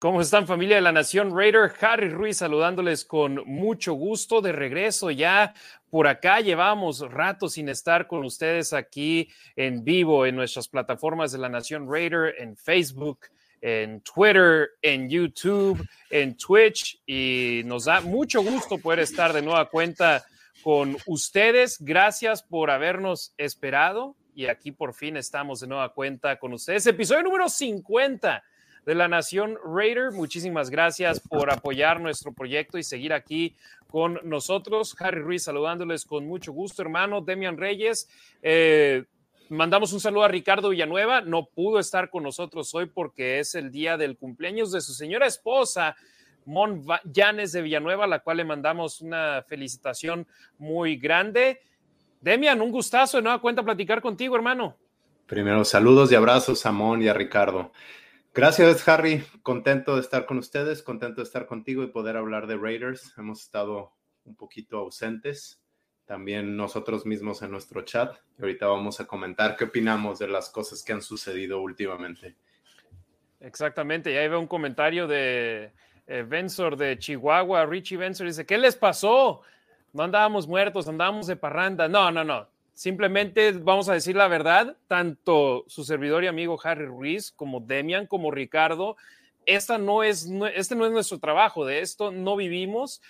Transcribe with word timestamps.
¿Cómo 0.00 0.20
están 0.20 0.46
familia 0.46 0.76
de 0.76 0.82
la 0.82 0.92
Nación 0.92 1.36
Raider? 1.36 1.72
Harry 1.80 2.08
Ruiz 2.08 2.36
saludándoles 2.36 3.04
con 3.04 3.42
mucho 3.46 3.94
gusto 3.94 4.40
de 4.40 4.52
regreso 4.52 5.10
ya 5.10 5.54
por 5.90 6.06
acá. 6.06 6.40
Llevamos 6.40 7.00
rato 7.00 7.48
sin 7.48 7.68
estar 7.68 8.06
con 8.06 8.24
ustedes 8.24 8.72
aquí 8.72 9.28
en 9.56 9.82
vivo 9.82 10.24
en 10.24 10.36
nuestras 10.36 10.68
plataformas 10.68 11.32
de 11.32 11.38
la 11.38 11.48
Nación 11.48 11.90
Raider, 11.90 12.36
en 12.38 12.56
Facebook, 12.56 13.26
en 13.60 14.00
Twitter, 14.02 14.68
en 14.82 15.10
YouTube, 15.10 15.84
en 16.10 16.36
Twitch 16.36 17.02
y 17.04 17.62
nos 17.64 17.86
da 17.86 18.00
mucho 18.00 18.40
gusto 18.40 18.78
poder 18.78 19.00
estar 19.00 19.32
de 19.32 19.42
nueva 19.42 19.68
cuenta 19.68 20.24
con 20.62 20.96
ustedes. 21.06 21.76
Gracias 21.80 22.44
por 22.44 22.70
habernos 22.70 23.34
esperado 23.36 24.14
y 24.32 24.46
aquí 24.46 24.70
por 24.70 24.94
fin 24.94 25.16
estamos 25.16 25.58
de 25.58 25.66
nueva 25.66 25.92
cuenta 25.92 26.38
con 26.38 26.52
ustedes. 26.52 26.86
Episodio 26.86 27.24
número 27.24 27.48
50 27.48 28.44
de 28.88 28.94
la 28.94 29.06
Nación 29.06 29.58
Raider. 29.62 30.12
Muchísimas 30.12 30.70
gracias 30.70 31.20
por 31.20 31.52
apoyar 31.52 32.00
nuestro 32.00 32.32
proyecto 32.32 32.78
y 32.78 32.82
seguir 32.82 33.12
aquí 33.12 33.54
con 33.86 34.18
nosotros. 34.24 34.96
Harry 34.98 35.20
Ruiz 35.20 35.42
saludándoles 35.42 36.06
con 36.06 36.26
mucho 36.26 36.52
gusto, 36.52 36.80
hermano. 36.80 37.20
Demian 37.20 37.58
Reyes. 37.58 38.08
Eh, 38.40 39.04
mandamos 39.50 39.92
un 39.92 40.00
saludo 40.00 40.24
a 40.24 40.28
Ricardo 40.28 40.70
Villanueva. 40.70 41.20
No 41.20 41.44
pudo 41.44 41.80
estar 41.80 42.08
con 42.08 42.22
nosotros 42.22 42.74
hoy 42.74 42.86
porque 42.86 43.40
es 43.40 43.54
el 43.54 43.70
día 43.70 43.98
del 43.98 44.16
cumpleaños 44.16 44.72
de 44.72 44.80
su 44.80 44.94
señora 44.94 45.26
esposa. 45.26 45.94
Mon 46.46 46.82
Llanes 47.04 47.52
de 47.52 47.60
Villanueva, 47.60 48.04
a 48.04 48.08
la 48.08 48.20
cual 48.20 48.38
le 48.38 48.44
mandamos 48.46 49.02
una 49.02 49.44
felicitación 49.46 50.26
muy 50.56 50.96
grande. 50.96 51.60
Demian, 52.22 52.62
un 52.62 52.72
gustazo 52.72 53.18
de 53.18 53.24
nueva 53.24 53.38
cuenta 53.42 53.62
platicar 53.62 54.00
contigo, 54.00 54.34
hermano. 54.34 54.78
Primero, 55.26 55.62
saludos 55.66 56.10
y 56.10 56.14
abrazos 56.14 56.64
a 56.64 56.72
Mon 56.72 57.02
y 57.02 57.08
a 57.08 57.12
Ricardo. 57.12 57.70
Gracias, 58.38 58.88
Harry. 58.88 59.24
Contento 59.42 59.96
de 59.96 60.00
estar 60.00 60.24
con 60.24 60.38
ustedes, 60.38 60.80
contento 60.84 61.20
de 61.20 61.24
estar 61.24 61.46
contigo 61.46 61.82
y 61.82 61.88
poder 61.88 62.16
hablar 62.16 62.46
de 62.46 62.56
Raiders. 62.56 63.12
Hemos 63.18 63.42
estado 63.42 63.96
un 64.24 64.36
poquito 64.36 64.78
ausentes, 64.78 65.60
también 66.04 66.56
nosotros 66.56 67.04
mismos 67.04 67.42
en 67.42 67.50
nuestro 67.50 67.82
chat. 67.82 68.16
Y 68.38 68.42
ahorita 68.42 68.68
vamos 68.68 69.00
a 69.00 69.08
comentar 69.08 69.56
qué 69.56 69.64
opinamos 69.64 70.20
de 70.20 70.28
las 70.28 70.50
cosas 70.50 70.84
que 70.84 70.92
han 70.92 71.02
sucedido 71.02 71.60
últimamente. 71.60 72.36
Exactamente, 73.40 74.14
ya 74.14 74.20
veo 74.20 74.38
un 74.38 74.46
comentario 74.46 75.08
de 75.08 75.72
eh, 76.06 76.24
de 76.24 76.96
Chihuahua, 76.96 77.66
Richie 77.66 77.96
Bensor, 77.96 78.28
dice, 78.28 78.46
¿qué 78.46 78.56
les 78.56 78.76
pasó? 78.76 79.42
No 79.92 80.04
andábamos 80.04 80.46
muertos, 80.46 80.86
andábamos 80.86 81.26
de 81.26 81.34
parranda. 81.34 81.88
No, 81.88 82.12
no, 82.12 82.22
no. 82.22 82.46
Simplemente 82.78 83.50
vamos 83.50 83.88
a 83.88 83.94
decir 83.94 84.14
la 84.14 84.28
verdad, 84.28 84.76
tanto 84.86 85.64
su 85.66 85.82
servidor 85.82 86.22
y 86.22 86.28
amigo 86.28 86.60
Harry 86.62 86.86
Ruiz 86.86 87.32
como 87.32 87.58
Demian 87.58 88.06
como 88.06 88.30
Ricardo, 88.30 88.96
esta 89.46 89.78
no 89.78 90.04
es, 90.04 90.28
este 90.54 90.76
no 90.76 90.86
es 90.86 90.92
nuestro 90.92 91.18
trabajo, 91.18 91.66
de 91.66 91.80
esto 91.80 92.12
no 92.12 92.36
vivimos, 92.36 93.02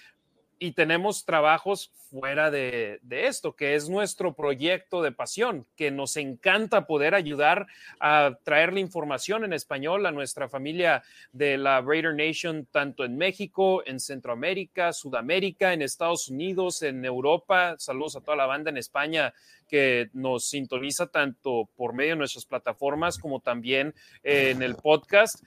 y 0.59 0.73
tenemos 0.73 1.25
trabajos 1.25 1.91
fuera 2.11 2.51
de, 2.51 3.01
esto, 3.11 3.55
que 3.55 3.75
es 3.75 3.89
nuestro 3.89 4.34
proyecto 4.34 5.03
de 5.03 5.12
pasión, 5.12 5.67
que 5.77 5.91
nos 5.91 6.17
encanta 6.17 6.87
poder 6.87 7.15
ayudar 7.15 7.67
a 8.00 8.39
traer 8.45 8.73
la 8.73 8.81
información 8.81 9.45
en 9.45 9.53
español 9.53 10.06
a 10.06 10.11
nuestra 10.11 10.48
familia 10.48 11.03
de 11.33 11.59
la 11.59 11.81
Raider 11.81 12.15
Nation, 12.15 12.67
tanto 12.70 13.05
en 13.05 13.17
México, 13.17 13.83
en 13.87 14.00
Centroamérica, 14.00 14.92
Sudamérica, 14.92 15.73
en 15.73 15.83
Estados 15.83 16.28
Unidos, 16.28 16.83
en 16.83 17.05
Europa. 17.05 17.75
Saludos 17.78 18.17
a 18.17 18.20
toda 18.20 18.37
la 18.37 18.47
banda 18.47 18.70
en 18.70 18.78
España 18.78 19.34
que 19.69 20.09
nos 20.15 20.48
sintoniza 20.48 21.09
tanto 21.09 21.69
por 21.77 21.93
medio 21.93 22.12
de 22.12 22.17
nuestras 22.17 22.47
plataformas 22.47 23.19
como 23.19 23.41
también 23.41 23.95
en 24.22 24.62
el 24.62 24.77
podcast. 24.77 25.43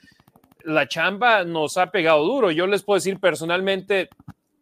La 0.64 0.88
chamba 0.88 1.44
nos 1.44 1.78
ha 1.78 1.90
pegado 1.90 2.24
duro. 2.24 2.52
Yo 2.52 2.68
les 2.68 2.84
puedo 2.84 2.98
decir 2.98 3.20
personalmente, 3.20 4.10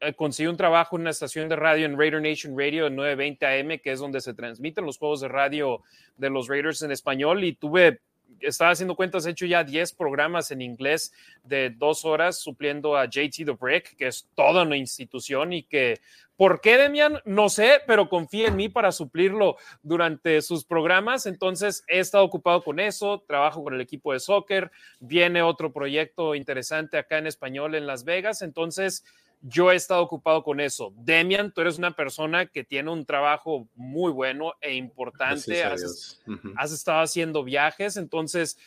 eh, 0.01 0.13
conseguí 0.13 0.47
un 0.47 0.55
trabajo 0.55 0.95
en 0.95 1.01
una 1.01 1.09
estación 1.09 1.49
de 1.49 1.57
radio 1.57 1.85
en 1.85 1.97
Raider 1.97 2.21
Nation 2.21 2.57
Radio 2.57 2.87
en 2.87 2.95
920 2.95 3.45
AM, 3.45 3.79
que 3.79 3.91
es 3.91 3.99
donde 3.99 4.21
se 4.21 4.33
transmiten 4.33 4.85
los 4.85 4.97
juegos 4.97 5.19
de 5.19 5.27
radio 5.27 5.81
de 6.15 6.29
los 6.29 6.47
Raiders 6.47 6.81
en 6.83 6.91
español, 6.91 7.43
y 7.43 7.53
tuve, 7.53 7.99
estaba 8.39 8.71
haciendo 8.71 8.95
cuentas, 8.95 9.25
he 9.25 9.31
hecho 9.31 9.45
ya 9.45 9.65
10 9.65 9.93
programas 9.93 10.51
en 10.51 10.61
inglés 10.61 11.11
de 11.43 11.71
dos 11.71 12.05
horas 12.05 12.39
supliendo 12.39 12.95
a 12.95 13.05
JT 13.07 13.43
The 13.45 13.51
Brick, 13.59 13.97
que 13.97 14.07
es 14.07 14.29
toda 14.35 14.63
una 14.63 14.77
institución 14.77 15.51
y 15.51 15.63
que, 15.63 15.99
¿por 16.37 16.61
qué, 16.61 16.77
Demian? 16.77 17.19
No 17.25 17.49
sé, 17.49 17.81
pero 17.85 18.07
confía 18.07 18.47
en 18.47 18.55
mí 18.55 18.69
para 18.69 18.93
suplirlo 18.93 19.57
durante 19.83 20.41
sus 20.41 20.63
programas, 20.63 21.25
entonces 21.25 21.83
he 21.89 21.99
estado 21.99 22.23
ocupado 22.23 22.63
con 22.63 22.79
eso, 22.79 23.21
trabajo 23.27 23.65
con 23.65 23.73
el 23.73 23.81
equipo 23.81 24.13
de 24.13 24.21
soccer, 24.21 24.71
viene 25.01 25.41
otro 25.41 25.73
proyecto 25.73 26.35
interesante 26.35 26.97
acá 26.97 27.17
en 27.17 27.27
español 27.27 27.75
en 27.75 27.85
Las 27.85 28.05
Vegas, 28.05 28.41
entonces 28.41 29.03
yo 29.41 29.71
he 29.71 29.75
estado 29.75 30.01
ocupado 30.01 30.43
con 30.43 30.59
eso. 30.59 30.93
Demian, 30.97 31.51
tú 31.53 31.61
eres 31.61 31.77
una 31.77 31.91
persona 31.91 32.45
que 32.45 32.63
tiene 32.63 32.91
un 32.91 33.05
trabajo 33.05 33.67
muy 33.75 34.11
bueno 34.11 34.53
e 34.59 34.75
importante. 34.75 35.63
Has, 35.63 36.71
estado 36.71 37.01
haciendo 37.01 37.43
viajes, 37.43 37.97
entonces 37.97 38.57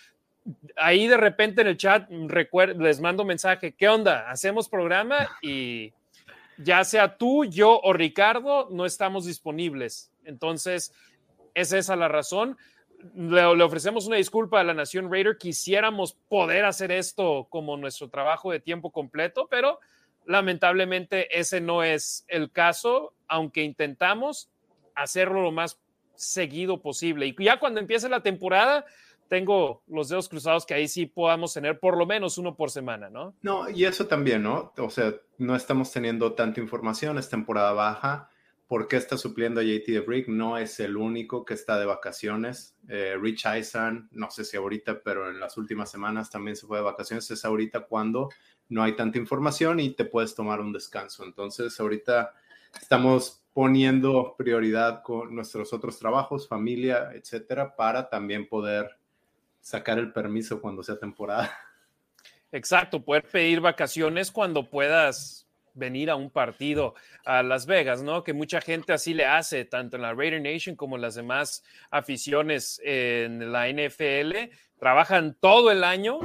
ahí 0.76 1.06
de 1.06 1.16
repente 1.16 1.60
en 1.60 1.68
el 1.68 1.76
chat 1.76 2.10
les 2.10 3.00
mando 3.00 3.24
mensaje, 3.24 3.74
¿qué 3.74 3.88
onda? 3.88 4.28
Hacemos 4.30 4.68
programa 4.68 5.28
y 5.42 5.92
ya 6.58 6.84
sea 6.84 7.16
tú, 7.16 7.44
yo 7.44 7.80
o 7.82 7.92
Ricardo, 7.92 8.68
no 8.70 8.86
estamos 8.86 9.26
disponibles. 9.26 10.10
Entonces, 10.24 10.92
es 11.54 11.72
esa 11.72 11.96
la 11.96 12.08
razón. 12.08 12.56
Le, 13.14 13.56
le, 13.56 13.64
ofrecemos 13.64 14.06
una 14.06 14.16
disculpa 14.16 14.60
a 14.60 14.64
la 14.64 14.74
Nación 14.74 15.10
Raider. 15.10 15.36
Quisiéramos 15.36 16.14
poder 16.28 16.64
hacer 16.64 16.92
esto 16.92 17.46
como 17.50 17.76
nuestro 17.76 18.08
trabajo 18.08 18.52
de 18.52 18.60
tiempo 18.60 18.90
completo, 18.90 19.48
pero 19.50 19.80
Lamentablemente 20.26 21.38
ese 21.38 21.60
no 21.60 21.82
es 21.82 22.24
el 22.28 22.50
caso, 22.50 23.14
aunque 23.28 23.62
intentamos 23.62 24.50
hacerlo 24.94 25.42
lo 25.42 25.52
más 25.52 25.80
seguido 26.14 26.80
posible. 26.80 27.26
Y 27.26 27.44
ya 27.44 27.58
cuando 27.58 27.80
empiece 27.80 28.08
la 28.08 28.22
temporada, 28.22 28.84
tengo 29.28 29.82
los 29.86 30.10
dedos 30.10 30.28
cruzados 30.28 30.66
que 30.66 30.74
ahí 30.74 30.88
sí 30.88 31.06
podamos 31.06 31.54
tener 31.54 31.80
por 31.80 31.96
lo 31.96 32.04
menos 32.04 32.36
uno 32.36 32.54
por 32.54 32.70
semana, 32.70 33.08
¿no? 33.08 33.34
No, 33.42 33.68
y 33.68 33.84
eso 33.84 34.06
también, 34.06 34.42
¿no? 34.42 34.72
O 34.76 34.90
sea, 34.90 35.14
no 35.38 35.56
estamos 35.56 35.90
teniendo 35.90 36.34
tanta 36.34 36.60
información, 36.60 37.18
es 37.18 37.28
temporada 37.28 37.72
baja. 37.72 38.28
¿Por 38.68 38.88
qué 38.88 38.96
está 38.96 39.18
supliendo 39.18 39.60
a 39.60 39.64
JT 39.64 39.86
de 39.92 40.00
Brick? 40.00 40.28
No 40.28 40.56
es 40.56 40.80
el 40.80 40.96
único 40.96 41.44
que 41.44 41.54
está 41.54 41.78
de 41.78 41.84
vacaciones. 41.84 42.76
Eh, 42.88 43.16
Rich 43.20 43.46
Eisen, 43.46 44.08
no 44.12 44.30
sé 44.30 44.44
si 44.44 44.56
ahorita, 44.56 45.02
pero 45.02 45.30
en 45.30 45.40
las 45.40 45.56
últimas 45.56 45.90
semanas 45.90 46.30
también 46.30 46.56
se 46.56 46.66
fue 46.66 46.78
de 46.78 46.84
vacaciones. 46.84 47.30
Es 47.30 47.44
ahorita 47.44 47.80
cuando 47.80 48.30
no 48.72 48.82
hay 48.82 48.96
tanta 48.96 49.18
información 49.18 49.80
y 49.80 49.90
te 49.90 50.06
puedes 50.06 50.34
tomar 50.34 50.60
un 50.60 50.72
descanso. 50.72 51.24
Entonces, 51.24 51.78
ahorita 51.78 52.32
estamos 52.80 53.42
poniendo 53.52 54.34
prioridad 54.38 55.02
con 55.02 55.34
nuestros 55.34 55.74
otros 55.74 55.98
trabajos, 55.98 56.48
familia, 56.48 57.10
etcétera, 57.12 57.76
para 57.76 58.08
también 58.08 58.48
poder 58.48 58.96
sacar 59.60 59.98
el 59.98 60.10
permiso 60.10 60.58
cuando 60.60 60.82
sea 60.82 60.98
temporada. 60.98 61.54
Exacto, 62.50 63.04
poder 63.04 63.24
pedir 63.24 63.60
vacaciones 63.60 64.32
cuando 64.32 64.70
puedas 64.70 65.46
venir 65.74 66.10
a 66.10 66.16
un 66.16 66.30
partido 66.30 66.94
a 67.26 67.42
Las 67.42 67.66
Vegas, 67.66 68.02
¿no? 68.02 68.24
Que 68.24 68.32
mucha 68.32 68.62
gente 68.62 68.94
así 68.94 69.12
le 69.12 69.26
hace, 69.26 69.66
tanto 69.66 69.96
en 69.96 70.02
la 70.02 70.14
Raider 70.14 70.40
Nation 70.40 70.76
como 70.76 70.96
en 70.96 71.02
las 71.02 71.14
demás 71.14 71.62
aficiones 71.90 72.80
en 72.82 73.52
la 73.52 73.68
NFL. 73.68 74.50
Trabajan 74.78 75.36
todo 75.38 75.70
el 75.70 75.84
año 75.84 76.20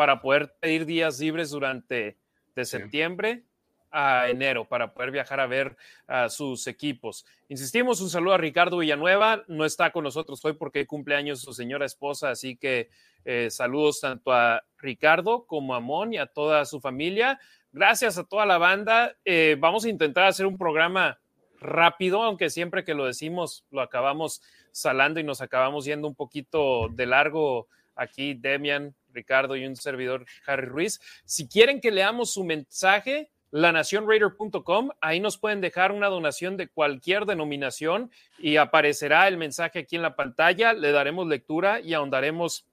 para 0.00 0.22
poder 0.22 0.54
pedir 0.58 0.86
días 0.86 1.20
libres 1.20 1.50
durante 1.50 2.16
de 2.56 2.64
septiembre 2.64 3.44
a 3.90 4.30
enero 4.30 4.66
para 4.66 4.94
poder 4.94 5.10
viajar 5.10 5.40
a 5.40 5.46
ver 5.46 5.76
a 6.06 6.30
sus 6.30 6.66
equipos. 6.68 7.26
Insistimos, 7.50 8.00
un 8.00 8.08
saludo 8.08 8.32
a 8.32 8.38
Ricardo 8.38 8.78
Villanueva, 8.78 9.44
no 9.46 9.66
está 9.66 9.90
con 9.90 10.04
nosotros 10.04 10.42
hoy 10.42 10.54
porque 10.54 10.86
cumple 10.86 11.16
años 11.16 11.42
su 11.42 11.52
señora 11.52 11.84
esposa, 11.84 12.30
así 12.30 12.56
que 12.56 12.88
eh, 13.26 13.50
saludos 13.50 14.00
tanto 14.00 14.32
a 14.32 14.64
Ricardo 14.78 15.44
como 15.44 15.74
a 15.74 15.80
Mon 15.80 16.14
y 16.14 16.16
a 16.16 16.24
toda 16.24 16.64
su 16.64 16.80
familia. 16.80 17.38
Gracias 17.70 18.16
a 18.16 18.24
toda 18.24 18.46
la 18.46 18.56
banda. 18.56 19.18
Eh, 19.26 19.58
vamos 19.60 19.84
a 19.84 19.90
intentar 19.90 20.24
hacer 20.24 20.46
un 20.46 20.56
programa 20.56 21.20
rápido, 21.60 22.22
aunque 22.22 22.48
siempre 22.48 22.84
que 22.84 22.94
lo 22.94 23.04
decimos 23.04 23.66
lo 23.70 23.82
acabamos 23.82 24.40
salando 24.72 25.20
y 25.20 25.24
nos 25.24 25.42
acabamos 25.42 25.84
yendo 25.84 26.08
un 26.08 26.14
poquito 26.14 26.88
de 26.88 27.04
largo 27.04 27.68
aquí, 28.00 28.34
Demian, 28.34 28.94
Ricardo 29.12 29.56
y 29.56 29.66
un 29.66 29.76
servidor 29.76 30.24
Harry 30.46 30.66
Ruiz. 30.66 31.00
Si 31.24 31.48
quieren 31.48 31.80
que 31.80 31.90
leamos 31.90 32.32
su 32.32 32.44
mensaje, 32.44 33.30
lanacionraider.com, 33.50 34.90
ahí 35.00 35.20
nos 35.20 35.38
pueden 35.38 35.60
dejar 35.60 35.92
una 35.92 36.08
donación 36.08 36.56
de 36.56 36.68
cualquier 36.68 37.26
denominación 37.26 38.10
y 38.38 38.56
aparecerá 38.56 39.28
el 39.28 39.36
mensaje 39.36 39.80
aquí 39.80 39.96
en 39.96 40.02
la 40.02 40.16
pantalla, 40.16 40.72
le 40.72 40.92
daremos 40.92 41.26
lectura 41.26 41.80
y 41.80 41.94
ahondaremos 41.94 42.66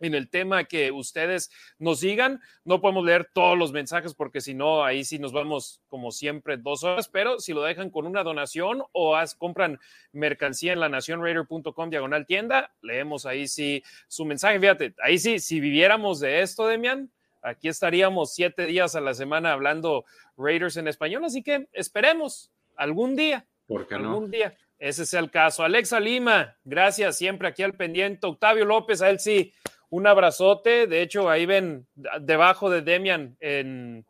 en 0.00 0.14
el 0.14 0.28
tema 0.28 0.64
que 0.64 0.90
ustedes 0.90 1.50
nos 1.78 2.00
digan. 2.00 2.40
No 2.64 2.80
podemos 2.80 3.04
leer 3.04 3.30
todos 3.32 3.56
los 3.56 3.72
mensajes 3.72 4.14
porque 4.14 4.40
si 4.40 4.54
no, 4.54 4.84
ahí 4.84 5.04
sí 5.04 5.18
nos 5.18 5.32
vamos 5.32 5.82
como 5.88 6.10
siempre 6.10 6.56
dos 6.56 6.84
horas, 6.84 7.08
pero 7.08 7.38
si 7.38 7.52
lo 7.52 7.62
dejan 7.62 7.90
con 7.90 8.06
una 8.06 8.22
donación 8.22 8.82
o 8.92 9.16
compran 9.38 9.78
mercancía 10.12 10.72
en 10.72 10.80
la 10.80 10.88
nacionraider.com 10.88 11.90
diagonal 11.90 12.26
tienda, 12.26 12.72
leemos 12.80 13.26
ahí 13.26 13.46
sí 13.46 13.82
su 14.08 14.24
mensaje. 14.24 14.58
Fíjate, 14.58 14.94
ahí 15.02 15.18
sí, 15.18 15.38
si 15.38 15.60
viviéramos 15.60 16.20
de 16.20 16.40
esto, 16.42 16.66
Demian, 16.66 17.10
aquí 17.42 17.68
estaríamos 17.68 18.34
siete 18.34 18.66
días 18.66 18.94
a 18.94 19.00
la 19.00 19.14
semana 19.14 19.52
hablando 19.52 20.04
Raiders 20.36 20.76
en 20.76 20.88
español, 20.88 21.24
así 21.24 21.42
que 21.42 21.68
esperemos 21.72 22.50
algún 22.76 23.16
día. 23.16 23.46
¿Por 23.66 23.86
qué 23.86 23.98
no? 23.98 24.10
Algún 24.10 24.30
día. 24.30 24.56
Ese 24.78 25.02
es 25.02 25.12
el 25.12 25.30
caso. 25.30 25.62
Alexa 25.62 26.00
Lima, 26.00 26.56
gracias, 26.64 27.18
siempre 27.18 27.48
aquí 27.48 27.62
al 27.62 27.74
pendiente. 27.74 28.26
Octavio 28.26 28.64
López, 28.64 29.02
a 29.02 29.10
él 29.10 29.20
sí, 29.20 29.52
un 29.90 30.06
abrazote. 30.06 30.86
De 30.86 31.02
hecho, 31.02 31.28
ahí 31.28 31.46
ven 31.46 31.86
debajo 32.20 32.70
de 32.70 32.82
Demian 32.82 33.36
en 33.40 34.04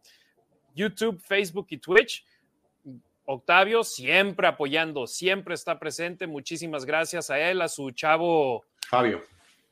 YouTube, 0.75 1.21
Facebook 1.21 1.67
y 1.71 1.79
Twitch. 1.79 2.25
Octavio 3.25 3.85
siempre 3.85 4.47
apoyando, 4.47 5.07
siempre 5.07 5.55
está 5.55 5.79
presente. 5.79 6.27
Muchísimas 6.27 6.85
gracias 6.85 7.31
a 7.31 7.39
él, 7.39 7.63
a 7.63 7.69
su 7.69 7.91
chavo 7.93 8.65
Fabio. 8.89 9.23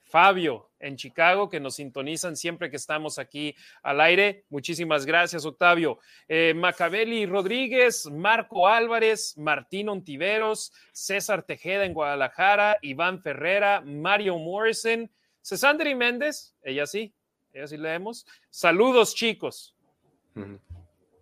Fabio 0.05 0.70
en 0.81 0.96
Chicago, 0.96 1.50
que 1.50 1.60
nos 1.60 1.75
sintonizan 1.75 2.37
siempre 2.37 2.70
que 2.70 2.76
estamos 2.76 3.19
aquí 3.19 3.54
al 3.82 4.00
aire. 4.00 4.44
Muchísimas 4.49 5.04
gracias, 5.04 5.44
Octavio. 5.44 5.99
Eh, 6.28 6.54
Macabeli 6.54 7.26
Rodríguez, 7.26 8.06
Marco 8.06 8.69
Álvarez, 8.69 9.37
Martín 9.37 9.88
Ontiveros, 9.88 10.72
César 10.93 11.43
Tejeda 11.43 11.84
en 11.84 11.94
Guadalajara, 11.94 12.78
Iván 12.81 13.20
Ferrera, 13.20 13.81
Mario 13.81 14.38
Morrison, 14.38 15.11
Cesandri 15.48 15.94
Méndez, 15.94 16.54
ella 16.62 16.86
sí, 16.86 17.14
ella 17.54 17.66
sí 17.66 17.78
leemos. 17.78 18.26
Saludos, 18.50 19.14
chicos. 19.14 19.74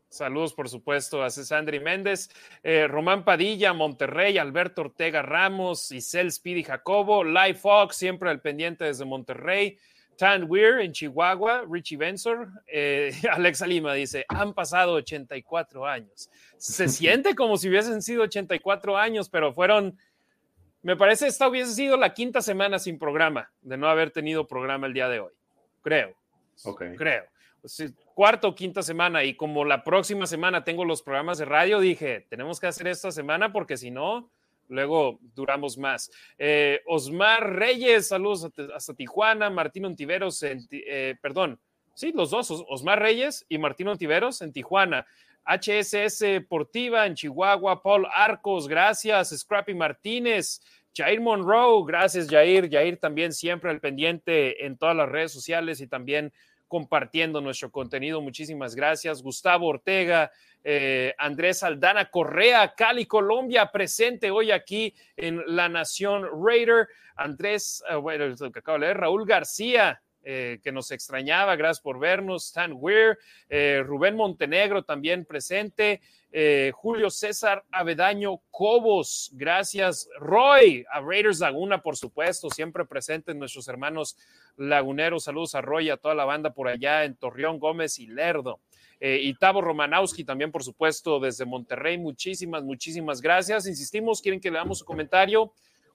Saludos, 0.08 0.52
por 0.52 0.68
supuesto, 0.68 1.22
a 1.22 1.30
Cesandri 1.30 1.78
Méndez, 1.78 2.28
eh, 2.64 2.88
Román 2.88 3.24
Padilla, 3.24 3.72
Monterrey, 3.72 4.36
Alberto 4.36 4.80
Ortega 4.80 5.22
Ramos, 5.22 5.92
Isel 5.92 6.32
Speedy 6.32 6.64
Jacobo, 6.64 7.22
Live 7.22 7.54
Fox, 7.54 7.94
siempre 7.94 8.28
al 8.28 8.40
pendiente 8.40 8.84
desde 8.84 9.04
Monterrey, 9.04 9.78
Tan 10.18 10.50
Weir 10.50 10.80
en 10.80 10.90
Chihuahua, 10.90 11.64
Richie 11.70 11.96
Bensor, 11.96 12.48
eh, 12.66 13.12
Alexa 13.30 13.64
Lima 13.64 13.94
dice, 13.94 14.24
han 14.28 14.54
pasado 14.54 14.94
84 14.94 15.86
años. 15.86 16.30
Se 16.56 16.88
siente 16.88 17.36
como 17.36 17.58
si 17.58 17.68
hubiesen 17.68 18.02
sido 18.02 18.24
84 18.24 18.98
años, 18.98 19.28
pero 19.28 19.52
fueron, 19.52 19.96
me 20.86 20.96
parece, 20.96 21.26
esta 21.26 21.48
hubiese 21.48 21.72
sido 21.72 21.96
la 21.96 22.14
quinta 22.14 22.40
semana 22.40 22.78
sin 22.78 22.98
programa, 22.98 23.50
de 23.60 23.76
no 23.76 23.88
haber 23.88 24.10
tenido 24.10 24.46
programa 24.46 24.86
el 24.86 24.94
día 24.94 25.08
de 25.08 25.20
hoy, 25.20 25.32
creo. 25.82 26.14
Okay. 26.64 26.96
Creo 26.96 27.24
cuarta 28.14 28.48
o 28.48 28.54
quinta 28.54 28.82
semana 28.82 29.24
y 29.24 29.34
como 29.34 29.64
la 29.64 29.82
próxima 29.84 30.26
semana 30.26 30.64
tengo 30.64 30.84
los 30.84 31.02
programas 31.02 31.38
de 31.38 31.44
radio, 31.44 31.80
dije, 31.80 32.26
tenemos 32.28 32.60
que 32.60 32.66
hacer 32.66 32.86
esta 32.86 33.10
semana 33.10 33.52
porque 33.52 33.76
si 33.76 33.90
no, 33.90 34.30
luego 34.68 35.18
duramos 35.34 35.76
más. 35.76 36.10
Eh, 36.38 36.80
Osmar 36.86 37.56
Reyes, 37.56 38.08
saludos 38.08 38.50
hasta 38.74 38.94
Tijuana, 38.94 39.50
Martín 39.50 39.84
Ontiveros, 39.84 40.42
eh, 40.42 41.16
perdón, 41.20 41.60
sí, 41.94 42.12
los 42.14 42.30
dos, 42.30 42.50
Osmar 42.68 43.00
Reyes 43.00 43.44
y 43.48 43.58
Martín 43.58 43.88
Ontiveros 43.88 44.40
en 44.42 44.52
Tijuana. 44.52 45.06
HSS 45.46 46.44
Portiva 46.48 47.06
en 47.06 47.14
Chihuahua, 47.14 47.82
Paul 47.82 48.06
Arcos, 48.12 48.66
gracias, 48.68 49.30
Scrappy 49.36 49.74
Martínez, 49.74 50.60
Jair 50.94 51.20
Monroe, 51.20 51.84
gracias 51.86 52.28
Jair, 52.28 52.70
Jair 52.70 52.98
también 52.98 53.32
siempre 53.32 53.70
al 53.70 53.80
pendiente 53.80 54.66
en 54.66 54.76
todas 54.76 54.96
las 54.96 55.08
redes 55.08 55.32
sociales 55.32 55.80
y 55.80 55.86
también 55.86 56.32
compartiendo 56.68 57.40
nuestro 57.40 57.70
contenido. 57.70 58.20
Muchísimas 58.20 58.74
gracias. 58.74 59.22
Gustavo 59.22 59.68
Ortega, 59.68 60.30
eh, 60.64 61.14
Andrés 61.18 61.62
Aldana 61.62 62.10
Correa, 62.10 62.74
Cali, 62.74 63.06
Colombia, 63.06 63.70
presente 63.70 64.30
hoy 64.30 64.50
aquí 64.50 64.94
en 65.16 65.42
La 65.46 65.68
Nación 65.68 66.26
Raider. 66.44 66.88
Andrés, 67.14 67.82
eh, 67.88 67.94
bueno, 67.94 68.34
acabo 68.54 68.78
de 68.78 68.86
leer, 68.86 68.98
Raúl 68.98 69.26
García, 69.26 70.00
eh, 70.28 70.58
que 70.60 70.72
nos 70.72 70.90
extrañaba, 70.90 71.54
gracias 71.54 71.80
por 71.80 72.00
vernos. 72.00 72.46
Stan 72.46 72.72
Weir, 72.74 73.16
Rubén 73.84 74.16
Montenegro 74.16 74.82
también 74.82 75.24
presente. 75.24 76.00
Julio 76.74 77.08
César 77.08 77.64
Avedaño 77.70 78.42
Cobos, 78.50 79.30
gracias. 79.32 80.08
Roy, 80.18 80.84
a 80.90 81.00
Raiders 81.00 81.40
Laguna, 81.40 81.80
por 81.80 81.96
supuesto, 81.96 82.50
siempre 82.50 82.84
presentes 82.84 83.34
nuestros 83.36 83.68
hermanos 83.68 84.18
laguneros. 84.56 85.24
Saludos 85.24 85.54
a 85.54 85.62
Roy, 85.62 85.90
a 85.90 85.96
toda 85.96 86.14
la 86.14 86.24
banda 86.24 86.52
por 86.52 86.68
allá 86.68 87.04
en 87.04 87.14
Torreón, 87.16 87.58
Gómez 87.58 87.98
y 87.98 88.06
Lerdo. 88.06 88.60
Eh, 88.98 89.20
y 89.22 89.34
Tavo 89.34 89.60
Romanowski 89.60 90.24
también, 90.24 90.50
por 90.50 90.64
supuesto, 90.64 91.20
desde 91.20 91.44
Monterrey. 91.44 91.98
Muchísimas, 91.98 92.62
muchísimas 92.62 93.20
gracias. 93.20 93.66
Insistimos, 93.66 94.22
quieren 94.22 94.40
que 94.40 94.50
le 94.50 94.58
damos 94.58 94.78
su 94.78 94.84
comentario. 94.84 95.52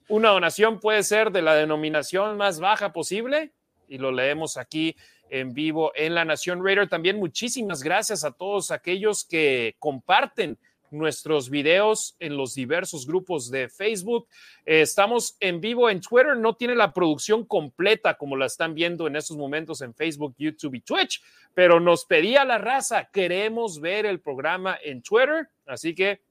Una 0.07 0.29
donación 0.29 0.79
puede 0.79 1.03
ser 1.03 1.31
de 1.31 1.41
la 1.41 1.55
denominación 1.55 2.37
más 2.37 2.59
baja 2.59 2.91
posible 2.91 3.53
y 3.91 3.97
lo 3.97 4.11
leemos 4.11 4.55
aquí 4.55 4.95
en 5.29 5.53
vivo 5.53 5.91
en 5.95 6.15
La 6.15 6.25
Nación 6.25 6.63
Raider. 6.63 6.87
También 6.87 7.17
muchísimas 7.17 7.83
gracias 7.83 8.23
a 8.23 8.31
todos 8.31 8.71
aquellos 8.71 9.25
que 9.25 9.75
comparten 9.79 10.57
nuestros 10.91 11.49
videos 11.49 12.15
en 12.19 12.37
los 12.37 12.53
diversos 12.55 13.05
grupos 13.05 13.49
de 13.51 13.69
Facebook. 13.69 14.27
Eh, 14.65 14.81
estamos 14.81 15.35
en 15.39 15.59
vivo 15.59 15.89
en 15.89 16.01
Twitter, 16.01 16.37
no 16.37 16.55
tiene 16.55 16.75
la 16.75 16.93
producción 16.93 17.45
completa 17.45 18.15
como 18.15 18.35
la 18.35 18.45
están 18.45 18.75
viendo 18.75 19.07
en 19.07 19.15
estos 19.15 19.37
momentos 19.37 19.81
en 19.81 19.93
Facebook, 19.93 20.35
YouTube 20.37 20.75
y 20.75 20.81
Twitch, 20.81 21.21
pero 21.53 21.79
nos 21.79 22.05
pedía 22.05 22.45
la 22.45 22.57
raza, 22.57 23.09
queremos 23.11 23.79
ver 23.79 24.05
el 24.05 24.19
programa 24.19 24.77
en 24.83 25.01
Twitter, 25.01 25.49
así 25.65 25.95
que 25.95 26.21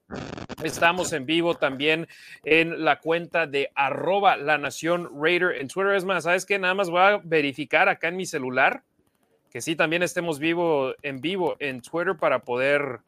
Estamos 0.63 1.13
en 1.13 1.27
vivo 1.27 1.55
también 1.55 2.07
en 2.45 2.85
la 2.85 3.01
cuenta 3.01 3.47
de 3.47 3.71
arroba 3.75 4.37
la 4.37 4.59
nación 4.59 5.09
Raider 5.21 5.57
en 5.61 5.69
Twitter. 5.69 5.95
Es 5.95 6.05
más, 6.05 6.25
¿sabes 6.25 6.45
qué? 6.45 6.59
Nada 6.59 6.75
más 6.75 6.91
voy 6.91 7.01
a 7.01 7.21
verificar 7.25 7.89
acá 7.89 8.09
en 8.09 8.17
mi 8.17 8.27
celular 8.27 8.83
que 9.51 9.61
sí 9.61 9.77
también 9.77 10.03
estemos 10.03 10.39
vivo 10.39 10.95
en 11.03 11.21
vivo 11.21 11.57
en 11.59 11.81
Twitter 11.83 12.17
para 12.17 12.41
poder 12.41 13.01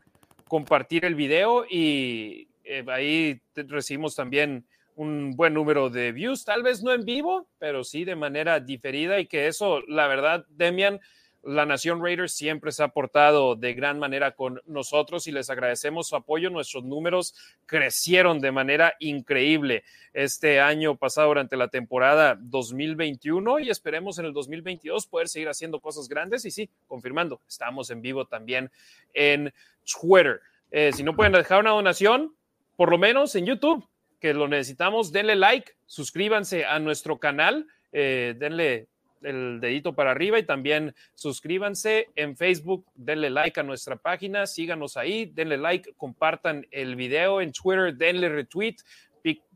compartir 0.49 1.05
el 1.05 1.15
video 1.15 1.65
y 1.69 2.49
eh, 2.65 2.85
ahí 2.89 3.41
recibimos 3.55 4.17
también 4.17 4.67
un 4.97 5.35
buen 5.37 5.55
número 5.55 5.89
de 5.89 6.13
views, 6.13 6.45
tal 6.45 6.63
vez 6.63 6.83
no 6.83 6.93
en 6.93 7.05
vivo, 7.05 7.47
pero 7.59 7.85
sí 7.85 8.05
de 8.05 8.17
manera 8.17 8.61
diferida 8.61 9.19
y 9.21 9.27
que 9.27 9.47
eso, 9.47 9.81
la 9.89 10.07
verdad, 10.07 10.45
Demian, 10.51 11.01
la 11.43 11.67
Nación 11.67 12.03
Raiders 12.03 12.33
siempre 12.33 12.71
se 12.71 12.83
ha 12.83 12.89
portado 12.89 13.57
de 13.57 13.75
gran 13.75 13.99
manera 13.99 14.35
con 14.35 14.61
nosotros 14.67 15.27
y 15.27 15.33
les 15.33 15.51
agradecemos 15.51 16.09
su 16.09 16.17
apoyo. 16.17 16.51
Nuestros 16.51 16.85
números 16.85 17.35
crecieron 17.67 18.41
de 18.41 18.53
manera 18.53 18.95
increíble 19.01 19.83
este 20.13 20.61
año 20.61 20.97
pasado 20.97 21.29
durante 21.29 21.57
la 21.57 21.69
temporada 21.69 22.39
2021 22.41 23.59
y 23.61 23.71
esperemos 23.71 24.19
en 24.19 24.27
el 24.27 24.33
2022 24.33 25.07
poder 25.07 25.29
seguir 25.29 25.49
haciendo 25.49 25.81
cosas 25.81 26.09
grandes. 26.09 26.45
Y 26.45 26.51
sí, 26.51 26.71
confirmando, 26.87 27.41
estamos 27.49 27.91
en 27.91 28.03
vivo 28.03 28.27
también 28.27 28.71
en 29.13 29.53
Twitter. 29.85 30.41
Eh, 30.71 30.93
si 30.93 31.03
no 31.03 31.17
pueden 31.17 31.33
dejar 31.33 31.61
una 31.61 31.71
donación, 31.71 32.35
por 32.77 32.91
lo 32.91 32.99
menos 32.99 33.35
en 33.35 33.47
YouTube, 33.47 33.87
que 34.21 34.33
lo 34.33 34.47
necesitamos, 34.47 35.11
denle 35.11 35.35
like, 35.35 35.73
suscríbanse 35.87 36.65
a 36.65 36.79
nuestro 36.79 37.19
canal, 37.19 37.67
eh, 37.91 38.35
denle 38.39 38.87
el 39.23 39.61
dedito 39.61 39.95
para 39.95 40.11
arriba 40.11 40.39
y 40.39 40.43
también 40.45 40.95
suscríbanse 41.15 42.09
en 42.17 42.37
Facebook, 42.37 42.87
denle 42.95 43.31
like 43.31 43.59
a 43.59 43.63
nuestra 43.63 43.97
página, 43.97 44.47
síganos 44.47 44.97
ahí, 44.97 45.27
denle 45.27 45.57
like, 45.57 45.95
compartan 45.97 46.67
el 46.71 46.97
video 46.97 47.41
en 47.41 47.53
Twitter, 47.53 47.95
denle 47.95 48.29
retweet, 48.29 48.77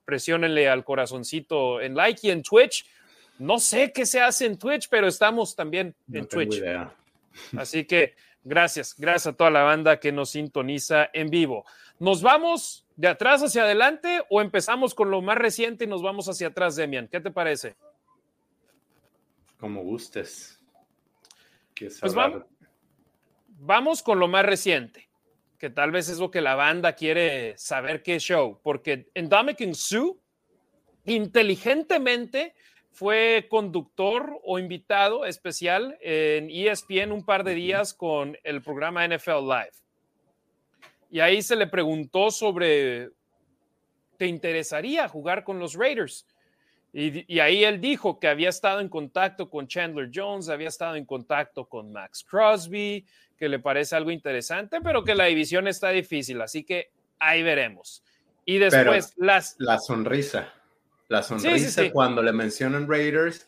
presionenle 0.07 0.69
al 0.69 0.85
corazoncito 0.85 1.81
en 1.83 1.95
like 1.95 2.27
y 2.27 2.31
en 2.31 2.43
Twitch. 2.43 2.87
No 3.39 3.59
sé 3.59 3.93
qué 3.93 4.07
se 4.07 4.21
hace 4.21 4.47
en 4.47 4.57
Twitch, 4.57 4.89
pero 4.89 5.07
estamos 5.09 5.55
también 5.55 5.95
en 6.11 6.27
Twitch. 6.27 6.63
Así 7.59 7.85
que 7.85 8.15
gracias, 8.43 8.95
gracias 8.97 9.27
a 9.27 9.37
toda 9.37 9.51
la 9.51 9.63
banda 9.63 10.01
que 10.01 10.13
nos 10.13 10.31
sintoniza 10.31 11.11
en 11.13 11.29
vivo. 11.29 11.67
¿Nos 11.99 12.23
vamos 12.23 12.87
de 12.97 13.09
atrás 13.09 13.43
hacia 13.43 13.65
adelante 13.65 14.23
o 14.31 14.41
empezamos 14.41 14.95
con 14.95 15.11
lo 15.11 15.21
más 15.21 15.37
reciente 15.37 15.85
y 15.85 15.89
nos 15.89 16.03
vamos 16.03 16.29
hacia 16.29 16.49
atrás, 16.49 16.77
Demian? 16.77 17.09
¿Qué 17.09 17.21
te 17.21 17.31
parece? 17.31 17.75
Como 19.59 19.83
gustes. 19.83 20.61
Pues 21.79 22.15
vamos, 23.59 24.03
con 24.03 24.19
lo 24.19 24.29
más 24.29 24.47
reciente, 24.47 25.09
que 25.59 25.71
tal 25.71 25.91
vez 25.91 26.09
es 26.09 26.19
lo 26.19 26.31
que 26.31 26.41
la 26.41 26.55
banda 26.55 26.95
quiere 26.95 27.57
saber 27.59 28.03
qué 28.03 28.19
show, 28.19 28.61
porque 28.63 29.11
en 29.15 29.29
Dominican 29.29 29.75
Sue, 29.75 30.17
inteligentemente 31.05 32.55
fue 32.93 33.47
conductor 33.51 34.41
o 34.43 34.59
invitado 34.59 35.27
especial 35.27 35.99
en 36.01 36.49
ESPN 36.51 37.13
un 37.13 37.25
par 37.25 37.45
de 37.45 37.55
días 37.55 37.93
con 37.93 38.39
el 38.43 38.63
programa 38.63 39.07
NFL 39.07 39.43
Live. 39.43 39.73
Y 41.11 41.21
ahí 41.21 41.43
se 41.43 41.57
le 41.57 41.67
preguntó 41.67 42.31
sobre, 42.31 43.11
¿te 44.17 44.27
interesaría 44.27 45.09
jugar 45.09 45.45
con 45.45 45.59
los 45.59 45.75
Raiders? 45.75 46.27
Y, 46.99 47.41
ahí 47.41 47.63
él 47.63 47.79
dijo 47.79 48.19
que 48.19 48.27
había 48.27 48.49
estado 48.49 48.81
en 48.81 48.89
contacto 48.89 49.51
con 49.51 49.69
Chandler 49.69 50.11
Jones, 50.13 50.49
había 50.49 50.69
estado 50.69 50.97
en 50.97 51.05
contacto 51.05 51.69
con 51.69 51.93
Max 51.93 52.25
Crosby, 52.25 53.05
que 53.37 53.51
le 53.51 53.59
parece 53.59 53.97
algo 53.97 54.11
interesante, 54.11 54.81
pero 54.81 55.05
que 55.05 55.15
la 55.15 55.27
división 55.27 55.69
está 55.69 55.91
difícil, 55.91 56.41
así 56.41 56.65
que 56.65 56.91
ahí 57.19 57.43
veremos. 57.43 58.03
Y 58.47 58.57
después 58.57 59.13
las... 59.19 59.57
La 59.59 59.79
sonrisa, 59.79 60.55
la 61.09 61.23
sonrisa 61.23 61.83
cuando 61.93 62.23
le 62.23 62.33
mencionan 62.33 62.89
Raiders 62.89 63.47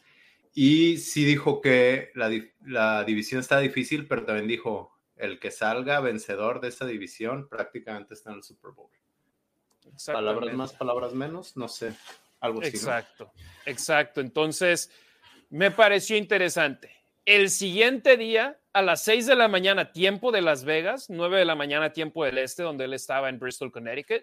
Y 0.52 0.98
sí 0.98 1.24
dijo 1.24 1.62
que 1.62 2.10
la, 2.16 2.30
la, 2.66 3.02
división 3.04 3.40
está 3.40 3.60
difícil, 3.60 4.06
pero 4.06 4.26
también 4.26 4.46
dijo, 4.46 4.92
el 5.16 5.38
que 5.38 5.50
salga 5.50 6.00
vencedor 6.00 6.60
de 6.60 6.68
esta 6.68 6.84
división 6.84 7.48
prácticamente 7.48 8.12
está 8.12 8.28
en 8.28 8.36
el 8.36 8.42
Super 8.42 8.72
Bowl. 8.72 8.90
Palabras 10.04 10.52
más, 10.52 10.74
palabras 10.74 11.14
menos, 11.14 11.56
no 11.56 11.66
sé, 11.66 11.94
algo 12.40 12.60
así. 12.60 12.70
Exacto, 12.70 13.32
exacto. 13.66 14.20
Entonces, 14.20 14.90
me 15.50 15.70
pareció 15.70 16.16
interesante. 16.16 16.90
El 17.24 17.50
siguiente 17.50 18.16
día, 18.16 18.58
a 18.72 18.82
las 18.82 19.02
6 19.04 19.26
de 19.26 19.36
la 19.36 19.48
mañana, 19.48 19.92
tiempo 19.92 20.32
de 20.32 20.40
Las 20.40 20.64
Vegas, 20.64 21.10
9 21.10 21.38
de 21.38 21.44
la 21.44 21.54
mañana, 21.54 21.92
tiempo 21.92 22.24
del 22.24 22.38
este, 22.38 22.62
donde 22.62 22.84
él 22.84 22.94
estaba 22.94 23.28
en 23.28 23.38
Bristol, 23.38 23.70
Connecticut, 23.70 24.22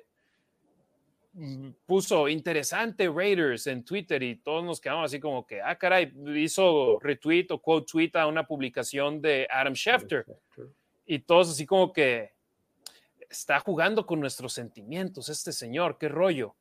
mm, 1.34 1.70
puso 1.86 2.28
interesante 2.28 3.08
Raiders 3.08 3.68
en 3.68 3.84
Twitter 3.84 4.24
y 4.24 4.38
todos 4.38 4.64
nos 4.64 4.82
quedamos 4.82 5.06
así 5.06 5.20
como 5.20 5.46
que, 5.46 5.62
ah, 5.62 5.78
caray, 5.78 6.12
hizo 6.36 7.00
retweet 7.00 7.48
o 7.52 7.60
quote 7.60 7.86
tweet 7.92 8.12
a 8.16 8.28
una 8.28 8.48
publicación 8.48 9.22
de 9.22 9.48
Adam 9.52 9.76
Schefter. 9.76 10.26
Y 11.06 11.20
todos 11.20 11.52
así 11.52 11.66
como 11.68 11.94
que 11.94 12.34
está 13.30 13.60
jugando 13.60 14.06
con 14.06 14.20
nuestros 14.20 14.54
sentimientos 14.54 15.30
este 15.30 15.52
señor, 15.52 15.98
qué 16.00 16.08
rollo 16.08 16.56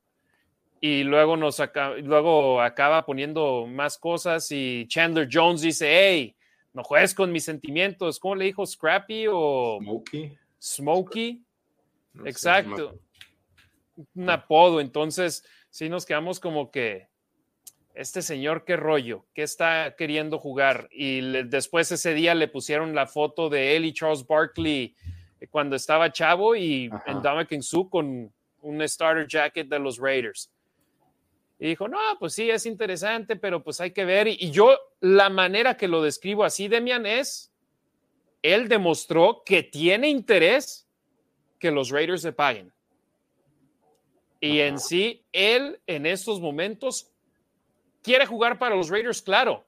y 0.87 1.03
luego 1.03 1.35
nos 1.35 1.62
luego 2.03 2.61
acaba 2.61 3.07
poniendo 3.07 3.67
más 3.67 3.97
cosas 3.97 4.53
y 4.53 4.87
Chandler 4.87 5.26
Jones 5.33 5.62
dice, 5.62 5.88
hey, 5.91 6.37
no 6.75 6.85
juegues 6.85 7.14
con 7.14 7.33
mis 7.33 7.43
sentimientos. 7.43 8.21
¿Cómo 8.21 8.35
le 8.35 8.45
dijo? 8.45 8.67
¿Scrappy 8.67 9.25
o 9.31 9.79
Smokey? 9.81 10.38
Smokey. 10.61 11.43
Exacto. 12.26 12.99
Un 14.14 14.29
apodo. 14.29 14.79
Entonces, 14.79 15.43
sí 15.71 15.88
nos 15.88 16.05
quedamos 16.05 16.38
como 16.38 16.71
que, 16.71 17.09
este 17.95 18.21
señor, 18.21 18.67
qué 18.67 18.76
rollo, 18.76 19.25
qué 19.33 19.43
está 19.43 19.95
queriendo 19.97 20.38
jugar. 20.38 20.91
Y 20.93 21.23
después 21.45 21.93
ese 21.93 22.12
día 22.12 22.35
le 22.35 22.49
pusieron 22.49 22.95
la 22.95 23.07
foto 23.07 23.49
de 23.49 23.75
él 23.75 23.87
y 23.87 23.95
Charles 23.95 24.26
Barkley 24.26 24.95
eh, 25.41 25.47
cuando 25.49 25.76
estaba 25.76 26.12
chavo 26.12 26.55
y 26.55 26.91
en 27.07 27.23
Dame 27.23 27.47
Su 27.62 27.88
con 27.88 28.31
un 28.61 28.87
starter 28.87 29.26
jacket 29.26 29.67
de 29.67 29.79
los 29.79 29.97
Raiders. 29.97 30.50
Y 31.59 31.69
dijo, 31.69 31.89
no, 31.89 31.99
pues 32.19 32.35
sí, 32.35 32.51
es 32.51 32.67
interesante, 32.67 33.37
pero 33.37 33.63
pues 33.63 33.81
hay 33.81 33.93
que 33.93 34.05
ver. 34.05 34.27
Y 34.29 34.51
yo, 34.51 34.77
la 35.01 35.31
manera 35.31 35.77
que 35.77 35.89
lo 35.89 36.03
describo 36.03 36.45
así, 36.45 36.69
Demian, 36.69 37.07
es, 37.07 37.53
él 38.43 38.69
demostró 38.69 39.43
que 39.45 39.63
tiene 39.63 40.09
interés 40.09 40.89
que 41.59 41.71
los 41.71 41.91
Raiders 41.91 42.23
se 42.23 42.33
paguen. 42.33 42.73
Y 44.41 44.61
en 44.61 44.79
sí, 44.79 45.25
él 45.33 45.81
en 45.87 46.05
estos 46.07 46.41
momentos 46.41 47.11
quiere 48.03 48.27
jugar 48.27 48.59
para 48.59 48.75
los 48.75 48.91
Raiders, 48.91 49.23
claro. 49.23 49.65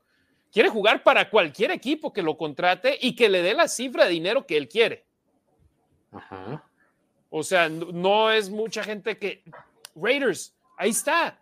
Quiere 0.53 0.69
jugar 0.69 1.03
para 1.03 1.31
cualquier 1.31 1.71
equipo 1.71 2.13
que 2.13 2.23
lo 2.23 2.37
contrate 2.37 2.99
y 3.01 3.15
que 3.15 3.29
le 3.29 3.43
dé 3.43 3.55
la 3.55 3.69
cifra 3.69 4.05
de 4.05 4.11
dinero 4.11 4.47
que 4.47 4.57
él 4.57 4.69
quiere. 4.69 5.07
O 7.31 7.43
sea, 7.43 7.69
no 7.69 8.31
es 8.31 8.51
mucha 8.51 8.83
gente 8.83 9.19
que... 9.19 9.43
Raiders, 9.95 10.55
ahí 10.77 10.91
está 10.91 11.41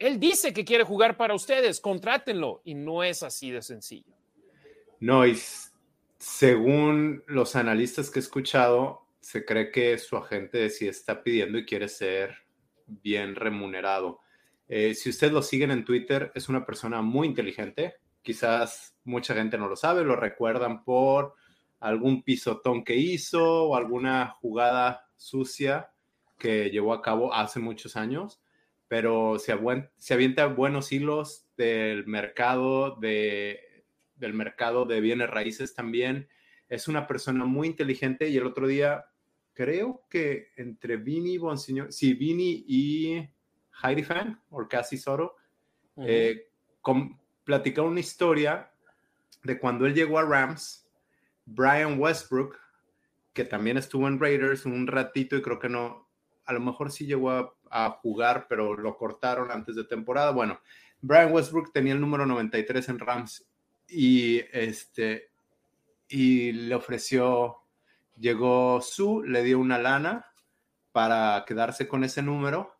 él 0.00 0.18
dice 0.18 0.54
que 0.54 0.64
quiere 0.64 0.82
jugar 0.82 1.16
para 1.18 1.34
ustedes, 1.34 1.78
contrátenlo. 1.78 2.62
Y 2.64 2.74
no 2.74 3.04
es 3.04 3.22
así 3.22 3.50
de 3.50 3.60
sencillo. 3.60 4.16
No, 4.98 5.26
y 5.26 5.38
según 6.18 7.22
los 7.26 7.54
analistas 7.54 8.10
que 8.10 8.18
he 8.18 8.22
escuchado, 8.22 9.06
se 9.20 9.44
cree 9.44 9.70
que 9.70 9.98
su 9.98 10.16
agente 10.16 10.70
sí 10.70 10.88
está 10.88 11.22
pidiendo 11.22 11.58
y 11.58 11.66
quiere 11.66 11.86
ser 11.88 12.34
bien 12.86 13.36
remunerado. 13.36 14.20
Eh, 14.68 14.94
si 14.94 15.10
ustedes 15.10 15.34
lo 15.34 15.42
siguen 15.42 15.70
en 15.70 15.84
Twitter, 15.84 16.32
es 16.34 16.48
una 16.48 16.64
persona 16.64 17.02
muy 17.02 17.28
inteligente. 17.28 17.96
Quizás 18.22 18.96
mucha 19.04 19.34
gente 19.34 19.58
no 19.58 19.68
lo 19.68 19.76
sabe, 19.76 20.02
lo 20.02 20.16
recuerdan 20.16 20.82
por 20.82 21.34
algún 21.78 22.22
pisotón 22.22 22.84
que 22.84 22.96
hizo 22.96 23.64
o 23.64 23.76
alguna 23.76 24.36
jugada 24.40 25.06
sucia 25.16 25.90
que 26.38 26.70
llevó 26.70 26.94
a 26.94 27.02
cabo 27.02 27.34
hace 27.34 27.60
muchos 27.60 27.96
años 27.96 28.40
pero 28.90 29.38
se, 29.38 29.56
se 29.98 30.14
avienta 30.14 30.46
buenos 30.46 30.90
hilos 30.90 31.46
del 31.56 32.08
mercado 32.08 32.96
de, 32.96 33.84
del 34.16 34.34
mercado 34.34 34.84
de 34.84 35.00
bienes 35.00 35.30
raíces 35.30 35.74
también. 35.76 36.28
Es 36.68 36.88
una 36.88 37.06
persona 37.06 37.44
muy 37.44 37.68
inteligente 37.68 38.28
y 38.30 38.36
el 38.36 38.46
otro 38.46 38.66
día 38.66 39.04
creo 39.52 40.02
que 40.10 40.48
entre 40.56 40.96
Vini 40.96 41.38
Bonsignor, 41.38 41.92
sí, 41.92 42.14
Vini 42.14 42.64
y 42.66 43.28
Heidi 43.80 44.02
Fan, 44.02 44.42
o 44.50 44.66
casi 44.66 44.96
Soro, 44.96 45.36
eh, 45.98 46.48
platicaron 47.44 47.92
una 47.92 48.00
historia 48.00 48.72
de 49.44 49.60
cuando 49.60 49.86
él 49.86 49.94
llegó 49.94 50.18
a 50.18 50.24
Rams, 50.24 50.90
Brian 51.46 51.96
Westbrook, 51.96 52.58
que 53.34 53.44
también 53.44 53.76
estuvo 53.76 54.08
en 54.08 54.18
Raiders 54.18 54.66
un 54.66 54.88
ratito 54.88 55.36
y 55.36 55.42
creo 55.42 55.60
que 55.60 55.68
no, 55.68 56.08
a 56.44 56.52
lo 56.52 56.58
mejor 56.58 56.90
sí 56.90 57.06
llegó 57.06 57.30
a 57.30 57.54
a 57.70 57.90
jugar, 57.90 58.46
pero 58.48 58.76
lo 58.76 58.96
cortaron 58.96 59.50
antes 59.50 59.76
de 59.76 59.84
temporada. 59.84 60.32
Bueno, 60.32 60.60
Brian 61.00 61.32
Westbrook 61.32 61.72
tenía 61.72 61.94
el 61.94 62.00
número 62.00 62.26
93 62.26 62.88
en 62.88 62.98
Rams 62.98 63.46
y 63.88 64.40
este 64.52 65.30
y 66.08 66.52
le 66.52 66.74
ofreció, 66.74 67.58
llegó 68.18 68.80
su, 68.82 69.22
le 69.22 69.44
dio 69.44 69.60
una 69.60 69.78
lana 69.78 70.26
para 70.90 71.44
quedarse 71.46 71.86
con 71.86 72.02
ese 72.02 72.20
número, 72.20 72.76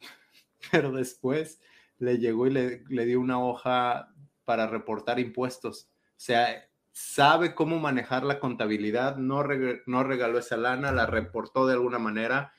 pero 0.72 0.90
después 0.90 1.60
le 1.98 2.18
llegó 2.18 2.48
y 2.48 2.50
le, 2.50 2.84
le 2.88 3.04
dio 3.04 3.20
una 3.20 3.40
hoja 3.40 4.12
para 4.44 4.66
reportar 4.66 5.20
impuestos. 5.20 5.88
O 6.10 6.20
sea, 6.20 6.68
sabe 6.90 7.54
cómo 7.54 7.78
manejar 7.78 8.24
la 8.24 8.40
contabilidad, 8.40 9.16
no, 9.16 9.44
no 9.86 10.02
regaló 10.02 10.38
esa 10.38 10.56
lana, 10.56 10.90
la 10.90 11.06
reportó 11.06 11.66
de 11.68 11.74
alguna 11.74 12.00
manera 12.00 12.52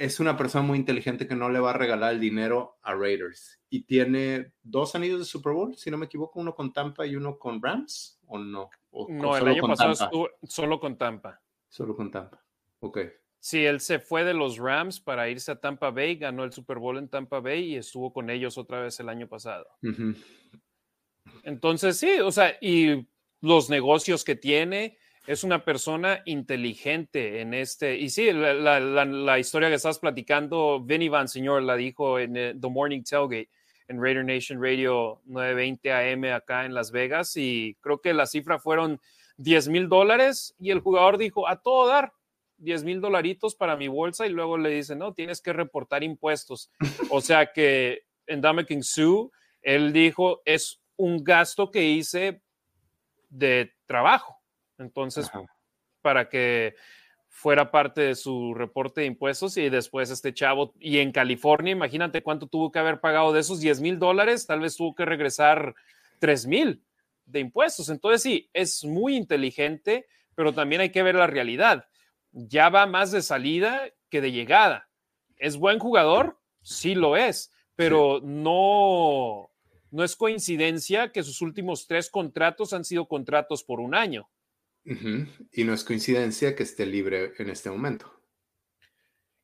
es 0.00 0.18
una 0.18 0.34
persona 0.34 0.66
muy 0.66 0.78
inteligente 0.78 1.26
que 1.28 1.36
no 1.36 1.50
le 1.50 1.60
va 1.60 1.70
a 1.70 1.74
regalar 1.74 2.14
el 2.14 2.20
dinero 2.20 2.78
a 2.80 2.94
Raiders. 2.94 3.60
Y 3.68 3.82
tiene 3.82 4.54
dos 4.62 4.94
anillos 4.94 5.18
de 5.18 5.26
Super 5.26 5.52
Bowl, 5.52 5.76
si 5.76 5.90
no 5.90 5.98
me 5.98 6.06
equivoco, 6.06 6.40
uno 6.40 6.54
con 6.54 6.72
Tampa 6.72 7.06
y 7.06 7.16
uno 7.16 7.38
con 7.38 7.62
Rams, 7.62 8.18
¿o 8.24 8.38
no? 8.38 8.70
no, 9.10 9.36
el 9.36 9.46
año 9.46 9.62
pasado 9.66 9.92
estuvo 9.92 10.30
solo 10.42 10.80
con 10.80 10.96
Tampa. 10.96 11.42
Solo 11.68 11.94
con 11.94 12.10
Tampa. 12.10 12.42
Ok. 12.80 12.98
Sí, 13.40 13.66
él 13.66 13.78
se 13.80 13.98
fue 13.98 14.24
de 14.24 14.32
los 14.32 14.56
Rams 14.56 15.00
para 15.00 15.28
irse 15.28 15.52
a 15.52 15.60
Tampa 15.60 15.90
Bay, 15.90 16.16
ganó 16.16 16.44
el 16.44 16.52
Super 16.52 16.78
Bowl 16.78 16.96
en 16.96 17.10
Tampa 17.10 17.40
Bay 17.40 17.74
y 17.74 17.76
estuvo 17.76 18.10
con 18.10 18.30
ellos 18.30 18.56
otra 18.56 18.80
vez 18.80 18.98
el 19.00 19.10
año 19.10 19.28
pasado. 19.28 19.66
Entonces, 21.42 21.98
sí, 21.98 22.20
o 22.20 22.32
sea, 22.32 22.56
y 22.62 23.06
los 23.42 23.68
negocios 23.68 24.24
que 24.24 24.34
tiene, 24.34 24.96
es 25.30 25.44
una 25.44 25.64
persona 25.64 26.22
inteligente 26.24 27.40
en 27.40 27.54
este. 27.54 27.96
Y 27.96 28.10
sí, 28.10 28.32
la, 28.32 29.38
historia 29.38 29.68
que 29.68 29.76
estás 29.76 30.00
platicando, 30.00 30.80
Vinny 30.80 31.08
Van 31.08 31.28
Señor 31.28 31.62
la 31.62 31.76
dijo 31.76 32.18
en 32.18 32.36
eh, 32.36 32.54
The 32.60 32.68
Morning 32.68 33.04
Tailgate 33.04 33.48
en 33.86 34.02
Raider 34.02 34.24
Nation 34.24 34.60
Radio 34.60 35.20
920 35.26 35.92
AM 35.92 36.24
acá 36.34 36.64
en 36.64 36.74
Las 36.74 36.90
Vegas. 36.90 37.36
Y 37.36 37.76
creo 37.80 38.00
que 38.00 38.12
la 38.12 38.26
cifra 38.26 38.58
fueron 38.58 39.00
10 39.36 39.68
mil 39.68 39.88
dólares. 39.88 40.56
Y 40.58 40.72
el 40.72 40.80
jugador 40.80 41.16
dijo: 41.16 41.46
A 41.46 41.62
todo 41.62 41.86
dar. 41.86 42.12
10 42.58 42.82
mil 42.82 43.00
dolaritos 43.00 43.54
para 43.54 43.76
mi 43.76 43.86
bolsa 43.88 44.26
y 44.26 44.30
luego 44.30 44.58
le 44.58 44.68
dice, 44.68 44.94
no, 44.94 45.14
tienes 45.14 45.40
que 45.40 45.54
reportar 45.54 46.02
impuestos. 46.02 46.70
o 47.10 47.22
sea 47.22 47.52
que 47.52 48.02
en 48.26 48.42
Dame 48.42 48.66
King 48.66 48.82
Sue, 48.82 49.30
él 49.62 49.94
dijo, 49.94 50.42
es 50.44 50.78
un 50.96 51.24
gasto 51.24 51.70
que 51.70 51.84
hice 51.84 52.42
de 53.30 53.72
trabajo. 53.86 54.39
Entonces, 54.80 55.30
para 56.02 56.28
que 56.28 56.74
fuera 57.28 57.70
parte 57.70 58.00
de 58.00 58.14
su 58.14 58.54
reporte 58.54 59.02
de 59.02 59.06
impuestos 59.06 59.56
y 59.56 59.68
después 59.68 60.10
este 60.10 60.34
chavo, 60.34 60.74
y 60.80 60.98
en 60.98 61.12
California, 61.12 61.72
imagínate 61.72 62.22
cuánto 62.22 62.48
tuvo 62.48 62.72
que 62.72 62.78
haber 62.78 63.00
pagado 63.00 63.32
de 63.32 63.40
esos 63.40 63.60
10 63.60 63.80
mil 63.80 63.98
dólares, 63.98 64.46
tal 64.46 64.60
vez 64.60 64.76
tuvo 64.76 64.94
que 64.94 65.04
regresar 65.04 65.74
3 66.18 66.46
mil 66.46 66.82
de 67.26 67.40
impuestos. 67.40 67.88
Entonces, 67.88 68.22
sí, 68.22 68.50
es 68.52 68.84
muy 68.84 69.16
inteligente, 69.16 70.06
pero 70.34 70.52
también 70.52 70.80
hay 70.80 70.90
que 70.90 71.02
ver 71.02 71.14
la 71.14 71.26
realidad. 71.26 71.86
Ya 72.32 72.68
va 72.68 72.86
más 72.86 73.12
de 73.12 73.22
salida 73.22 73.82
que 74.08 74.20
de 74.20 74.32
llegada. 74.32 74.88
¿Es 75.36 75.56
buen 75.56 75.78
jugador? 75.78 76.38
Sí 76.62 76.94
lo 76.94 77.16
es, 77.16 77.52
pero 77.76 78.20
no, 78.22 79.50
no 79.90 80.04
es 80.04 80.16
coincidencia 80.16 81.12
que 81.12 81.22
sus 81.22 81.40
últimos 81.40 81.86
tres 81.86 82.10
contratos 82.10 82.72
han 82.72 82.84
sido 82.84 83.06
contratos 83.06 83.62
por 83.62 83.80
un 83.80 83.94
año. 83.94 84.28
Y 84.84 85.64
no 85.64 85.74
es 85.74 85.84
coincidencia 85.84 86.56
que 86.56 86.62
esté 86.62 86.86
libre 86.86 87.32
en 87.38 87.50
este 87.50 87.70
momento. 87.70 88.12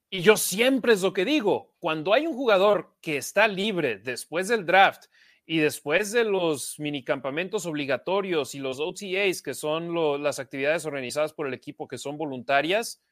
Y 0.09 0.21
yo 0.23 0.37
siempre 0.37 0.93
es 0.93 1.03
lo 1.03 1.13
que 1.13 1.25
digo, 1.25 1.75
cuando 1.79 2.15
hay 2.15 2.27
un 2.27 2.35
jugador 2.35 2.97
que 3.01 3.17
está 3.17 3.49
libre 3.49 3.99
después 3.99 4.49
del 4.49 4.65
draft 4.65 5.07
y 5.45 5.59
después 5.59 6.13
de 6.13 6.25
los 6.25 6.79
minicampamentos 6.79 7.67
obligatorios 7.67 8.55
y 8.55 8.61
los 8.61 8.81
OTAs, 8.81 9.43
que 9.43 9.55
son 9.55 10.23
las 10.23 10.39
actividades 10.39 10.87
organizadas 10.87 11.33
por 11.33 11.47
el 11.47 11.55
equipo 11.55 11.89
que 11.89 11.99
son 11.99 12.17
voluntarias, 12.17 13.03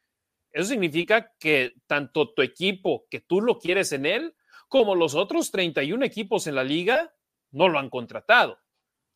eso 0.53 0.69
significa 0.69 1.33
que 1.39 1.75
tanto 1.87 2.33
tu 2.33 2.43
equipo, 2.43 3.07
que 3.11 3.21
tú 3.21 3.41
lo 3.41 3.59
quieres 3.59 3.93
en 3.93 4.07
él, 4.07 4.37
como 4.69 4.95
los 4.95 5.15
otros 5.15 5.51
31 5.51 6.05
equipos 6.05 6.47
en 6.47 6.55
la 6.55 6.65
liga, 6.65 7.13
no 7.51 7.69
lo 7.69 7.79
han 7.79 7.91
contratado. 7.91 8.61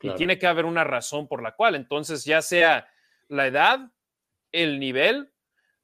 Y 0.00 0.10
tiene 0.14 0.38
que 0.38 0.46
haber 0.46 0.64
una 0.64 0.84
razón 0.84 1.26
por 1.26 1.42
la 1.42 1.56
cual. 1.56 1.74
Entonces, 1.74 2.24
ya 2.24 2.42
sea 2.42 2.88
la 3.28 3.46
edad, 3.46 3.92
el 4.52 4.80
nivel, 4.80 5.32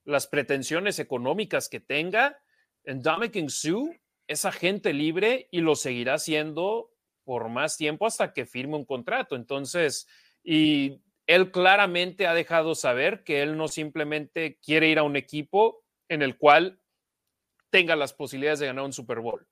las 0.05 0.27
pretensiones 0.27 0.99
económicas 0.99 1.69
que 1.69 1.81
tenga, 1.81 2.39
en 2.85 3.51
Sue 3.51 4.01
es 4.27 4.45
agente 4.45 4.93
libre 4.93 5.49
y 5.51 5.61
lo 5.61 5.75
seguirá 5.75 6.19
siendo 6.19 6.91
por 7.25 7.49
más 7.49 7.77
tiempo 7.77 8.07
hasta 8.07 8.33
que 8.33 8.47
firme 8.47 8.77
un 8.77 8.85
contrato. 8.85 9.37
Entonces, 9.37 10.07
y 10.43 11.01
él 11.27 11.51
claramente 11.51 12.27
ha 12.27 12.35
dejado 12.35 12.75
saber 12.75 13.25
que 13.25 13.43
él 13.43 13.57
no 13.57 13.69
simplemente 13.69 14.59
quiere 14.61 14.89
ir 14.89 14.99
a 14.99 15.03
un 15.03 15.17
equipo 15.17 15.85
en 16.09 16.23
el 16.23 16.37
cual 16.37 16.81
tenga 17.71 17.97
las 17.97 18.13
posibilidades 18.13 18.61
de 18.61 18.67
ganar 18.67 18.85
un 18.85 18.93
Super 18.93 19.21
Bowl. 19.21 19.47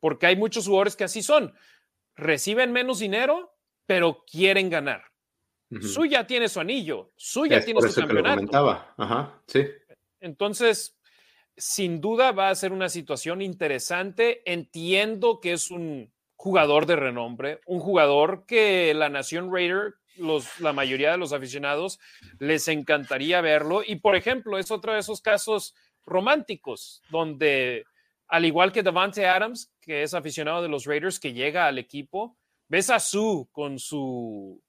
Porque 0.00 0.26
hay 0.26 0.36
muchos 0.36 0.66
jugadores 0.66 0.96
que 0.96 1.04
así 1.04 1.22
son. 1.22 1.54
Reciben 2.16 2.72
menos 2.72 2.98
dinero, 2.98 3.54
pero 3.86 4.24
quieren 4.24 4.70
ganar. 4.70 5.04
Su 5.82 6.06
ya 6.06 6.26
tiene 6.26 6.48
su 6.48 6.60
anillo, 6.60 7.10
Su 7.16 7.46
ya 7.46 7.62
tiene 7.62 7.80
su 7.82 8.00
campeonato. 8.00 8.86
Ajá, 8.96 9.42
sí. 9.46 9.66
Entonces, 10.20 10.98
sin 11.56 12.00
duda 12.00 12.32
va 12.32 12.48
a 12.48 12.54
ser 12.54 12.72
una 12.72 12.88
situación 12.88 13.42
interesante. 13.42 14.42
Entiendo 14.50 15.40
que 15.40 15.52
es 15.52 15.70
un 15.70 16.10
jugador 16.36 16.86
de 16.86 16.96
renombre, 16.96 17.60
un 17.66 17.80
jugador 17.80 18.46
que 18.46 18.94
la 18.94 19.08
Nación 19.08 19.52
Raider, 19.52 19.94
los, 20.16 20.60
la 20.60 20.72
mayoría 20.72 21.10
de 21.10 21.18
los 21.18 21.32
aficionados, 21.32 21.98
les 22.38 22.68
encantaría 22.68 23.40
verlo. 23.40 23.82
Y, 23.86 23.96
por 23.96 24.16
ejemplo, 24.16 24.58
es 24.58 24.70
otro 24.70 24.94
de 24.94 25.00
esos 25.00 25.20
casos 25.20 25.74
románticos 26.06 27.02
donde, 27.10 27.84
al 28.28 28.44
igual 28.46 28.72
que 28.72 28.82
Davante 28.82 29.26
Adams, 29.26 29.70
que 29.80 30.02
es 30.02 30.14
aficionado 30.14 30.62
de 30.62 30.68
los 30.68 30.86
Raiders, 30.86 31.20
que 31.20 31.34
llega 31.34 31.66
al 31.66 31.78
equipo, 31.78 32.36
ves 32.68 32.88
a 32.88 33.00
Sue 33.00 33.46
con 33.52 33.78
su 33.78 34.62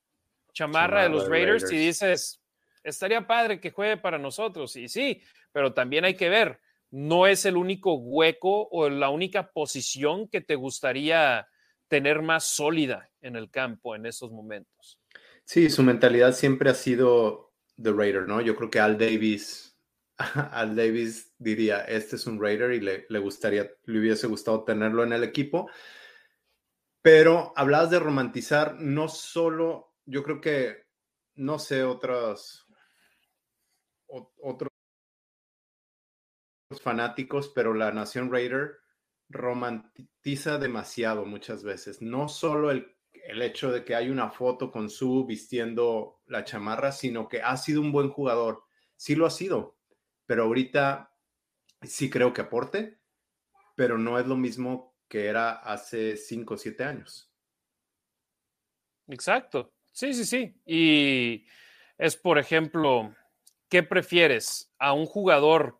chamarra, 0.53 1.03
de 1.03 1.09
los 1.09 1.27
Raiders, 1.27 1.71
y 1.71 1.77
dices, 1.77 2.41
estaría 2.83 3.27
padre 3.27 3.59
que 3.59 3.71
juegue 3.71 3.97
para 3.97 4.17
nosotros. 4.17 4.75
Y 4.75 4.87
sí, 4.87 5.21
pero 5.51 5.73
también 5.73 6.05
hay 6.05 6.15
que 6.15 6.29
ver, 6.29 6.59
no 6.91 7.27
es 7.27 7.45
el 7.45 7.57
único 7.57 7.95
hueco 7.95 8.67
o 8.71 8.89
la 8.89 9.09
única 9.09 9.51
posición 9.51 10.27
que 10.27 10.41
te 10.41 10.55
gustaría 10.55 11.47
tener 11.87 12.21
más 12.21 12.45
sólida 12.45 13.09
en 13.21 13.35
el 13.35 13.49
campo 13.49 13.95
en 13.95 14.05
esos 14.05 14.31
momentos. 14.31 14.99
Sí, 15.43 15.69
su 15.69 15.83
mentalidad 15.83 16.33
siempre 16.33 16.69
ha 16.69 16.75
sido 16.75 17.53
The 17.81 17.91
Raider, 17.91 18.27
¿no? 18.27 18.41
Yo 18.41 18.55
creo 18.55 18.69
que 18.69 18.79
Al 18.79 18.97
Davis, 18.97 19.77
Al 20.51 20.75
Davis 20.75 21.33
diría, 21.37 21.81
este 21.81 22.15
es 22.15 22.27
un 22.27 22.41
Raider 22.41 22.73
y 22.73 22.81
le, 22.81 23.05
le 23.09 23.19
gustaría, 23.19 23.69
le 23.85 23.99
hubiese 23.99 24.27
gustado 24.27 24.63
tenerlo 24.63 25.03
en 25.03 25.13
el 25.13 25.23
equipo. 25.23 25.69
Pero 27.01 27.53
hablabas 27.55 27.89
de 27.89 27.99
romantizar, 27.99 28.75
no 28.75 29.07
solo, 29.07 29.88
yo 30.09 30.23
creo 30.23 30.41
que, 30.41 30.87
no 31.35 31.59
sé, 31.59 31.83
otros, 31.83 32.67
otros 34.07 34.69
fanáticos, 36.81 37.49
pero 37.49 37.73
la 37.73 37.91
Nación 37.91 38.31
Raider 38.31 38.77
romantiza 39.29 40.57
demasiado 40.57 41.25
muchas 41.25 41.63
veces. 41.63 42.01
No 42.01 42.27
solo 42.27 42.71
el, 42.71 42.97
el 43.11 43.41
hecho 43.43 43.71
de 43.71 43.85
que 43.85 43.95
hay 43.95 44.09
una 44.09 44.31
foto 44.31 44.71
con 44.71 44.89
su 44.89 45.25
vistiendo 45.25 46.21
la 46.25 46.43
chamarra, 46.43 46.91
sino 46.91 47.27
que 47.27 47.43
ha 47.43 47.55
sido 47.55 47.81
un 47.81 47.91
buen 47.91 48.09
jugador. 48.09 48.63
Sí 48.95 49.15
lo 49.15 49.27
ha 49.27 49.29
sido, 49.29 49.77
pero 50.25 50.43
ahorita 50.43 51.15
sí 51.83 52.09
creo 52.09 52.33
que 52.33 52.41
aporte, 52.41 52.99
pero 53.75 53.99
no 53.99 54.17
es 54.17 54.25
lo 54.25 54.35
mismo 54.35 54.95
que 55.07 55.27
era 55.27 55.51
hace 55.51 56.17
cinco 56.17 56.55
o 56.55 56.57
siete 56.57 56.83
años. 56.83 57.31
Exacto. 59.07 59.71
Sí, 59.91 60.13
sí, 60.13 60.25
sí. 60.25 60.55
Y 60.65 61.46
es, 61.98 62.15
por 62.15 62.39
ejemplo, 62.39 63.13
¿qué 63.69 63.84
prefieres? 63.84 64.74
¿A 64.77 64.93
un 64.93 65.05
jugador 65.05 65.79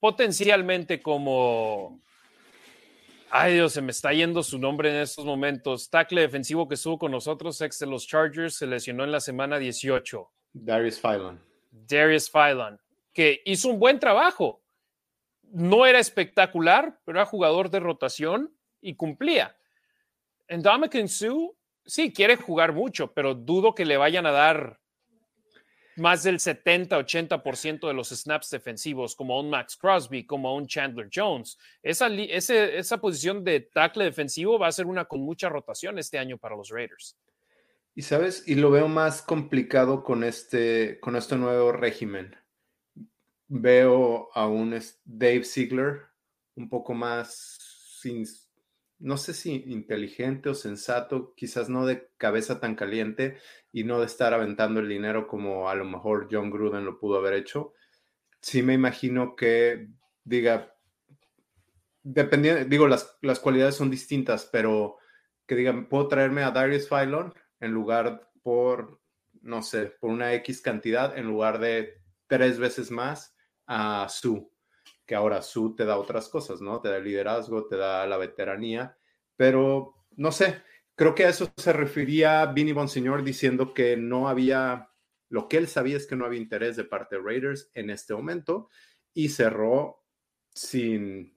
potencialmente 0.00 1.02
como... 1.02 2.00
Ay 3.32 3.54
Dios, 3.54 3.74
se 3.74 3.82
me 3.82 3.92
está 3.92 4.12
yendo 4.12 4.42
su 4.42 4.58
nombre 4.58 4.90
en 4.90 4.96
estos 4.96 5.24
momentos. 5.24 5.88
Tackle 5.88 6.22
defensivo 6.22 6.66
que 6.66 6.74
estuvo 6.74 6.98
con 6.98 7.12
nosotros, 7.12 7.60
ex 7.60 7.78
de 7.78 7.86
los 7.86 8.06
Chargers, 8.06 8.56
se 8.56 8.66
lesionó 8.66 9.04
en 9.04 9.12
la 9.12 9.20
semana 9.20 9.58
18. 9.58 10.28
Darius 10.52 10.98
Phylon. 10.98 11.40
Darius 11.70 12.28
Phylon, 12.28 12.80
que 13.12 13.40
hizo 13.44 13.68
un 13.68 13.78
buen 13.78 14.00
trabajo. 14.00 14.62
No 15.44 15.86
era 15.86 16.00
espectacular, 16.00 16.98
pero 17.04 17.18
era 17.18 17.26
jugador 17.26 17.70
de 17.70 17.78
rotación 17.78 18.52
y 18.80 18.96
cumplía. 18.96 19.56
En 20.48 20.62
Dominican 20.62 21.06
Sue, 21.06 21.52
sí, 21.90 22.12
quiere 22.12 22.36
jugar 22.36 22.72
mucho, 22.72 23.12
pero 23.12 23.34
dudo 23.34 23.74
que 23.74 23.84
le 23.84 23.96
vayan 23.96 24.26
a 24.26 24.30
dar 24.30 24.80
más 25.96 26.22
del 26.22 26.38
70-80% 26.38 27.86
de 27.86 27.94
los 27.94 28.08
snaps 28.08 28.50
defensivos, 28.50 29.14
como 29.14 29.38
un 29.38 29.50
Max 29.50 29.76
Crosby, 29.76 30.24
como 30.24 30.54
un 30.56 30.66
Chandler 30.66 31.08
Jones. 31.12 31.58
Esa, 31.82 32.08
esa 32.08 32.98
posición 32.98 33.44
de 33.44 33.60
tackle 33.60 34.04
defensivo 34.04 34.58
va 34.58 34.68
a 34.68 34.72
ser 34.72 34.86
una 34.86 35.04
con 35.04 35.20
mucha 35.20 35.48
rotación 35.48 35.98
este 35.98 36.18
año 36.18 36.38
para 36.38 36.56
los 36.56 36.70
Raiders. 36.70 37.16
Y 37.94 38.02
sabes, 38.02 38.44
y 38.46 38.54
lo 38.54 38.70
veo 38.70 38.88
más 38.88 39.20
complicado 39.20 40.02
con 40.02 40.24
este, 40.24 40.98
con 41.00 41.16
este 41.16 41.36
nuevo 41.36 41.72
régimen. 41.72 42.36
Veo 43.48 44.30
a 44.32 44.46
un 44.46 44.80
Dave 45.04 45.44
Ziegler 45.44 46.02
un 46.54 46.68
poco 46.68 46.94
más 46.94 47.58
sin, 48.00 48.24
no 49.00 49.16
sé 49.16 49.32
si 49.34 49.64
inteligente 49.66 50.50
o 50.50 50.54
sensato, 50.54 51.34
quizás 51.34 51.68
no 51.68 51.86
de 51.86 52.10
cabeza 52.18 52.60
tan 52.60 52.76
caliente 52.76 53.38
y 53.72 53.84
no 53.84 53.98
de 53.98 54.06
estar 54.06 54.34
aventando 54.34 54.80
el 54.80 54.88
dinero 54.88 55.26
como 55.26 55.68
a 55.70 55.74
lo 55.74 55.84
mejor 55.84 56.28
John 56.30 56.50
Gruden 56.50 56.84
lo 56.84 56.98
pudo 56.98 57.16
haber 57.16 57.34
hecho. 57.34 57.72
Sí 58.40 58.62
me 58.62 58.74
imagino 58.74 59.36
que 59.36 59.88
diga, 60.22 60.76
dependiendo, 62.02 62.64
digo, 62.66 62.86
las, 62.88 63.16
las 63.22 63.40
cualidades 63.40 63.74
son 63.74 63.90
distintas, 63.90 64.48
pero 64.52 64.98
que 65.46 65.56
digan, 65.56 65.88
puedo 65.88 66.08
traerme 66.08 66.42
a 66.42 66.50
Darius 66.50 66.86
Phylon 66.86 67.32
en 67.58 67.72
lugar 67.72 68.30
por, 68.42 69.00
no 69.40 69.62
sé, 69.62 69.86
por 69.86 70.10
una 70.10 70.34
X 70.34 70.60
cantidad, 70.60 71.16
en 71.16 71.26
lugar 71.26 71.58
de 71.58 72.02
tres 72.26 72.58
veces 72.58 72.90
más 72.90 73.34
a 73.66 74.06
Sue 74.10 74.46
que 75.10 75.16
ahora 75.16 75.42
Su 75.42 75.74
te 75.74 75.84
da 75.84 75.98
otras 75.98 76.28
cosas, 76.28 76.60
¿no? 76.60 76.80
Te 76.80 76.88
da 76.88 76.98
el 76.98 77.02
liderazgo, 77.02 77.66
te 77.66 77.76
da 77.76 78.06
la 78.06 78.16
veteranía, 78.16 78.96
pero 79.34 80.06
no 80.14 80.30
sé, 80.30 80.62
creo 80.94 81.16
que 81.16 81.24
a 81.24 81.30
eso 81.30 81.52
se 81.56 81.72
refería 81.72 82.46
Vinny 82.46 82.70
Bonsignor 82.70 83.24
diciendo 83.24 83.74
que 83.74 83.96
no 83.96 84.28
había, 84.28 84.92
lo 85.28 85.48
que 85.48 85.56
él 85.56 85.66
sabía 85.66 85.96
es 85.96 86.06
que 86.06 86.14
no 86.14 86.26
había 86.26 86.38
interés 86.38 86.76
de 86.76 86.84
parte 86.84 87.16
de 87.16 87.22
Raiders 87.22 87.72
en 87.74 87.90
este 87.90 88.14
momento 88.14 88.68
y 89.12 89.30
cerró 89.30 90.06
sin, 90.54 91.36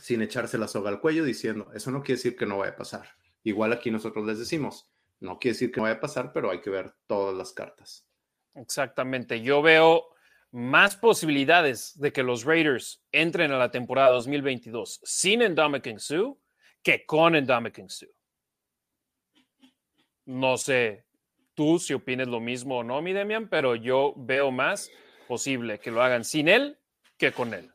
sin 0.00 0.22
echarse 0.22 0.56
la 0.56 0.66
soga 0.66 0.88
al 0.88 1.02
cuello 1.02 1.24
diciendo, 1.24 1.70
eso 1.74 1.90
no 1.90 2.00
quiere 2.00 2.16
decir 2.16 2.36
que 2.36 2.46
no 2.46 2.56
vaya 2.56 2.72
a 2.72 2.76
pasar. 2.76 3.06
Igual 3.44 3.74
aquí 3.74 3.90
nosotros 3.90 4.24
les 4.24 4.38
decimos, 4.38 4.90
no 5.20 5.38
quiere 5.38 5.52
decir 5.52 5.70
que 5.70 5.76
no 5.76 5.82
vaya 5.82 5.96
a 5.96 6.00
pasar, 6.00 6.32
pero 6.32 6.50
hay 6.50 6.62
que 6.62 6.70
ver 6.70 6.94
todas 7.06 7.36
las 7.36 7.52
cartas. 7.52 8.08
Exactamente, 8.54 9.42
yo 9.42 9.60
veo 9.60 10.06
más 10.50 10.96
posibilidades 10.96 11.98
de 11.98 12.12
que 12.12 12.22
los 12.22 12.44
Raiders 12.44 13.04
entren 13.12 13.52
a 13.52 13.58
la 13.58 13.70
temporada 13.70 14.10
2022 14.10 15.00
sin 15.04 15.40
Ndamukong 15.40 15.98
Suh 15.98 16.38
que 16.82 17.04
con 17.04 17.34
Ndamukong 17.34 17.90
Suh. 17.90 18.06
No 20.26 20.56
sé 20.56 21.04
tú 21.54 21.78
si 21.78 21.92
opines 21.94 22.28
lo 22.28 22.40
mismo 22.40 22.78
o 22.78 22.84
no, 22.84 23.02
mi 23.02 23.12
Demian, 23.12 23.48
pero 23.48 23.74
yo 23.74 24.14
veo 24.16 24.50
más 24.50 24.90
posible 25.26 25.78
que 25.78 25.90
lo 25.90 26.02
hagan 26.02 26.24
sin 26.24 26.48
él 26.48 26.78
que 27.16 27.32
con 27.32 27.52
él. 27.52 27.72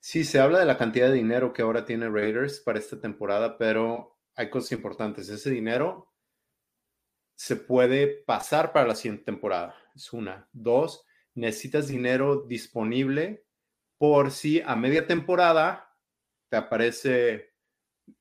Sí, 0.00 0.24
se 0.24 0.40
habla 0.40 0.60
de 0.60 0.64
la 0.64 0.78
cantidad 0.78 1.08
de 1.08 1.14
dinero 1.14 1.52
que 1.52 1.62
ahora 1.62 1.84
tiene 1.84 2.08
Raiders 2.08 2.60
para 2.60 2.78
esta 2.78 3.00
temporada, 3.00 3.58
pero 3.58 4.18
hay 4.34 4.48
cosas 4.48 4.72
importantes. 4.72 5.28
Ese 5.28 5.50
dinero 5.50 6.12
se 7.34 7.56
puede 7.56 8.06
pasar 8.24 8.72
para 8.72 8.86
la 8.86 8.94
siguiente 8.94 9.24
temporada. 9.24 9.74
Es 9.94 10.12
una. 10.12 10.48
Dos, 10.52 11.04
necesitas 11.38 11.88
dinero 11.88 12.44
disponible 12.46 13.44
por 13.98 14.30
si 14.30 14.60
a 14.60 14.76
media 14.76 15.06
temporada 15.06 15.96
te 16.50 16.56
aparece 16.56 17.54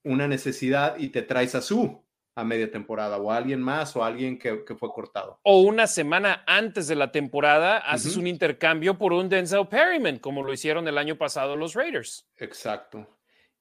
una 0.03 0.27
necesidad 0.27 0.97
y 0.97 1.09
te 1.09 1.21
traes 1.21 1.55
a 1.55 1.61
su 1.61 2.07
a 2.37 2.43
media 2.43 2.69
temporada 2.69 3.17
o 3.17 3.31
a 3.31 3.37
alguien 3.37 3.59
más 3.59 3.95
o 3.95 4.03
a 4.03 4.07
alguien 4.07 4.37
que, 4.37 4.63
fue 4.75 4.93
cortado. 4.93 5.39
O 5.41 5.61
una 5.61 5.87
semana 5.87 6.43
antes 6.45 6.87
de 6.87 6.93
la 6.93 7.11
temporada 7.11 7.79
haces 7.79 8.15
un 8.15 8.27
intercambio 8.27 8.95
por 8.95 9.11
un 9.11 9.27
Denzel 9.27 9.67
Perryman, 9.67 10.19
como 10.19 10.43
lo 10.43 10.53
hicieron 10.53 10.87
el 10.87 10.99
año 10.99 11.17
pasado 11.17 11.55
los 11.55 11.73
Raiders. 11.73 12.29
Exacto. 12.35 13.07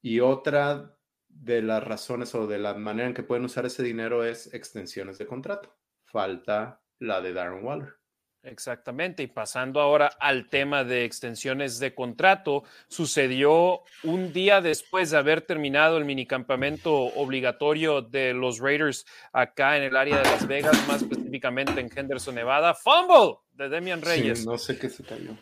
Y 0.02 0.20
otra 0.20 0.94
de 1.26 1.62
las 1.62 1.82
razones 1.82 2.34
o 2.34 2.46
de 2.46 2.58
la 2.58 2.74
manera 2.74 3.08
en 3.08 3.14
que 3.14 3.22
pueden 3.22 3.46
usar 3.46 3.64
ese 3.64 3.82
dinero 3.82 4.26
es 4.26 4.52
extensiones 4.52 5.16
de 5.16 5.26
contrato. 5.26 5.74
Falta 6.04 6.82
la 6.98 7.22
de 7.22 7.32
Darren 7.32 7.64
Waller. 7.64 7.94
Exactamente, 8.46 9.24
y 9.24 9.26
pasando 9.26 9.80
ahora 9.80 10.06
al 10.20 10.48
tema 10.48 10.85
de 10.85 11.04
extensiones 11.04 11.80
de 11.80 11.96
contrato, 11.96 12.62
sucedió 12.87 13.80
un 14.04 14.32
día 14.32 14.61
después 14.61 15.11
de 15.11 15.16
haber 15.16 15.42
terminado 15.42 15.98
el 15.98 16.04
minicampamento 16.04 16.94
obligatorio 16.94 18.02
de 18.02 18.35
los 18.35 18.61
Raiders 18.61 19.04
acá 19.32 19.76
en 19.76 19.82
el 19.82 19.96
área 19.96 20.18
de 20.18 20.22
Las 20.22 20.46
Vegas, 20.46 20.87
más 20.87 21.02
específicamente 21.02 21.80
en 21.80 21.90
Henderson, 21.92 22.37
Nevada. 22.37 22.72
Fumble 22.72 23.38
de 23.50 23.68
Demian 23.68 24.00
Reyes. 24.00 24.46
no 24.46 24.59
sé 24.59 24.78
qué 24.78 24.90
se 24.90 25.02
cayó. 25.02 25.37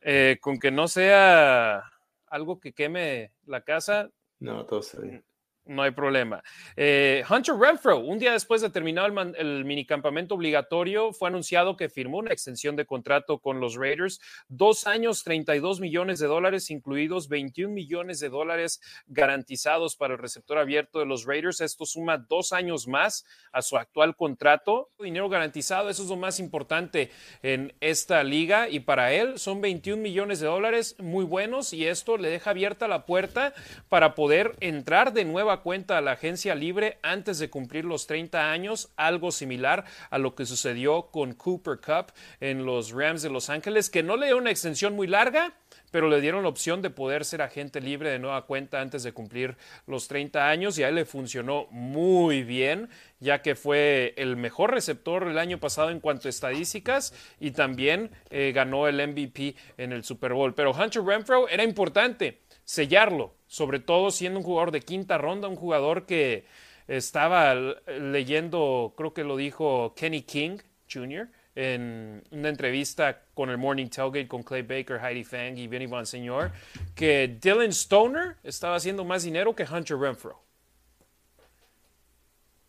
Eh, 0.00 0.38
con 0.40 0.58
que 0.58 0.70
no 0.70 0.88
sea 0.88 1.84
algo 2.28 2.58
que 2.58 2.72
queme 2.72 3.32
la 3.44 3.60
casa. 3.60 4.08
No, 4.38 4.64
todo 4.64 4.80
está 4.80 5.02
bien. 5.02 5.22
No 5.68 5.82
hay 5.82 5.90
problema. 5.90 6.42
Eh, 6.76 7.22
Hunter 7.28 7.54
Renfro, 7.54 7.98
un 7.98 8.18
día 8.18 8.32
después 8.32 8.62
de 8.62 8.70
terminar 8.70 9.12
el, 9.12 9.36
el, 9.36 9.64
minicampamento 9.66 10.34
obligatorio, 10.34 11.12
fue 11.12 11.28
anunciado 11.28 11.76
que 11.76 11.90
firmó 11.90 12.16
una 12.18 12.32
extensión 12.32 12.74
de 12.74 12.86
contrato 12.86 13.38
con 13.38 13.60
los 13.60 13.74
Raiders. 13.74 14.18
Dos 14.48 14.86
años, 14.86 15.22
32 15.24 15.80
millones 15.80 16.20
de 16.20 16.26
dólares, 16.26 16.70
incluidos 16.70 17.28
21 17.28 17.74
millones 17.74 18.18
de 18.18 18.30
dólares 18.30 18.80
garantizados 19.08 19.94
para 19.94 20.14
el 20.14 20.20
receptor 20.20 20.56
abierto 20.56 21.00
de 21.00 21.04
los 21.04 21.26
Raiders. 21.26 21.60
Esto 21.60 21.84
suma 21.84 22.16
dos 22.16 22.54
años 22.54 22.88
más 22.88 23.26
a 23.52 23.60
su 23.60 23.76
actual 23.76 24.16
contrato. 24.16 24.88
Dinero 24.98 25.28
garantizado, 25.28 25.90
eso 25.90 26.02
es 26.02 26.08
lo 26.08 26.16
más 26.16 26.40
importante 26.40 27.10
en 27.42 27.74
esta 27.80 28.24
liga. 28.24 28.70
Y 28.70 28.80
para 28.80 29.12
él 29.12 29.38
son 29.38 29.60
21 29.60 30.02
millones 30.02 30.40
de 30.40 30.46
dólares 30.46 30.96
muy 30.98 31.26
buenos 31.26 31.74
y 31.74 31.86
esto 31.86 32.16
le 32.16 32.30
deja 32.30 32.50
abierta 32.50 32.88
la 32.88 33.04
puerta 33.04 33.52
para 33.90 34.14
poder 34.14 34.56
entrar 34.60 35.12
de 35.12 35.26
nueva 35.26 35.57
cuenta 35.62 35.98
a 35.98 36.00
la 36.00 36.12
agencia 36.12 36.54
libre 36.54 36.98
antes 37.02 37.38
de 37.38 37.50
cumplir 37.50 37.84
los 37.84 38.06
30 38.06 38.50
años, 38.50 38.90
algo 38.96 39.32
similar 39.32 39.84
a 40.10 40.18
lo 40.18 40.34
que 40.34 40.46
sucedió 40.46 41.10
con 41.10 41.34
Cooper 41.34 41.78
Cup 41.78 42.12
en 42.40 42.64
los 42.64 42.92
Rams 42.92 43.22
de 43.22 43.30
Los 43.30 43.50
Ángeles, 43.50 43.90
que 43.90 44.02
no 44.02 44.16
le 44.16 44.26
dio 44.26 44.36
una 44.36 44.50
extensión 44.50 44.94
muy 44.94 45.06
larga, 45.06 45.54
pero 45.90 46.08
le 46.08 46.20
dieron 46.20 46.42
la 46.42 46.48
opción 46.48 46.82
de 46.82 46.90
poder 46.90 47.24
ser 47.24 47.42
agente 47.42 47.80
libre 47.80 48.10
de 48.10 48.18
nueva 48.18 48.46
cuenta 48.46 48.80
antes 48.80 49.02
de 49.02 49.12
cumplir 49.12 49.56
los 49.86 50.08
30 50.08 50.48
años 50.48 50.78
y 50.78 50.82
a 50.82 50.88
él 50.88 50.96
le 50.96 51.04
funcionó 51.04 51.66
muy 51.70 52.42
bien, 52.42 52.88
ya 53.20 53.42
que 53.42 53.54
fue 53.54 54.14
el 54.16 54.36
mejor 54.36 54.72
receptor 54.72 55.26
el 55.26 55.38
año 55.38 55.58
pasado 55.58 55.90
en 55.90 56.00
cuanto 56.00 56.28
a 56.28 56.30
estadísticas 56.30 57.14
y 57.40 57.52
también 57.52 58.10
eh, 58.30 58.52
ganó 58.54 58.86
el 58.86 59.06
MVP 59.06 59.56
en 59.76 59.92
el 59.92 60.04
Super 60.04 60.34
Bowl. 60.34 60.54
Pero 60.54 60.72
Hunter 60.72 61.02
Renfro 61.02 61.48
era 61.48 61.64
importante 61.64 62.40
sellarlo, 62.68 63.34
sobre 63.46 63.80
todo 63.80 64.10
siendo 64.10 64.40
un 64.40 64.44
jugador 64.44 64.72
de 64.72 64.82
quinta 64.82 65.16
ronda, 65.16 65.48
un 65.48 65.56
jugador 65.56 66.04
que 66.04 66.44
estaba 66.86 67.54
leyendo, 67.54 68.92
creo 68.94 69.14
que 69.14 69.24
lo 69.24 69.38
dijo 69.38 69.94
Kenny 69.96 70.20
King 70.20 70.58
Jr. 70.92 71.28
en 71.54 72.22
una 72.30 72.50
entrevista 72.50 73.22
con 73.32 73.48
el 73.48 73.56
Morning 73.56 73.86
Tailgate 73.86 74.28
con 74.28 74.42
Clay 74.42 74.60
Baker, 74.60 75.00
Heidi 75.02 75.24
Fang 75.24 75.56
y 75.56 75.66
Vinny 75.66 75.88
Señor, 76.04 76.52
que 76.94 77.38
Dylan 77.40 77.70
Stoner 77.70 78.36
estaba 78.44 78.76
haciendo 78.76 79.02
más 79.02 79.22
dinero 79.22 79.56
que 79.56 79.64
Hunter 79.64 79.96
Renfro. 79.96 80.38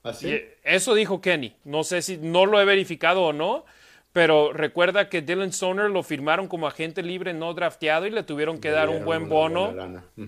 ¿Así? 0.03 0.33
¿Ah, 0.33 0.39
eso 0.63 0.95
dijo 0.95 1.19
Kenny. 1.19 1.57
No 1.65 1.83
sé 1.83 2.01
si 2.01 2.15
no 2.15 2.45
lo 2.45 2.61
he 2.61 2.63
verificado 2.63 3.23
o 3.23 3.33
no, 3.33 3.65
pero 4.19 4.51
recuerda 4.51 5.07
que 5.07 5.21
Dylan 5.21 5.53
Stoner 5.53 5.89
lo 5.89 6.03
firmaron 6.03 6.49
como 6.49 6.67
agente 6.67 7.01
libre 7.01 7.33
no 7.33 7.53
drafteado 7.53 8.05
y 8.05 8.09
le 8.09 8.23
tuvieron 8.23 8.59
que 8.59 8.69
dar 8.69 8.89
un 8.89 9.05
buen 9.05 9.29
bono. 9.29 9.73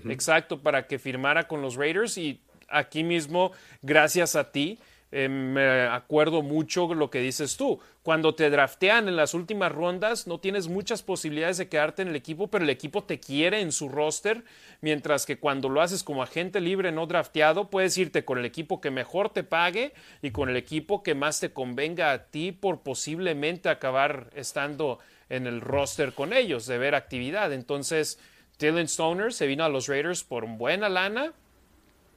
Exacto, 0.08 0.60
para 0.60 0.88
que 0.88 0.98
firmara 0.98 1.50
con 1.50 1.62
los 1.62 1.76
Raiders. 1.76 2.18
Y 2.18 2.40
aquí 2.70 3.04
mismo, 3.04 3.52
gracias 3.82 4.38
a 4.38 4.50
ti, 4.50 4.80
eh, 5.12 5.28
me 5.28 5.82
acuerdo 5.82 6.42
mucho 6.42 6.94
lo 6.94 7.10
que 7.10 7.20
dices 7.20 7.58
tú. 7.58 7.80
Cuando 8.02 8.34
te 8.34 8.50
draftean 8.50 9.08
en 9.08 9.16
las 9.16 9.34
últimas 9.34 9.72
rondas, 9.72 10.26
no 10.26 10.40
tienes 10.40 10.68
muchas 10.68 11.04
posibilidades 11.04 11.58
de 11.58 11.68
quedarte 11.68 12.02
en 12.02 12.08
el 12.08 12.16
equipo, 12.16 12.48
pero 12.48 12.64
el 12.64 12.70
equipo 12.70 13.04
te 13.04 13.20
quiere 13.20 13.60
en 13.60 13.72
su 13.72 13.90
roster, 13.90 14.44
mientras 14.80 15.26
que 15.26 15.38
cuando 15.38 15.70
lo 15.70 15.82
haces 15.82 16.04
como 16.04 16.24
agente 16.24 16.62
libre 16.62 16.92
no 16.92 17.08
drafteado, 17.08 17.70
puedes 17.70 17.98
irte 17.98 18.24
con 18.24 18.38
el 18.38 18.46
equipo 18.46 18.80
que 18.80 18.90
mejor 18.90 19.30
te 19.30 19.44
pague 19.44 19.94
y 20.22 20.32
con 20.32 20.50
el 20.50 20.56
equipo 20.56 21.04
que 21.04 21.14
más 21.14 21.40
te 21.40 21.52
convenga 21.52 22.12
a 22.12 22.26
ti 22.26 22.52
por 22.52 22.82
posiblemente 22.82 23.70
acabar 23.70 24.30
estando 24.34 25.00
en 25.30 25.46
el 25.46 25.62
roster 25.62 26.14
con 26.14 26.34
ellos, 26.34 26.66
de 26.66 26.78
ver 26.78 26.96
actividad. 26.96 27.54
Entonces, 27.54 28.20
Dylan 28.60 28.88
Stoner 28.88 29.34
se 29.34 29.48
vino 29.48 29.64
a 29.64 29.70
los 29.70 29.88
Raiders 29.88 30.24
por 30.24 30.46
buena 30.46 30.88
lana, 30.88 31.34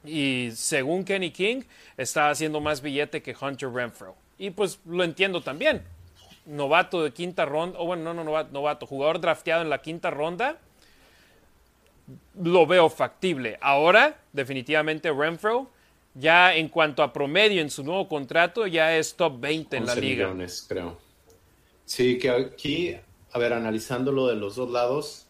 y 0.05 0.51
según 0.55 1.03
Kenny 1.03 1.31
King, 1.31 1.61
estaba 1.97 2.29
haciendo 2.29 2.61
más 2.61 2.81
billete 2.81 3.21
que 3.21 3.35
Hunter 3.39 3.69
Renfro. 3.69 4.15
Y 4.37 4.49
pues 4.51 4.79
lo 4.85 5.03
entiendo 5.03 5.41
también. 5.41 5.83
Novato 6.45 7.03
de 7.03 7.11
quinta 7.11 7.45
ronda, 7.45 7.79
o 7.79 7.85
bueno, 7.85 8.03
no, 8.03 8.13
no, 8.13 8.23
novato, 8.23 8.51
novato, 8.51 8.85
jugador 8.85 9.19
drafteado 9.19 9.61
en 9.61 9.69
la 9.69 9.81
quinta 9.81 10.11
ronda, 10.11 10.59
lo 12.41 12.67
veo 12.67 12.89
factible. 12.89 13.57
Ahora, 13.61 14.19
definitivamente 14.31 15.11
Renfro, 15.11 15.69
ya 16.13 16.55
en 16.55 16.69
cuanto 16.69 17.03
a 17.03 17.11
promedio 17.11 17.61
en 17.61 17.69
su 17.69 17.83
nuevo 17.83 18.07
contrato, 18.07 18.67
ya 18.67 18.95
es 18.95 19.15
top 19.15 19.39
20 19.39 19.77
en 19.77 19.85
la 19.85 19.95
liga. 19.95 20.27
Millones, 20.27 20.65
creo. 20.67 20.97
Sí, 21.85 22.17
que 22.17 22.29
aquí, 22.29 22.95
a 23.31 23.39
ver, 23.39 23.53
analizándolo 23.53 24.27
de 24.27 24.35
los 24.35 24.55
dos 24.55 24.69
lados, 24.69 25.27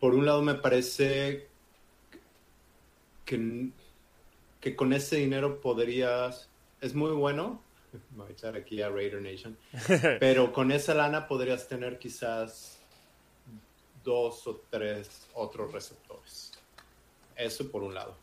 por 0.00 0.14
un 0.14 0.26
lado 0.26 0.42
me 0.42 0.54
parece 0.54 1.46
que, 3.24 4.76
con 4.76 4.92
ese 4.92 5.16
dinero 5.16 5.60
podrías, 5.60 6.48
es 6.80 6.94
muy 6.94 7.12
bueno, 7.12 7.60
voy 8.10 8.28
a 8.28 8.32
echar 8.32 8.56
aquí 8.56 8.82
a 8.82 8.88
Raider 8.88 9.22
Nation, 9.22 9.56
pero 10.20 10.52
con 10.52 10.70
esa 10.72 10.94
lana 10.94 11.26
podrías 11.26 11.68
tener 11.68 11.98
quizás 11.98 12.78
dos 14.04 14.46
o 14.46 14.62
tres 14.70 15.28
otros 15.34 15.72
receptores. 15.72 16.52
Eso 17.36 17.70
por 17.70 17.82
un 17.82 17.94
lado. 17.94 18.16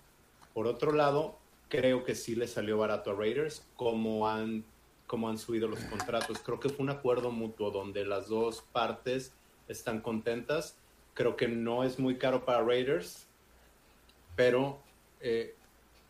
Por 0.54 0.68
otro 0.68 0.92
lado, 0.92 1.38
creo 1.68 2.04
que 2.04 2.16
sí 2.16 2.36
le 2.36 2.48
salió 2.48 2.78
barato 2.78 3.12
a 3.12 3.16
Raiders, 3.16 3.66
como 3.76 4.28
han, 4.28 4.66
como 5.08 5.30
han 5.30 5.38
subido 5.38 5.68
los 5.68 5.80
contratos. 5.82 6.40
Creo 6.40 6.60
que 6.60 6.70
fue 6.70 6.84
un 6.84 6.90
acuerdo 6.90 7.32
mutuo 7.32 7.72
donde 7.72 8.06
las 8.06 8.28
dos 8.28 8.64
partes 8.72 9.34
están 9.68 10.02
contentas. 10.02 10.78
Creo 11.14 11.36
que 11.36 11.48
no 11.48 11.84
es 11.84 12.00
muy 12.00 12.18
caro 12.18 12.46
para 12.46 12.64
Raiders, 12.64 13.28
pero 14.36 14.80
eh, 15.20 15.56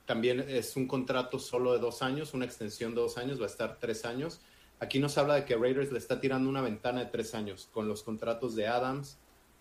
también 0.06 0.40
es 0.40 0.76
un 0.76 0.88
contrato 0.88 1.38
solo 1.38 1.74
de 1.74 1.80
dos 1.80 2.02
años, 2.02 2.34
una 2.34 2.46
extensión 2.46 2.96
de 2.96 3.02
dos 3.02 3.18
años, 3.18 3.40
va 3.40 3.44
a 3.44 3.50
estar 3.50 3.78
tres 3.80 4.06
años. 4.06 4.42
Aquí 4.80 4.98
nos 5.00 5.18
habla 5.18 5.36
de 5.36 5.46
que 5.46 5.56
Raiders 5.56 5.92
le 5.92 6.00
está 6.00 6.20
tirando 6.20 6.50
una 6.50 6.62
ventana 6.62 7.02
de 7.02 7.06
tres 7.08 7.36
años 7.36 7.70
con 7.72 7.88
los 7.88 8.02
contratos 8.02 8.56
de 8.56 8.68
Adams, 8.68 9.20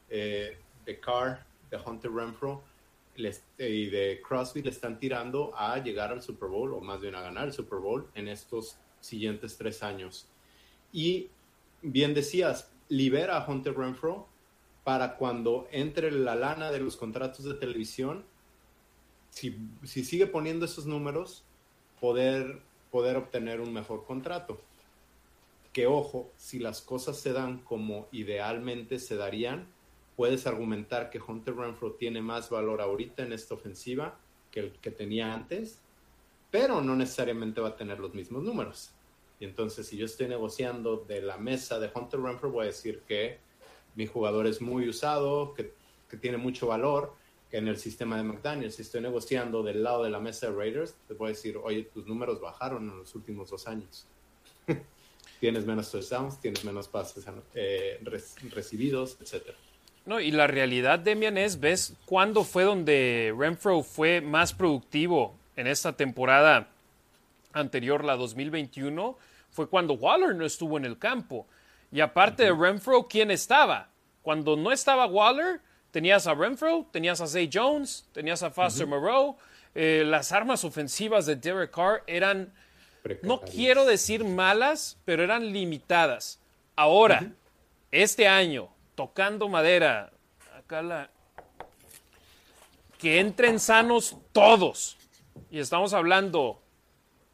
eh, 0.08 0.56
de 0.87 1.00
Carr, 1.00 1.44
de 1.70 1.76
Hunter 1.76 2.11
Renfro 2.11 2.62
y 3.58 3.87
de 3.87 4.22
Crosby 4.26 4.62
le 4.62 4.70
están 4.70 4.98
tirando 5.00 5.52
a 5.56 5.76
llegar 5.82 6.12
al 6.12 6.22
Super 6.22 6.48
Bowl 6.48 6.72
o 6.72 6.80
más 6.80 7.00
bien 7.00 7.16
a 7.16 7.20
ganar 7.20 7.48
el 7.48 7.52
Super 7.52 7.80
Bowl 7.80 8.08
en 8.14 8.28
estos 8.28 8.78
siguientes 9.00 9.56
tres 9.56 9.82
años. 9.82 10.28
Y 10.92 11.28
bien 11.82 12.14
decías, 12.14 12.70
libera 12.88 13.37
a 13.37 13.46
Hunter 13.46 13.76
Renfro 13.76 14.28
para 14.84 15.16
cuando 15.16 15.68
entre 15.72 16.12
la 16.12 16.37
lana 16.37 16.70
de 16.70 16.78
los 16.78 16.96
contratos 16.96 17.44
de 17.44 17.54
televisión 17.54 18.24
si, 19.30 19.56
sigue 20.04 20.26
poniendo 20.26 20.64
esos 20.64 20.86
números, 20.86 21.44
poder, 22.00 22.60
poder 22.90 23.16
obtener 23.16 23.60
un 23.60 23.72
mejor 23.72 24.04
contrato. 24.04 24.60
Que 25.72 25.86
ojo, 25.86 26.30
si 26.36 26.58
las 26.58 26.80
cosas 26.80 27.18
se 27.18 27.32
dan 27.32 27.58
como 27.58 28.08
idealmente 28.10 28.98
se 28.98 29.16
darían, 29.16 29.66
puedes 30.16 30.46
argumentar 30.46 31.10
que 31.10 31.20
Hunter 31.20 31.54
Renfro 31.54 31.92
tiene 31.92 32.20
más 32.20 32.50
valor 32.50 32.80
ahorita 32.80 33.22
en 33.22 33.32
esta 33.32 33.54
ofensiva 33.54 34.18
que 34.50 34.60
el 34.60 34.72
que 34.72 34.90
tenía 34.90 35.32
antes, 35.34 35.78
pero 36.50 36.80
no 36.80 36.96
necesariamente 36.96 37.60
va 37.60 37.68
a 37.68 37.76
tener 37.76 38.00
los 38.00 38.14
mismos 38.14 38.42
números. 38.42 38.90
Y 39.38 39.44
entonces, 39.44 39.86
si 39.86 39.96
yo 39.96 40.06
estoy 40.06 40.26
negociando 40.26 41.04
de 41.06 41.22
la 41.22 41.36
mesa 41.36 41.78
de 41.78 41.90
Hunter 41.94 42.20
Renfro, 42.20 42.50
voy 42.50 42.64
a 42.64 42.66
decir 42.66 43.02
que 43.06 43.38
mi 43.94 44.06
jugador 44.06 44.46
es 44.46 44.60
muy 44.60 44.88
usado, 44.88 45.54
que 45.54 46.16
tiene 46.16 46.38
mucho 46.38 46.66
valor, 46.66 47.14
que 47.50 47.56
en 47.58 47.68
el 47.68 47.78
sistema 47.78 48.16
de 48.16 48.24
McDaniels. 48.24 48.74
Si 48.76 48.82
estoy 48.82 49.00
negociando 49.00 49.62
del 49.62 49.82
lado 49.82 50.04
de 50.04 50.11
la 50.11 50.20
mesa 50.20 50.50
de 50.50 50.56
Raiders, 50.56 50.94
te 51.06 51.14
puedo 51.14 51.32
decir, 51.32 51.56
oye, 51.56 51.84
tus 51.84 52.06
números 52.06 52.40
bajaron 52.40 52.88
en 52.88 52.98
los 52.98 53.14
últimos 53.14 53.50
dos 53.50 53.66
años. 53.66 54.06
tienes 55.40 55.64
menos 55.64 55.90
touchdowns, 55.90 56.40
tienes 56.40 56.64
menos 56.64 56.88
pases 56.88 57.24
eh, 57.54 58.00
recibidos, 58.50 59.18
etc. 59.20 59.54
No, 60.04 60.20
y 60.20 60.30
la 60.30 60.46
realidad, 60.46 60.98
Demian, 60.98 61.38
es, 61.38 61.61
¿ves 61.61 61.94
cuándo 62.06 62.44
fue 62.44 62.64
donde 62.64 63.34
Renfro 63.37 63.82
fue 63.82 64.20
más 64.20 64.54
productivo 64.54 65.34
en 65.56 65.66
esta 65.66 65.92
temporada 65.92 66.68
anterior, 67.52 68.04
la 68.04 68.16
2021? 68.16 69.18
Fue 69.50 69.68
cuando 69.68 69.94
Waller 69.94 70.34
no 70.34 70.44
estuvo 70.44 70.76
en 70.76 70.84
el 70.84 70.98
campo. 70.98 71.46
Y 71.90 72.00
aparte 72.00 72.44
de 72.44 72.54
Renfro, 72.54 73.06
¿quién 73.08 73.30
estaba? 73.30 73.90
Cuando 74.22 74.56
no 74.56 74.72
estaba 74.72 75.06
Waller, 75.06 75.61
Tenías 75.98 76.28
a 76.28 76.34
Renfro, 76.34 76.87
tenías 76.92 77.20
a 77.20 77.26
Zay 77.26 77.50
Jones, 77.52 78.06
tenías 78.12 78.44
a 78.44 78.52
Foster 78.52 78.87
Moreau. 78.87 79.37
Eh, 79.74 80.04
las 80.06 80.30
armas 80.30 80.62
ofensivas 80.62 81.26
de 81.26 81.34
Derek 81.34 81.72
Carr 81.72 82.04
eran 82.06 82.52
no 83.22 83.40
quiero 83.40 83.84
decir 83.84 84.22
malas, 84.22 84.96
pero 85.04 85.24
eran 85.24 85.52
limitadas. 85.52 86.38
Ahora, 86.76 87.32
este 87.90 88.28
año, 88.28 88.68
tocando 88.94 89.48
madera, 89.48 90.12
acá 90.56 90.82
la... 90.82 91.11
Que 92.96 93.18
entren 93.18 93.58
sanos 93.58 94.14
todos. 94.30 94.96
Y 95.50 95.58
estamos 95.58 95.94
hablando 95.94 96.62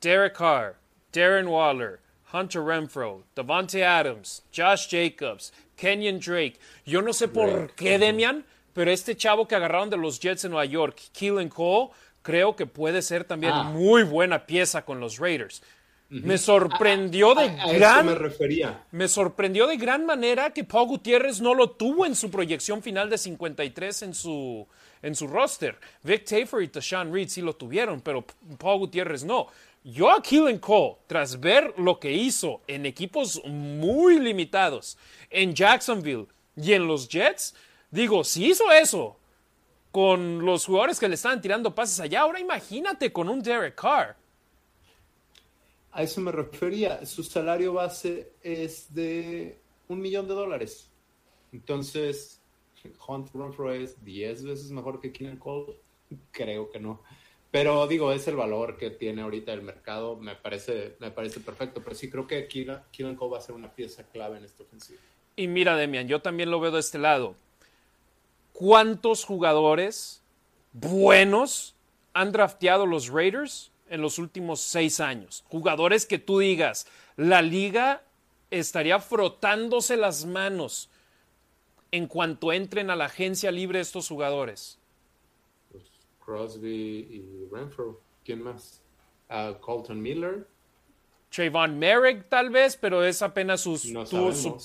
Derek 0.00 0.38
Carr, 0.38 0.76
Darren 1.12 1.48
Waller, 1.48 2.00
Hunter 2.32 2.62
Renfro, 2.62 3.24
Devontae 3.36 3.84
Adams, 3.84 4.42
Josh 4.50 4.88
Jacobs, 4.88 5.52
Kenyon 5.76 6.18
Drake. 6.18 6.58
Yo 6.86 7.02
no 7.02 7.12
sé 7.12 7.28
por 7.28 7.70
qué, 7.74 7.98
Demian, 7.98 8.46
pero 8.74 8.90
este 8.90 9.16
chavo 9.16 9.48
que 9.48 9.54
agarraron 9.54 9.88
de 9.88 9.96
los 9.96 10.20
Jets 10.20 10.44
en 10.44 10.50
Nueva 10.50 10.66
York, 10.66 11.00
Keelan 11.12 11.48
Cole, 11.48 11.90
creo 12.20 12.54
que 12.54 12.66
puede 12.66 13.00
ser 13.00 13.24
también 13.24 13.52
ah. 13.54 13.62
muy 13.62 14.02
buena 14.02 14.44
pieza 14.44 14.84
con 14.84 15.00
los 15.00 15.18
Raiders. 15.18 15.62
Me 16.10 16.38
sorprendió 16.38 17.34
de 17.34 17.48
gran. 17.76 18.06
me 18.06 18.14
refería. 18.14 18.84
Me 18.92 19.08
sorprendió 19.08 19.66
de 19.66 19.76
gran 19.76 20.06
manera 20.06 20.50
que 20.50 20.62
Paul 20.62 20.88
Gutiérrez 20.88 21.40
no 21.40 21.54
lo 21.54 21.70
tuvo 21.70 22.06
en 22.06 22.14
su 22.14 22.30
proyección 22.30 22.82
final 22.82 23.10
de 23.10 23.18
53 23.18 24.02
en 24.02 24.14
su, 24.14 24.66
en 25.02 25.14
su 25.16 25.26
roster. 25.26 25.76
Vic 26.02 26.24
Tafer 26.24 26.62
y 26.62 26.68
Tashawn 26.68 27.12
Reed 27.12 27.28
sí 27.28 27.40
lo 27.40 27.54
tuvieron, 27.54 28.00
pero 28.00 28.24
Paul 28.58 28.80
Gutiérrez 28.80 29.24
no. 29.24 29.48
Yo 29.82 30.10
a 30.10 30.22
Keelan 30.22 30.58
Cole, 30.58 30.96
tras 31.06 31.40
ver 31.40 31.74
lo 31.78 31.98
que 31.98 32.12
hizo 32.12 32.62
en 32.68 32.86
equipos 32.86 33.42
muy 33.44 34.20
limitados, 34.20 34.96
en 35.30 35.54
Jacksonville 35.54 36.26
y 36.56 36.74
en 36.74 36.86
los 36.86 37.08
Jets, 37.08 37.54
digo, 37.90 38.24
si 38.24 38.46
hizo 38.46 38.70
eso 38.72 39.16
con 39.90 40.44
los 40.44 40.66
jugadores 40.66 40.98
que 40.98 41.08
le 41.08 41.14
estaban 41.14 41.40
tirando 41.40 41.74
pases 41.74 42.00
allá, 42.00 42.22
ahora 42.22 42.40
imagínate 42.40 43.12
con 43.12 43.28
un 43.28 43.42
Derek 43.42 43.74
Carr 43.74 44.16
a 45.94 46.02
eso 46.02 46.20
me 46.20 46.32
refería. 46.32 47.06
Su 47.06 47.22
salario 47.22 47.72
base 47.72 48.32
es 48.42 48.92
de 48.92 49.56
un 49.88 50.00
millón 50.00 50.26
de 50.26 50.34
dólares. 50.34 50.90
Entonces, 51.52 52.42
Hunt 53.06 53.32
Renfro 53.32 53.72
es 53.72 54.04
10 54.04 54.44
veces 54.44 54.70
mejor 54.72 55.00
que 55.00 55.12
Keenan 55.12 55.36
Cole. 55.36 55.76
Creo 56.32 56.68
que 56.70 56.80
no. 56.80 57.00
Pero 57.52 57.86
digo, 57.86 58.10
es 58.10 58.26
el 58.26 58.34
valor 58.34 58.76
que 58.76 58.90
tiene 58.90 59.22
ahorita 59.22 59.52
el 59.52 59.62
mercado. 59.62 60.16
Me 60.16 60.34
parece, 60.34 60.96
me 60.98 61.12
parece 61.12 61.38
perfecto. 61.38 61.80
Pero 61.82 61.94
sí 61.94 62.10
creo 62.10 62.26
que 62.26 62.48
Keenan 62.48 63.14
Cole 63.14 63.32
va 63.32 63.38
a 63.38 63.42
ser 63.42 63.54
una 63.54 63.72
pieza 63.72 64.02
clave 64.02 64.38
en 64.38 64.44
esta 64.44 64.64
ofensiva. 64.64 65.00
Y 65.36 65.46
mira, 65.46 65.76
Demian, 65.76 66.08
yo 66.08 66.20
también 66.20 66.50
lo 66.50 66.58
veo 66.58 66.72
de 66.72 66.80
este 66.80 66.98
lado. 66.98 67.36
¿Cuántos 68.54 69.24
jugadores 69.24 70.22
buenos 70.72 71.74
han 72.12 72.30
drafteado 72.30 72.86
los 72.86 73.08
Raiders 73.08 73.72
en 73.88 74.00
los 74.00 74.20
últimos 74.20 74.60
seis 74.60 75.00
años? 75.00 75.44
Jugadores 75.48 76.06
que 76.06 76.20
tú 76.20 76.38
digas, 76.38 76.86
la 77.16 77.42
liga 77.42 78.04
estaría 78.52 79.00
frotándose 79.00 79.96
las 79.96 80.24
manos 80.24 80.88
en 81.90 82.06
cuanto 82.06 82.52
entren 82.52 82.90
a 82.90 82.96
la 82.96 83.06
agencia 83.06 83.50
libre 83.50 83.80
estos 83.80 84.06
jugadores. 84.06 84.78
Pues, 85.72 85.82
Crosby 86.24 86.68
y 86.70 87.48
Renfro. 87.52 88.00
¿Quién 88.24 88.40
más? 88.40 88.80
Uh, 89.30 89.58
Colton 89.58 90.00
Miller. 90.00 90.46
Trayvon 91.34 91.80
Merrick 91.80 92.28
tal 92.28 92.50
vez, 92.50 92.76
pero 92.76 93.04
es 93.04 93.20
apenas 93.20 93.60
su 93.60 93.76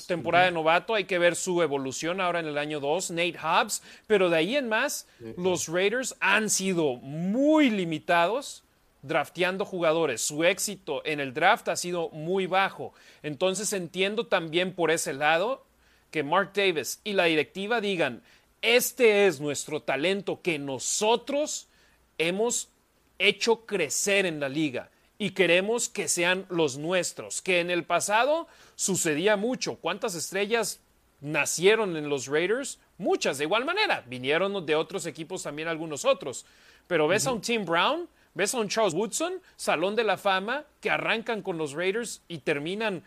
temporada 0.08 0.46
de 0.46 0.52
novato. 0.52 0.94
Hay 0.94 1.06
que 1.06 1.18
ver 1.18 1.36
su 1.36 1.64
evolución 1.64 2.22
ahora 2.22 2.40
en 2.40 2.46
el 2.46 2.60
año 2.60 2.80
2. 2.80 3.10
Nate 3.12 3.40
Hobbs, 3.42 3.82
pero 4.06 4.30
de 4.30 4.38
ahí 4.38 4.56
en 4.56 4.70
más, 4.70 5.08
los 5.38 5.68
Raiders 5.68 6.16
han 6.20 6.52
sido 6.52 6.98
muy 6.98 7.72
limitados 7.72 8.64
drafteando 9.02 9.66
jugadores. 9.66 10.22
Su 10.22 10.44
éxito 10.44 11.02
en 11.06 11.20
el 11.20 11.34
draft 11.34 11.70
ha 11.70 11.76
sido 11.76 12.10
muy 12.10 12.46
bajo. 12.46 12.94
Entonces 13.24 13.74
entiendo 13.74 14.28
también 14.28 14.76
por 14.76 14.92
ese 14.92 15.14
lado 15.14 15.66
que 16.12 16.22
Mark 16.22 16.52
Davis 16.54 17.02
y 17.04 17.14
la 17.14 17.24
directiva 17.24 17.82
digan, 17.82 18.22
este 18.62 19.26
es 19.26 19.40
nuestro 19.40 19.82
talento 19.82 20.42
que 20.44 20.60
nosotros 20.60 21.68
hemos 22.20 22.70
hecho 23.18 23.66
crecer 23.66 24.28
en 24.28 24.40
la 24.40 24.50
liga 24.50 24.92
y 25.20 25.32
queremos 25.32 25.88
que 25.90 26.08
sean 26.08 26.48
los 26.50 26.80
nuestros, 26.80 27.44
que 27.44 27.60
en 27.60 27.70
el 27.70 27.84
pasado 27.84 28.48
sucedía 28.76 29.36
mucho. 29.36 29.76
¿Cuántas 29.76 30.16
estrellas 30.16 30.80
nacieron 31.22 31.96
en 31.96 32.10
los 32.10 32.26
Raiders? 32.26 32.80
Muchas, 32.98 33.38
de 33.38 33.44
igual 33.44 33.66
manera. 33.66 34.04
Vinieron 34.08 34.66
de 34.66 34.76
otros 34.76 35.06
equipos 35.06 35.44
también 35.44 35.68
algunos 35.68 36.06
otros. 36.06 36.46
Pero 36.88 37.08
ves 37.08 37.28
a 37.28 37.34
un 37.34 37.42
Tim 37.42 37.64
Brown 37.66 38.10
Ves 38.34 38.54
a 38.54 38.60
un 38.60 38.70
Charles 38.70 38.94
Woodson, 38.94 39.42
Salón 39.56 39.96
de 39.96 40.04
la 40.04 40.18
Fama, 40.18 40.64
que 40.82 40.90
arrancan 40.90 41.42
con 41.42 41.58
los 41.58 41.74
Raiders 41.74 42.22
y 42.28 42.40
terminan. 42.40 43.04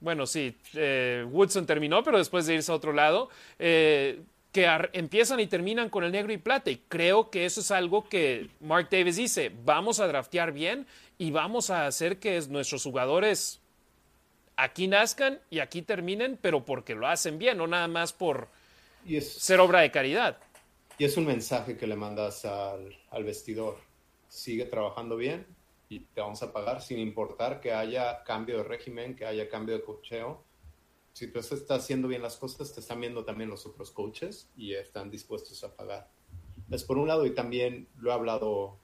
Bueno, 0.00 0.26
sí, 0.26 0.56
eh, 0.74 1.24
Woodson 1.30 1.66
terminó, 1.66 2.02
pero 2.02 2.18
después 2.18 2.46
de 2.46 2.54
irse 2.54 2.70
a 2.70 2.74
otro 2.74 2.92
lado, 2.92 3.30
eh, 3.58 4.20
que 4.58 4.88
empiezan 4.92 5.38
y 5.38 5.46
terminan 5.46 5.88
con 5.88 6.02
el 6.02 6.10
negro 6.10 6.32
y 6.32 6.38
plata. 6.38 6.68
Y 6.70 6.78
creo 6.88 7.30
que 7.30 7.44
eso 7.44 7.60
es 7.60 7.70
algo 7.70 8.08
que 8.08 8.50
Mark 8.60 8.88
Davis 8.90 9.14
dice: 9.14 9.52
vamos 9.64 10.00
a 10.00 10.08
draftear 10.08 10.50
bien 10.50 10.86
y 11.16 11.30
vamos 11.30 11.70
a 11.70 11.86
hacer 11.86 12.18
que 12.18 12.40
nuestros 12.48 12.82
jugadores 12.82 13.60
aquí 14.56 14.88
nazcan 14.88 15.38
y 15.48 15.60
aquí 15.60 15.82
terminen, 15.82 16.36
pero 16.42 16.64
porque 16.64 16.96
lo 16.96 17.06
hacen 17.06 17.38
bien, 17.38 17.58
no 17.58 17.68
nada 17.68 17.86
más 17.86 18.12
por 18.12 18.48
ser 19.20 19.60
obra 19.60 19.82
de 19.82 19.92
caridad. 19.92 20.38
Y 20.98 21.04
es 21.04 21.16
un 21.16 21.26
mensaje 21.26 21.76
que 21.76 21.86
le 21.86 21.94
mandas 21.94 22.44
al 22.44 23.24
vestidor 23.24 23.78
sigue 24.26 24.64
trabajando 24.64 25.16
bien 25.16 25.46
y 25.88 26.00
te 26.00 26.20
vamos 26.20 26.42
a 26.42 26.52
pagar 26.52 26.82
sin 26.82 26.98
importar 26.98 27.60
que 27.60 27.72
haya 27.72 28.24
cambio 28.24 28.56
de 28.58 28.64
régimen, 28.64 29.14
que 29.14 29.24
haya 29.24 29.48
cambio 29.48 29.76
de 29.76 29.84
cocheo. 29.84 30.42
Si 31.12 31.26
tú 31.28 31.38
estás 31.38 31.70
haciendo 31.70 32.08
bien 32.08 32.22
las 32.22 32.36
cosas, 32.36 32.72
te 32.72 32.80
están 32.80 33.00
viendo 33.00 33.24
también 33.24 33.50
los 33.50 33.66
otros 33.66 33.90
coaches 33.90 34.48
y 34.56 34.74
están 34.74 35.10
dispuestos 35.10 35.64
a 35.64 35.74
pagar. 35.74 36.10
Es 36.70 36.84
por 36.84 36.98
un 36.98 37.08
lado, 37.08 37.26
y 37.26 37.30
también 37.30 37.88
lo 37.98 38.10
he 38.10 38.14
hablado, 38.14 38.78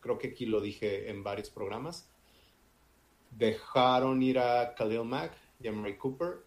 creo 0.00 0.18
que 0.18 0.28
aquí 0.28 0.46
lo 0.46 0.60
dije 0.60 1.08
en 1.08 1.22
varios 1.22 1.50
programas, 1.50 2.08
dejaron 3.30 4.22
ir 4.22 4.38
a 4.38 4.74
Khalil 4.74 5.04
Mack 5.04 5.32
y 5.60 5.68
a 5.68 5.72
Mary 5.72 5.96
Cooper. 5.96 6.44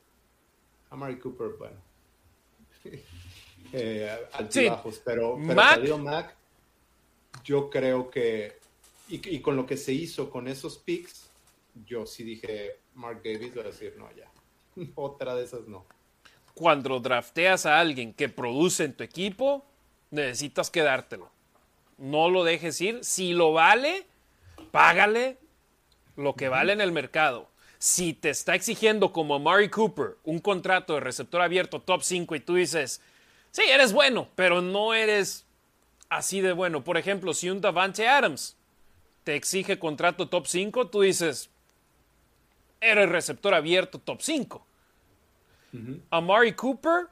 A 0.89 0.95
Mary 0.95 1.17
Cooper, 1.17 1.49
bueno, 1.57 1.81
eh, 3.73 4.27
altibajos, 4.33 5.01
pero, 5.03 5.37
pero 5.47 5.55
Khalil 5.55 6.01
Mack 6.03 6.35
yo 7.43 7.69
creo 7.69 8.09
que, 8.09 8.57
y, 9.07 9.39
con 9.39 9.55
lo 9.55 9.65
que 9.65 9.77
se 9.77 9.93
hizo 9.93 10.29
con 10.29 10.47
esos 10.47 10.77
picks, 10.77 11.29
yo 11.85 12.05
sí 12.05 12.23
dije, 12.23 12.79
Mark 12.95 13.21
Davis 13.23 13.55
va 13.55 13.61
a 13.61 13.65
decir, 13.65 13.95
no, 13.97 14.09
ya, 14.15 14.31
otra 14.95 15.35
de 15.35 15.43
esas 15.43 15.67
no. 15.67 15.85
Cuando 16.53 16.99
drafteas 16.99 17.65
a 17.65 17.79
alguien 17.79 18.13
que 18.13 18.29
produce 18.29 18.85
en 18.85 18.93
tu 18.93 19.03
equipo, 19.03 19.65
necesitas 20.11 20.69
quedártelo. 20.69 21.29
No 21.97 22.29
lo 22.29 22.43
dejes 22.43 22.79
ir. 22.81 23.03
Si 23.03 23.33
lo 23.33 23.53
vale, 23.53 24.05
págale 24.71 25.37
lo 26.15 26.35
que 26.35 26.49
vale 26.49 26.73
en 26.73 26.81
el 26.81 26.91
mercado. 26.91 27.49
Si 27.77 28.13
te 28.13 28.29
está 28.29 28.55
exigiendo 28.55 29.11
como 29.11 29.37
Mari 29.37 29.69
Cooper 29.69 30.17
un 30.23 30.39
contrato 30.39 30.93
de 30.93 31.01
receptor 31.01 31.41
abierto 31.41 31.81
top 31.81 32.03
5 32.03 32.35
y 32.35 32.39
tú 32.39 32.55
dices, 32.55 33.01
sí, 33.51 33.63
eres 33.67 33.91
bueno, 33.91 34.29
pero 34.35 34.61
no 34.61 34.93
eres 34.93 35.45
así 36.09 36.41
de 36.41 36.53
bueno. 36.53 36.83
Por 36.83 36.97
ejemplo, 36.97 37.33
si 37.33 37.49
un 37.49 37.61
Davante 37.61 38.07
Adams 38.07 38.55
te 39.23 39.35
exige 39.35 39.77
contrato 39.77 40.29
top 40.29 40.47
5, 40.47 40.87
tú 40.87 41.01
dices, 41.01 41.49
eres 42.81 43.09
receptor 43.09 43.53
abierto 43.53 43.99
top 43.99 44.21
5. 44.21 44.65
Amari 46.09 46.53
Cooper, 46.53 47.07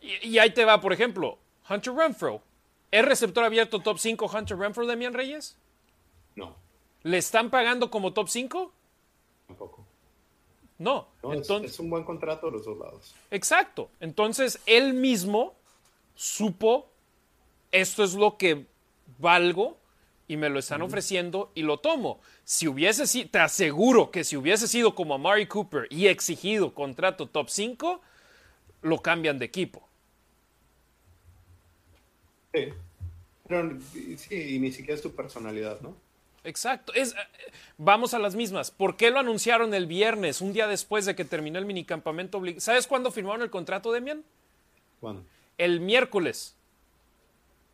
y, 0.00 0.36
ahí 0.38 0.50
te 0.50 0.64
va, 0.66 0.80
por 0.80 0.92
ejemplo, 0.92 1.38
Hunter 1.68 1.94
Renfro. 1.94 2.42
¿Es 2.90 3.04
receptor 3.04 3.44
abierto 3.44 3.80
top 3.80 3.98
5 3.98 4.30
Hunter 4.32 4.58
Renfro, 4.58 4.86
Demian 4.86 5.14
Reyes? 5.14 5.56
No. 6.36 6.54
¿Le 7.02 7.16
están 7.16 7.50
pagando 7.50 7.90
como 7.90 8.12
top 8.12 8.28
5? 8.28 8.72
Tampoco. 9.46 9.86
No. 10.78 11.08
Entonces, 11.22 11.72
es 11.72 11.80
un 11.80 11.88
buen 11.88 12.04
contrato 12.04 12.46
de 12.46 12.52
los 12.52 12.64
dos 12.66 12.78
lados. 12.78 13.14
Exacto. 13.30 13.88
Entonces, 14.00 14.60
él 14.66 14.92
mismo 14.92 15.54
supo 16.14 16.90
esto 17.74 18.04
es 18.04 18.14
lo 18.14 18.36
que 18.36 18.66
valgo 19.18 19.76
y 20.26 20.36
me 20.36 20.48
lo 20.48 20.58
están 20.58 20.82
ofreciendo 20.82 21.52
y 21.54 21.62
lo 21.62 21.78
tomo. 21.78 22.20
Si 22.44 22.66
hubiese 22.66 23.06
sido, 23.06 23.28
te 23.30 23.38
aseguro 23.38 24.10
que 24.10 24.24
si 24.24 24.36
hubiese 24.36 24.66
sido 24.66 24.94
como 24.94 25.14
Amari 25.14 25.46
Cooper 25.46 25.86
y 25.90 26.06
exigido 26.06 26.74
contrato 26.74 27.26
top 27.26 27.48
5, 27.50 28.00
lo 28.82 29.02
cambian 29.02 29.38
de 29.38 29.44
equipo. 29.44 29.86
Sí. 32.52 32.68
Pero, 33.46 33.78
sí, 34.16 34.54
y 34.54 34.58
ni 34.58 34.72
siquiera 34.72 34.94
es 34.94 35.02
tu 35.02 35.14
personalidad, 35.14 35.80
¿no? 35.80 35.94
Exacto. 36.44 36.92
Es, 36.94 37.14
vamos 37.78 38.14
a 38.14 38.18
las 38.18 38.34
mismas. 38.34 38.70
¿Por 38.70 38.96
qué 38.96 39.10
lo 39.10 39.18
anunciaron 39.18 39.74
el 39.74 39.86
viernes, 39.86 40.40
un 40.40 40.52
día 40.52 40.66
después 40.66 41.04
de 41.06 41.14
que 41.14 41.24
terminó 41.24 41.58
el 41.58 41.66
minicampamento? 41.66 42.42
¿Sabes 42.58 42.86
cuándo 42.86 43.10
firmaron 43.10 43.42
el 43.42 43.50
contrato, 43.50 43.92
Demian? 43.92 44.22
¿Cuándo? 45.00 45.24
El 45.58 45.80
miércoles. 45.80 46.54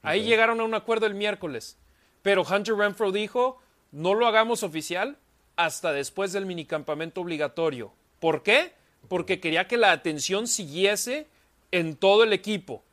Ahí 0.03 0.25
llegaron 0.25 0.61
a 0.61 0.65
un 0.65 0.75
acuerdo 0.75 1.07
el 1.07 1.15
miércoles. 1.15 1.77
Pero 2.23 2.43
Hunter 2.43 2.75
Renfro 2.75 3.13
dijo, 3.13 3.61
no 3.93 4.15
lo 4.15 4.27
hagamos 4.27 4.63
oficial 4.63 5.17
hasta 5.57 5.93
después 5.93 6.33
del 6.33 6.47
minicampamento 6.47 7.21
obligatorio. 7.21 7.93
¿Por 8.19 8.43
qué? 8.43 8.73
Porque 9.09 9.41
quería 9.41 9.67
que 9.67 9.77
la 9.77 9.93
atención 9.93 10.47
siguiese 10.47 11.27
en 11.71 11.97
todo 11.97 12.25
el 12.25 12.33
equipo. 12.33 12.85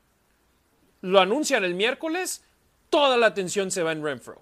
Lo 1.02 1.20
anuncian 1.20 1.64
el 1.64 1.76
miércoles, 1.76 2.44
toda 2.90 3.18
la 3.18 3.28
atención 3.28 3.72
se 3.72 3.84
va 3.84 3.92
en 3.92 4.04
Renfro. 4.04 4.42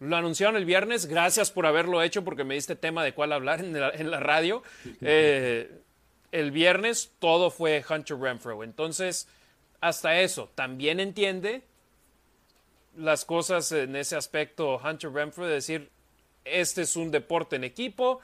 Lo 0.00 0.16
anunciaron 0.16 0.56
el 0.56 0.64
viernes, 0.64 1.06
gracias 1.06 1.50
por 1.50 1.66
haberlo 1.66 2.02
hecho 2.02 2.24
porque 2.24 2.44
me 2.44 2.54
diste 2.54 2.76
tema 2.76 3.02
de 3.02 3.14
cuál 3.14 3.32
hablar 3.32 3.60
en 3.60 4.10
la, 4.10 4.20
radio. 4.20 4.62
Eh, 5.00 5.70
el 6.30 6.50
viernes 6.50 7.12
todo 7.18 7.50
fue 7.50 7.84
Hunter 7.88 8.18
Renfro. 8.18 8.62
Entonces, 8.62 9.28
hasta 9.80 10.20
eso, 10.20 10.50
también 10.54 11.00
entiende 11.00 11.62
las 12.98 13.24
cosas 13.24 13.70
en 13.72 13.94
ese 13.96 14.16
aspecto 14.16 14.78
Hunter 14.78 15.12
Renfro 15.12 15.46
de 15.46 15.54
decir, 15.54 15.90
este 16.44 16.82
es 16.82 16.96
un 16.96 17.10
deporte 17.10 17.56
en 17.56 17.64
equipo, 17.64 18.20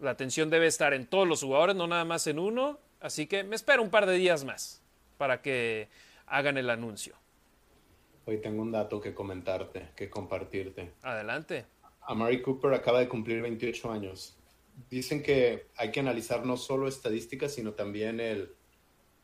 la 0.00 0.10
atención 0.10 0.50
debe 0.50 0.66
estar 0.66 0.92
en 0.92 1.06
todos 1.06 1.26
los 1.26 1.42
jugadores, 1.42 1.74
no 1.74 1.86
nada 1.86 2.04
más 2.04 2.26
en 2.26 2.38
uno, 2.38 2.78
así 3.00 3.26
que 3.26 3.42
me 3.42 3.56
espero 3.56 3.82
un 3.82 3.90
par 3.90 4.06
de 4.06 4.14
días 4.14 4.44
más 4.44 4.82
para 5.16 5.40
que 5.40 5.88
hagan 6.26 6.58
el 6.58 6.68
anuncio. 6.68 7.16
Hoy 8.26 8.38
tengo 8.38 8.62
un 8.62 8.70
dato 8.70 9.00
que 9.00 9.14
comentarte, 9.14 9.88
que 9.96 10.10
compartirte. 10.10 10.92
Adelante. 11.02 11.64
Amari 12.02 12.42
Cooper 12.42 12.74
acaba 12.74 13.00
de 13.00 13.08
cumplir 13.08 13.40
28 13.40 13.90
años. 13.90 14.36
Dicen 14.90 15.22
que 15.22 15.68
hay 15.76 15.90
que 15.90 16.00
analizar 16.00 16.44
no 16.44 16.56
solo 16.56 16.86
estadísticas, 16.86 17.54
sino 17.54 17.72
también 17.72 18.20
el, 18.20 18.54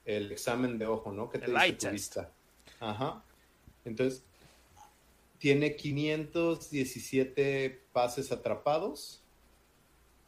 el 0.04 0.32
examen 0.32 0.78
de 0.78 0.86
ojo, 0.86 1.12
¿no? 1.12 1.28
Que 1.28 1.38
te 1.38 1.50
dice 1.50 1.72
tu 1.74 1.88
vista. 1.90 2.32
Ajá. 2.80 3.22
Entonces, 3.84 4.24
tiene 5.38 5.76
517 5.76 7.86
pases 7.92 8.32
atrapados, 8.32 9.22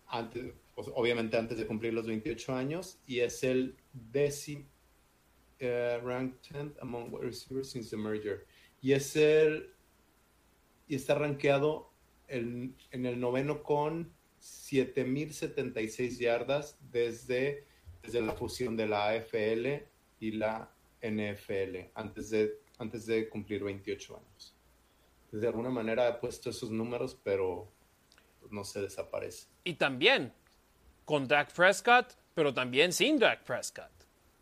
antes, 0.06 0.54
pues, 0.74 0.88
obviamente 0.94 1.36
antes 1.36 1.58
de 1.58 1.66
cumplir 1.66 1.92
los 1.92 2.06
28 2.06 2.54
años, 2.54 2.98
y 3.06 3.20
es 3.20 3.44
el 3.44 3.76
décimo 3.92 4.64
uh, 5.60 6.00
ranked 6.04 6.40
10th 6.52 6.76
among 6.80 7.12
wide 7.12 7.26
receivers 7.26 7.70
since 7.70 7.90
the 7.90 7.96
merger. 7.96 8.46
Y 8.80 8.92
es 8.92 9.14
el 9.16 9.74
y 10.88 10.94
está 10.96 11.14
rankeado 11.14 11.92
en, 12.26 12.74
en 12.90 13.06
el 13.06 13.20
noveno 13.20 13.62
con 13.62 14.12
7076 14.40 16.18
yardas 16.18 16.76
desde, 16.90 17.64
desde 18.02 18.20
la 18.20 18.32
fusión 18.32 18.76
de 18.76 18.88
la 18.88 19.10
AFL 19.10 19.84
y 20.18 20.32
la 20.32 20.72
NFL 21.00 21.90
antes 21.94 22.30
de, 22.30 22.58
antes 22.78 23.06
de 23.06 23.28
cumplir 23.28 23.62
28 23.62 24.16
años 24.16 24.59
de 25.32 25.46
alguna 25.46 25.70
manera 25.70 26.08
ha 26.08 26.20
puesto 26.20 26.50
esos 26.50 26.70
números, 26.70 27.16
pero 27.22 27.70
no 28.50 28.64
se 28.64 28.80
desaparece. 28.80 29.48
Y 29.64 29.74
también 29.74 30.32
con 31.04 31.26
Dak 31.26 31.52
Prescott, 31.52 32.14
pero 32.34 32.52
también 32.52 32.92
sin 32.92 33.18
Dak 33.18 33.42
Prescott, 33.44 33.90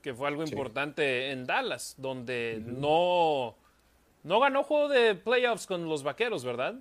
que 0.02 0.14
fue 0.14 0.28
algo 0.28 0.44
importante 0.44 1.30
en 1.30 1.46
Dallas, 1.46 1.94
donde 1.98 2.62
no, 2.64 3.56
no 4.22 4.40
ganó 4.40 4.62
juego 4.62 4.88
de 4.88 5.14
playoffs 5.14 5.66
con 5.66 5.88
los 5.88 6.02
Vaqueros, 6.02 6.44
¿verdad? 6.44 6.74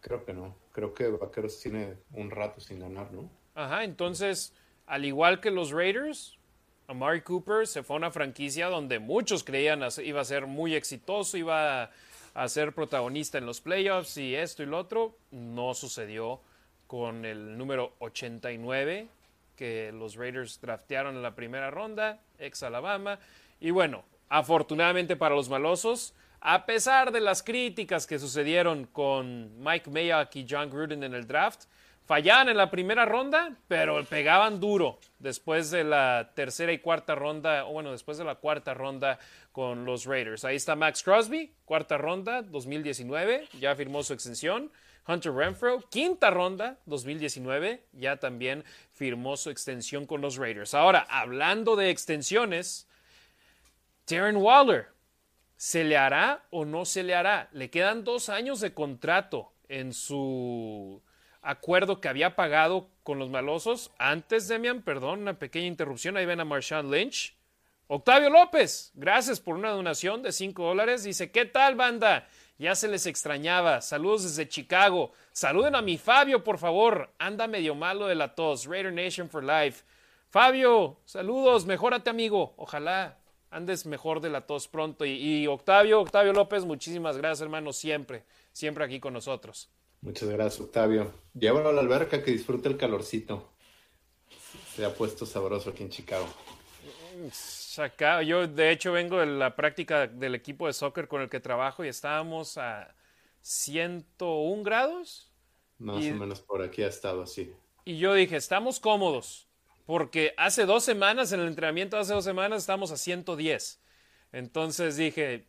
Creo 0.00 0.24
que 0.24 0.32
no. 0.32 0.56
Creo 0.72 0.94
que 0.94 1.08
Vaqueros 1.08 1.60
tiene 1.60 1.96
un 2.12 2.30
rato 2.30 2.60
sin 2.60 2.80
ganar, 2.80 3.12
¿no? 3.12 3.30
Ajá, 3.54 3.84
entonces, 3.84 4.54
al 4.86 5.04
igual 5.04 5.40
que 5.40 5.50
los 5.50 5.72
Raiders, 5.72 6.38
Amari 6.86 7.22
Cooper 7.22 7.66
se 7.66 7.82
fue 7.82 7.96
a 7.96 7.98
una 7.98 8.10
franquicia 8.10 8.68
donde 8.68 8.98
muchos 8.98 9.44
creían 9.44 9.82
iba 10.02 10.20
a 10.20 10.24
ser 10.24 10.46
muy 10.46 10.74
exitoso, 10.74 11.36
iba 11.36 11.84
a 11.84 11.90
a 12.38 12.48
ser 12.48 12.72
protagonista 12.72 13.36
en 13.36 13.46
los 13.46 13.60
playoffs 13.60 14.16
y 14.16 14.36
esto 14.36 14.62
y 14.62 14.66
lo 14.66 14.78
otro. 14.78 15.16
No 15.32 15.74
sucedió 15.74 16.40
con 16.86 17.24
el 17.24 17.58
número 17.58 17.94
89 17.98 19.08
que 19.56 19.90
los 19.92 20.14
Raiders 20.14 20.60
draftearon 20.60 21.16
en 21.16 21.22
la 21.22 21.34
primera 21.34 21.68
ronda, 21.72 22.20
ex 22.38 22.62
Alabama. 22.62 23.18
Y 23.60 23.72
bueno, 23.72 24.04
afortunadamente 24.28 25.16
para 25.16 25.34
los 25.34 25.48
malosos, 25.48 26.14
a 26.40 26.64
pesar 26.64 27.10
de 27.10 27.20
las 27.20 27.42
críticas 27.42 28.06
que 28.06 28.20
sucedieron 28.20 28.84
con 28.84 29.60
Mike 29.60 29.90
Mayock 29.90 30.36
y 30.36 30.46
John 30.48 30.70
Gruden 30.70 31.02
en 31.02 31.14
el 31.14 31.26
draft, 31.26 31.64
fallaban 32.08 32.48
en 32.48 32.56
la 32.56 32.70
primera 32.70 33.04
ronda, 33.04 33.54
pero 33.68 34.02
pegaban 34.06 34.60
duro 34.60 34.98
después 35.18 35.70
de 35.70 35.84
la 35.84 36.32
tercera 36.34 36.72
y 36.72 36.78
cuarta 36.78 37.14
ronda, 37.14 37.66
o 37.66 37.72
bueno, 37.72 37.92
después 37.92 38.16
de 38.16 38.24
la 38.24 38.36
cuarta 38.36 38.72
ronda 38.72 39.18
con 39.52 39.84
los 39.84 40.06
Raiders. 40.06 40.46
Ahí 40.46 40.56
está 40.56 40.74
Max 40.74 41.02
Crosby, 41.02 41.52
cuarta 41.66 41.98
ronda, 41.98 42.40
2019, 42.40 43.48
ya 43.60 43.76
firmó 43.76 44.02
su 44.02 44.14
extensión. 44.14 44.72
Hunter 45.06 45.34
Renfro, 45.34 45.84
quinta 45.90 46.30
ronda, 46.30 46.78
2019, 46.86 47.84
ya 47.92 48.16
también 48.16 48.64
firmó 48.92 49.36
su 49.36 49.50
extensión 49.50 50.06
con 50.06 50.22
los 50.22 50.36
Raiders. 50.36 50.72
Ahora, 50.72 51.06
hablando 51.10 51.76
de 51.76 51.90
extensiones, 51.90 52.88
Darren 54.06 54.36
Waller, 54.36 54.88
¿se 55.56 55.84
le 55.84 55.98
hará 55.98 56.46
o 56.48 56.64
no 56.64 56.86
se 56.86 57.02
le 57.02 57.14
hará? 57.14 57.50
Le 57.52 57.68
quedan 57.68 58.02
dos 58.02 58.30
años 58.30 58.60
de 58.60 58.72
contrato 58.72 59.52
en 59.68 59.92
su 59.92 61.02
acuerdo 61.42 62.00
que 62.00 62.08
había 62.08 62.36
pagado 62.36 62.88
con 63.02 63.18
los 63.18 63.30
malosos. 63.30 63.90
Antes, 63.98 64.48
Demian, 64.48 64.82
perdón, 64.82 65.22
una 65.22 65.38
pequeña 65.38 65.66
interrupción. 65.66 66.16
Ahí 66.16 66.26
ven 66.26 66.40
a 66.40 66.44
Marshawn 66.44 66.90
Lynch. 66.90 67.36
Octavio 67.86 68.28
López, 68.28 68.92
gracias 68.94 69.40
por 69.40 69.54
una 69.54 69.70
donación 69.70 70.22
de 70.22 70.32
5 70.32 70.62
dólares. 70.62 71.04
Dice, 71.04 71.30
¿qué 71.30 71.46
tal, 71.46 71.74
banda? 71.74 72.28
Ya 72.58 72.74
se 72.74 72.88
les 72.88 73.06
extrañaba. 73.06 73.80
Saludos 73.80 74.24
desde 74.24 74.48
Chicago. 74.48 75.12
Saluden 75.32 75.74
a 75.74 75.80
mi 75.80 75.96
Fabio, 75.96 76.44
por 76.44 76.58
favor. 76.58 77.14
Anda 77.18 77.46
medio 77.46 77.74
malo 77.74 78.06
de 78.06 78.14
la 78.14 78.34
tos. 78.34 78.66
Raider 78.66 78.92
Nation 78.92 79.30
for 79.30 79.42
Life. 79.42 79.84
Fabio, 80.28 81.00
saludos. 81.04 81.64
Mejórate, 81.64 82.10
amigo. 82.10 82.52
Ojalá 82.58 83.16
andes 83.50 83.86
mejor 83.86 84.20
de 84.20 84.28
la 84.28 84.42
tos 84.42 84.68
pronto. 84.68 85.06
Y, 85.06 85.12
y 85.12 85.46
Octavio, 85.46 86.00
Octavio 86.00 86.32
López, 86.32 86.64
muchísimas 86.64 87.16
gracias, 87.16 87.40
hermano. 87.40 87.72
Siempre, 87.72 88.24
siempre 88.52 88.84
aquí 88.84 89.00
con 89.00 89.14
nosotros. 89.14 89.70
Muchas 90.00 90.28
gracias, 90.28 90.60
Octavio. 90.60 91.12
Llévalo 91.34 91.68
a 91.70 91.72
la 91.72 91.80
alberca 91.80 92.22
que 92.22 92.30
disfrute 92.30 92.68
el 92.68 92.76
calorcito. 92.76 93.50
Se 94.74 94.84
ha 94.84 94.94
puesto 94.94 95.26
sabroso 95.26 95.70
aquí 95.70 95.82
en 95.82 95.90
Chicago. 95.90 96.28
yo 98.24 98.46
de 98.46 98.70
hecho 98.70 98.92
vengo 98.92 99.18
de 99.18 99.26
la 99.26 99.56
práctica 99.56 100.06
del 100.06 100.34
equipo 100.34 100.66
de 100.66 100.72
soccer 100.72 101.08
con 101.08 101.22
el 101.22 101.28
que 101.28 101.40
trabajo 101.40 101.84
y 101.84 101.88
estábamos 101.88 102.58
a 102.58 102.94
101 103.42 104.62
grados. 104.62 105.32
Más 105.78 106.04
o 106.04 106.14
menos 106.14 106.40
por 106.40 106.62
aquí 106.62 106.82
ha 106.82 106.88
estado 106.88 107.22
así. 107.22 107.52
Y 107.84 107.98
yo 107.98 108.14
dije, 108.14 108.36
estamos 108.36 108.80
cómodos, 108.80 109.48
porque 109.86 110.34
hace 110.36 110.66
dos 110.66 110.84
semanas, 110.84 111.32
en 111.32 111.40
el 111.40 111.48
entrenamiento 111.48 111.96
hace 111.96 112.12
dos 112.12 112.24
semanas, 112.24 112.60
estamos 112.62 112.90
a 112.90 112.96
110. 112.96 113.80
Entonces 114.32 114.96
dije, 114.96 115.47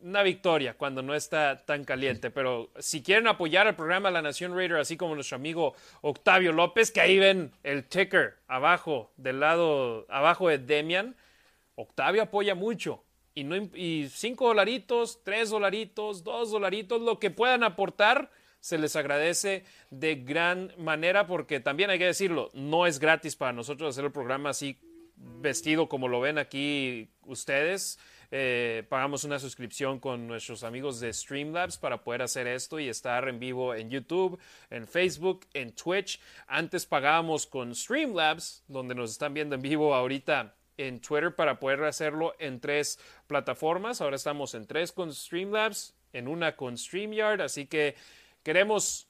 una 0.00 0.22
victoria 0.22 0.74
cuando 0.74 1.02
no 1.02 1.14
está 1.14 1.64
tan 1.64 1.84
caliente. 1.84 2.30
Pero 2.30 2.70
si 2.78 3.02
quieren 3.02 3.26
apoyar 3.26 3.66
al 3.66 3.76
programa 3.76 4.10
La 4.10 4.22
Nación 4.22 4.54
Raider, 4.54 4.78
así 4.78 4.96
como 4.96 5.14
nuestro 5.14 5.36
amigo 5.36 5.74
Octavio 6.00 6.52
López, 6.52 6.90
que 6.90 7.00
ahí 7.00 7.18
ven 7.18 7.52
el 7.62 7.84
ticker 7.84 8.36
abajo, 8.46 9.10
del 9.16 9.40
lado 9.40 10.06
abajo 10.08 10.48
de 10.48 10.58
Demian, 10.58 11.16
Octavio 11.74 12.22
apoya 12.22 12.54
mucho. 12.54 13.04
Y, 13.34 13.44
no, 13.44 13.56
y 13.56 14.08
cinco 14.12 14.48
dolaritos, 14.48 15.22
tres 15.22 15.50
dolaritos, 15.50 16.24
dos 16.24 16.50
dolaritos, 16.50 17.00
lo 17.00 17.20
que 17.20 17.30
puedan 17.30 17.62
aportar, 17.62 18.30
se 18.60 18.78
les 18.78 18.96
agradece 18.96 19.64
de 19.90 20.16
gran 20.16 20.72
manera 20.76 21.28
porque 21.28 21.60
también 21.60 21.90
hay 21.90 21.98
que 21.98 22.06
decirlo, 22.06 22.50
no 22.52 22.86
es 22.86 22.98
gratis 22.98 23.36
para 23.36 23.52
nosotros 23.52 23.90
hacer 23.90 24.04
el 24.04 24.10
programa 24.10 24.50
así 24.50 24.78
vestido 25.16 25.88
como 25.88 26.08
lo 26.08 26.20
ven 26.20 26.38
aquí 26.38 27.08
ustedes. 27.24 27.98
Eh, 28.30 28.84
pagamos 28.88 29.24
una 29.24 29.38
suscripción 29.38 30.00
con 30.00 30.26
nuestros 30.26 30.62
amigos 30.62 31.00
de 31.00 31.12
Streamlabs 31.12 31.78
para 31.78 32.04
poder 32.04 32.22
hacer 32.22 32.46
esto 32.46 32.78
y 32.78 32.88
estar 32.88 33.26
en 33.28 33.38
vivo 33.38 33.74
en 33.74 33.88
YouTube, 33.88 34.38
en 34.70 34.86
Facebook, 34.86 35.46
en 35.54 35.72
Twitch. 35.72 36.20
Antes 36.46 36.84
pagábamos 36.84 37.46
con 37.46 37.74
Streamlabs, 37.74 38.64
donde 38.68 38.94
nos 38.94 39.12
están 39.12 39.32
viendo 39.32 39.54
en 39.54 39.62
vivo 39.62 39.94
ahorita 39.94 40.54
en 40.76 41.00
Twitter 41.00 41.34
para 41.34 41.58
poder 41.58 41.84
hacerlo 41.84 42.34
en 42.38 42.60
tres 42.60 42.98
plataformas. 43.26 44.00
Ahora 44.00 44.16
estamos 44.16 44.54
en 44.54 44.66
tres 44.66 44.92
con 44.92 45.12
Streamlabs, 45.12 45.94
en 46.12 46.28
una 46.28 46.54
con 46.54 46.76
StreamYard, 46.76 47.40
así 47.40 47.66
que 47.66 47.96
queremos 48.42 49.08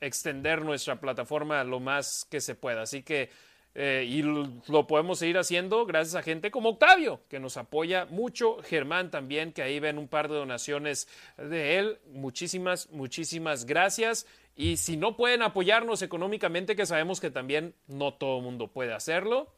extender 0.00 0.62
nuestra 0.62 1.00
plataforma 1.00 1.64
lo 1.64 1.80
más 1.80 2.26
que 2.30 2.40
se 2.40 2.54
pueda. 2.54 2.82
Así 2.82 3.02
que 3.02 3.30
eh, 3.78 4.06
y 4.08 4.22
lo, 4.22 4.86
podemos 4.86 5.18
seguir 5.18 5.36
haciendo 5.36 5.84
gracias 5.84 6.14
a 6.14 6.22
gente 6.22 6.50
como 6.50 6.70
Octavio, 6.70 7.20
que 7.28 7.38
nos 7.38 7.58
apoya 7.58 8.06
mucho. 8.06 8.62
Germán 8.62 9.10
también, 9.10 9.52
que 9.52 9.60
ahí 9.60 9.80
ven 9.80 9.98
un 9.98 10.08
par 10.08 10.30
de 10.30 10.36
donaciones 10.36 11.06
de 11.36 11.76
él. 11.76 11.98
Muchísimas, 12.10 12.88
muchísimas 12.90 13.66
gracias. 13.66 14.26
Y 14.54 14.78
si 14.78 14.96
no 14.96 15.14
pueden 15.14 15.42
apoyarnos 15.42 16.00
económicamente, 16.00 16.74
que 16.74 16.86
sabemos 16.86 17.20
que 17.20 17.30
también 17.30 17.74
no 17.86 18.14
todo 18.14 18.38
el 18.38 18.44
mundo 18.44 18.68
puede 18.68 18.94
hacerlo, 18.94 19.52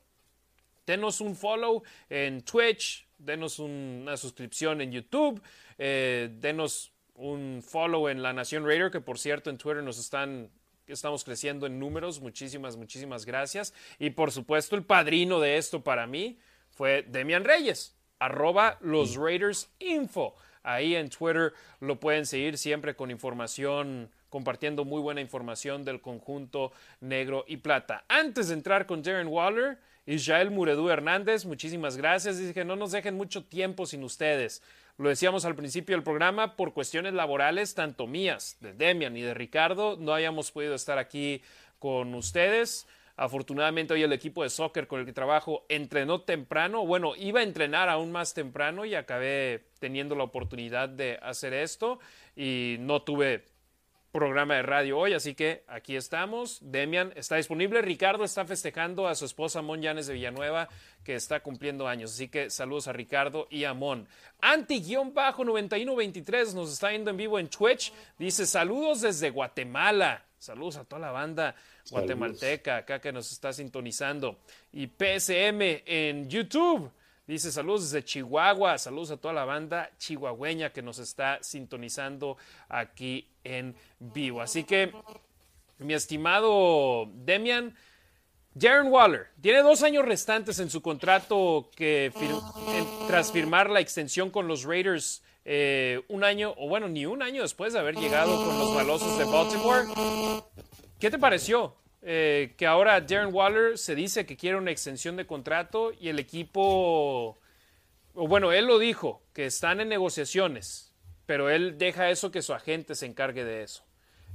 denos 0.84 1.20
un 1.20 1.36
follow 1.36 1.84
en 2.10 2.42
Twitch, 2.42 3.06
denos 3.18 3.60
una 3.60 4.16
suscripción 4.16 4.80
en 4.80 4.90
YouTube, 4.90 5.40
eh, 5.78 6.28
denos 6.40 6.92
un 7.14 7.62
follow 7.64 8.08
en 8.08 8.20
La 8.20 8.32
Nación 8.32 8.66
Raider, 8.66 8.90
que 8.90 9.00
por 9.00 9.16
cierto 9.16 9.48
en 9.48 9.58
Twitter 9.58 9.84
nos 9.84 10.00
están 10.00 10.50
estamos 10.92 11.24
creciendo 11.24 11.66
en 11.66 11.78
números. 11.78 12.20
Muchísimas, 12.20 12.76
muchísimas 12.76 13.24
gracias. 13.24 13.74
Y 13.98 14.10
por 14.10 14.32
supuesto, 14.32 14.76
el 14.76 14.84
padrino 14.84 15.40
de 15.40 15.56
esto 15.56 15.82
para 15.82 16.06
mí 16.06 16.38
fue 16.70 17.04
Demian 17.08 17.44
Reyes, 17.44 17.96
arroba 18.18 18.78
los 18.80 19.16
Raiders 19.16 19.70
Info. 19.78 20.34
Ahí 20.62 20.94
en 20.94 21.08
Twitter 21.08 21.52
lo 21.80 21.98
pueden 21.98 22.26
seguir 22.26 22.58
siempre 22.58 22.94
con 22.94 23.10
información, 23.10 24.10
compartiendo 24.28 24.84
muy 24.84 25.00
buena 25.00 25.20
información 25.20 25.84
del 25.84 26.00
conjunto 26.00 26.72
negro 27.00 27.44
y 27.48 27.58
plata. 27.58 28.04
Antes 28.08 28.48
de 28.48 28.54
entrar 28.54 28.86
con 28.86 29.02
Darren 29.02 29.28
Waller, 29.28 29.78
Israel 30.06 30.50
Muredú 30.50 30.88
Hernández, 30.88 31.44
muchísimas 31.44 31.96
gracias. 31.96 32.38
Dice 32.38 32.54
que 32.54 32.64
no 32.64 32.76
nos 32.76 32.92
dejen 32.92 33.14
mucho 33.14 33.44
tiempo 33.44 33.86
sin 33.86 34.04
ustedes. 34.04 34.62
Lo 34.98 35.08
decíamos 35.08 35.44
al 35.44 35.54
principio 35.54 35.94
del 35.94 36.02
programa, 36.02 36.56
por 36.56 36.74
cuestiones 36.74 37.14
laborales, 37.14 37.76
tanto 37.76 38.08
mías, 38.08 38.56
de 38.58 38.72
Demian 38.72 39.16
y 39.16 39.22
de 39.22 39.32
Ricardo, 39.32 39.96
no 39.96 40.12
hayamos 40.12 40.50
podido 40.50 40.74
estar 40.74 40.98
aquí 40.98 41.40
con 41.78 42.12
ustedes. 42.16 42.88
Afortunadamente 43.14 43.94
hoy 43.94 44.02
el 44.02 44.12
equipo 44.12 44.42
de 44.42 44.50
soccer 44.50 44.88
con 44.88 44.98
el 44.98 45.06
que 45.06 45.12
trabajo 45.12 45.64
entrenó 45.68 46.22
temprano, 46.22 46.84
bueno, 46.84 47.14
iba 47.14 47.38
a 47.38 47.44
entrenar 47.44 47.88
aún 47.88 48.10
más 48.10 48.34
temprano 48.34 48.84
y 48.84 48.96
acabé 48.96 49.66
teniendo 49.78 50.16
la 50.16 50.24
oportunidad 50.24 50.88
de 50.88 51.16
hacer 51.22 51.54
esto 51.54 52.00
y 52.34 52.76
no 52.80 53.02
tuve 53.02 53.44
programa 54.12 54.54
de 54.54 54.62
radio 54.62 54.98
hoy, 54.98 55.12
así 55.12 55.34
que 55.34 55.64
aquí 55.68 55.96
estamos. 55.96 56.58
Demian 56.62 57.12
está 57.16 57.36
disponible. 57.36 57.82
Ricardo 57.82 58.24
está 58.24 58.44
festejando 58.44 59.06
a 59.06 59.14
su 59.14 59.24
esposa 59.24 59.62
Mon 59.62 59.82
Llanes 59.82 60.06
de 60.06 60.14
Villanueva, 60.14 60.68
que 61.04 61.14
está 61.14 61.40
cumpliendo 61.40 61.86
años. 61.86 62.12
Así 62.12 62.28
que 62.28 62.50
saludos 62.50 62.88
a 62.88 62.92
Ricardo 62.92 63.46
y 63.50 63.64
a 63.64 63.74
Mon. 63.74 64.08
Anti-9123 64.40 66.54
nos 66.54 66.72
está 66.72 66.88
viendo 66.88 67.10
en 67.10 67.16
vivo 67.16 67.38
en 67.38 67.48
Twitch. 67.48 67.92
Dice 68.18 68.46
saludos 68.46 69.02
desde 69.02 69.30
Guatemala. 69.30 70.24
Saludos 70.38 70.76
a 70.76 70.84
toda 70.84 71.00
la 71.00 71.10
banda 71.10 71.56
guatemalteca 71.90 72.76
acá 72.76 73.00
que 73.00 73.12
nos 73.12 73.32
está 73.32 73.52
sintonizando. 73.52 74.38
Y 74.72 74.86
PSM 74.86 75.82
en 75.84 76.28
YouTube. 76.28 76.92
Dice 77.28 77.52
saludos 77.52 77.90
desde 77.90 78.02
Chihuahua, 78.02 78.78
saludos 78.78 79.10
a 79.10 79.18
toda 79.18 79.34
la 79.34 79.44
banda 79.44 79.90
chihuahueña 79.98 80.72
que 80.72 80.80
nos 80.80 80.98
está 80.98 81.38
sintonizando 81.42 82.38
aquí 82.70 83.28
en 83.44 83.76
vivo. 83.98 84.40
Así 84.40 84.64
que, 84.64 84.90
mi 85.76 85.92
estimado 85.92 87.06
Demian, 87.12 87.76
Darren 88.54 88.90
Waller 88.90 89.26
tiene 89.42 89.60
dos 89.60 89.82
años 89.82 90.06
restantes 90.06 90.58
en 90.58 90.70
su 90.70 90.80
contrato 90.80 91.70
que 91.76 92.10
tras 93.06 93.30
firmar 93.30 93.68
la 93.68 93.80
extensión 93.80 94.30
con 94.30 94.48
los 94.48 94.64
Raiders 94.64 95.22
eh, 95.44 96.00
un 96.08 96.24
año, 96.24 96.54
o 96.56 96.66
bueno, 96.66 96.88
ni 96.88 97.04
un 97.04 97.22
año 97.22 97.42
después 97.42 97.74
de 97.74 97.78
haber 97.78 97.96
llegado 97.96 98.42
con 98.42 98.58
los 98.58 98.74
balosos 98.74 99.18
de 99.18 99.24
Baltimore. 99.24 99.84
¿Qué 100.98 101.10
te 101.10 101.18
pareció? 101.18 101.76
Eh, 102.02 102.54
que 102.56 102.66
ahora 102.66 103.00
Darren 103.00 103.34
Waller 103.34 103.76
se 103.76 103.94
dice 103.94 104.24
que 104.24 104.36
quiere 104.36 104.56
una 104.56 104.70
extensión 104.70 105.16
de 105.16 105.26
contrato 105.26 105.92
y 105.98 106.08
el 106.08 106.18
equipo, 106.18 107.36
o 108.14 108.28
bueno, 108.28 108.52
él 108.52 108.66
lo 108.66 108.78
dijo, 108.78 109.22
que 109.32 109.46
están 109.46 109.80
en 109.80 109.88
negociaciones, 109.88 110.94
pero 111.26 111.50
él 111.50 111.76
deja 111.76 112.10
eso 112.10 112.30
que 112.30 112.42
su 112.42 112.54
agente 112.54 112.94
se 112.94 113.06
encargue 113.06 113.44
de 113.44 113.62
eso. 113.64 113.84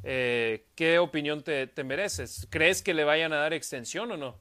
Eh, 0.03 0.67
¿Qué 0.75 0.99
opinión 0.99 1.43
te, 1.43 1.71
mereces? 1.83 2.47
¿Crees 2.49 2.81
que 2.81 2.93
le 2.93 3.05
vayan 3.05 3.31
a 3.31 3.37
dar 3.37 3.53
extensión 3.53 4.11
o 4.11 4.17
no? 4.17 4.37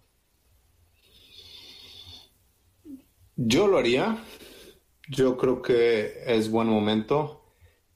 Yo 3.36 3.68
lo 3.68 3.78
haría. 3.78 4.18
Yo 5.08 5.36
creo 5.36 5.62
que 5.62 6.24
es 6.26 6.50
buen 6.50 6.66
momento. 6.68 7.44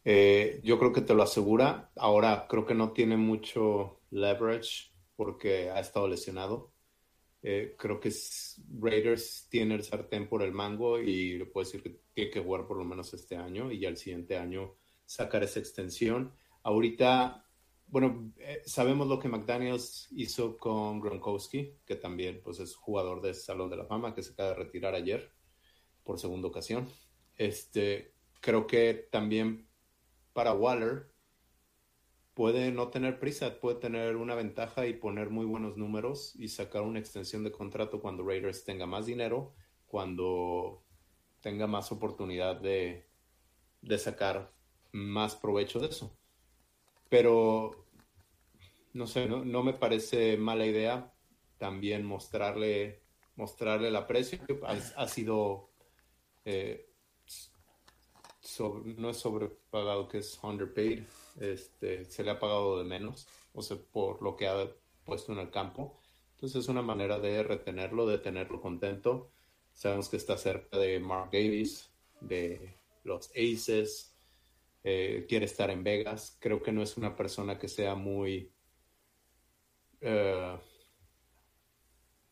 Eh, 0.05 0.61
yo 0.63 0.79
creo 0.79 0.93
que 0.93 1.01
te 1.01 1.15
lo 1.15 1.25
asegura. 1.25 1.91
Ahora 1.97 2.47
creo 2.49 2.65
que 2.65 2.75
no 2.75 2.93
tiene 2.93 3.17
mucho 3.17 4.01
leverage 4.11 4.96
porque 5.17 5.71
ha 5.71 5.81
estado 5.81 6.07
lesionado. 6.07 6.73
Eh, 7.43 7.75
creo 7.79 8.01
que 8.01 8.13
Raiders 8.79 9.47
tiene 9.49 9.75
el 9.75 9.85
sartén 9.85 10.29
por 10.29 10.43
el 10.43 10.53
mango 10.53 10.99
y 10.99 11.39
le 11.39 11.47
puedo 11.47 11.65
decir 11.65 11.83
que 11.83 12.01
tiene 12.13 12.31
que 12.31 12.41
jugar 12.41 12.67
por 12.67 12.77
lo 12.77 12.85
menos 12.85 13.13
este 13.15 13.37
año 13.37 13.71
y 13.71 13.81
ya 13.81 13.89
el 13.89 13.97
siguiente 13.97 14.37
año 14.37 14.75
sacar 15.05 15.43
esa 15.45 15.61
extensión. 15.61 16.35
Ahorita, 16.63 17.47
bueno, 17.87 18.33
eh, 18.39 18.63
sabemos 18.67 19.07
lo 19.07 19.19
que 19.19 19.29
McDaniels 19.29 20.09
hizo 20.11 20.57
con 20.59 21.01
Gronkowski, 21.01 21.79
que 21.87 21.97
también 21.97 22.41
pues, 22.43 22.59
es 22.59 22.75
jugador 22.75 23.23
de 23.23 23.35
Salón 23.35 23.71
de 23.71 23.77
la 23.77 23.87
Fama, 23.87 24.15
que 24.15 24.23
se 24.23 24.33
acaba 24.33 24.51
de 24.51 24.57
retirar 24.57 24.95
ayer 24.95 25.33
por 26.03 26.19
segunda 26.19 26.49
ocasión. 26.49 26.89
Este, 27.37 28.15
creo 28.41 28.67
que 28.67 29.09
también 29.11 29.69
para 30.33 30.53
Waller 30.53 31.13
puede 32.37 32.71
no 32.71 32.89
tener 32.89 33.19
prisa, 33.19 33.61
puede 33.61 33.81
tener 33.81 34.17
una 34.17 34.35
ventaja 34.35 34.87
y 34.87 34.93
poner 34.93 35.31
muy 35.31 35.47
buenos 35.47 35.79
números 35.79 36.35
y 36.37 36.49
sacar 36.49 36.83
una 36.83 36.99
extensión 36.99 37.43
de 37.43 37.51
contrato 37.51 37.99
cuando 38.03 38.27
Raiders 38.27 38.63
tenga 38.63 38.85
más 38.85 39.07
dinero, 39.07 39.55
cuando 39.87 40.85
tenga 41.41 41.67
más 41.67 41.91
oportunidad 41.93 42.61
de, 42.61 43.09
sacar 43.97 44.53
más 44.93 45.35
provecho 45.35 45.81
de 45.81 45.87
eso. 45.87 46.15
Pero, 47.09 47.87
no 48.93 49.07
sé, 49.07 49.27
no, 49.27 49.63
me 49.63 49.73
parece 49.73 50.37
mala 50.37 50.67
idea 50.67 51.11
también 51.57 52.05
mostrarle, 52.05 53.01
mostrarle 53.37 53.89
el 53.89 53.97
aprecio. 53.97 54.41
Ha, 54.67 55.09
sido, 55.09 55.71
eh, 56.45 56.87
no 58.99 59.09
es 59.09 59.17
sobrepagado, 59.17 60.07
que 60.07 60.19
es 60.19 60.39
underpaid 60.43 61.05
este, 61.41 62.05
se 62.05 62.25
le 62.25 62.31
ha 62.31 62.39
pagado 62.39 62.79
de 62.79 62.85
menos, 62.85 63.29
o 63.53 63.63
sea, 63.63 63.77
por 63.77 64.23
lo 64.23 64.37
que 64.37 64.49
ha 64.49 64.69
puesto 65.05 65.33
en 65.33 65.39
el 65.39 65.51
campo. 65.51 65.99
Entonces 66.35 66.65
es 66.65 66.69
una 66.69 66.83
manera 66.83 67.19
de 67.19 67.43
retenerlo, 67.43 68.07
de 68.07 68.19
tenerlo 68.19 68.61
contento. 68.61 69.31
Sabemos 69.73 70.09
que 70.09 70.17
está 70.17 70.37
cerca 70.37 70.79
de 70.79 71.01
Mark 71.01 71.31
Davis, 71.33 71.91
de 72.21 72.77
los 73.05 73.31
Aces, 73.31 74.17
eh, 74.89 75.27
quiere 75.29 75.47
estar 75.47 75.71
en 75.71 75.83
Vegas. 75.83 76.37
Creo 76.41 76.63
que 76.63 76.73
no 76.73 76.83
es 76.83 76.97
una 76.97 77.17
persona 77.17 77.59
que 77.59 77.69
sea 77.69 77.95
muy 77.95 78.53
uh, 80.03 80.59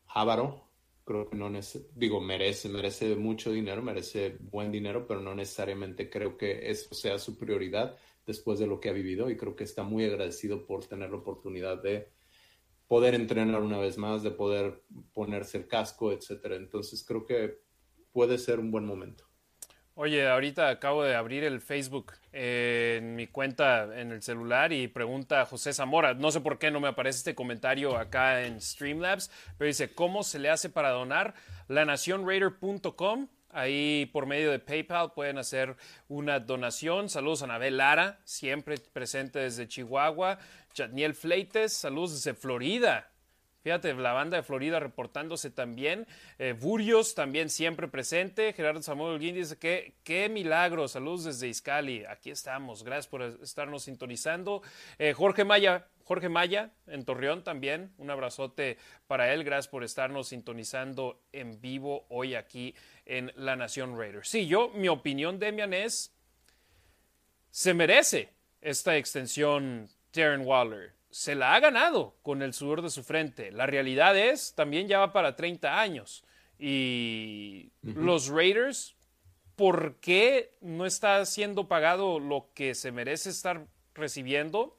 avaro. 0.07 0.69
Creo 1.05 1.29
que 1.29 1.37
no 1.37 1.51
digo, 1.95 2.21
merece, 2.21 2.69
merece 2.69 3.17
mucho 3.17 3.51
dinero, 3.51 3.83
merece 3.83 4.39
buen 4.41 4.73
dinero, 4.73 5.07
pero 5.07 5.21
no 5.21 5.35
necesariamente 5.35 6.09
creo 6.09 6.37
que 6.39 6.71
eso 6.71 6.95
sea 6.95 7.19
su 7.19 7.37
prioridad 7.37 7.99
después 8.27 8.59
de 8.59 8.66
lo 8.66 8.81
que 8.81 8.89
ha 8.89 8.93
vivido 8.93 9.31
y 9.31 9.37
creo 9.37 9.57
que 9.57 9.64
está 9.64 9.83
muy 9.83 10.05
agradecido 10.05 10.66
por 10.66 10.85
tener 10.87 11.11
la 11.11 11.16
oportunidad 11.16 11.83
de 11.83 12.09
poder 12.89 13.14
entrenar 13.14 13.61
una 13.62 13.79
vez 13.79 13.99
más, 13.99 14.22
de 14.22 14.31
poder 14.31 14.83
ponerse 15.12 15.59
el 15.59 15.66
casco, 15.66 16.12
etcétera. 16.12 16.57
Entonces 16.57 17.05
creo 17.07 17.27
que 17.27 17.59
puede 18.12 18.39
ser 18.39 18.61
un 18.61 18.70
buen 18.70 18.87
momento. 18.87 19.25
Oye, 19.97 20.27
ahorita 20.27 20.70
acabo 20.70 21.05
de 21.05 21.14
abrir 21.14 21.45
el 21.45 21.61
Facebook 21.61 22.14
en 22.33 23.14
mi 23.14 23.29
cuenta 23.29 24.01
en 24.01 24.11
el 24.11 24.22
celular 24.22 24.72
y 24.72 24.89
pregunta 24.89 25.43
a 25.43 25.47
José 25.47 25.72
Zamora, 25.72 26.14
no 26.14 26.33
sé 26.33 26.41
por 26.41 26.59
qué 26.59 26.72
no 26.72 26.81
me 26.81 26.89
aparece 26.89 27.18
este 27.18 27.37
comentario 27.37 27.97
acá 27.97 28.45
en 28.45 28.61
Streamlabs, 28.61 29.31
pero 29.57 29.68
dice, 29.68 29.95
¿cómo 29.95 30.25
se 30.25 30.41
le 30.41 30.51
hace 30.51 30.68
para 30.68 30.91
donar? 30.91 31.35
lanacionraider.com 31.68 33.29
Ahí 33.55 34.11
por 34.13 34.27
medio 34.27 34.51
de 34.51 34.59
PayPal 34.59 35.13
pueden 35.13 35.39
hacer 35.39 35.77
una 36.09 36.41
donación. 36.41 37.09
Saludos 37.09 37.43
a 37.43 37.45
Anabel 37.45 37.77
Lara, 37.77 38.19
siempre 38.25 38.77
presente 38.93 39.39
desde 39.39 39.69
Chihuahua. 39.69 40.39
Jatniel 40.75 41.15
Fleites, 41.15 41.73
saludos 41.73 42.15
desde 42.15 42.35
Florida. 42.35 43.13
Fíjate, 43.65 43.95
la 43.95 44.13
banda 44.13 44.37
de 44.37 44.43
Florida 44.43 44.79
reportándose 44.79 45.51
también. 45.51 46.07
Eh, 46.39 46.53
Burios 46.53 47.15
también 47.15 47.49
siempre 47.49 47.89
presente. 47.89 48.53
Gerardo 48.53 48.83
Samuel 48.83 49.19
Guín 49.19 49.37
dice 49.37 49.57
que 49.57 49.95
qué 50.05 50.29
milagro. 50.29 50.87
Saludos 50.87 51.25
desde 51.25 51.49
Iscali. 51.49 52.05
Aquí 52.05 52.31
estamos. 52.31 52.85
Gracias 52.85 53.07
por 53.07 53.23
estarnos 53.23 53.85
sintonizando. 53.85 54.61
Eh, 54.99 55.15
Jorge 55.15 55.45
Maya, 55.45 55.87
Jorge 56.05 56.29
Maya 56.29 56.73
en 56.89 57.07
Torreón 57.07 57.43
también. 57.43 57.95
Un 57.97 58.11
abrazote 58.11 58.77
para 59.07 59.33
él. 59.33 59.45
Gracias 59.45 59.69
por 59.69 59.83
estarnos 59.83 60.29
sintonizando 60.29 61.23
en 61.33 61.59
vivo 61.63 62.05
hoy 62.11 62.35
aquí 62.35 62.75
en 63.07 63.33
La 63.37 63.57
Nación 63.57 63.99
Raiders. 63.99 64.29
Sí, 64.29 64.47
yo, 64.47 64.71
mi 64.71 64.89
opinión, 64.89 65.39
Demian, 65.39 65.75
es 65.75 66.13
se 67.51 67.75
merece 67.75 68.31
esta 68.61 68.97
extensión 68.97 69.89
Darren 70.13 70.47
Waller 70.47 70.95
se 71.15 71.37
la 71.37 71.55
ha 71.55 71.61
ganado 71.61 72.17
con 72.23 72.43
el 72.43 72.53
sudor 72.53 72.83
de 72.83 72.91
su 72.91 73.05
frente. 73.05 73.53
La 73.53 73.67
realidad 73.67 74.19
es, 74.19 74.53
también 74.57 74.89
ya 74.89 74.99
va 74.99 75.13
para 75.13 75.37
30 75.37 75.81
años. 75.81 76.25
Y 76.59 77.71
los 77.83 78.27
Raiders, 78.27 78.97
¿por 79.55 79.95
qué 80.01 80.51
no 80.61 80.87
está 80.87 81.25
siendo 81.25 81.69
pagado 81.69 82.19
lo 82.19 82.49
que 82.53 82.75
se 82.75 82.91
merece 82.91 83.31
estar 83.31 83.65
recibiendo? 83.95 84.77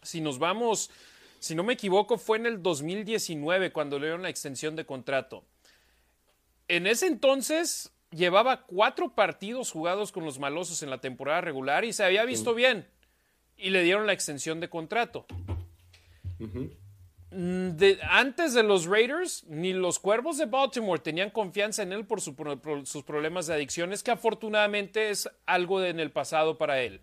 Si 0.00 0.22
nos 0.22 0.38
vamos, 0.38 0.90
si 1.38 1.54
no 1.54 1.64
me 1.64 1.74
equivoco, 1.74 2.16
fue 2.16 2.38
en 2.38 2.46
el 2.46 2.62
2019 2.62 3.72
cuando 3.72 3.98
le 3.98 4.06
dieron 4.06 4.22
la 4.22 4.30
extensión 4.30 4.74
de 4.74 4.86
contrato. 4.86 5.44
En 6.72 6.86
ese 6.86 7.06
entonces, 7.06 7.92
llevaba 8.12 8.62
cuatro 8.62 9.14
partidos 9.14 9.70
jugados 9.70 10.10
con 10.10 10.24
los 10.24 10.38
malosos 10.38 10.82
en 10.82 10.88
la 10.88 11.02
temporada 11.02 11.42
regular 11.42 11.84
y 11.84 11.92
se 11.92 12.02
había 12.02 12.24
visto 12.24 12.54
bien. 12.54 12.88
Y 13.58 13.68
le 13.68 13.82
dieron 13.82 14.06
la 14.06 14.14
extensión 14.14 14.58
de 14.58 14.70
contrato. 14.70 15.26
Mm, 17.30 17.72
antes 18.08 18.54
de 18.54 18.62
los 18.62 18.86
Raiders, 18.86 19.44
ni 19.48 19.74
los 19.74 19.98
Cuervos 19.98 20.38
de 20.38 20.46
Baltimore 20.46 20.98
tenían 20.98 21.28
confianza 21.28 21.82
en 21.82 21.92
él 21.92 22.06
por, 22.06 22.22
sus 22.22 23.04
problemas 23.04 23.48
de 23.48 23.52
adicciones, 23.52 24.02
que 24.02 24.12
afortunadamente 24.12 25.10
es 25.10 25.28
algo 25.44 25.84
en 25.84 26.00
el 26.00 26.10
pasado 26.10 26.56
para 26.56 26.80
él. 26.80 27.02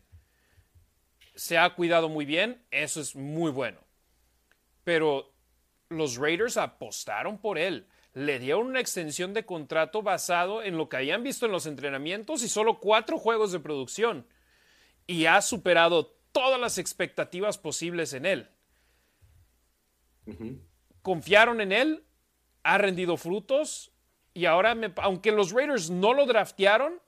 Se 1.35 1.59
ha 1.59 1.75
cuidado 1.75 2.09
muy 2.09 2.25
bien, 2.25 2.65
eso 2.71 2.99
es 2.99 3.15
muy 3.15 3.51
bueno. 3.51 3.79
Pero 4.83 5.31
los 5.89 6.17
Raiders 6.17 6.57
apostaron 6.57 7.37
por 7.37 7.59
él 7.59 7.85
le 8.13 8.39
dieron 8.39 8.67
una 8.67 8.79
extensión 8.79 9.33
de 9.33 9.45
contrato 9.45 10.01
basado 10.01 10.63
en 10.63 10.77
lo 10.77 10.89
que 10.89 10.97
habían 10.97 11.23
visto 11.23 11.45
en 11.45 11.51
los 11.51 11.65
entrenamientos 11.65 12.43
y 12.43 12.49
solo 12.49 12.79
cuatro 12.79 13.17
juegos 13.17 13.51
de 13.51 13.59
producción. 13.59 14.27
Y 15.05 15.25
ha 15.25 15.41
superado 15.41 16.15
todas 16.31 16.59
las 16.59 16.77
expectativas 16.77 17.57
posibles 17.57 18.13
en 18.13 18.25
él. 18.25 18.49
Confiaron 21.01 21.61
en 21.61 21.71
él, 21.71 22.03
ha 22.63 22.77
rendido 22.77 23.17
frutos 23.17 23.91
y 24.33 24.45
ahora, 24.45 24.75
aunque 24.97 25.31
los 25.31 25.51
Raiders 25.51 25.89
no 25.89 26.13
lo 26.13 26.25
draftearon, 26.25 27.01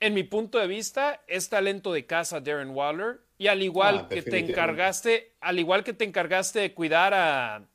en 0.00 0.14
mi 0.14 0.22
punto 0.22 0.58
de 0.58 0.66
vista, 0.66 1.22
es 1.26 1.48
talento 1.48 1.92
de 1.92 2.06
casa 2.06 2.40
Darren 2.40 2.70
Waller. 2.70 3.20
Y 3.36 3.48
al 3.48 3.62
igual 3.62 4.02
ah, 4.04 4.08
que 4.08 4.22
te 4.22 4.38
encargaste, 4.38 5.36
al 5.40 5.58
igual 5.58 5.82
que 5.82 5.92
te 5.92 6.04
encargaste 6.04 6.60
de 6.60 6.74
cuidar 6.74 7.14
a, 7.14 7.66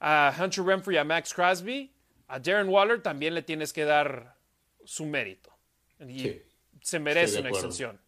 a 0.00 0.34
Hunter 0.38 0.64
Renfrey 0.64 0.96
y 0.96 0.98
a 0.98 1.04
Max 1.04 1.32
Crosby, 1.32 1.92
a 2.28 2.38
Darren 2.38 2.68
Waller 2.68 3.02
también 3.02 3.34
le 3.34 3.42
tienes 3.42 3.72
que 3.72 3.84
dar 3.84 4.36
su 4.84 5.06
mérito. 5.06 5.52
Y 6.00 6.42
se 6.80 6.98
merece 6.98 7.40
una 7.40 7.50
extensión. 7.50 8.00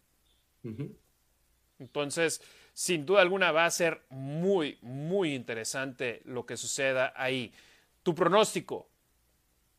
Entonces, 1.79 2.41
sin 2.73 3.05
duda 3.05 3.21
alguna 3.21 3.51
va 3.51 3.65
a 3.65 3.71
ser 3.71 4.03
muy, 4.09 4.77
muy 4.81 5.33
interesante 5.33 6.21
lo 6.25 6.45
que 6.45 6.57
suceda 6.57 7.13
ahí. 7.15 7.51
Tu 8.03 8.13
pronóstico, 8.13 8.89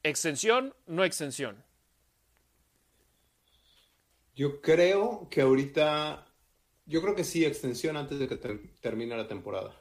extensión, 0.02 0.74
no 0.86 1.04
extensión. 1.04 1.62
Yo 4.34 4.61
creo 4.61 5.28
que 5.30 5.40
ahorita, 5.40 6.26
yo 6.86 7.02
creo 7.02 7.14
que 7.14 7.24
sí, 7.24 7.44
extensión 7.44 7.96
antes 7.96 8.18
de 8.18 8.28
que 8.28 8.36
termine 8.36 9.16
la 9.16 9.26
temporada. 9.26 9.78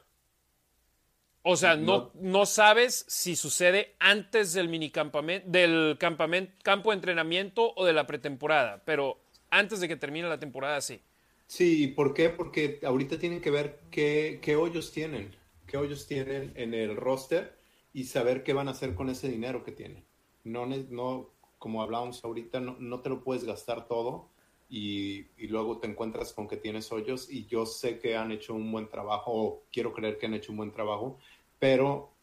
O 1.50 1.56
sea, 1.56 1.76
no, 1.76 2.10
no, 2.20 2.44
sabes 2.44 3.06
si 3.08 3.34
sucede 3.34 3.94
antes 4.00 4.52
del 4.52 4.68
minicampamento, 4.68 5.48
del 5.48 5.96
campamento, 5.98 6.52
campo 6.62 6.90
de 6.90 6.96
entrenamiento 6.96 7.72
o 7.74 7.86
de 7.86 7.94
la 7.94 8.06
pretemporada, 8.06 8.82
pero 8.84 9.18
antes 9.48 9.80
de 9.80 9.88
que 9.88 9.96
termine 9.96 10.28
la 10.28 10.38
temporada, 10.38 10.78
sí. 10.82 11.00
Sí, 11.46 11.86
¿por 11.86 12.12
qué? 12.12 12.28
Porque 12.28 12.80
ahorita 12.84 13.18
tienen 13.18 13.40
que 13.40 13.50
ver 13.50 13.80
qué, 13.90 14.40
qué 14.42 14.56
hoyos 14.56 14.92
tienen, 14.92 15.34
qué 15.66 15.78
hoyos 15.78 16.06
tienen 16.06 16.52
en 16.54 16.74
el 16.74 16.96
roster 16.96 17.56
y 17.94 18.04
saber 18.04 18.42
qué 18.42 18.52
van 18.52 18.68
a 18.68 18.72
hacer 18.72 18.94
con 18.94 19.08
ese 19.08 19.30
dinero 19.30 19.64
que 19.64 19.72
tienen. 19.72 20.04
No, 20.44 20.66
no 20.66 21.30
como 21.58 21.82
hablábamos 21.82 22.22
ahorita, 22.26 22.60
no, 22.60 22.76
no 22.78 23.00
te 23.00 23.08
lo 23.08 23.24
puedes 23.24 23.44
gastar 23.44 23.88
todo 23.88 24.28
y, 24.68 25.28
y, 25.38 25.46
luego 25.46 25.78
te 25.78 25.86
encuentras 25.86 26.34
con 26.34 26.46
que 26.46 26.58
tienes 26.58 26.92
hoyos 26.92 27.30
y 27.30 27.46
yo 27.46 27.64
sé 27.64 27.98
que 27.98 28.16
han 28.16 28.32
hecho 28.32 28.52
un 28.54 28.70
buen 28.70 28.90
trabajo, 28.90 29.32
o 29.32 29.62
quiero 29.72 29.94
creer 29.94 30.18
que 30.18 30.26
han 30.26 30.34
hecho 30.34 30.52
un 30.52 30.58
buen 30.58 30.72
trabajo, 30.72 31.18
pero 31.58 32.14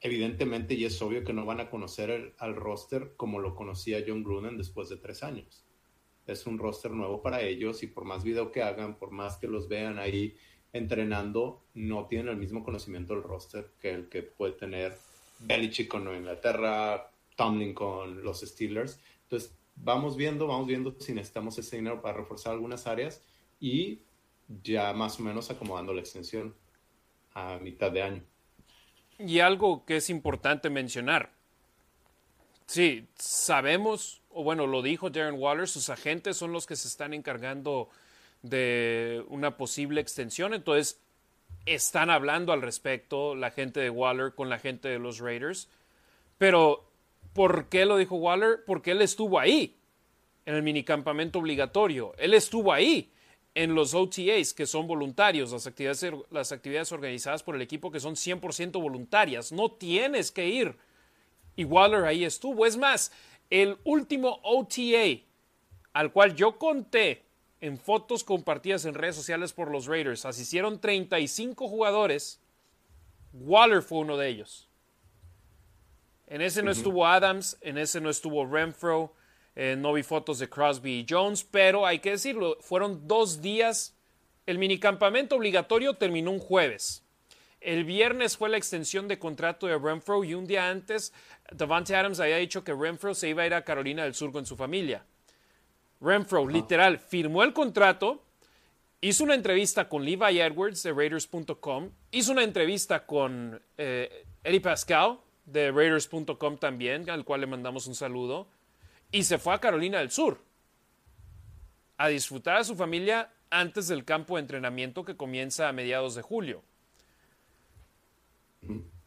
evidentemente 0.00 0.74
y 0.74 0.84
es 0.84 1.00
obvio 1.00 1.24
que 1.24 1.32
no 1.32 1.46
van 1.46 1.60
a 1.60 1.70
conocer 1.70 2.34
al 2.38 2.56
roster 2.56 3.14
como 3.16 3.38
lo 3.38 3.54
conocía 3.54 4.04
John 4.06 4.22
Gruden 4.22 4.58
después 4.58 4.88
de 4.88 4.96
tres 4.96 5.22
años. 5.22 5.64
Es 6.26 6.46
un 6.46 6.58
roster 6.58 6.90
nuevo 6.90 7.22
para 7.22 7.42
ellos 7.42 7.82
y 7.82 7.86
por 7.86 8.04
más 8.04 8.24
video 8.24 8.50
que 8.50 8.62
hagan, 8.62 8.96
por 8.96 9.10
más 9.10 9.36
que 9.36 9.46
los 9.46 9.68
vean 9.68 9.98
ahí 9.98 10.36
entrenando, 10.72 11.62
no 11.74 12.06
tienen 12.06 12.28
el 12.28 12.36
mismo 12.36 12.64
conocimiento 12.64 13.14
del 13.14 13.22
roster 13.22 13.70
que 13.80 13.90
el 13.90 14.08
que 14.08 14.22
puede 14.22 14.52
tener 14.52 14.96
Belichick 15.40 15.88
con 15.88 16.02
Inglaterra, 16.14 17.10
Tomlin 17.36 17.74
con 17.74 18.22
los 18.22 18.40
Steelers. 18.40 19.00
Entonces, 19.22 19.56
vamos 19.76 20.16
viendo, 20.16 20.46
vamos 20.46 20.66
viendo 20.66 20.94
si 20.98 21.12
necesitamos 21.12 21.58
ese 21.58 21.76
dinero 21.76 22.02
para 22.02 22.18
reforzar 22.18 22.52
algunas 22.52 22.86
áreas 22.86 23.22
y 23.60 24.02
ya 24.62 24.92
más 24.92 25.18
o 25.20 25.22
menos 25.22 25.50
acomodando 25.50 25.92
la 25.92 26.00
extensión 26.00 26.54
a 27.32 27.58
mitad 27.58 27.90
de 27.90 28.02
año. 28.02 28.22
Y 29.18 29.40
algo 29.40 29.84
que 29.84 29.96
es 29.96 30.10
importante 30.10 30.70
mencionar. 30.70 31.30
Sí, 32.66 33.06
sabemos, 33.16 34.22
o 34.30 34.42
bueno, 34.42 34.66
lo 34.66 34.82
dijo 34.82 35.10
Darren 35.10 35.38
Waller, 35.38 35.68
sus 35.68 35.90
agentes 35.90 36.36
son 36.36 36.52
los 36.52 36.66
que 36.66 36.76
se 36.76 36.88
están 36.88 37.12
encargando 37.14 37.88
de 38.42 39.24
una 39.28 39.56
posible 39.56 40.00
extensión, 40.00 40.54
entonces 40.54 40.98
están 41.66 42.10
hablando 42.10 42.52
al 42.52 42.62
respecto 42.62 43.34
la 43.34 43.50
gente 43.50 43.80
de 43.80 43.90
Waller 43.90 44.34
con 44.34 44.48
la 44.48 44.58
gente 44.58 44.88
de 44.88 44.98
los 44.98 45.18
Raiders. 45.18 45.68
Pero, 46.38 46.84
¿por 47.32 47.68
qué 47.68 47.86
lo 47.86 47.96
dijo 47.96 48.16
Waller? 48.16 48.64
Porque 48.66 48.90
él 48.90 49.02
estuvo 49.02 49.38
ahí, 49.38 49.76
en 50.46 50.54
el 50.54 50.62
minicampamento 50.62 51.38
obligatorio. 51.38 52.14
Él 52.18 52.34
estuvo 52.34 52.72
ahí 52.72 53.10
en 53.54 53.74
los 53.74 53.94
OTAs, 53.94 54.52
que 54.52 54.66
son 54.66 54.86
voluntarios, 54.86 55.52
las 55.52 55.66
actividades, 55.66 56.12
las 56.30 56.52
actividades 56.52 56.90
organizadas 56.92 57.42
por 57.42 57.54
el 57.54 57.62
equipo 57.62 57.90
que 57.90 58.00
son 58.00 58.14
100% 58.14 58.72
voluntarias. 58.80 59.52
No 59.52 59.70
tienes 59.70 60.32
que 60.32 60.48
ir. 60.48 60.76
Y 61.56 61.64
Waller 61.64 62.04
ahí 62.04 62.24
estuvo. 62.24 62.66
Es 62.66 62.76
más, 62.76 63.12
el 63.50 63.78
último 63.84 64.40
OTA 64.42 65.22
al 65.92 66.12
cual 66.12 66.34
yo 66.34 66.58
conté 66.58 67.22
en 67.60 67.78
fotos 67.78 68.24
compartidas 68.24 68.84
en 68.84 68.94
redes 68.94 69.16
sociales 69.16 69.52
por 69.52 69.70
los 69.70 69.86
Raiders, 69.86 70.26
asistieron 70.26 70.80
35 70.80 71.68
jugadores. 71.68 72.40
Waller 73.32 73.80
fue 73.80 73.98
uno 73.98 74.18
de 74.18 74.28
ellos. 74.28 74.68
En 76.26 76.42
ese 76.42 76.62
no 76.62 76.70
estuvo 76.70 77.06
Adams, 77.06 77.56
en 77.60 77.78
ese 77.78 78.00
no 78.00 78.10
estuvo 78.10 78.44
Renfro, 78.44 79.14
eh, 79.56 79.76
no 79.78 79.92
vi 79.92 80.02
fotos 80.02 80.38
de 80.38 80.48
Crosby 80.48 81.00
y 81.00 81.06
Jones, 81.08 81.44
pero 81.44 81.86
hay 81.86 82.00
que 82.00 82.10
decirlo, 82.10 82.56
fueron 82.60 83.06
dos 83.06 83.40
días. 83.40 83.96
El 84.46 84.58
minicampamento 84.58 85.36
obligatorio 85.36 85.94
terminó 85.94 86.30
un 86.30 86.40
jueves. 86.40 87.02
El 87.60 87.84
viernes 87.84 88.36
fue 88.36 88.50
la 88.50 88.58
extensión 88.58 89.08
de 89.08 89.18
contrato 89.18 89.66
de 89.66 89.78
Renfro 89.78 90.22
y 90.22 90.34
un 90.34 90.46
día 90.46 90.68
antes 90.68 91.14
Davante 91.50 91.96
Adams 91.96 92.20
había 92.20 92.36
dicho 92.36 92.62
que 92.62 92.74
Renfro 92.74 93.14
se 93.14 93.28
iba 93.28 93.42
a 93.42 93.46
ir 93.46 93.54
a 93.54 93.64
Carolina 93.64 94.04
del 94.04 94.14
Sur 94.14 94.32
con 94.32 94.44
su 94.44 94.56
familia. 94.56 95.04
Renfro, 96.00 96.46
literal, 96.46 96.98
firmó 96.98 97.42
el 97.42 97.54
contrato, 97.54 98.22
hizo 99.00 99.24
una 99.24 99.34
entrevista 99.34 99.88
con 99.88 100.04
Levi 100.04 100.40
Edwards 100.40 100.82
de 100.82 100.92
Raiders.com, 100.92 101.90
hizo 102.10 102.32
una 102.32 102.42
entrevista 102.42 103.06
con 103.06 103.62
eh, 103.78 104.26
Eddie 104.42 104.60
Pascal 104.60 105.20
de 105.46 105.70
Raiders.com 105.70 106.58
también, 106.58 107.08
al 107.08 107.24
cual 107.24 107.40
le 107.40 107.46
mandamos 107.46 107.86
un 107.86 107.94
saludo 107.94 108.48
y 109.14 109.22
se 109.22 109.38
fue 109.38 109.54
a 109.54 109.60
Carolina 109.60 109.98
del 109.98 110.10
Sur 110.10 110.40
a 111.96 112.08
disfrutar 112.08 112.56
a 112.56 112.64
su 112.64 112.74
familia 112.74 113.30
antes 113.48 113.86
del 113.86 114.04
campo 114.04 114.34
de 114.34 114.40
entrenamiento 114.40 115.04
que 115.04 115.16
comienza 115.16 115.68
a 115.68 115.72
mediados 115.72 116.16
de 116.16 116.22
julio. 116.22 116.64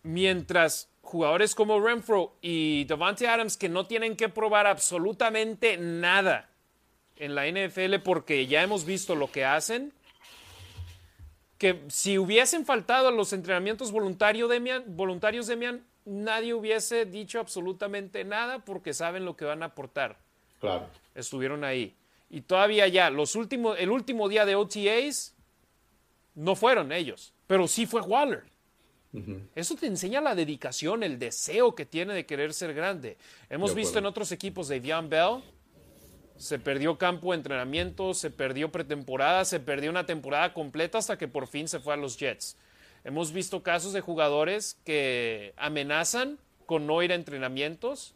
Mientras 0.03 0.89
jugadores 1.01 1.55
como 1.55 1.81
Renfro 1.81 2.37
y 2.41 2.85
Devante 2.85 3.27
Adams 3.27 3.57
que 3.57 3.67
no 3.67 3.85
tienen 3.85 4.15
que 4.15 4.29
probar 4.29 4.65
absolutamente 4.65 5.75
nada 5.75 6.49
en 7.17 7.35
la 7.35 7.45
NFL 7.45 7.95
porque 8.01 8.47
ya 8.47 8.63
hemos 8.63 8.85
visto 8.85 9.13
lo 9.13 9.29
que 9.29 9.43
hacen, 9.43 9.91
que 11.57 11.83
si 11.89 12.17
hubiesen 12.17 12.65
faltado 12.65 13.09
a 13.09 13.11
los 13.11 13.33
entrenamientos 13.33 13.91
voluntarios, 13.91 14.49
Demian, 14.49 14.85
voluntarios, 14.87 15.47
Demian, 15.47 15.85
nadie 16.07 16.53
hubiese 16.53 17.05
dicho 17.05 17.39
absolutamente 17.39 18.23
nada 18.23 18.59
porque 18.59 18.93
saben 18.93 19.25
lo 19.25 19.35
que 19.35 19.45
van 19.45 19.61
a 19.61 19.67
aportar. 19.67 20.17
Claro. 20.59 20.87
Estuvieron 21.13 21.63
ahí. 21.63 21.95
Y 22.29 22.41
todavía 22.41 22.87
ya, 22.87 23.09
los 23.09 23.35
últimos, 23.35 23.77
el 23.79 23.91
último 23.91 24.27
día 24.27 24.45
de 24.45 24.55
OTAs 24.55 25.35
no 26.35 26.55
fueron 26.55 26.91
ellos, 26.91 27.33
pero 27.45 27.67
sí 27.67 27.85
fue 27.85 28.01
Waller. 28.01 28.43
Eso 29.55 29.75
te 29.75 29.87
enseña 29.87 30.21
la 30.21 30.35
dedicación, 30.35 31.01
el 31.01 31.17
deseo 31.17 31.73
que 31.73 31.87
tiene 31.87 32.13
de 32.13 32.27
querer 32.27 32.53
ser 32.53 32.75
grande. 32.75 33.17
Hemos 33.49 33.73
visto 33.73 33.97
en 33.97 34.05
otros 34.05 34.31
equipos 34.31 34.67
de 34.67 34.79
Vian 34.79 35.09
Bell, 35.09 35.41
se 36.35 36.59
perdió 36.59 36.99
campo 36.99 37.31
de 37.31 37.37
entrenamiento, 37.37 38.13
se 38.13 38.29
perdió 38.29 38.71
pretemporada, 38.71 39.43
se 39.43 39.59
perdió 39.59 39.89
una 39.89 40.05
temporada 40.05 40.53
completa 40.53 40.99
hasta 40.99 41.17
que 41.17 41.27
por 41.27 41.47
fin 41.47 41.67
se 41.67 41.79
fue 41.79 41.95
a 41.95 41.97
los 41.97 42.15
Jets. 42.17 42.57
Hemos 43.07 43.31
visto 43.31 43.63
casos 43.63 43.93
de 43.93 44.01
jugadores 44.01 44.77
que 44.83 45.53
amenazan 45.55 46.37
con 46.65 46.85
no 46.85 47.01
ir 47.01 47.13
a 47.13 47.15
entrenamientos. 47.15 48.13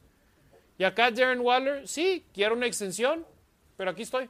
Y 0.77 0.83
acá 0.83 1.09
Darren 1.11 1.39
Waller, 1.39 1.87
sí, 1.87 2.25
quiero 2.33 2.55
una 2.55 2.65
extensión, 2.67 3.25
pero 3.77 3.91
aquí 3.91 4.01
estoy. 4.01 4.29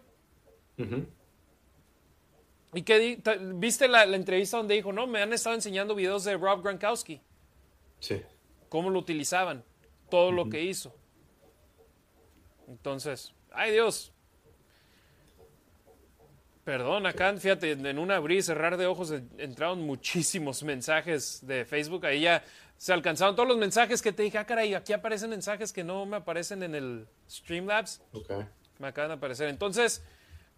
¿Y 2.75 2.83
qué 2.83 3.19
viste 3.55 3.87
la, 3.87 4.03
entrevista 4.03 4.57
donde 4.57 4.75
dijo, 4.75 4.93
no, 4.93 5.07
me 5.07 5.23
han 5.23 5.33
estado 5.33 5.55
enseñando 5.55 5.95
videos 5.95 6.25
de 6.25 6.37
Rob 6.37 6.61
Gronkowski? 6.61 7.19
Sí. 7.99 8.21
Cómo 8.69 8.91
lo 8.91 8.99
utilizaban, 8.99 9.63
todo 10.11 10.31
lo 10.31 10.47
que 10.47 10.61
hizo. 10.61 10.95
Entonces, 12.67 13.33
ay 13.51 13.71
Dios. 13.71 14.10
Perdón, 16.63 17.07
acá, 17.07 17.35
fíjate, 17.37 17.71
en 17.71 17.97
un 17.97 18.11
abrir 18.11 18.39
y 18.39 18.41
cerrar 18.43 18.77
de 18.77 18.85
ojos 18.85 19.11
entraron 19.37 19.81
muchísimos 19.81 20.61
mensajes 20.63 21.45
de 21.45 21.65
Facebook. 21.65 22.05
Ahí 22.05 22.21
ya 22.21 22.43
se 22.77 22.93
alcanzaron 22.93 23.35
todos 23.35 23.49
los 23.49 23.57
mensajes 23.57 24.01
que 24.01 24.11
te 24.11 24.23
dije, 24.23 24.37
ah, 24.37 24.45
caray, 24.45 24.73
aquí 24.73 24.93
aparecen 24.93 25.31
mensajes 25.31 25.73
que 25.73 25.83
no 25.83 26.05
me 26.05 26.17
aparecen 26.17 26.63
en 26.63 26.75
el 26.75 27.07
Streamlabs. 27.29 28.01
Okay. 28.11 28.45
Me 28.79 28.87
acaban 28.87 29.09
de 29.09 29.15
aparecer. 29.15 29.49
Entonces, 29.49 30.03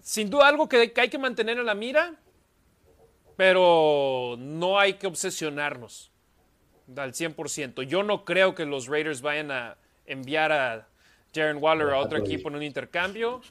sin 0.01 0.29
duda 0.29 0.47
algo 0.47 0.67
que, 0.67 0.93
hay 0.95 1.09
que 1.09 1.17
mantener 1.17 1.57
en 1.57 1.65
la 1.65 1.75
mira, 1.75 2.15
pero 3.37 4.35
no 4.37 4.77
hay 4.77 4.95
que 4.95 5.07
obsesionarnos 5.07 6.11
al 6.95 7.13
100%. 7.13 7.83
Yo 7.83 8.03
no 8.03 8.25
creo 8.25 8.53
que 8.53 8.65
los 8.65 8.87
Raiders 8.87 9.21
vayan 9.21 9.51
a 9.51 9.77
enviar 10.05 10.51
a 10.51 10.87
Jaren 11.33 11.57
Waller 11.57 11.89
a 11.89 11.99
otro 11.99 12.17
equipo 12.17 12.49
en 12.49 12.55
un 12.55 12.63
intercambio. 12.63 13.41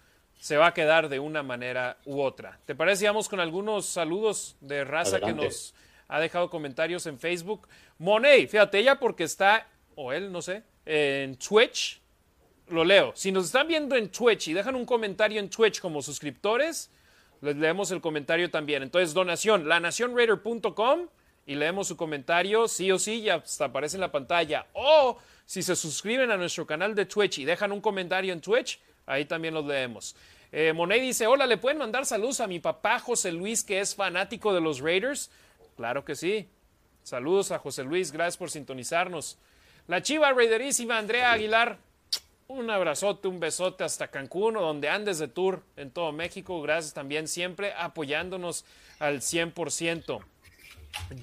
Se 0.43 0.57
va 0.57 0.67
a 0.67 0.75
quedar 0.75 1.09
de 1.09 1.21
una 1.21 1.45
manera 1.45 1.99
u 2.05 2.21
otra. 2.21 2.59
¿Te 2.65 2.75
parece? 2.75 3.07
Vamos 3.07 3.29
con 3.29 3.39
algunos 3.39 3.87
saludos 3.87 4.57
de 4.61 4.83
raza 4.83 5.21
que 5.21 5.33
nos 5.33 5.73
ha 6.09 6.19
dejado 6.19 6.51
comentarios 6.51 7.07
en 7.07 7.17
Facebook. 7.17 7.69
Monet, 7.99 8.51
fíjate, 8.51 8.81
ella 8.81 8.99
porque 8.99 9.23
está, 9.23 9.69
o 9.95 10.13
él, 10.13 10.33
no 10.33 10.43
sé, 10.43 10.65
en 10.85 11.37
Twitch, 11.37 12.03
lo 12.67 12.85
leo. 12.85 13.13
Si 13.15 13.31
nos 13.31 13.45
están 13.45 13.69
viendo 13.69 13.95
en 13.95 14.11
Twitch 14.11 14.49
y 14.49 14.53
dejan 14.53 14.75
un 14.75 14.85
comentario 14.85 15.39
en 15.39 15.49
Twitch 15.49 15.81
como 15.81 16.03
suscriptores, 16.03 16.91
les 17.41 17.55
leemos 17.55 17.93
el 17.93 18.01
comentario 18.01 18.51
también. 18.51 18.83
Entonces, 18.83 19.15
donación, 19.15 19.69
lanacionraider.com 19.69 21.07
y 21.47 21.55
leemos 21.55 21.87
su 21.87 21.97
comentario, 21.97 22.67
sí 22.67 22.91
o 22.91 22.99
sí, 22.99 23.23
ya 23.23 23.37
hasta 23.37 23.67
aparece 23.67 23.97
en 23.97 24.01
la 24.01 24.11
pantalla. 24.11 24.67
O 24.73 25.19
si 25.47 25.63
se 25.63 25.77
suscriben 25.77 26.33
a 26.33 26.37
nuestro 26.37 26.67
canal 26.67 26.97
de 26.97 27.07
Twitch 27.07 27.39
y 27.39 27.45
dejan 27.45 27.71
un 27.71 27.81
comentario 27.81 28.33
en 28.33 28.41
Twitch, 28.41 28.81
ahí 29.07 29.25
también 29.25 29.55
los 29.55 29.65
leemos. 29.65 30.17
Eh, 30.55 30.75
Monet 30.75 31.01
dice, 31.01 31.27
hola, 31.27 31.47
¿le 31.47 31.57
pueden 31.57 31.79
mandar 31.79 32.05
saludos 32.05 32.41
a 32.41 32.47
mi 32.47 32.61
papá 32.61 32.99
José 32.99 33.33
Luis, 33.33 33.65
que 33.65 33.81
es 33.81 33.95
fanático 33.95 34.53
de 34.53 34.61
los 34.61 34.81
Raiders? 34.81 35.31
Claro 35.77 36.05
que 36.05 36.15
sí. 36.15 36.47
Saludos 37.03 37.51
a 37.51 37.59
José 37.59 37.85
Luis, 37.85 38.13
gracias 38.13 38.37
por 38.37 38.51
sintonizarnos. 38.51 39.39
La 39.89 40.03
chiva 40.03 40.31
raiderísima 40.31 40.99
Andrea 40.99 41.33
Aguilar, 41.33 41.79
un 42.49 42.69
abrazote, 42.69 43.29
un 43.29 43.41
besote 43.41 43.83
hasta 43.83 44.09
Cancún 44.09 44.59
o 44.59 44.61
donde 44.61 44.91
andes 44.91 45.19
de 45.19 45.27
tour 45.27 45.63
en 45.77 45.91
todo 45.91 46.13
México. 46.13 46.61
Gracias 46.61 46.93
también 46.93 47.29
siempre 47.29 47.73
apoyándonos 47.73 48.67
al 48.99 49.23
100%. 49.23 50.23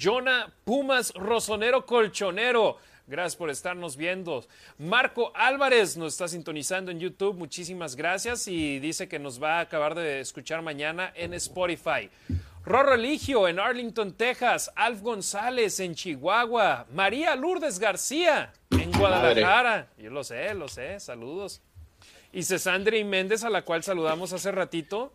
Jonah 0.02 0.52
Pumas 0.66 1.14
Rosonero 1.14 1.86
Colchonero. 1.86 2.78
Gracias 3.10 3.36
por 3.36 3.50
estarnos 3.50 3.98
viendo. 3.98 4.46
Marco 4.78 5.32
Álvarez 5.36 5.98
nos 5.98 6.14
está 6.14 6.28
sintonizando 6.28 6.92
en 6.92 7.00
YouTube. 7.00 7.36
Muchísimas 7.36 7.96
gracias 7.96 8.48
y 8.48 8.80
dice 8.80 9.08
que 9.08 9.18
nos 9.18 9.42
va 9.42 9.58
a 9.58 9.62
acabar 9.62 9.96
de 9.96 10.20
escuchar 10.20 10.62
mañana 10.62 11.12
en 11.16 11.34
Spotify. 11.34 12.10
Rorro 12.64 12.92
Religio 12.92 13.48
en 13.48 13.60
Arlington, 13.60 14.14
Texas. 14.14 14.72
Alf 14.76 15.02
González 15.02 15.80
en 15.80 15.96
Chihuahua. 15.96 16.86
María 16.94 17.36
Lourdes 17.36 17.80
García 17.80 18.54
en 18.70 18.92
Guadalajara. 18.92 19.88
Yo 19.98 20.12
lo 20.12 20.24
sé, 20.24 20.54
lo 20.54 20.68
sé. 20.68 21.00
Saludos. 21.00 21.62
Y 22.32 22.44
Cesandri 22.44 23.04
Méndez, 23.04 23.44
a 23.44 23.50
la 23.50 23.64
cual 23.64 23.82
saludamos 23.82 24.34
hace 24.34 24.52
ratito. 24.52 25.12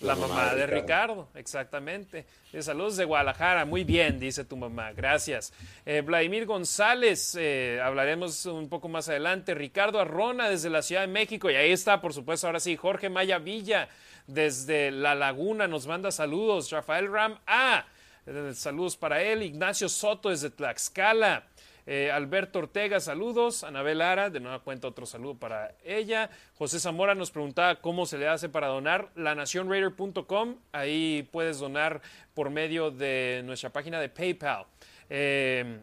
La, 0.00 0.14
mamá, 0.14 0.54
de 0.54 0.66
Ricardo. 0.66 1.28
exactamente. 1.34 2.26
saludos 2.60 2.98
de 2.98 3.06
Guadalajara, 3.06 3.64
muy 3.64 3.82
bien, 3.82 4.20
dice 4.20 4.44
tu 4.44 4.56
mamá, 4.56 4.92
gracias. 4.92 5.54
Eh, 5.86 6.02
Vladimir 6.02 6.44
González, 6.44 7.34
eh, 7.38 7.80
hablaremos 7.82 8.44
un 8.44 8.68
poco 8.68 8.88
más 8.88 9.08
adelante. 9.08 9.54
Ricardo 9.54 9.98
Arrona 9.98 10.50
desde 10.50 10.68
la 10.68 10.82
Ciudad 10.82 11.00
de 11.00 11.06
México, 11.06 11.50
y 11.50 11.54
ahí 11.54 11.72
está, 11.72 12.02
por 12.02 12.12
supuesto, 12.12 12.46
ahora 12.46 12.60
sí, 12.60 12.76
Jorge 12.76 13.08
Maya 13.08 13.38
Villa 13.38 13.88
desde 14.26 14.90
La 14.90 15.14
Laguna 15.14 15.66
nos 15.66 15.86
manda 15.86 16.10
saludos. 16.10 16.70
Rafael 16.70 17.10
Ram 17.10 17.38
A, 17.46 17.86
eh, 18.26 18.52
saludos 18.54 18.96
para 18.96 19.22
él. 19.22 19.42
Ignacio 19.42 19.88
Soto 19.88 20.30
desde 20.30 20.50
Tlaxcala. 20.50 21.44
Eh, 21.86 22.10
Alberto 22.10 22.58
Ortega, 22.58 22.98
saludos. 22.98 23.62
Anabel 23.62 24.02
Ara, 24.02 24.28
de 24.28 24.40
nueva 24.40 24.58
cuenta 24.58 24.88
otro 24.88 25.06
saludo 25.06 25.38
para 25.38 25.74
ella. 25.84 26.30
José 26.54 26.80
Zamora 26.80 27.14
nos 27.14 27.30
preguntaba 27.30 27.76
cómo 27.76 28.06
se 28.06 28.18
le 28.18 28.26
hace 28.26 28.48
para 28.48 28.66
donar. 28.66 29.10
Lanacionraider.com, 29.14 30.56
ahí 30.72 31.28
puedes 31.30 31.58
donar 31.58 32.02
por 32.34 32.50
medio 32.50 32.90
de 32.90 33.42
nuestra 33.44 33.70
página 33.70 34.00
de 34.00 34.08
PayPal. 34.08 34.66
Eh, 35.08 35.80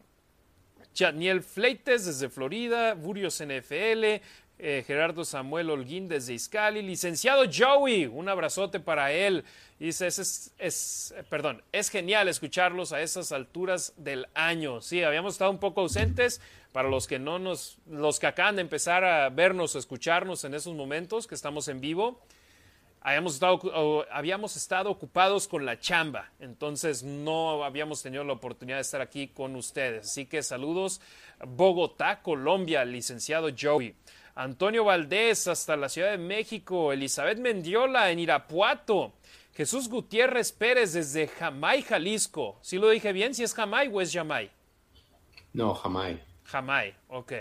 Fleites 1.42 2.06
desde 2.06 2.30
Florida, 2.30 2.94
Burios 2.94 3.42
NFL, 3.42 4.22
eh, 4.60 4.84
Gerardo 4.86 5.26
Samuel 5.26 5.72
Holguín 5.72 6.08
desde 6.08 6.34
Iscali, 6.34 6.82
licenciado 6.82 7.46
Joey, 7.52 8.06
un 8.06 8.30
abrazote 8.30 8.80
para 8.80 9.12
él. 9.12 9.44
Dice, 9.84 10.08
es, 10.08 10.54
es, 10.58 11.14
perdón, 11.28 11.62
es 11.74 11.90
genial 11.90 12.30
escucharlos 12.30 12.94
a 12.94 13.02
esas 13.02 13.34
alturas 13.34 13.92
del 13.98 14.30
año. 14.34 14.80
Sí, 14.80 15.04
habíamos 15.04 15.34
estado 15.34 15.52
un 15.52 15.60
poco 15.60 15.82
ausentes 15.82 16.40
para 16.72 16.88
los 16.88 17.06
que 17.06 17.20
no 17.20 17.38
nos, 17.38 17.80
los 17.90 18.18
que 18.18 18.28
acaban 18.28 18.56
de 18.56 18.62
empezar 18.62 19.04
a 19.04 19.28
vernos 19.28 19.76
escucharnos 19.76 20.46
en 20.46 20.54
esos 20.54 20.74
momentos 20.74 21.28
que 21.28 21.36
estamos 21.36 21.68
en 21.68 21.82
vivo. 21.82 22.22
Habíamos 23.02 23.34
estado, 23.34 24.06
habíamos 24.10 24.56
estado 24.56 24.90
ocupados 24.90 25.50
con 25.50 25.66
la 25.66 25.78
chamba, 25.78 26.32
entonces 26.40 27.04
no 27.04 27.66
habíamos 27.66 28.02
tenido 28.02 28.24
la 28.24 28.32
oportunidad 28.32 28.78
de 28.78 28.84
estar 28.84 29.02
aquí 29.02 29.28
con 29.28 29.54
ustedes. 29.58 30.06
Así 30.06 30.28
que 30.28 30.44
saludos, 30.44 31.02
Bogotá, 31.46 32.22
Colombia, 32.22 32.86
licenciado 32.86 33.50
Joey. 33.60 33.94
Antonio 34.36 34.86
Valdés 34.86 35.50
hasta 35.50 35.76
la 35.76 35.90
Ciudad 35.90 36.12
de 36.12 36.18
México, 36.18 36.94
Elizabeth 36.94 37.38
Mendiola 37.38 38.10
en 38.12 38.20
Irapuato, 38.20 39.14
Jesús 39.54 39.88
Gutiérrez 39.88 40.52
Pérez 40.52 40.94
desde 40.94 41.28
Jamay, 41.28 41.84
Jalisco. 41.84 42.58
¿Sí 42.62 42.78
lo 42.78 42.90
dije 42.90 43.14
bien? 43.14 43.36
¿Si 43.36 43.44
es 43.44 43.54
Jamay 43.54 43.88
o 43.92 44.02
es 44.02 44.12
Jamay? 44.12 44.50
No, 45.54 45.76
Jamay. 45.76 46.20
Jamay, 46.46 46.96
ok. 47.08 47.34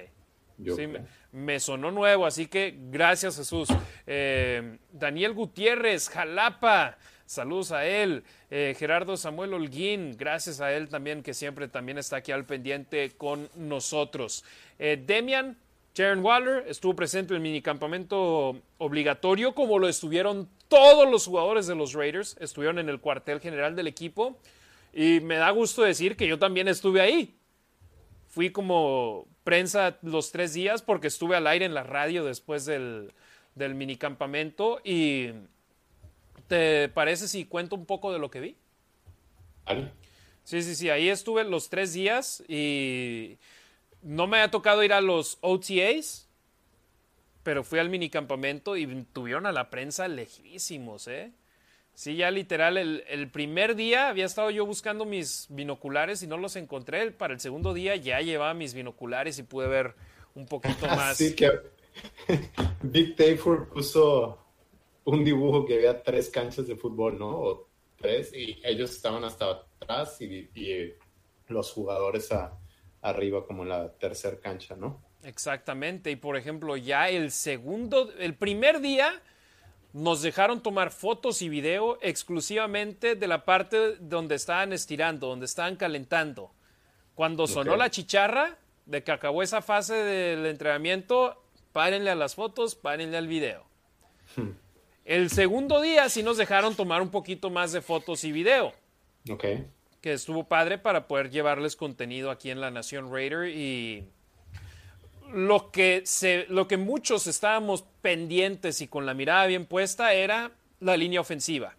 me, 1.33 1.59
sonó 1.59 1.91
nuevo, 1.91 2.27
así 2.27 2.47
que 2.47 2.77
gracias 2.91 3.39
Jesús. 3.39 3.69
Eh, 4.07 4.79
Daniel 4.93 5.33
Gutiérrez, 5.33 6.11
Jalapa, 6.11 6.99
saludos 7.25 7.73
a 7.73 7.87
él. 7.87 8.23
Eh, 8.51 8.77
Gerardo 8.79 9.17
Samuel 9.17 9.55
Holguín, 9.55 10.15
gracias 10.19 10.61
a 10.61 10.71
él 10.73 10.91
también, 10.91 11.23
que 11.23 11.33
siempre 11.33 11.67
también 11.69 11.97
está 11.97 12.17
aquí 12.17 12.31
al 12.31 12.45
pendiente 12.45 13.13
con 13.17 13.49
nosotros. 13.57 14.45
Eh, 14.79 15.03
Demian 15.05 15.57
Jaren 15.95 16.25
Waller 16.25 16.65
estuvo 16.69 16.97
presente 16.97 17.35
en 17.35 17.37
el 17.37 17.43
minicampamento 17.43 18.61
obligatorio, 18.79 19.55
como 19.55 19.79
lo 19.79 19.89
estuvieron 19.89 20.49
todos 20.69 21.11
los 21.11 21.27
jugadores 21.27 21.67
de 21.67 21.75
los 21.75 21.93
Raiders, 21.93 22.37
estuvieron 22.41 22.79
en 22.79 22.89
el 22.89 23.01
cuartel 23.01 23.41
general 23.41 23.77
del 23.77 23.87
equipo. 23.87 24.39
Y 24.95 25.21
me 25.21 25.37
da 25.37 25.51
gusto 25.51 25.83
decir 25.83 26.17
que 26.17 26.27
yo 26.27 26.39
también 26.39 26.69
estuve 26.69 27.01
ahí. 27.01 27.35
Fui 28.29 28.51
como 28.51 29.27
prensa 29.45 29.99
los 30.03 30.33
tres 30.33 30.55
días 30.55 30.81
porque 30.83 31.09
estuve 31.09 31.37
al 31.37 31.47
aire 31.47 31.67
en 31.67 31.75
la 31.75 31.83
radio 31.83 32.25
después 32.25 32.65
del, 32.65 33.13
del 33.55 33.75
minicampamento. 33.75 34.81
¿Y 34.85 35.31
te 36.49 36.89
parece 36.89 37.29
si 37.29 37.45
cuento 37.45 37.77
un 37.77 37.85
poco 37.85 38.13
de 38.13 38.19
lo 38.19 38.31
que 38.31 38.41
vi? 38.41 38.57
Sí, 40.45 40.63
sí, 40.63 40.75
sí, 40.75 40.91
ahí 40.91 41.09
estuve 41.09 41.45
los 41.45 41.69
tres 41.69 41.93
días 41.93 42.43
y 42.49 43.39
no 44.03 44.27
me 44.27 44.41
ha 44.41 44.51
tocado 44.51 44.83
ir 44.83 44.93
a 44.93 45.01
los 45.01 45.39
OTAs, 45.41 46.29
pero 47.43 47.65
fui 47.65 47.79
al 47.79 47.89
minicampamento 47.89 48.77
y 48.77 48.87
tuvieron 49.13 49.47
a 49.47 49.53
la 49.53 49.71
prensa 49.71 50.09
lejísimos, 50.09 51.09
¿eh? 51.09 51.33
Sí, 51.95 52.17
ya 52.17 52.31
literal, 52.31 52.79
el, 52.79 53.31
primer 53.31 53.77
día 53.77 54.09
había 54.09 54.25
estado 54.25 54.51
yo 54.51 54.65
buscando 54.65 55.05
mis 55.05 55.47
binoculares 55.51 56.23
y 56.23 56.27
no 56.27 56.39
los 56.39 56.57
encontré. 56.57 57.11
Para 57.11 57.35
el 57.35 57.41
segundo 57.41 57.75
día 57.75 57.97
ya 57.97 58.21
llevaba 58.21 58.55
mis 58.55 58.73
binoculares 58.73 59.39
y 59.39 59.43
pude 59.43 59.69
ver 59.69 59.95
un 60.35 60.47
poquito 60.47 60.87
más. 60.87 61.13
Así 61.13 61.37
que 61.37 61.51
Big 62.83 63.15
Tayford 63.15 63.69
puso 63.69 64.39
un 65.05 65.23
dibujo 65.23 65.67
que 65.67 65.75
había 65.75 66.03
tres 66.03 66.31
canchas 66.31 66.67
de 66.67 66.77
fútbol, 66.77 67.19
¿no? 67.19 67.29
O 67.29 67.69
tres, 67.99 68.33
y 68.33 68.59
ellos 68.65 68.91
estaban 68.91 69.23
hasta 69.25 69.51
atrás 69.51 70.19
y, 70.23 70.49
y 70.55 70.95
los 71.49 71.71
jugadores 71.73 72.33
a, 72.33 72.59
arriba 73.03 73.45
como 73.47 73.65
la 73.65 73.93
tercera 73.93 74.39
cancha, 74.39 74.77
¿no? 74.77 75.01
Exactamente, 75.25 76.11
y 76.11 76.17
por 76.17 76.37
ejemplo, 76.37 76.77
ya 76.77 77.09
el 77.09 77.31
segundo, 77.31 78.13
el 78.19 78.35
primer 78.35 78.81
día 78.81 79.21
nos 79.93 80.23
dejaron 80.23 80.63
tomar 80.63 80.91
fotos 80.91 81.43
y 81.43 81.49
video 81.49 81.99
exclusivamente 82.01 83.15
de 83.15 83.29
la 83.29 83.45
parte 83.45 83.97
donde 84.01 84.37
estaban 84.37 84.73
estirando, 84.73 85.29
donde 85.29 85.47
estaban 85.47 85.77
calentando. 85.77 86.53
Cuando 87.15 87.47
sonó 87.47 87.77
la 87.77 87.91
chicharra 87.91 88.57
de 88.87 89.05
que 89.05 89.13
acabó 89.13 89.43
esa 89.43 89.61
fase 89.61 89.95
del 89.95 90.47
entrenamiento, 90.47 91.43
párenle 91.73 92.11
a 92.11 92.15
las 92.15 92.35
fotos, 92.35 92.75
párenle 92.75 93.19
al 93.19 93.29
video. 93.29 93.65
Hmm. 94.35 94.53
El 95.05 95.31
segundo 95.31 95.83
día 95.83 96.09
sí 96.09 96.23
nos 96.23 96.39
dejaron 96.39 96.75
tomar 96.75 97.03
un 97.03 97.11
poquito 97.11 97.51
más 97.51 97.73
de 97.73 97.83
fotos 97.83 98.25
y 98.25 98.33
video. 98.33 98.73
Ok 99.31 99.45
que 100.03 100.13
estuvo 100.13 100.45
padre 100.45 100.79
para 100.79 101.07
poder 101.07 101.31
llevarles 101.31 101.77
contenido 101.77 102.31
aquí 102.31 102.51
en 102.51 102.61
la 102.61 102.73
Nación 102.73 103.11
Raider 103.11 103.49
y 103.49 104.05
lo 105.33 105.71
que, 105.71 106.03
se, 106.05 106.45
lo 106.49 106.67
que 106.67 106.77
muchos 106.77 107.29
estábamos 107.29 107.85
pendientes 108.03 108.81
y 108.81 108.89
con 108.89 109.07
la 109.07 109.15
mirada 109.15 109.47
bien 109.47 109.65
puesta 109.65 110.13
era 110.13 110.51
la 110.81 110.97
línea 110.97 111.21
ofensiva. 111.21 111.77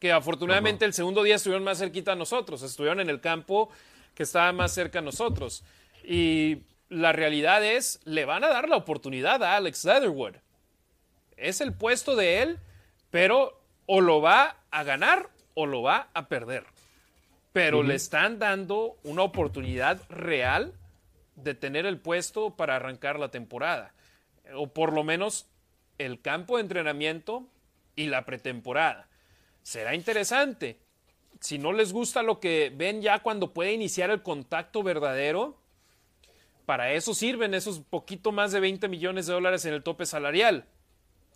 Que 0.00 0.10
afortunadamente 0.10 0.86
el 0.86 0.94
segundo 0.94 1.22
día 1.22 1.36
estuvieron 1.36 1.64
más 1.64 1.78
cerquita 1.78 2.12
a 2.12 2.16
nosotros, 2.16 2.62
estuvieron 2.62 3.00
en 3.00 3.10
el 3.10 3.20
campo 3.20 3.70
que 4.14 4.22
estaba 4.22 4.50
más 4.52 4.72
cerca 4.72 5.00
a 5.00 5.02
nosotros. 5.02 5.64
Y 6.02 6.62
la 6.88 7.12
realidad 7.12 7.62
es, 7.62 8.00
le 8.04 8.24
van 8.24 8.42
a 8.42 8.48
dar 8.48 8.70
la 8.70 8.76
oportunidad 8.76 9.42
a 9.44 9.56
Alex 9.56 9.84
Leatherwood. 9.84 10.36
Es 11.36 11.60
el 11.60 11.74
puesto 11.74 12.16
de 12.16 12.40
él, 12.40 12.58
pero 13.10 13.60
o 13.84 14.00
lo 14.00 14.22
va 14.22 14.56
a 14.70 14.82
ganar 14.82 15.28
o 15.52 15.66
lo 15.66 15.82
va 15.82 16.08
a 16.14 16.28
perder. 16.28 16.64
Pero 17.56 17.82
le 17.82 17.94
están 17.94 18.38
dando 18.38 18.98
una 19.02 19.22
oportunidad 19.22 20.02
real 20.10 20.74
de 21.36 21.54
tener 21.54 21.86
el 21.86 21.98
puesto 21.98 22.54
para 22.54 22.76
arrancar 22.76 23.18
la 23.18 23.30
temporada. 23.30 23.94
O 24.54 24.66
por 24.66 24.92
lo 24.92 25.04
menos 25.04 25.46
el 25.96 26.20
campo 26.20 26.56
de 26.56 26.64
entrenamiento 26.64 27.48
y 27.94 28.08
la 28.08 28.26
pretemporada. 28.26 29.08
Será 29.62 29.94
interesante. 29.94 30.76
Si 31.40 31.56
no 31.56 31.72
les 31.72 31.94
gusta 31.94 32.22
lo 32.22 32.40
que 32.40 32.70
ven 32.76 33.00
ya 33.00 33.20
cuando 33.20 33.54
puede 33.54 33.72
iniciar 33.72 34.10
el 34.10 34.20
contacto 34.20 34.82
verdadero, 34.82 35.58
para 36.66 36.92
eso 36.92 37.14
sirven 37.14 37.54
esos 37.54 37.80
poquito 37.80 38.32
más 38.32 38.52
de 38.52 38.60
20 38.60 38.86
millones 38.88 39.28
de 39.28 39.32
dólares 39.32 39.64
en 39.64 39.72
el 39.72 39.82
tope 39.82 40.04
salarial. 40.04 40.66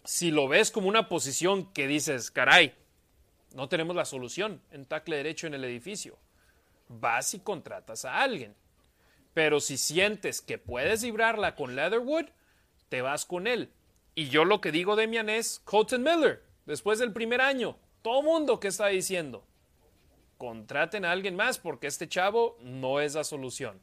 Si 0.04 0.30
lo 0.30 0.48
ves 0.48 0.70
como 0.70 0.86
una 0.86 1.08
posición 1.08 1.72
que 1.72 1.86
dices, 1.86 2.30
caray, 2.30 2.74
no 3.54 3.68
tenemos 3.68 3.96
la 3.96 4.04
solución 4.04 4.60
en 4.70 4.86
tackle 4.86 5.16
derecho 5.16 5.46
en 5.46 5.54
el 5.54 5.64
edificio, 5.64 6.18
vas 6.88 7.34
y 7.34 7.40
contratas 7.40 8.04
a 8.04 8.22
alguien. 8.22 8.54
Pero 9.34 9.60
si 9.60 9.76
sientes 9.76 10.40
que 10.40 10.58
puedes 10.58 11.02
librarla 11.02 11.54
con 11.54 11.76
Leatherwood, 11.76 12.26
te 12.88 13.02
vas 13.02 13.24
con 13.24 13.46
él. 13.46 13.70
Y 14.14 14.28
yo 14.28 14.44
lo 14.44 14.60
que 14.60 14.72
digo, 14.72 14.96
Demian, 14.96 15.28
es 15.28 15.60
Colton 15.60 16.02
Miller, 16.02 16.42
después 16.66 16.98
del 16.98 17.12
primer 17.12 17.40
año. 17.40 17.76
Todo 18.02 18.22
mundo 18.22 18.58
que 18.58 18.68
está 18.68 18.88
diciendo, 18.88 19.44
contraten 20.36 21.04
a 21.04 21.12
alguien 21.12 21.36
más 21.36 21.58
porque 21.58 21.86
este 21.86 22.08
chavo 22.08 22.56
no 22.60 23.00
es 23.00 23.14
la 23.14 23.24
solución. 23.24 23.80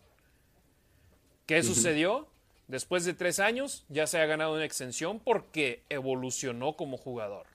¿Qué 1.46 1.64
sucedió? 1.64 2.28
Después 2.68 3.06
de 3.06 3.14
tres 3.14 3.40
años 3.40 3.86
ya 3.88 4.06
se 4.08 4.20
ha 4.20 4.26
ganado 4.26 4.54
una 4.56 4.66
extensión 4.66 5.20
porque 5.20 5.86
evolucionó 5.90 6.76
como 6.76 6.98
jugador. 6.98 7.48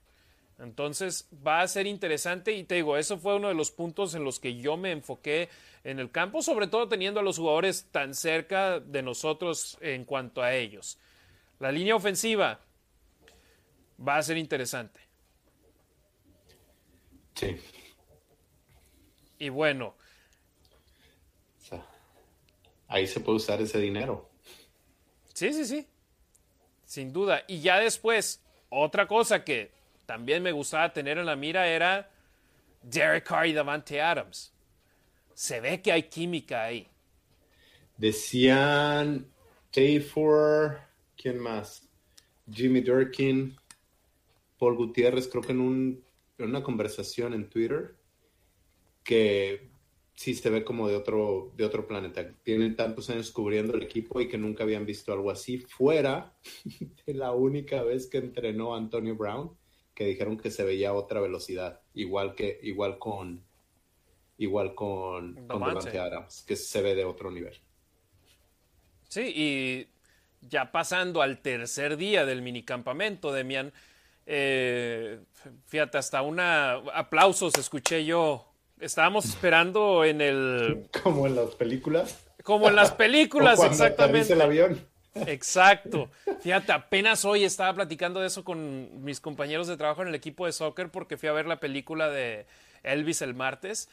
Entonces 0.62 1.28
va 1.44 1.60
a 1.60 1.68
ser 1.68 1.88
interesante 1.88 2.52
y 2.52 2.62
te 2.62 2.76
digo, 2.76 2.96
eso 2.96 3.18
fue 3.18 3.34
uno 3.34 3.48
de 3.48 3.54
los 3.54 3.72
puntos 3.72 4.14
en 4.14 4.22
los 4.22 4.38
que 4.38 4.56
yo 4.56 4.76
me 4.76 4.92
enfoqué 4.92 5.48
en 5.82 5.98
el 5.98 6.12
campo, 6.12 6.40
sobre 6.40 6.68
todo 6.68 6.88
teniendo 6.88 7.18
a 7.18 7.22
los 7.24 7.38
jugadores 7.38 7.88
tan 7.90 8.14
cerca 8.14 8.78
de 8.78 9.02
nosotros 9.02 9.76
en 9.80 10.04
cuanto 10.04 10.40
a 10.40 10.54
ellos. 10.54 10.98
La 11.58 11.72
línea 11.72 11.96
ofensiva 11.96 12.60
va 14.06 14.18
a 14.18 14.22
ser 14.22 14.36
interesante. 14.36 15.00
Sí. 17.34 17.56
Y 19.40 19.48
bueno, 19.48 19.96
ahí 22.86 23.08
se 23.08 23.18
puede 23.18 23.36
usar 23.38 23.60
ese 23.60 23.80
dinero. 23.80 24.30
Sí, 25.34 25.52
sí, 25.52 25.64
sí. 25.64 25.88
Sin 26.84 27.12
duda. 27.12 27.42
Y 27.48 27.60
ya 27.60 27.80
después, 27.80 28.44
otra 28.68 29.08
cosa 29.08 29.42
que 29.42 29.72
también 30.06 30.42
me 30.42 30.52
gustaba 30.52 30.92
tener 30.92 31.18
en 31.18 31.26
la 31.26 31.36
mira 31.36 31.66
era 31.66 32.10
Derek 32.82 33.24
Carr 33.24 33.46
y 33.46 33.52
Davante 33.52 34.00
Adams. 34.00 34.52
Se 35.34 35.60
ve 35.60 35.80
que 35.80 35.92
hay 35.92 36.04
química 36.04 36.64
ahí. 36.64 36.88
Decían 37.96 39.26
Tafor, 39.70 40.80
¿quién 41.16 41.38
más? 41.38 41.88
Jimmy 42.50 42.80
Durkin, 42.80 43.56
Paul 44.58 44.76
Gutiérrez, 44.76 45.28
creo 45.28 45.42
que 45.42 45.52
en, 45.52 45.60
un, 45.60 46.04
una 46.38 46.62
conversación 46.62 47.32
en 47.32 47.48
Twitter, 47.48 47.94
que 49.02 49.70
sí 50.14 50.34
se 50.34 50.50
ve 50.50 50.64
como 50.64 50.88
de 50.88 50.96
otro, 50.96 51.52
de 51.56 51.64
otro 51.64 51.86
planeta. 51.86 52.32
Tienen 52.42 52.76
tantos 52.76 53.08
años 53.10 53.30
cubriendo 53.30 53.74
el 53.74 53.82
equipo 53.82 54.20
y 54.20 54.28
que 54.28 54.38
nunca 54.38 54.64
habían 54.64 54.86
visto 54.86 55.12
algo 55.12 55.30
así, 55.30 55.58
fuera 55.58 56.36
de 57.06 57.14
la 57.14 57.32
única 57.32 57.82
vez 57.82 58.06
que 58.06 58.18
entrenó 58.18 58.74
Antonio 58.74 59.16
Brown, 59.16 59.50
que 60.02 60.10
dijeron 60.10 60.36
que 60.36 60.50
se 60.50 60.64
veía 60.64 60.92
otra 60.92 61.20
velocidad, 61.20 61.80
igual 61.94 62.34
que, 62.34 62.58
igual 62.62 62.98
con 62.98 63.44
igual 64.38 64.74
con, 64.74 65.46
con 65.46 65.62
Adams, 65.62 66.42
que 66.42 66.56
se 66.56 66.82
ve 66.82 66.94
de 66.94 67.04
otro 67.04 67.30
nivel. 67.30 67.54
Sí, 69.08 69.32
y 69.34 69.88
ya 70.40 70.72
pasando 70.72 71.22
al 71.22 71.38
tercer 71.38 71.96
día 71.96 72.24
del 72.26 72.42
minicampamento, 72.42 73.30
Demian, 73.30 73.72
eh, 74.26 75.20
fíjate, 75.66 75.98
hasta 75.98 76.22
una 76.22 76.72
aplausos 76.72 77.54
escuché 77.56 78.04
yo 78.04 78.52
Estábamos 78.82 79.26
esperando 79.26 80.04
en 80.04 80.20
el. 80.20 80.88
Como 81.04 81.28
en 81.28 81.36
las 81.36 81.54
películas. 81.54 82.26
Como 82.42 82.68
en 82.68 82.74
las 82.74 82.90
películas, 82.96 83.62
exactamente. 83.62 84.32
el 84.32 84.40
avión. 84.40 84.88
Exacto. 85.14 86.10
Fíjate, 86.40 86.72
apenas 86.72 87.24
hoy 87.24 87.44
estaba 87.44 87.74
platicando 87.74 88.20
de 88.20 88.28
eso 88.28 88.44
con 88.44 89.04
mis 89.04 89.20
compañeros 89.20 89.66
de 89.68 89.76
trabajo 89.76 90.02
en 90.02 90.08
el 90.08 90.14
equipo 90.14 90.46
de 90.46 90.52
soccer 90.52 90.90
porque 90.90 91.16
fui 91.16 91.28
a 91.28 91.32
ver 91.32 91.46
la 91.46 91.60
película 91.60 92.08
de 92.08 92.46
Elvis 92.82 93.22
el 93.22 93.34
martes 93.34 93.88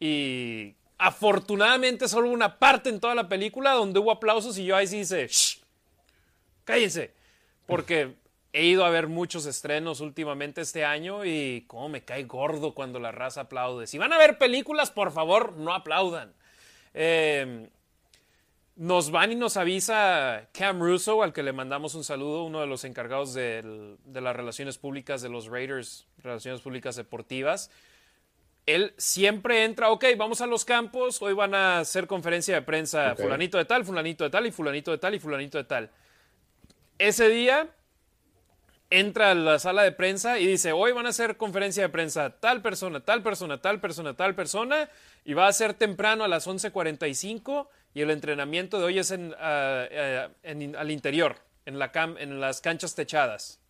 y 0.00 0.74
afortunadamente 0.98 2.08
solo 2.08 2.28
una 2.30 2.58
parte 2.58 2.90
en 2.90 3.00
toda 3.00 3.14
la 3.14 3.28
película 3.28 3.72
donde 3.72 4.00
hubo 4.00 4.10
aplausos 4.10 4.58
y 4.58 4.64
yo 4.64 4.76
ahí 4.76 4.86
sí 4.86 4.98
hice, 4.98 5.26
Shh, 5.28 5.60
cállense, 6.64 7.12
porque 7.66 8.14
he 8.52 8.64
ido 8.66 8.84
a 8.84 8.90
ver 8.90 9.08
muchos 9.08 9.46
estrenos 9.46 10.00
últimamente 10.00 10.60
este 10.60 10.84
año 10.84 11.24
y 11.24 11.64
cómo 11.66 11.88
me 11.88 12.04
cae 12.04 12.24
gordo 12.24 12.72
cuando 12.74 13.00
la 13.00 13.12
raza 13.12 13.42
aplaude. 13.42 13.86
Si 13.86 13.98
van 13.98 14.12
a 14.12 14.18
ver 14.18 14.38
películas, 14.38 14.90
por 14.90 15.12
favor, 15.12 15.54
no 15.54 15.74
aplaudan. 15.74 16.32
Em, 16.94 17.68
nos 18.76 19.10
van 19.10 19.32
y 19.32 19.36
nos 19.36 19.56
avisa 19.56 20.48
Cam 20.52 20.80
Russo, 20.80 21.22
al 21.22 21.32
que 21.32 21.42
le 21.42 21.52
mandamos 21.52 21.94
un 21.94 22.02
saludo, 22.02 22.44
uno 22.44 22.60
de 22.60 22.66
los 22.66 22.84
encargados 22.84 23.32
de, 23.32 23.96
las 24.12 24.36
relaciones 24.36 24.78
públicas 24.78 25.22
de 25.22 25.28
los 25.28 25.46
Raiders, 25.46 26.06
relaciones 26.18 26.60
públicas 26.60 26.96
deportivas. 26.96 27.70
Él 28.66 28.94
siempre 28.96 29.64
entra, 29.64 29.90
ok, 29.90 30.04
vamos 30.16 30.40
a 30.40 30.46
los 30.46 30.64
campos, 30.64 31.20
hoy 31.22 31.34
van 31.34 31.54
a 31.54 31.80
hacer 31.80 32.06
conferencia 32.06 32.54
de 32.54 32.62
prensa, 32.62 33.14
fulanito 33.14 33.58
de 33.58 33.64
tal, 33.66 33.84
fulanito 33.84 34.24
de 34.24 34.30
tal, 34.30 34.46
y 34.46 34.50
fulanito 34.50 34.90
de 34.90 34.98
tal, 34.98 35.14
y 35.14 35.18
fulanito 35.20 35.58
de 35.58 35.64
tal. 35.64 35.90
Ese 36.98 37.28
día 37.28 37.68
entra 38.90 39.32
a 39.32 39.34
la 39.34 39.58
sala 39.58 39.82
de 39.82 39.92
prensa 39.92 40.38
y 40.38 40.46
dice, 40.46 40.72
hoy 40.72 40.92
van 40.92 41.06
a 41.06 41.10
hacer 41.10 41.36
conferencia 41.36 41.82
de 41.82 41.88
prensa 41.90 42.30
tal 42.40 42.62
persona, 42.62 43.00
tal 43.00 43.22
persona, 43.22 43.60
tal 43.60 43.80
persona, 43.80 44.14
tal 44.14 44.34
persona, 44.34 44.88
y 45.24 45.34
va 45.34 45.46
a 45.46 45.52
ser 45.52 45.74
temprano 45.74 46.24
a 46.24 46.28
las 46.28 46.48
11.45 46.48 47.68
y 47.94 48.02
el 48.02 48.10
entrenamiento 48.10 48.78
de 48.78 48.84
hoy 48.84 48.98
es 48.98 49.10
en, 49.10 49.34
eh, 49.40 50.28
al 50.76 50.90
interior, 50.90 51.36
en, 51.64 51.78
la 51.78 51.90
en 51.94 52.40
las 52.40 52.60
canchas 52.60 52.94
techadas. 52.94 53.60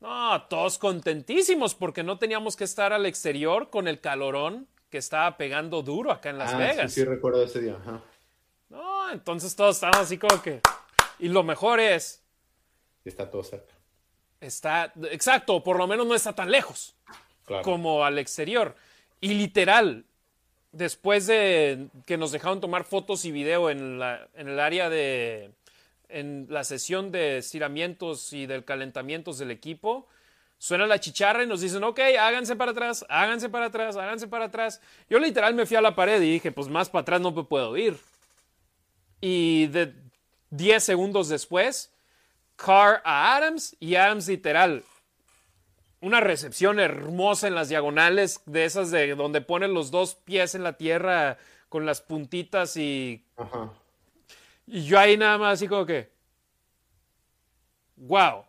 No, 0.00 0.42
todos 0.48 0.78
contentísimos 0.78 1.74
porque 1.74 2.02
no 2.02 2.18
teníamos 2.18 2.56
que 2.56 2.64
estar 2.64 2.92
al 2.92 3.06
exterior 3.06 3.70
con 3.70 3.86
el 3.86 4.00
calorón 4.00 4.66
que 4.90 4.98
estaba 4.98 5.36
pegando 5.36 5.82
duro 5.82 6.10
acá 6.10 6.30
en 6.30 6.38
Las 6.38 6.54
ah, 6.54 6.58
Vegas. 6.58 6.92
Sí, 6.92 7.00
sí, 7.00 7.06
recuerdo 7.06 7.44
ese 7.44 7.60
día. 7.60 7.76
No, 8.68 9.10
entonces 9.10 9.54
todos 9.54 9.76
estábamos 9.76 10.02
así 10.02 10.18
como 10.18 10.42
que... 10.42 10.60
Y 11.18 11.28
lo 11.28 11.42
mejor 11.42 11.80
es... 11.80 12.22
Está 13.04 13.30
todo 13.30 13.44
cerca 13.44 13.80
está, 14.40 14.92
exacto, 15.10 15.62
por 15.62 15.76
lo 15.76 15.86
menos 15.86 16.06
no 16.06 16.14
está 16.14 16.34
tan 16.34 16.50
lejos 16.50 16.96
como 17.62 18.04
al 18.04 18.18
exterior. 18.18 18.74
Y 19.20 19.34
literal, 19.34 20.04
después 20.72 21.26
de 21.26 21.88
que 22.06 22.16
nos 22.16 22.32
dejaron 22.32 22.60
tomar 22.60 22.84
fotos 22.84 23.24
y 23.24 23.32
video 23.32 23.70
en, 23.70 23.98
la, 23.98 24.28
en 24.34 24.48
el 24.48 24.60
área 24.60 24.88
de, 24.88 25.50
en 26.08 26.46
la 26.48 26.64
sesión 26.64 27.10
de 27.12 27.38
estiramientos 27.38 28.32
y 28.32 28.46
del 28.46 28.64
calentamientos 28.64 29.38
del 29.38 29.50
equipo, 29.50 30.06
suena 30.58 30.86
la 30.86 31.00
chicharra 31.00 31.42
y 31.42 31.46
nos 31.46 31.60
dicen, 31.60 31.82
ok, 31.84 31.98
háganse 32.18 32.56
para 32.56 32.72
atrás, 32.72 33.04
háganse 33.08 33.48
para 33.48 33.66
atrás, 33.66 33.96
háganse 33.96 34.28
para 34.28 34.46
atrás. 34.46 34.80
Yo 35.08 35.18
literal 35.18 35.54
me 35.54 35.66
fui 35.66 35.76
a 35.76 35.80
la 35.80 35.94
pared 35.94 36.20
y 36.20 36.32
dije, 36.32 36.52
pues 36.52 36.68
más 36.68 36.88
para 36.88 37.02
atrás 37.02 37.20
no 37.20 37.32
me 37.32 37.44
puedo 37.44 37.76
ir. 37.76 37.96
Y 39.20 39.66
de 39.68 39.94
10 40.50 40.82
segundos 40.82 41.28
después, 41.28 41.92
Carr 42.56 43.00
a 43.04 43.36
Adams 43.36 43.76
y 43.80 43.94
Adams 43.94 44.28
literal. 44.28 44.84
Una 46.00 46.20
recepción 46.20 46.80
hermosa 46.80 47.46
en 47.46 47.54
las 47.54 47.68
diagonales, 47.68 48.40
de 48.46 48.64
esas 48.64 48.90
de 48.90 49.14
donde 49.14 49.40
ponen 49.40 49.74
los 49.74 49.90
dos 49.90 50.14
pies 50.14 50.54
en 50.54 50.62
la 50.62 50.74
tierra 50.74 51.36
con 51.68 51.86
las 51.86 52.00
puntitas 52.00 52.76
y. 52.76 53.24
Y 54.66 54.84
yo 54.84 54.98
ahí 54.98 55.16
nada 55.16 55.36
más 55.36 55.54
así 55.54 55.68
como 55.68 55.84
que. 55.84 56.10
¡Wow! 57.96 58.44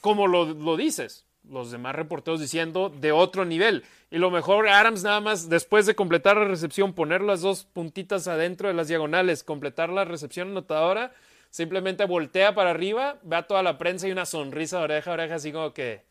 Como 0.00 0.26
lo, 0.26 0.46
lo 0.46 0.76
dices 0.76 1.26
los 1.50 1.70
demás 1.70 1.94
reporteros 1.94 2.40
diciendo 2.40 2.90
de 2.90 3.12
otro 3.12 3.44
nivel. 3.44 3.84
Y 4.10 4.18
lo 4.18 4.30
mejor, 4.30 4.68
Adams 4.68 5.02
nada 5.02 5.20
más, 5.20 5.48
después 5.48 5.86
de 5.86 5.94
completar 5.94 6.36
la 6.36 6.44
recepción, 6.44 6.92
poner 6.92 7.22
las 7.22 7.40
dos 7.40 7.64
puntitas 7.64 8.28
adentro 8.28 8.68
de 8.68 8.74
las 8.74 8.88
diagonales, 8.88 9.44
completar 9.44 9.90
la 9.90 10.04
recepción 10.04 10.50
anotadora, 10.50 11.12
simplemente 11.50 12.04
voltea 12.04 12.54
para 12.54 12.70
arriba, 12.70 13.18
ve 13.22 13.36
a 13.36 13.46
toda 13.46 13.62
la 13.62 13.78
prensa 13.78 14.08
y 14.08 14.12
una 14.12 14.26
sonrisa 14.26 14.78
de 14.78 14.84
oreja 14.84 15.10
a 15.10 15.14
oreja, 15.14 15.34
así 15.36 15.52
como 15.52 15.72
que 15.72 16.02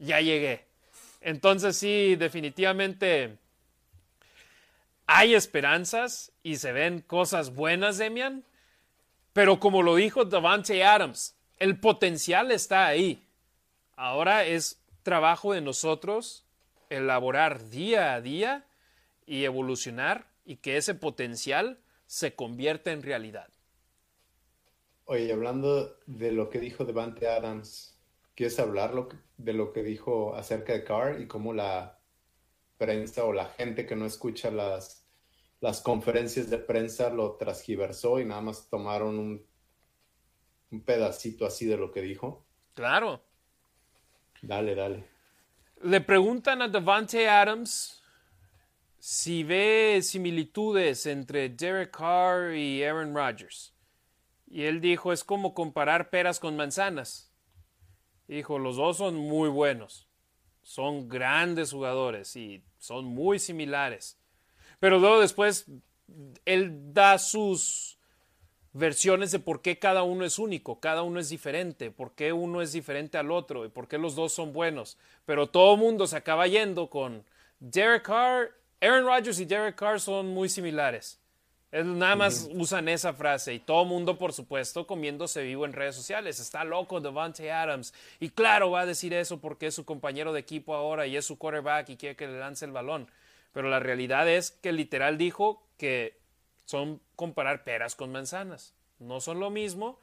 ya 0.00 0.20
llegué. 0.20 0.64
Entonces 1.20 1.76
sí, 1.76 2.16
definitivamente 2.16 3.36
hay 5.06 5.34
esperanzas 5.34 6.32
y 6.42 6.56
se 6.56 6.72
ven 6.72 7.00
cosas 7.00 7.54
buenas, 7.54 7.98
Demian, 7.98 8.44
pero 9.32 9.60
como 9.60 9.82
lo 9.82 9.96
dijo 9.96 10.24
Davante 10.24 10.82
Adams, 10.82 11.36
el 11.58 11.78
potencial 11.78 12.50
está 12.50 12.86
ahí. 12.86 13.22
Ahora 13.96 14.44
es 14.44 14.80
trabajo 15.02 15.52
de 15.52 15.60
nosotros 15.60 16.44
elaborar 16.88 17.68
día 17.68 18.14
a 18.14 18.20
día 18.20 18.64
y 19.26 19.44
evolucionar 19.44 20.26
y 20.44 20.56
que 20.56 20.76
ese 20.76 20.94
potencial 20.94 21.78
se 22.06 22.34
convierta 22.34 22.90
en 22.90 23.02
realidad. 23.02 23.48
Oye, 25.04 25.32
hablando 25.32 25.96
de 26.06 26.32
lo 26.32 26.50
que 26.50 26.60
dijo 26.60 26.84
Devante 26.84 27.28
Adams, 27.28 27.96
¿quieres 28.40 28.58
hablar 28.58 28.94
de 29.36 29.52
lo 29.52 29.70
que 29.70 29.82
dijo 29.82 30.34
acerca 30.34 30.72
de 30.72 30.82
Carr 30.82 31.20
y 31.20 31.28
cómo 31.28 31.52
la 31.52 32.00
prensa 32.78 33.26
o 33.26 33.34
la 33.34 33.44
gente 33.44 33.84
que 33.84 33.94
no 33.94 34.06
escucha 34.06 34.50
las, 34.50 35.06
las 35.60 35.82
conferencias 35.82 36.48
de 36.48 36.56
prensa 36.56 37.10
lo 37.10 37.36
transgiversó 37.36 38.18
y 38.18 38.24
nada 38.24 38.40
más 38.40 38.70
tomaron 38.70 39.18
un, 39.18 39.46
un 40.70 40.80
pedacito 40.86 41.44
así 41.44 41.66
de 41.66 41.76
lo 41.76 41.92
que 41.92 42.00
dijo? 42.00 42.46
Claro. 42.72 43.22
Dale, 44.40 44.74
dale. 44.74 45.04
Le 45.82 46.00
preguntan 46.00 46.62
a 46.62 46.68
Devante 46.68 47.28
Adams 47.28 48.02
si 48.98 49.44
ve 49.44 50.00
similitudes 50.02 51.04
entre 51.04 51.50
Derek 51.50 51.90
Carr 51.90 52.54
y 52.54 52.82
Aaron 52.82 53.14
Rodgers. 53.14 53.74
Y 54.46 54.62
él 54.62 54.80
dijo, 54.80 55.12
es 55.12 55.24
como 55.24 55.52
comparar 55.52 56.08
peras 56.08 56.40
con 56.40 56.56
manzanas. 56.56 57.29
Dijo, 58.36 58.58
los 58.58 58.76
dos 58.76 58.96
son 58.96 59.16
muy 59.16 59.48
buenos. 59.48 60.06
Son 60.62 61.08
grandes 61.08 61.72
jugadores 61.72 62.36
y 62.36 62.62
son 62.78 63.04
muy 63.04 63.38
similares. 63.38 64.18
Pero 64.78 64.98
luego 64.98 65.20
después 65.20 65.66
él 66.44 66.92
da 66.92 67.18
sus 67.18 67.98
versiones 68.72 69.32
de 69.32 69.40
por 69.40 69.62
qué 69.62 69.80
cada 69.80 70.04
uno 70.04 70.24
es 70.24 70.38
único, 70.38 70.78
cada 70.78 71.02
uno 71.02 71.18
es 71.18 71.28
diferente, 71.28 71.90
por 71.90 72.14
qué 72.14 72.32
uno 72.32 72.62
es 72.62 72.72
diferente 72.72 73.18
al 73.18 73.32
otro 73.32 73.64
y 73.64 73.68
por 73.68 73.88
qué 73.88 73.98
los 73.98 74.14
dos 74.14 74.32
son 74.32 74.52
buenos. 74.52 74.96
Pero 75.26 75.48
todo 75.48 75.74
el 75.74 75.80
mundo 75.80 76.06
se 76.06 76.16
acaba 76.16 76.46
yendo 76.46 76.88
con 76.88 77.24
Derek 77.58 78.04
Carr, 78.04 78.52
Aaron 78.80 79.06
Rodgers 79.06 79.40
y 79.40 79.44
Derek 79.44 79.74
Carr 79.74 80.00
son 80.00 80.28
muy 80.28 80.48
similares. 80.48 81.19
Nada 81.72 82.16
más 82.16 82.48
usan 82.52 82.88
esa 82.88 83.12
frase 83.12 83.54
y 83.54 83.60
todo 83.60 83.84
mundo, 83.84 84.18
por 84.18 84.32
supuesto, 84.32 84.86
comiéndose 84.86 85.42
vivo 85.42 85.64
en 85.64 85.72
redes 85.72 85.94
sociales. 85.94 86.40
Está 86.40 86.64
loco 86.64 87.00
Devante 87.00 87.50
Adams. 87.52 87.94
Y 88.18 88.30
claro, 88.30 88.70
va 88.70 88.80
a 88.80 88.86
decir 88.86 89.14
eso 89.14 89.40
porque 89.40 89.66
es 89.68 89.74
su 89.74 89.84
compañero 89.84 90.32
de 90.32 90.40
equipo 90.40 90.74
ahora 90.74 91.06
y 91.06 91.16
es 91.16 91.24
su 91.24 91.38
quarterback 91.38 91.90
y 91.90 91.96
quiere 91.96 92.16
que 92.16 92.26
le 92.26 92.38
lance 92.38 92.64
el 92.64 92.72
balón. 92.72 93.08
Pero 93.52 93.68
la 93.68 93.80
realidad 93.80 94.28
es 94.28 94.50
que 94.50 94.72
literal 94.72 95.18
dijo 95.18 95.66
que 95.76 96.18
son 96.64 97.00
comparar 97.16 97.64
peras 97.64 97.94
con 97.94 98.12
manzanas. 98.12 98.74
No 98.98 99.20
son 99.20 99.40
lo 99.40 99.50
mismo, 99.50 99.98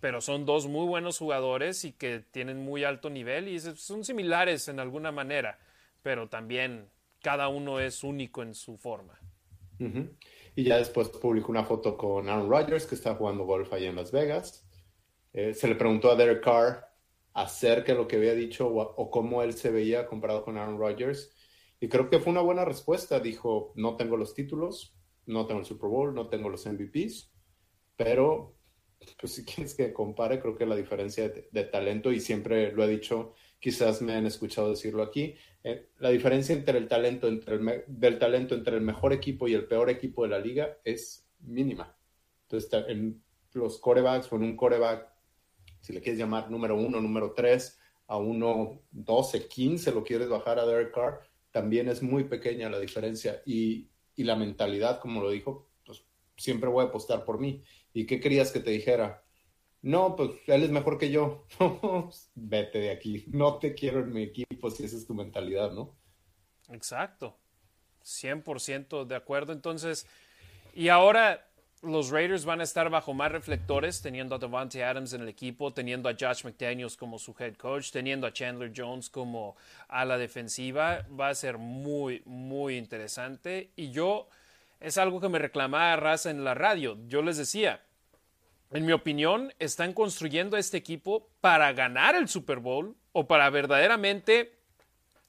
pero 0.00 0.20
son 0.20 0.46
dos 0.46 0.66
muy 0.66 0.86
buenos 0.86 1.18
jugadores 1.18 1.84
y 1.84 1.92
que 1.92 2.20
tienen 2.20 2.64
muy 2.64 2.84
alto 2.84 3.10
nivel 3.10 3.48
y 3.48 3.60
son 3.60 4.04
similares 4.04 4.68
en 4.68 4.80
alguna 4.80 5.12
manera, 5.12 5.58
pero 6.02 6.28
también 6.28 6.88
cada 7.20 7.48
uno 7.48 7.80
es 7.80 8.04
único 8.04 8.42
en 8.42 8.54
su 8.54 8.76
forma. 8.76 9.18
Y 10.58 10.64
ya 10.64 10.78
después 10.78 11.08
publicó 11.08 11.52
una 11.52 11.64
foto 11.64 11.96
con 11.96 12.28
Aaron 12.28 12.50
Rodgers 12.50 12.84
que 12.84 12.96
está 12.96 13.14
jugando 13.14 13.44
golf 13.44 13.72
allá 13.72 13.90
en 13.90 13.94
Las 13.94 14.10
Vegas. 14.10 14.68
Eh, 15.32 15.54
se 15.54 15.68
le 15.68 15.76
preguntó 15.76 16.10
a 16.10 16.16
Derek 16.16 16.42
Carr 16.42 16.84
acerca 17.32 17.92
de 17.92 17.98
lo 17.98 18.08
que 18.08 18.16
había 18.16 18.34
dicho 18.34 18.66
o, 18.66 19.08
cómo 19.08 19.44
él 19.44 19.52
se 19.52 19.70
veía 19.70 20.04
comparado 20.04 20.42
con 20.42 20.58
Aaron 20.58 20.76
Rodgers. 20.76 21.32
Y 21.78 21.88
creo 21.88 22.10
que 22.10 22.18
fue 22.18 22.32
una 22.32 22.40
buena 22.40 22.64
respuesta. 22.64 23.20
Dijo, 23.20 23.72
no 23.76 23.94
tengo 23.94 24.16
los 24.16 24.34
títulos, 24.34 24.98
no 25.26 25.46
tengo 25.46 25.60
el 25.60 25.66
Super 25.66 25.90
Bowl, 25.90 26.12
no 26.12 26.28
tengo 26.28 26.48
los 26.48 26.66
MVPs, 26.66 27.32
pero 27.94 28.56
pues 29.20 29.34
si 29.34 29.44
quieres 29.44 29.76
que 29.76 29.92
compare, 29.92 30.40
creo 30.40 30.56
que 30.56 30.66
la 30.66 30.74
diferencia 30.74 31.28
de, 31.28 31.64
talento, 31.66 32.10
y 32.10 32.18
siempre 32.18 32.72
lo 32.72 32.82
he 32.82 32.88
dicho, 32.88 33.34
quizás 33.60 34.02
me 34.02 34.14
han 34.14 34.26
escuchado 34.26 34.70
decirlo 34.70 35.02
aquí, 35.02 35.34
eh, 35.64 35.88
la 35.98 36.10
diferencia 36.10 36.54
entre 36.54 36.78
el 36.78 36.88
talento, 36.88 37.28
entre 37.28 37.56
el 37.56 37.84
del 37.86 38.18
talento 38.18 38.54
entre 38.54 38.76
el 38.76 38.82
mejor 38.82 39.12
equipo 39.12 39.48
y 39.48 39.54
el 39.54 39.66
peor 39.66 39.90
equipo 39.90 40.22
de 40.22 40.28
la 40.30 40.38
liga 40.38 40.78
es 40.84 41.28
mínima. 41.40 41.96
Entonces, 42.42 42.70
en 42.88 43.22
los 43.52 43.78
corebacks, 43.78 44.28
con 44.28 44.42
un 44.42 44.56
coreback, 44.56 45.08
si 45.80 45.92
le 45.92 46.00
quieres 46.00 46.18
llamar 46.18 46.50
número 46.50 46.76
uno, 46.76 47.00
número 47.00 47.32
tres, 47.32 47.78
a 48.06 48.16
uno 48.16 48.80
12, 48.90 49.48
15, 49.48 49.92
lo 49.92 50.02
quieres 50.02 50.28
bajar 50.28 50.58
a 50.58 50.66
Derek 50.66 50.94
Carr, 50.94 51.20
también 51.50 51.88
es 51.88 52.02
muy 52.02 52.24
pequeña 52.24 52.70
la 52.70 52.78
diferencia. 52.78 53.42
Y 53.44 53.88
y 54.18 54.24
la 54.24 54.34
mentalidad, 54.34 54.98
como 54.98 55.22
lo 55.22 55.30
dijo, 55.30 55.70
pues 55.86 56.04
siempre 56.36 56.68
voy 56.68 56.84
a 56.84 56.88
apostar 56.88 57.24
por 57.24 57.38
mí. 57.38 57.62
¿Y 57.94 58.04
qué 58.04 58.18
querías 58.18 58.50
que 58.50 58.58
te 58.58 58.72
dijera? 58.72 59.24
No, 59.82 60.16
pues 60.16 60.30
él 60.46 60.64
es 60.64 60.70
mejor 60.70 60.98
que 60.98 61.10
yo. 61.10 61.44
Vete 62.34 62.78
de 62.78 62.90
aquí. 62.90 63.24
No 63.28 63.58
te 63.58 63.74
quiero 63.74 64.00
en 64.00 64.12
mi 64.12 64.22
equipo 64.24 64.70
si 64.70 64.84
esa 64.84 64.96
es 64.96 65.06
tu 65.06 65.14
mentalidad, 65.14 65.72
¿no? 65.72 65.96
Exacto. 66.70 67.36
100% 68.04 69.06
de 69.06 69.16
acuerdo. 69.16 69.52
Entonces, 69.52 70.06
y 70.74 70.88
ahora 70.88 71.48
los 71.82 72.10
Raiders 72.10 72.44
van 72.44 72.60
a 72.60 72.64
estar 72.64 72.90
bajo 72.90 73.14
más 73.14 73.30
reflectores, 73.30 74.02
teniendo 74.02 74.34
a 74.34 74.38
Devante 74.38 74.82
Adams 74.82 75.12
en 75.12 75.22
el 75.22 75.28
equipo, 75.28 75.72
teniendo 75.72 76.08
a 76.08 76.16
Josh 76.18 76.44
McDaniels 76.44 76.96
como 76.96 77.18
su 77.18 77.34
head 77.38 77.54
coach, 77.54 77.90
teniendo 77.92 78.26
a 78.26 78.32
Chandler 78.32 78.72
Jones 78.74 79.08
como 79.08 79.56
a 79.86 80.04
la 80.04 80.18
defensiva. 80.18 81.06
Va 81.18 81.28
a 81.28 81.34
ser 81.34 81.58
muy, 81.58 82.22
muy 82.26 82.76
interesante. 82.76 83.70
Y 83.76 83.90
yo, 83.90 84.28
es 84.80 84.98
algo 84.98 85.20
que 85.20 85.28
me 85.28 85.38
reclamaba 85.38 85.94
Raza 85.96 86.30
en 86.30 86.42
la 86.42 86.54
radio. 86.54 86.98
Yo 87.06 87.22
les 87.22 87.36
decía, 87.36 87.82
en 88.70 88.84
mi 88.84 88.92
opinión, 88.92 89.52
están 89.58 89.92
construyendo 89.92 90.56
este 90.56 90.76
equipo 90.76 91.28
para 91.40 91.72
ganar 91.72 92.14
el 92.14 92.28
Super 92.28 92.58
Bowl 92.58 92.96
o 93.12 93.26
para 93.26 93.48
verdaderamente 93.50 94.58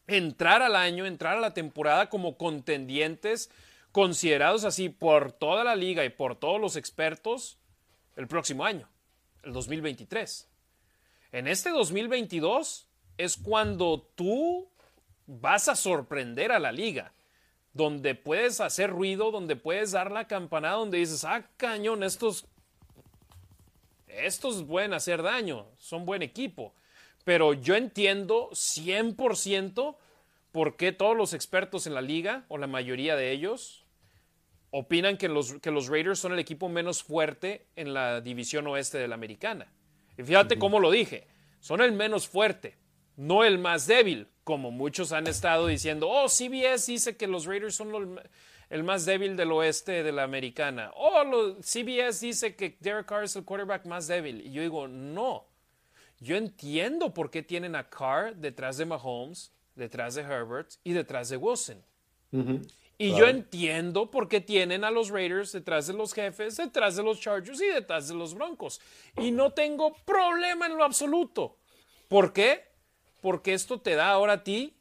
entrar 0.07 0.61
al 0.61 0.75
año, 0.75 1.05
entrar 1.05 1.37
a 1.37 1.41
la 1.41 1.53
temporada 1.53 2.09
como 2.09 2.37
contendientes 2.37 3.49
considerados 3.91 4.65
así 4.65 4.89
por 4.89 5.31
toda 5.31 5.63
la 5.63 5.75
liga 5.75 6.05
y 6.05 6.09
por 6.09 6.35
todos 6.35 6.59
los 6.59 6.75
expertos 6.75 7.57
el 8.15 8.27
próximo 8.27 8.65
año, 8.65 8.89
el 9.43 9.53
2023. 9.53 10.47
En 11.31 11.47
este 11.47 11.69
2022 11.69 12.87
es 13.17 13.37
cuando 13.37 14.01
tú 14.15 14.69
vas 15.25 15.67
a 15.69 15.75
sorprender 15.75 16.51
a 16.51 16.59
la 16.59 16.71
liga, 16.71 17.13
donde 17.73 18.15
puedes 18.15 18.61
hacer 18.61 18.89
ruido, 18.89 19.31
donde 19.31 19.55
puedes 19.55 19.91
dar 19.91 20.11
la 20.11 20.27
campanada, 20.27 20.75
donde 20.75 20.97
dices, 20.97 21.23
ah, 21.23 21.47
cañón, 21.57 22.03
estos, 22.03 22.45
estos 24.10 24.64
pueden 24.64 24.93
hacer 24.93 25.24
daño, 25.24 25.68
son 25.78 26.05
buen 26.05 26.22
equipo. 26.22 26.74
Pero 27.24 27.53
yo 27.53 27.76
entiendo 27.76 28.49
100% 28.51 29.95
por 30.51 30.78
qué 30.78 30.91
todos 30.91 31.16
los 31.16 31.34
expertos 31.34 31.88
en 31.88 31.93
la 31.93 32.01
liga, 32.01 32.45
o 32.47 32.57
la 32.57 32.68
mayoría 32.68 33.16
de 33.16 33.32
ellos, 33.32 33.86
opinan 34.72 35.18
que 35.18 35.28
los, 35.28 35.53
que 35.62 35.72
los 35.72 35.88
Raiders 35.88 36.20
son 36.20 36.34
el 36.34 36.39
equipo 36.39 36.70
menos 36.70 37.03
fuerte 37.03 37.66
en 37.76 37.93
la 37.93 38.22
división 38.22 38.68
oeste 38.68 38.97
de 38.97 39.07
la 39.07 39.16
americana. 39.16 39.72
Y 40.18 40.24
fíjate 40.24 40.60
cómo 40.60 40.80
lo 40.80 40.91
dije, 40.91 41.28
son 41.60 41.82
el 41.82 41.91
menos 41.91 42.28
fuerte, 42.28 42.78
no 43.16 43.43
el 43.43 43.57
más 43.57 43.88
débil, 43.88 44.28
como 44.43 44.72
muchos 44.72 45.12
han 45.12 45.28
estado 45.28 45.68
diciendo, 45.68 46.10
oh, 46.10 46.28
CBS 46.28 46.91
dice 46.91 47.18
que 47.18 47.28
los 47.28 47.45
Raiders 47.45 47.76
son 47.76 48.20
el 48.70 48.84
más 48.84 49.05
débil 49.05 49.36
del 49.36 49.51
oeste 49.51 50.03
de 50.03 50.11
la 50.11 50.24
americana. 50.24 50.91
Oh, 50.95 51.55
CBS 51.61 52.26
dice 52.26 52.55
que 52.55 52.78
Derek 52.80 53.07
Carr 53.07 53.24
es 53.24 53.36
el 53.36 53.43
quarterback 53.43 53.86
más 53.86 54.07
débil. 54.07 54.45
Y 54.45 54.51
yo 54.51 54.61
digo, 54.61 54.88
no. 54.88 55.45
Yo 56.20 56.36
entiendo 56.36 57.13
por 57.13 57.32
qué 57.32 57.41
tienen 57.41 57.76
a 57.76 57.89
Carr 57.89 58.36
detrás 58.36 58.78
de 58.78 58.86
Mahomes, 58.86 59.51
detrás 59.76 60.15
de 60.15 60.22
Herbert 60.22 60.72
y 60.84 60.93
detrás 60.93 61.30
de 61.30 61.38
Wilson. 61.38 61.84
Y 62.97 63.15
yo 63.15 63.28
entiendo 63.28 64.11
por 64.11 64.28
qué 64.28 64.41
tienen 64.41 64.84
a 64.84 64.91
los 64.91 65.09
Raiders 65.09 65.53
detrás 65.53 65.88
de 65.88 65.93
los 65.93 66.13
jefes, 66.13 66.57
detrás 66.57 66.97
de 66.97 67.03
los 67.03 67.20
Chargers 67.20 67.61
y 67.61 67.67
detrás 67.67 68.09
de 68.09 68.13
los 68.13 68.34
Broncos. 68.34 68.82
Y 69.17 69.32
no 69.32 69.53
tengo 69.53 69.93
problema 70.05 70.65
en 70.65 70.78
lo 70.78 70.84
absoluto. 70.84 71.57
¿Por 72.09 72.34
qué? 72.34 72.65
Porque 73.22 73.53
esto 73.53 73.80
te 73.80 73.95
da 73.95 74.09
ahora 74.09 74.34
a 74.34 74.43
ti 74.43 74.78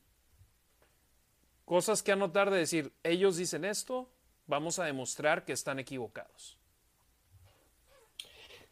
cosas 1.68 2.02
que 2.02 2.12
anotar 2.12 2.50
de 2.50 2.56
decir, 2.56 2.94
ellos 3.02 3.36
dicen 3.36 3.66
esto, 3.66 4.08
vamos 4.46 4.78
a 4.78 4.86
demostrar 4.86 5.44
que 5.44 5.52
están 5.52 5.78
equivocados. 5.78 6.58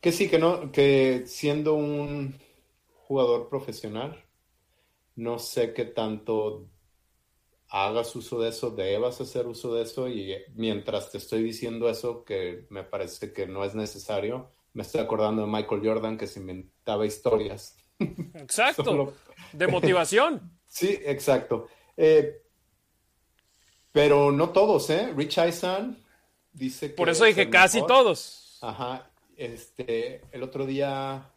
Que 0.01 0.12
sí, 0.12 0.30
que 0.30 0.38
no, 0.38 0.72
que 0.72 1.24
siendo 1.26 1.74
un 1.74 2.40
jugador 2.94 3.51
profesional, 3.51 4.24
no 5.14 5.38
sé 5.38 5.74
qué 5.74 5.84
tanto 5.84 6.70
hagas 7.68 8.16
uso 8.16 8.40
de 8.40 8.49
eso, 8.49 8.70
debas 8.70 9.20
hacer 9.20 9.47
uso 9.47 9.74
de 9.74 9.82
eso 9.82 10.09
y 10.09 10.34
mientras 10.55 11.12
te 11.12 11.18
estoy 11.18 11.42
diciendo 11.42 11.90
eso, 11.90 12.24
que 12.24 12.64
me 12.70 12.82
parece 12.82 13.34
que 13.34 13.47
no 13.47 13.62
es 13.62 13.74
necesario, 13.74 14.53
me 14.72 14.84
estoy 14.84 15.03
acordando 15.03 15.42
de 15.42 15.49
Michael 15.49 15.82
Jordan 15.84 16.16
que 16.16 16.26
se 16.26 16.40
inventaba 16.40 17.05
historias. 17.05 17.76
Exacto. 18.34 19.12
De 19.53 19.66
motivación. 19.66 20.59
sí, 20.66 20.99
exacto. 21.05 21.66
Eh, 21.94 22.45
pero 23.97 24.30
no 24.30 24.51
todos, 24.51 24.90
¿eh? 24.90 25.11
Rich 25.16 25.38
Eisen 25.38 25.97
dice 26.53 26.90
que. 26.90 26.97
Por 26.97 27.09
eso 27.09 27.24
dije 27.24 27.49
casi 27.49 27.80
todos. 27.86 28.59
Ajá. 28.61 29.09
Este, 29.38 30.20
el 30.32 30.42
otro 30.42 30.66
día 30.66 31.30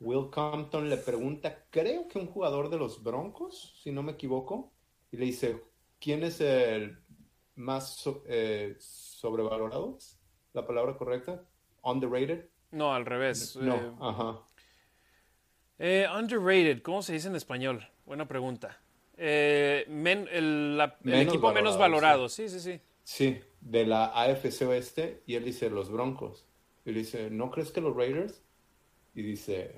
Will 0.00 0.30
Compton 0.30 0.90
le 0.90 0.96
pregunta, 0.96 1.64
creo 1.70 2.08
que 2.08 2.18
un 2.18 2.26
jugador 2.26 2.70
de 2.70 2.78
los 2.78 3.04
Broncos, 3.04 3.78
si 3.80 3.92
no 3.92 4.02
me 4.02 4.12
equivoco, 4.12 4.72
y 5.12 5.16
le 5.16 5.26
dice, 5.26 5.62
¿quién 6.00 6.24
es 6.24 6.40
el 6.40 6.98
más 7.54 8.02
eh, 8.26 8.74
sobrevalorado? 8.80 9.96
¿La 10.54 10.66
palabra 10.66 10.96
correcta? 10.96 11.44
¿Underrated? 11.82 12.46
No, 12.72 12.92
al 12.92 13.06
revés. 13.06 13.54
No, 13.54 13.76
eh, 13.76 13.92
ajá. 14.00 14.40
Eh, 15.78 16.06
underrated, 16.12 16.82
¿cómo 16.82 17.00
se 17.00 17.12
dice 17.12 17.28
en 17.28 17.36
español? 17.36 17.88
Buena 18.04 18.26
pregunta. 18.26 18.80
El, 19.18 20.80
equipo 21.04 21.52
menos 21.52 21.76
valorado, 21.76 22.28
sí. 22.28 22.48
sí, 22.48 22.60
sí, 22.60 22.80
sí. 23.04 23.40
de 23.60 23.86
la 23.86 24.06
AFC 24.06 24.62
Oeste, 24.62 25.22
y 25.26 25.34
él 25.34 25.44
dice 25.44 25.70
los 25.70 25.90
Broncos. 25.90 26.46
Y 26.84 26.92
le 26.92 27.00
dice, 27.00 27.30
¿no 27.30 27.50
crees 27.50 27.70
que 27.70 27.80
los 27.80 27.94
Raiders? 27.94 28.40
Y 29.14 29.22
dice, 29.22 29.74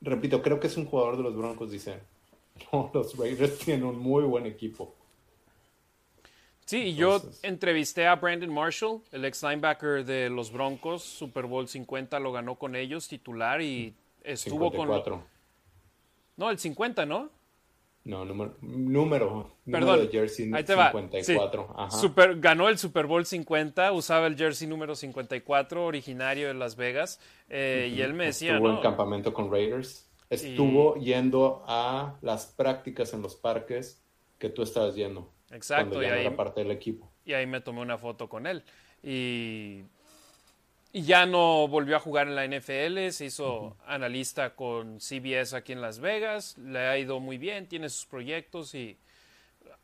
repito, 0.00 0.42
creo 0.42 0.58
que 0.58 0.66
es 0.66 0.76
un 0.76 0.86
jugador 0.86 1.16
de 1.16 1.22
los 1.22 1.36
Broncos, 1.36 1.70
dice, 1.70 2.00
no, 2.72 2.90
los 2.92 3.16
Raiders 3.16 3.58
tienen 3.58 3.84
un 3.84 3.98
muy 3.98 4.24
buen 4.24 4.46
equipo. 4.46 4.94
Sí, 6.64 6.78
y 6.78 6.94
yo 6.94 7.20
entrevisté 7.42 8.06
a 8.06 8.14
Brandon 8.14 8.52
Marshall, 8.54 9.02
el 9.10 9.24
ex 9.24 9.42
linebacker 9.42 10.04
de 10.04 10.30
los 10.30 10.52
Broncos, 10.52 11.02
Super 11.02 11.46
Bowl 11.46 11.66
50 11.66 12.20
lo 12.20 12.30
ganó 12.30 12.54
con 12.54 12.76
ellos, 12.76 13.08
titular, 13.08 13.60
y 13.60 13.92
estuvo 14.22 14.70
54. 14.70 15.16
con... 15.16 15.24
No, 16.36 16.48
el 16.48 16.60
50, 16.60 17.06
¿no? 17.06 17.28
No, 18.02 18.24
número, 18.24 18.56
número, 18.62 19.56
Perdón, 19.70 20.00
de 20.00 20.08
jersey 20.08 20.50
ahí 20.54 20.64
te 20.64 20.74
54. 20.74 21.74
Va. 21.78 21.90
Super, 21.90 22.40
ganó 22.40 22.68
el 22.70 22.78
Super 22.78 23.06
Bowl 23.06 23.26
50, 23.26 23.92
usaba 23.92 24.26
el 24.26 24.36
jersey 24.36 24.66
número 24.66 24.96
54, 24.96 25.84
originario 25.84 26.48
de 26.48 26.54
Las 26.54 26.76
Vegas, 26.76 27.20
eh, 27.50 27.92
y 27.94 28.00
él 28.00 28.14
me 28.14 28.26
decía... 28.26 28.54
Estuvo 28.54 28.70
en 28.70 28.80
campamento 28.80 29.34
con 29.34 29.52
Raiders, 29.52 30.10
estuvo 30.30 30.96
yendo 30.96 31.62
a 31.66 32.16
las 32.22 32.46
prácticas 32.46 33.12
en 33.12 33.20
los 33.20 33.36
parques 33.36 34.02
que 34.38 34.48
tú 34.48 34.62
estabas 34.62 34.94
yendo. 34.94 35.30
Exacto. 35.50 36.02
y 36.02 36.06
ahí, 36.06 36.26
era 36.26 36.34
parte 36.34 36.62
del 36.62 36.70
equipo. 36.70 37.10
Y 37.26 37.34
ahí 37.34 37.46
me 37.46 37.60
tomé 37.60 37.82
una 37.82 37.98
foto 37.98 38.30
con 38.30 38.46
él. 38.46 38.64
Y, 39.02 39.82
y 40.92 41.02
ya 41.02 41.26
no 41.26 41.68
volvió 41.68 41.96
a 41.96 42.00
jugar 42.00 42.26
en 42.28 42.36
la 42.36 42.46
NFL, 42.46 43.10
se 43.10 43.26
hizo 43.26 43.76
analista 43.86 44.54
con 44.54 45.00
CBS 45.00 45.54
aquí 45.54 45.72
en 45.72 45.80
Las 45.80 46.00
Vegas, 46.00 46.58
le 46.58 46.80
ha 46.80 46.98
ido 46.98 47.20
muy 47.20 47.38
bien, 47.38 47.68
tiene 47.68 47.88
sus 47.88 48.06
proyectos 48.06 48.74
y 48.74 48.98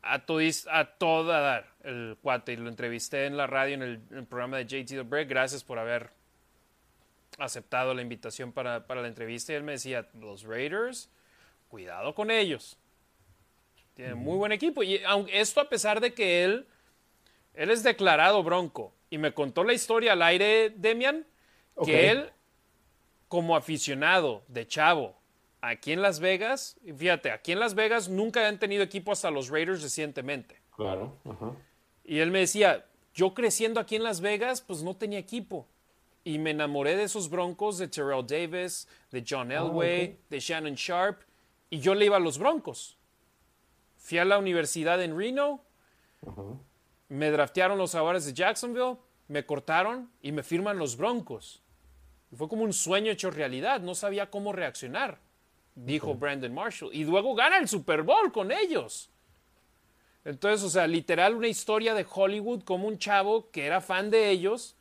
a, 0.01 0.23
a 0.71 0.85
toda 0.85 1.39
dar 1.39 1.73
el 1.83 2.17
cuate. 2.21 2.53
Y 2.53 2.57
lo 2.57 2.69
entrevisté 2.69 3.25
en 3.25 3.37
la 3.37 3.47
radio 3.47 3.75
en 3.75 3.81
el, 3.83 4.25
programa 4.25 4.57
de 4.57 4.65
JT 4.65 4.87
The 4.87 5.01
Break. 5.01 5.29
Gracias 5.29 5.63
por 5.63 5.79
haber 5.79 6.11
aceptado 7.37 7.93
la 7.93 8.01
invitación 8.01 8.51
para, 8.51 8.85
para 8.85 9.01
la 9.01 9.07
entrevista. 9.07 9.53
Y 9.53 9.55
él 9.55 9.63
me 9.63 9.73
decía, 9.73 10.07
los 10.13 10.43
Raiders, 10.43 11.09
cuidado 11.69 12.13
con 12.15 12.31
ellos 12.31 12.77
tiene 13.97 14.13
muy 14.13 14.37
buen 14.37 14.51
equipo. 14.51 14.83
Y 14.83 15.01
esto 15.33 15.59
a 15.59 15.67
pesar 15.67 15.99
de 15.99 16.13
que 16.13 16.45
él, 16.45 16.67
él 17.55 17.71
es 17.71 17.81
declarado 17.81 18.43
bronco. 18.43 18.93
Y 19.09 19.17
me 19.17 19.33
contó 19.33 19.63
la 19.63 19.73
historia 19.73 20.13
al 20.13 20.21
aire, 20.21 20.69
Demian, 20.75 21.25
que 21.83 22.09
él, 22.09 22.31
como 23.27 23.55
aficionado 23.55 24.43
de 24.47 24.67
Chavo, 24.67 25.15
aquí 25.61 25.91
en 25.91 26.01
Las 26.01 26.19
Vegas, 26.19 26.77
fíjate, 26.95 27.31
aquí 27.31 27.51
en 27.51 27.59
Las 27.59 27.73
Vegas 27.73 28.09
nunca 28.09 28.47
han 28.47 28.59
tenido 28.59 28.83
equipo 28.83 29.11
hasta 29.11 29.31
los 29.31 29.49
Raiders 29.49 29.81
recientemente. 29.81 30.59
Claro. 30.75 31.17
Y 32.03 32.19
él 32.19 32.31
me 32.31 32.39
decía, 32.39 32.85
yo 33.13 33.33
creciendo 33.33 33.79
aquí 33.79 33.95
en 33.95 34.03
Las 34.03 34.21
Vegas, 34.21 34.61
pues 34.61 34.83
no 34.83 34.95
tenía 34.95 35.19
equipo. 35.19 35.67
Y 36.23 36.39
me 36.39 36.51
enamoré 36.51 36.95
de 36.95 37.03
esos 37.03 37.29
broncos, 37.29 37.77
de 37.77 37.87
Terrell 37.87 38.25
Davis, 38.25 38.87
de 39.11 39.23
John 39.27 39.51
ah, 39.51 39.55
Elway, 39.55 40.19
de 40.29 40.39
Shannon 40.39 40.75
Sharp. 40.75 41.21
Y 41.69 41.79
yo 41.79 41.95
le 41.95 42.05
iba 42.05 42.17
a 42.17 42.19
los 42.19 42.37
broncos. 42.37 42.97
Fui 43.97 44.17
a 44.19 44.25
la 44.25 44.37
universidad 44.37 45.01
en 45.01 45.17
Reno, 45.17 45.63
me 47.09 47.31
draftearon 47.31 47.77
los 47.77 47.93
Jaguares 47.93 48.25
de 48.25 48.33
Jacksonville, 48.33 48.97
me 49.27 49.45
cortaron 49.45 50.09
y 50.21 50.31
me 50.31 50.43
firman 50.43 50.77
los 50.77 50.97
Broncos. 50.97 51.61
fue 52.35 52.47
como 52.49 52.63
un 52.63 52.73
sueño 52.73 53.11
hecho 53.11 53.31
realidad, 53.31 53.81
no 53.81 53.95
sabía 53.95 54.29
cómo 54.29 54.53
reaccionar, 54.53 55.19
dijo 55.75 56.15
Brandon 56.15 56.53
Marshall. 56.53 56.93
Y 56.93 57.05
luego 57.05 57.35
gana 57.35 57.57
el 57.57 57.67
Super 57.67 58.03
Bowl 58.03 58.31
con 58.31 58.51
ellos. 58.51 59.09
Entonces, 60.25 60.65
o 60.65 60.69
sea, 60.69 60.87
literal 60.87 61.35
una 61.35 61.47
historia 61.47 61.93
de 61.93 62.05
Hollywood 62.09 62.63
como 62.63 62.87
un 62.87 62.97
chavo 62.97 63.49
que 63.49 63.65
era 63.65 63.79
fan 63.79 64.09
de 64.09 64.29
ellos, 64.29 64.75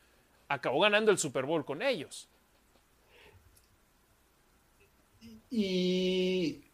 acabó 0.49 0.81
ganando 0.81 1.13
el 1.13 1.19
Super 1.19 1.45
Bowl 1.45 1.65
con 1.65 1.83
ellos. 1.83 2.29
Y 5.51 6.65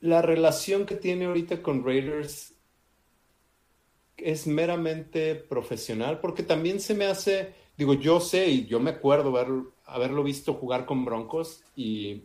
la 0.00 0.22
relación 0.22 0.86
que 0.86 0.96
tiene 0.96 1.26
ahorita 1.26 1.62
con 1.62 1.84
Raiders 1.84 2.53
es 4.16 4.46
meramente 4.46 5.34
profesional, 5.34 6.20
porque 6.20 6.42
también 6.42 6.80
se 6.80 6.94
me 6.94 7.06
hace, 7.06 7.54
digo, 7.76 7.94
yo 7.94 8.20
sé 8.20 8.48
y 8.48 8.66
yo 8.66 8.80
me 8.80 8.90
acuerdo 8.90 9.36
haberlo 9.86 10.22
visto 10.22 10.54
jugar 10.54 10.86
con 10.86 11.04
Broncos 11.04 11.62
y, 11.76 12.24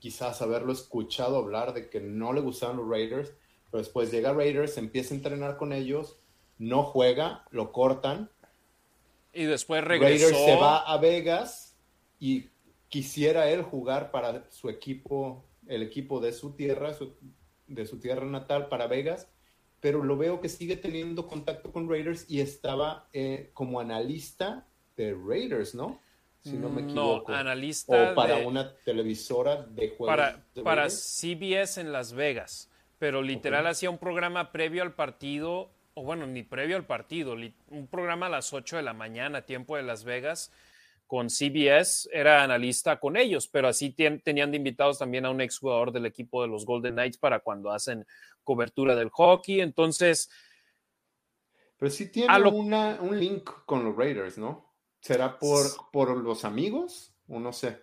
quizás 0.00 0.40
haberlo 0.40 0.72
escuchado 0.72 1.36
hablar 1.36 1.74
de 1.74 1.90
que 1.90 2.00
no 2.00 2.32
le 2.32 2.40
gustaban 2.40 2.78
los 2.78 2.88
Raiders, 2.88 3.34
pero 3.70 3.82
después 3.82 4.10
llega 4.10 4.32
Raiders, 4.32 4.78
empieza 4.78 5.12
a 5.12 5.18
entrenar 5.18 5.58
con 5.58 5.74
ellos, 5.74 6.18
no 6.58 6.82
juega, 6.82 7.44
lo 7.50 7.72
cortan. 7.72 8.30
Y 9.34 9.44
después 9.44 9.84
regresó. 9.84 10.30
Raiders 10.30 10.44
se 10.44 10.56
va 10.56 10.78
a 10.78 10.96
Vegas 10.96 11.76
y 12.18 12.48
quisiera 12.88 13.50
él 13.50 13.62
jugar 13.62 14.10
para 14.10 14.50
su 14.50 14.70
equipo 14.70 15.44
el 15.66 15.82
equipo 15.82 16.20
de 16.20 16.32
su 16.32 16.52
tierra, 16.52 16.96
de 17.66 17.86
su 17.86 17.98
tierra 17.98 18.26
natal 18.26 18.68
para 18.68 18.86
Vegas, 18.86 19.28
pero 19.82 20.04
lo 20.04 20.16
veo 20.16 20.40
que 20.40 20.48
sigue 20.48 20.76
teniendo 20.76 21.26
contacto 21.26 21.72
con 21.72 21.90
Raiders 21.90 22.24
y 22.30 22.40
estaba 22.40 23.08
eh, 23.12 23.50
como 23.52 23.80
analista 23.80 24.64
de 24.96 25.12
Raiders, 25.12 25.74
¿no? 25.74 26.00
Si 26.40 26.52
no 26.52 26.68
me 26.68 26.82
equivoco. 26.82 27.32
No, 27.32 27.36
analista. 27.36 28.12
O 28.12 28.14
para 28.14 28.36
una 28.36 28.76
televisora 28.84 29.56
de 29.62 29.88
juegos. 29.88 30.06
Para, 30.06 30.44
para 30.62 30.88
CBS 30.88 31.80
en 31.80 31.90
Las 31.90 32.12
Vegas, 32.12 32.70
pero 32.98 33.22
literal 33.22 33.66
hacía 33.66 33.90
un 33.90 33.98
programa 33.98 34.52
previo 34.52 34.84
al 34.84 34.94
partido, 34.94 35.72
o 35.94 36.04
bueno, 36.04 36.28
ni 36.28 36.44
previo 36.44 36.76
al 36.76 36.86
partido, 36.86 37.34
un 37.68 37.88
programa 37.88 38.26
a 38.26 38.30
las 38.30 38.52
8 38.52 38.76
de 38.76 38.82
la 38.84 38.92
mañana, 38.92 39.42
tiempo 39.42 39.76
de 39.76 39.82
Las 39.82 40.04
Vegas 40.04 40.52
con 41.12 41.28
CBS, 41.28 42.08
era 42.10 42.42
analista 42.42 42.98
con 42.98 43.18
ellos, 43.18 43.46
pero 43.46 43.68
así 43.68 43.90
tenían 43.90 44.50
de 44.50 44.56
invitados 44.56 44.98
también 44.98 45.26
a 45.26 45.30
un 45.30 45.42
exjugador 45.42 45.92
del 45.92 46.06
equipo 46.06 46.40
de 46.40 46.48
los 46.48 46.64
Golden 46.64 46.94
Knights 46.94 47.18
para 47.18 47.40
cuando 47.40 47.70
hacen 47.70 48.06
cobertura 48.42 48.94
del 48.94 49.10
hockey. 49.10 49.60
Entonces. 49.60 50.30
Pero 51.76 51.90
sí 51.90 52.10
tiene 52.10 52.34
un 52.48 53.20
link 53.20 53.50
con 53.66 53.84
los 53.84 53.94
Raiders, 53.94 54.38
¿no? 54.38 54.72
¿Será 55.00 55.38
por, 55.38 55.66
por 55.92 56.16
los 56.16 56.46
amigos? 56.46 57.14
O 57.28 57.38
no 57.38 57.52
sé. 57.52 57.78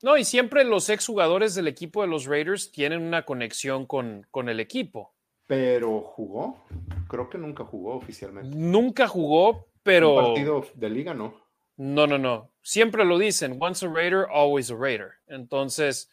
No, 0.00 0.16
y 0.16 0.22
siempre 0.22 0.62
los 0.62 0.88
exjugadores 0.88 1.56
del 1.56 1.66
equipo 1.66 2.02
de 2.02 2.06
los 2.06 2.26
Raiders 2.26 2.70
tienen 2.70 3.02
una 3.02 3.24
conexión 3.24 3.86
con, 3.86 4.24
con 4.30 4.48
el 4.48 4.60
equipo. 4.60 5.16
Pero 5.48 6.00
jugó. 6.00 6.64
Creo 7.08 7.28
que 7.28 7.38
nunca 7.38 7.64
jugó 7.64 7.96
oficialmente. 7.96 8.56
Nunca 8.56 9.08
jugó, 9.08 9.66
pero. 9.82 10.14
Un 10.14 10.24
partido 10.26 10.64
de 10.76 10.90
liga, 10.90 11.12
¿no? 11.12 11.48
No, 11.78 12.08
no, 12.08 12.18
no. 12.18 12.50
Siempre 12.68 13.02
lo 13.06 13.16
dicen, 13.16 13.56
once 13.58 13.86
a 13.86 13.88
Raider, 13.88 14.26
always 14.30 14.70
a 14.70 14.74
Raider. 14.74 15.12
Entonces, 15.26 16.10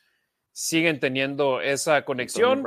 siguen 0.54 1.02
teniendo 1.02 1.60
esa 1.60 2.06
conexión. 2.06 2.64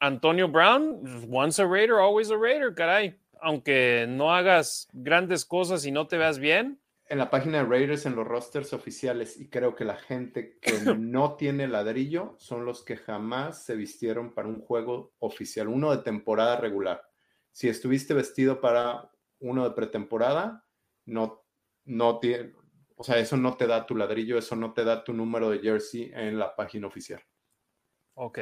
Antonio 0.00 0.48
Brown, 0.48 1.28
once 1.30 1.62
a 1.62 1.64
Raider, 1.64 1.98
always 2.00 2.32
a 2.32 2.36
Raider, 2.36 2.74
caray. 2.74 3.16
Aunque 3.40 4.06
no 4.08 4.34
hagas 4.34 4.88
grandes 4.92 5.44
cosas 5.44 5.86
y 5.86 5.92
no 5.92 6.08
te 6.08 6.18
veas 6.18 6.40
bien. 6.40 6.80
En 7.08 7.18
la 7.18 7.30
página 7.30 7.58
de 7.58 7.64
Raiders, 7.64 8.06
en 8.06 8.16
los 8.16 8.26
rosters 8.26 8.72
oficiales, 8.72 9.38
y 9.38 9.48
creo 9.48 9.76
que 9.76 9.84
la 9.84 9.96
gente 9.96 10.58
que 10.60 10.72
no 10.98 11.36
tiene 11.36 11.68
ladrillo 11.68 12.34
son 12.38 12.64
los 12.64 12.82
que 12.82 12.96
jamás 12.96 13.62
se 13.62 13.76
vistieron 13.76 14.34
para 14.34 14.48
un 14.48 14.62
juego 14.62 15.12
oficial, 15.20 15.68
uno 15.68 15.92
de 15.94 16.02
temporada 16.02 16.56
regular. 16.56 17.04
Si 17.52 17.68
estuviste 17.68 18.14
vestido 18.14 18.60
para 18.60 19.12
uno 19.38 19.62
de 19.62 19.76
pretemporada, 19.76 20.64
no 21.04 21.44
no 21.88 22.18
tiene, 22.18 22.52
o 22.96 23.04
sea, 23.04 23.18
eso 23.18 23.36
no 23.36 23.56
te 23.56 23.66
da 23.66 23.86
tu 23.86 23.96
ladrillo, 23.96 24.38
eso 24.38 24.54
no 24.56 24.72
te 24.72 24.84
da 24.84 25.02
tu 25.02 25.12
número 25.12 25.50
de 25.50 25.60
jersey 25.60 26.10
en 26.14 26.38
la 26.38 26.54
página 26.54 26.86
oficial. 26.86 27.22
Ok. 28.14 28.38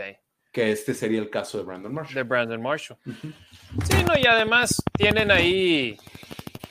Que 0.53 0.73
este 0.73 0.95
sería 0.95 1.21
el 1.21 1.31
caso 1.31 1.59
de 1.59 1.65
Brandon 1.65 1.93
Marshall. 1.93 2.15
De 2.15 2.23
Brandon 2.23 2.63
Marshall. 2.63 2.99
Sí, 3.05 4.05
no, 4.07 4.19
y 4.19 4.27
además 4.27 4.83
tienen 4.95 5.31
ahí 5.31 5.99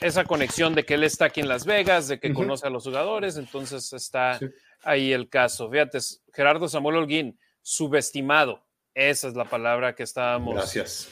esa 0.00 0.24
conexión 0.24 0.74
de 0.74 0.84
que 0.84 0.94
él 0.94 1.04
está 1.04 1.26
aquí 1.26 1.40
en 1.40 1.48
Las 1.48 1.64
Vegas, 1.64 2.08
de 2.08 2.18
que 2.18 2.32
conoce 2.32 2.66
a 2.66 2.70
los 2.70 2.84
jugadores, 2.84 3.36
entonces 3.36 3.92
está 3.92 4.38
ahí 4.82 5.12
el 5.12 5.28
caso. 5.28 5.70
Fíjate, 5.70 5.98
Gerardo 6.34 6.68
Samuel 6.68 6.96
Holguín, 6.96 7.38
subestimado. 7.62 8.66
Esa 8.94 9.28
es 9.28 9.34
la 9.34 9.44
palabra 9.44 9.94
que 9.94 10.02
estábamos 10.02 10.54
Gracias. 10.54 11.08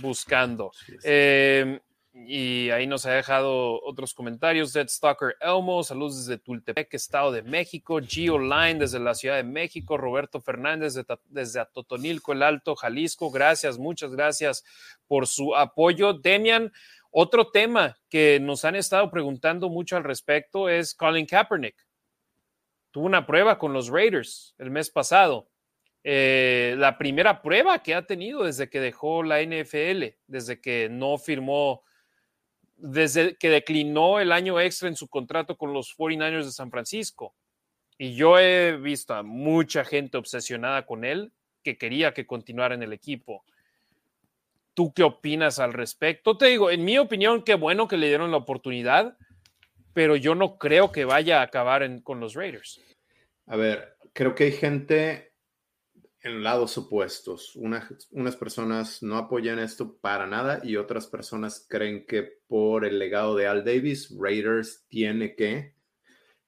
buscando. 0.00 0.72
Eh, 1.04 1.80
y 2.14 2.68
ahí 2.70 2.86
nos 2.86 3.06
ha 3.06 3.12
dejado 3.12 3.82
otros 3.82 4.12
comentarios. 4.12 4.72
Dead 4.72 4.86
Stalker 4.86 5.36
Elmo, 5.40 5.82
saludos 5.82 6.26
desde 6.26 6.38
Tultepec, 6.38 6.92
Estado 6.92 7.32
de 7.32 7.42
México. 7.42 8.00
Gio 8.00 8.38
Line 8.38 8.80
desde 8.80 9.00
la 9.00 9.14
Ciudad 9.14 9.36
de 9.36 9.44
México. 9.44 9.96
Roberto 9.96 10.40
Fernández 10.40 10.94
desde, 11.30 11.60
Atotonilco, 11.60 12.32
el 12.32 12.42
Alto, 12.42 12.76
Jalisco. 12.76 13.30
Gracias, 13.30 13.78
muchas 13.78 14.12
gracias 14.12 14.62
por 15.06 15.26
su 15.26 15.56
apoyo. 15.56 16.12
Demian, 16.12 16.70
otro 17.10 17.50
tema 17.50 17.96
que 18.10 18.38
nos 18.40 18.66
han 18.66 18.76
estado 18.76 19.10
preguntando 19.10 19.70
mucho 19.70 19.96
al 19.96 20.04
respecto 20.04 20.68
es 20.68 20.94
Colin 20.94 21.26
Kaepernick. 21.26 21.76
Tuvo 22.90 23.06
una 23.06 23.26
prueba 23.26 23.58
con 23.58 23.72
los 23.72 23.88
Raiders 23.88 24.54
el 24.58 24.70
mes 24.70 24.90
pasado. 24.90 25.48
Eh, 26.04 26.74
la 26.76 26.98
primera 26.98 27.40
prueba 27.40 27.82
que 27.82 27.94
ha 27.94 28.06
tenido 28.06 28.44
desde 28.44 28.68
que 28.68 28.80
dejó 28.80 29.22
la 29.22 29.40
NFL, 29.40 30.14
desde 30.26 30.60
que 30.60 30.88
no 30.90 31.16
firmó 31.16 31.84
desde 32.82 33.36
que 33.36 33.48
declinó 33.48 34.18
el 34.18 34.32
año 34.32 34.58
extra 34.58 34.88
en 34.88 34.96
su 34.96 35.06
contrato 35.08 35.56
con 35.56 35.72
los 35.72 35.96
49ers 35.96 36.44
de 36.44 36.50
San 36.50 36.70
Francisco. 36.70 37.34
Y 37.96 38.16
yo 38.16 38.38
he 38.38 38.76
visto 38.76 39.14
a 39.14 39.22
mucha 39.22 39.84
gente 39.84 40.18
obsesionada 40.18 40.84
con 40.84 41.04
él 41.04 41.32
que 41.62 41.78
quería 41.78 42.12
que 42.12 42.26
continuara 42.26 42.74
en 42.74 42.82
el 42.82 42.92
equipo. 42.92 43.44
¿Tú 44.74 44.92
qué 44.92 45.04
opinas 45.04 45.60
al 45.60 45.72
respecto? 45.72 46.36
Te 46.36 46.46
digo, 46.46 46.72
en 46.72 46.84
mi 46.84 46.98
opinión, 46.98 47.44
qué 47.44 47.54
bueno 47.54 47.86
que 47.86 47.96
le 47.96 48.08
dieron 48.08 48.32
la 48.32 48.38
oportunidad, 48.38 49.16
pero 49.92 50.16
yo 50.16 50.34
no 50.34 50.58
creo 50.58 50.90
que 50.90 51.04
vaya 51.04 51.38
a 51.38 51.44
acabar 51.44 52.02
con 52.02 52.18
los 52.18 52.34
Raiders. 52.34 52.80
A 53.46 53.54
ver, 53.54 53.96
creo 54.12 54.34
que 54.34 54.44
hay 54.44 54.52
gente 54.52 55.31
en 56.22 56.42
lados 56.42 56.78
opuestos. 56.78 57.56
unas 57.56 58.36
personas 58.36 59.02
no 59.02 59.16
apoyan 59.16 59.58
esto 59.58 59.96
para 59.98 60.26
nada 60.26 60.60
y 60.62 60.76
otras 60.76 61.06
personas 61.06 61.66
creen 61.68 62.06
que 62.06 62.40
por 62.46 62.84
el 62.84 62.98
legado 62.98 63.34
de 63.34 63.48
Al 63.48 63.64
Davis, 63.64 64.14
Raiders 64.16 64.86
tiene 64.88 65.34
que 65.34 65.74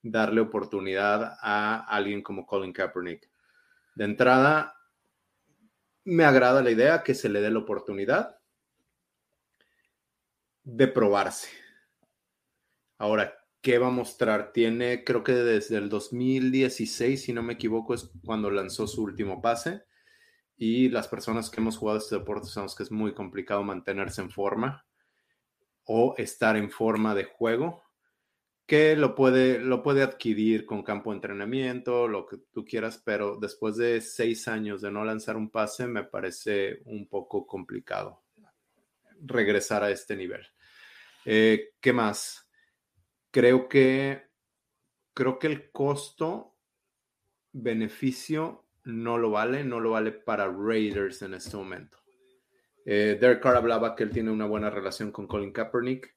darle 0.00 0.40
oportunidad 0.40 1.36
a 1.40 1.78
alguien 1.88 2.22
como 2.22 2.46
Colin 2.46 2.72
Kaepernick. 2.72 3.28
De 3.96 4.04
entrada, 4.04 4.76
me 6.04 6.24
agrada 6.24 6.62
la 6.62 6.70
idea 6.70 7.02
que 7.02 7.14
se 7.14 7.28
le 7.28 7.40
dé 7.40 7.50
la 7.50 7.60
oportunidad 7.60 8.38
de 10.62 10.88
probarse. 10.88 11.48
Ahora, 12.98 13.43
¿qué 13.64 13.78
va 13.78 13.86
a 13.86 13.90
mostrar? 13.90 14.52
Tiene, 14.52 15.04
creo 15.04 15.24
que 15.24 15.32
desde 15.32 15.78
el 15.78 15.88
2016, 15.88 17.22
si 17.22 17.32
no 17.32 17.42
me 17.42 17.54
equivoco, 17.54 17.94
es 17.94 18.10
cuando 18.22 18.50
lanzó 18.50 18.86
su 18.86 19.02
último 19.02 19.40
pase. 19.40 19.84
Y 20.54 20.90
las 20.90 21.08
personas 21.08 21.48
que 21.48 21.62
hemos 21.62 21.78
jugado 21.78 21.98
este 21.98 22.16
deporte 22.16 22.46
sabemos 22.46 22.76
que 22.76 22.82
es 22.82 22.90
muy 22.92 23.14
complicado 23.14 23.62
mantenerse 23.64 24.20
en 24.20 24.30
forma 24.30 24.86
o 25.84 26.14
estar 26.18 26.58
en 26.58 26.70
forma 26.70 27.14
de 27.14 27.24
juego, 27.24 27.82
que 28.66 28.96
lo 28.96 29.14
puede, 29.14 29.58
lo 29.58 29.82
puede 29.82 30.02
adquirir 30.02 30.66
con 30.66 30.82
campo 30.82 31.10
de 31.10 31.16
entrenamiento, 31.16 32.06
lo 32.06 32.26
que 32.26 32.36
tú 32.52 32.66
quieras, 32.66 33.02
pero 33.02 33.38
después 33.38 33.76
de 33.76 34.02
seis 34.02 34.46
años 34.46 34.82
de 34.82 34.90
no 34.90 35.06
lanzar 35.06 35.38
un 35.38 35.50
pase, 35.50 35.86
me 35.86 36.04
parece 36.04 36.82
un 36.84 37.08
poco 37.08 37.46
complicado 37.46 38.24
regresar 39.22 39.82
a 39.82 39.90
este 39.90 40.16
nivel. 40.16 40.46
Eh, 41.24 41.70
¿Qué 41.80 41.94
más? 41.94 42.43
Creo 43.34 43.68
que, 43.68 44.28
creo 45.12 45.40
que 45.40 45.48
el 45.48 45.72
costo 45.72 46.56
beneficio 47.50 48.64
no 48.84 49.18
lo 49.18 49.32
vale, 49.32 49.64
no 49.64 49.80
lo 49.80 49.90
vale 49.90 50.12
para 50.12 50.46
Raiders 50.46 51.20
en 51.22 51.34
este 51.34 51.56
momento. 51.56 51.98
Eh, 52.86 53.18
Derek 53.20 53.42
Carr 53.42 53.56
hablaba 53.56 53.96
que 53.96 54.04
él 54.04 54.10
tiene 54.10 54.30
una 54.30 54.46
buena 54.46 54.70
relación 54.70 55.10
con 55.10 55.26
Colin 55.26 55.52
Kaepernick. 55.52 56.14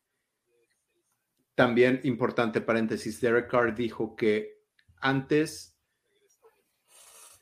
También, 1.55 2.01
importante 2.03 2.61
paréntesis, 2.61 3.19
Derek 3.19 3.49
Carr 3.49 3.73
dijo 3.73 4.15
que 4.15 4.59
antes 4.97 5.75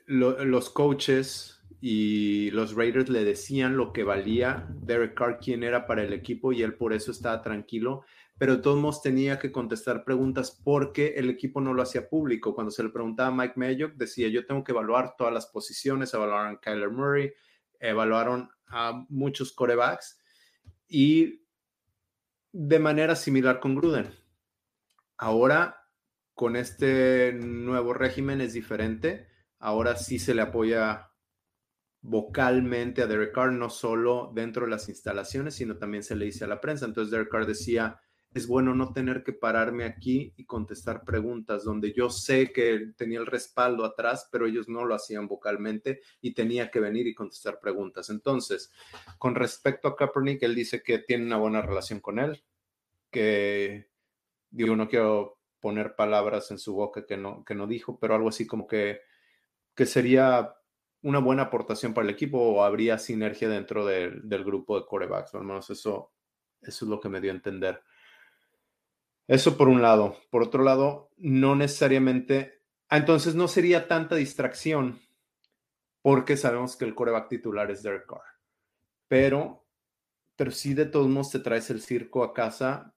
los 0.07 0.69
coaches 0.69 1.61
y 1.81 2.49
los 2.51 2.75
Raiders 2.75 3.09
le 3.09 3.25
decían 3.25 3.75
lo 3.75 3.91
que 3.91 4.05
valía 4.05 4.69
Derek 4.69 5.15
Carr, 5.15 5.37
quién 5.37 5.63
era 5.63 5.85
para 5.85 6.03
el 6.03 6.13
equipo, 6.13 6.53
y 6.53 6.63
él 6.63 6.75
por 6.75 6.93
eso 6.93 7.11
estaba 7.11 7.41
tranquilo 7.41 8.05
pero 8.37 8.57
de 8.57 8.61
todos 8.61 8.79
modos 8.79 9.01
tenía 9.01 9.39
que 9.39 9.51
contestar 9.51 10.03
preguntas 10.03 10.59
porque 10.63 11.13
el 11.15 11.29
equipo 11.29 11.61
no 11.61 11.73
lo 11.73 11.81
hacía 11.81 12.09
público. 12.09 12.53
Cuando 12.53 12.71
se 12.71 12.83
le 12.83 12.89
preguntaba 12.89 13.29
a 13.29 13.35
Mike 13.35 13.53
Mayock, 13.55 13.93
decía, 13.93 14.27
yo 14.27 14.45
tengo 14.45 14.63
que 14.63 14.73
evaluar 14.73 15.15
todas 15.17 15.33
las 15.33 15.47
posiciones, 15.47 16.13
evaluaron 16.13 16.55
a 16.55 16.59
Kyler 16.59 16.89
Murray, 16.89 17.33
evaluaron 17.79 18.49
a 18.67 19.05
muchos 19.09 19.53
corebacks 19.53 20.19
y 20.87 21.45
de 22.51 22.79
manera 22.79 23.15
similar 23.15 23.59
con 23.59 23.75
Gruden. 23.75 24.13
Ahora, 25.17 25.85
con 26.33 26.57
este 26.57 27.31
nuevo 27.33 27.93
régimen 27.93 28.41
es 28.41 28.53
diferente. 28.53 29.29
Ahora 29.59 29.95
sí 29.95 30.19
se 30.19 30.35
le 30.35 30.41
apoya 30.41 31.11
vocalmente 32.01 33.01
a 33.01 33.07
Derek 33.07 33.33
Carr, 33.33 33.53
no 33.53 33.69
solo 33.69 34.31
dentro 34.35 34.65
de 34.65 34.71
las 34.71 34.89
instalaciones, 34.89 35.55
sino 35.55 35.77
también 35.77 36.03
se 36.03 36.15
le 36.15 36.25
dice 36.25 36.43
a 36.43 36.47
la 36.47 36.59
prensa. 36.59 36.85
Entonces 36.85 37.11
Derek 37.11 37.29
Carr 37.29 37.45
decía, 37.45 37.99
es 38.35 38.47
bueno 38.47 38.75
no 38.75 38.91
tener 38.91 39.23
que 39.23 39.31
pararme 39.31 39.85
aquí 39.85 40.33
y 40.35 40.43
contestar 40.43 41.05
preguntas 41.05 41.63
donde 41.63 41.93
yo 41.93 42.09
sé 42.09 42.51
que 42.51 42.91
tenía 42.97 43.19
el 43.19 43.27
respaldo 43.27 43.85
atrás, 43.85 44.27
pero 44.29 44.45
ellos 44.45 44.67
no 44.67 44.83
lo 44.83 44.93
hacían 44.93 45.29
vocalmente 45.29 46.01
y 46.19 46.33
tenía 46.33 46.69
que 46.69 46.81
venir 46.81 47.07
y 47.07 47.15
contestar 47.15 47.61
preguntas. 47.61 48.09
Entonces, 48.09 48.73
con 49.19 49.35
respecto 49.35 49.87
a 49.87 49.95
Kaepernick, 49.95 50.43
él 50.43 50.53
dice 50.53 50.83
que 50.83 50.99
tiene 50.99 51.25
una 51.25 51.37
buena 51.37 51.61
relación 51.61 52.01
con 52.01 52.19
él, 52.19 52.43
que 53.09 53.87
digo, 54.49 54.75
no 54.75 54.89
quiero 54.89 55.39
poner 55.61 55.95
palabras 55.95 56.51
en 56.51 56.59
su 56.59 56.75
boca 56.75 57.05
que 57.05 57.15
no, 57.15 57.45
que 57.45 57.55
no 57.55 57.67
dijo, 57.67 57.97
pero 57.97 58.15
algo 58.15 58.27
así 58.27 58.45
como 58.45 58.67
que, 58.67 58.99
que 59.73 59.85
sería 59.85 60.57
una 61.03 61.19
buena 61.19 61.43
aportación 61.43 61.93
para 61.93 62.05
el 62.05 62.13
equipo 62.13 62.37
o 62.37 62.65
habría 62.65 62.97
sinergia 62.97 63.47
dentro 63.47 63.85
del, 63.85 64.27
del 64.27 64.43
grupo 64.43 64.77
de 64.77 64.85
corebacks. 64.85 65.33
Al 65.35 65.45
menos 65.45 65.69
eso, 65.69 66.11
eso 66.61 66.83
es 66.83 66.89
lo 66.89 66.99
que 66.99 67.07
me 67.07 67.21
dio 67.21 67.31
a 67.31 67.35
entender. 67.35 67.81
Eso 69.27 69.57
por 69.57 69.67
un 69.67 69.81
lado. 69.81 70.17
Por 70.29 70.43
otro 70.43 70.63
lado, 70.63 71.09
no 71.17 71.55
necesariamente. 71.55 72.61
Ah, 72.89 72.97
entonces 72.97 73.35
no 73.35 73.47
sería 73.47 73.87
tanta 73.87 74.15
distracción 74.15 74.99
porque 76.01 76.37
sabemos 76.37 76.75
que 76.77 76.85
el 76.85 76.93
coreback 76.93 77.29
titular 77.29 77.71
es 77.71 77.81
Derek 77.81 78.05
Carr. 78.05 78.21
Pero, 79.07 79.65
pero 80.35 80.51
sí 80.51 80.75
de 80.75 80.85
todos 80.85 81.07
modos 81.07 81.31
te 81.31 81.39
traes 81.39 81.71
el 81.71 81.81
circo 81.81 82.23
a 82.23 82.33
casa, 82.33 82.93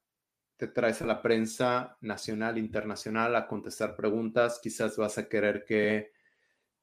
te 0.58 0.66
traes 0.66 1.00
a 1.00 1.06
la 1.06 1.22
prensa 1.22 1.96
nacional, 2.02 2.58
internacional 2.58 3.34
a 3.34 3.46
contestar 3.46 3.96
preguntas. 3.96 4.60
Quizás 4.62 4.98
vas 4.98 5.16
a 5.16 5.26
querer 5.26 5.64
que, 5.64 6.12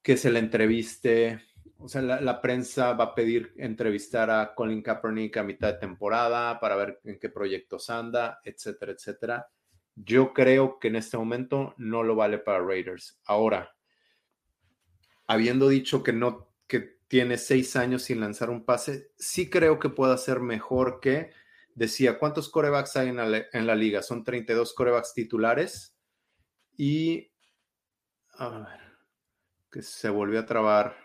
que 0.02 0.18
se 0.18 0.32
le 0.32 0.40
entreviste 0.40 1.42
o 1.78 1.88
sea, 1.88 2.02
la, 2.02 2.42
prensa 2.42 2.94
va 2.94 3.06
a 3.06 3.16
pedir 3.16 3.54
entrevistar 3.58 4.32
a 4.32 4.56
Colin 4.56 4.82
Kaepernick 4.82 5.38
a 5.38 5.44
mitad 5.44 5.74
de 5.74 5.80
temporada 5.80 6.60
para 6.60 6.76
ver 6.76 7.00
en 7.04 7.20
qué 7.20 7.30
proyectos 7.30 7.90
anda, 7.90 8.40
etcétera, 8.44 8.94
etcétera. 8.94 9.50
Yo 9.96 10.34
creo 10.34 10.80
que 10.80 10.88
en 10.88 10.96
este 10.96 11.18
momento 11.18 11.74
no 11.78 12.04
lo 12.04 12.16
vale 12.16 12.38
para 12.38 12.64
Raiders. 12.64 13.20
Ahora, 13.26 13.76
habiendo 15.28 15.70
dicho 15.70 16.02
que 16.02 16.14
no, 16.14 16.50
que 16.68 16.98
tiene 17.08 17.38
seis 17.38 17.76
años 17.76 18.04
sin 18.04 18.20
lanzar 18.20 18.50
un 18.50 18.66
pase, 18.66 19.12
sí 19.18 19.50
creo 19.50 19.80
que 19.80 19.90
pueda 19.90 20.18
ser 20.18 20.40
mejor 20.40 21.00
que, 21.00 21.32
decía, 21.76 22.18
¿cuántos 22.18 22.50
corebacks 22.50 22.96
hay 22.96 23.10
en 23.10 23.18
la, 23.18 23.46
en 23.52 23.68
la 23.68 23.76
liga? 23.76 24.02
Son 24.02 24.24
32 24.24 24.74
corebacks 24.74 25.14
titulares 25.14 25.96
y, 26.76 27.32
a 28.38 28.50
ver, 28.50 28.80
que 29.72 29.82
se 29.82 30.10
volvió 30.10 30.40
a 30.40 30.46
trabar 30.46 31.05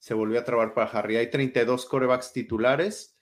se 0.00 0.14
volvió 0.14 0.40
a 0.40 0.44
trabar 0.44 0.72
para 0.74 0.90
Harry. 0.90 1.16
Hay 1.16 1.30
32 1.30 1.84
corebacks 1.86 2.32
titulares. 2.32 3.18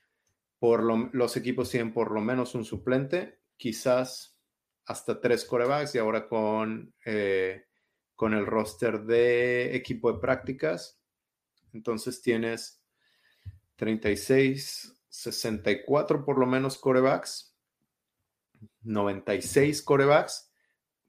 Por 0.61 0.83
los 1.15 1.37
equipos 1.37 1.71
tienen 1.71 1.93
por 1.93 2.13
lo 2.13 2.21
menos 2.21 2.55
un 2.55 2.65
suplente, 2.65 3.41
quizás 3.57 4.41
hasta 4.87 5.21
tres 5.21 5.45
corebacks 5.45 5.95
y 5.95 5.99
ahora 5.99 6.27
con, 6.27 6.95
eh, 7.05 7.67
con 8.17 8.33
el 8.35 8.47
roster 8.47 9.03
de 9.03 9.77
equipo 9.77 10.13
de 10.13 10.19
prácticas. 10.19 11.01
Entonces 11.73 12.23
tienes 12.23 12.83
36, 13.77 15.01
64 15.09 16.25
por 16.25 16.39
lo 16.39 16.47
menos 16.47 16.79
corebacks, 16.79 17.57
96 18.83 19.83
corebacks. 19.83 20.53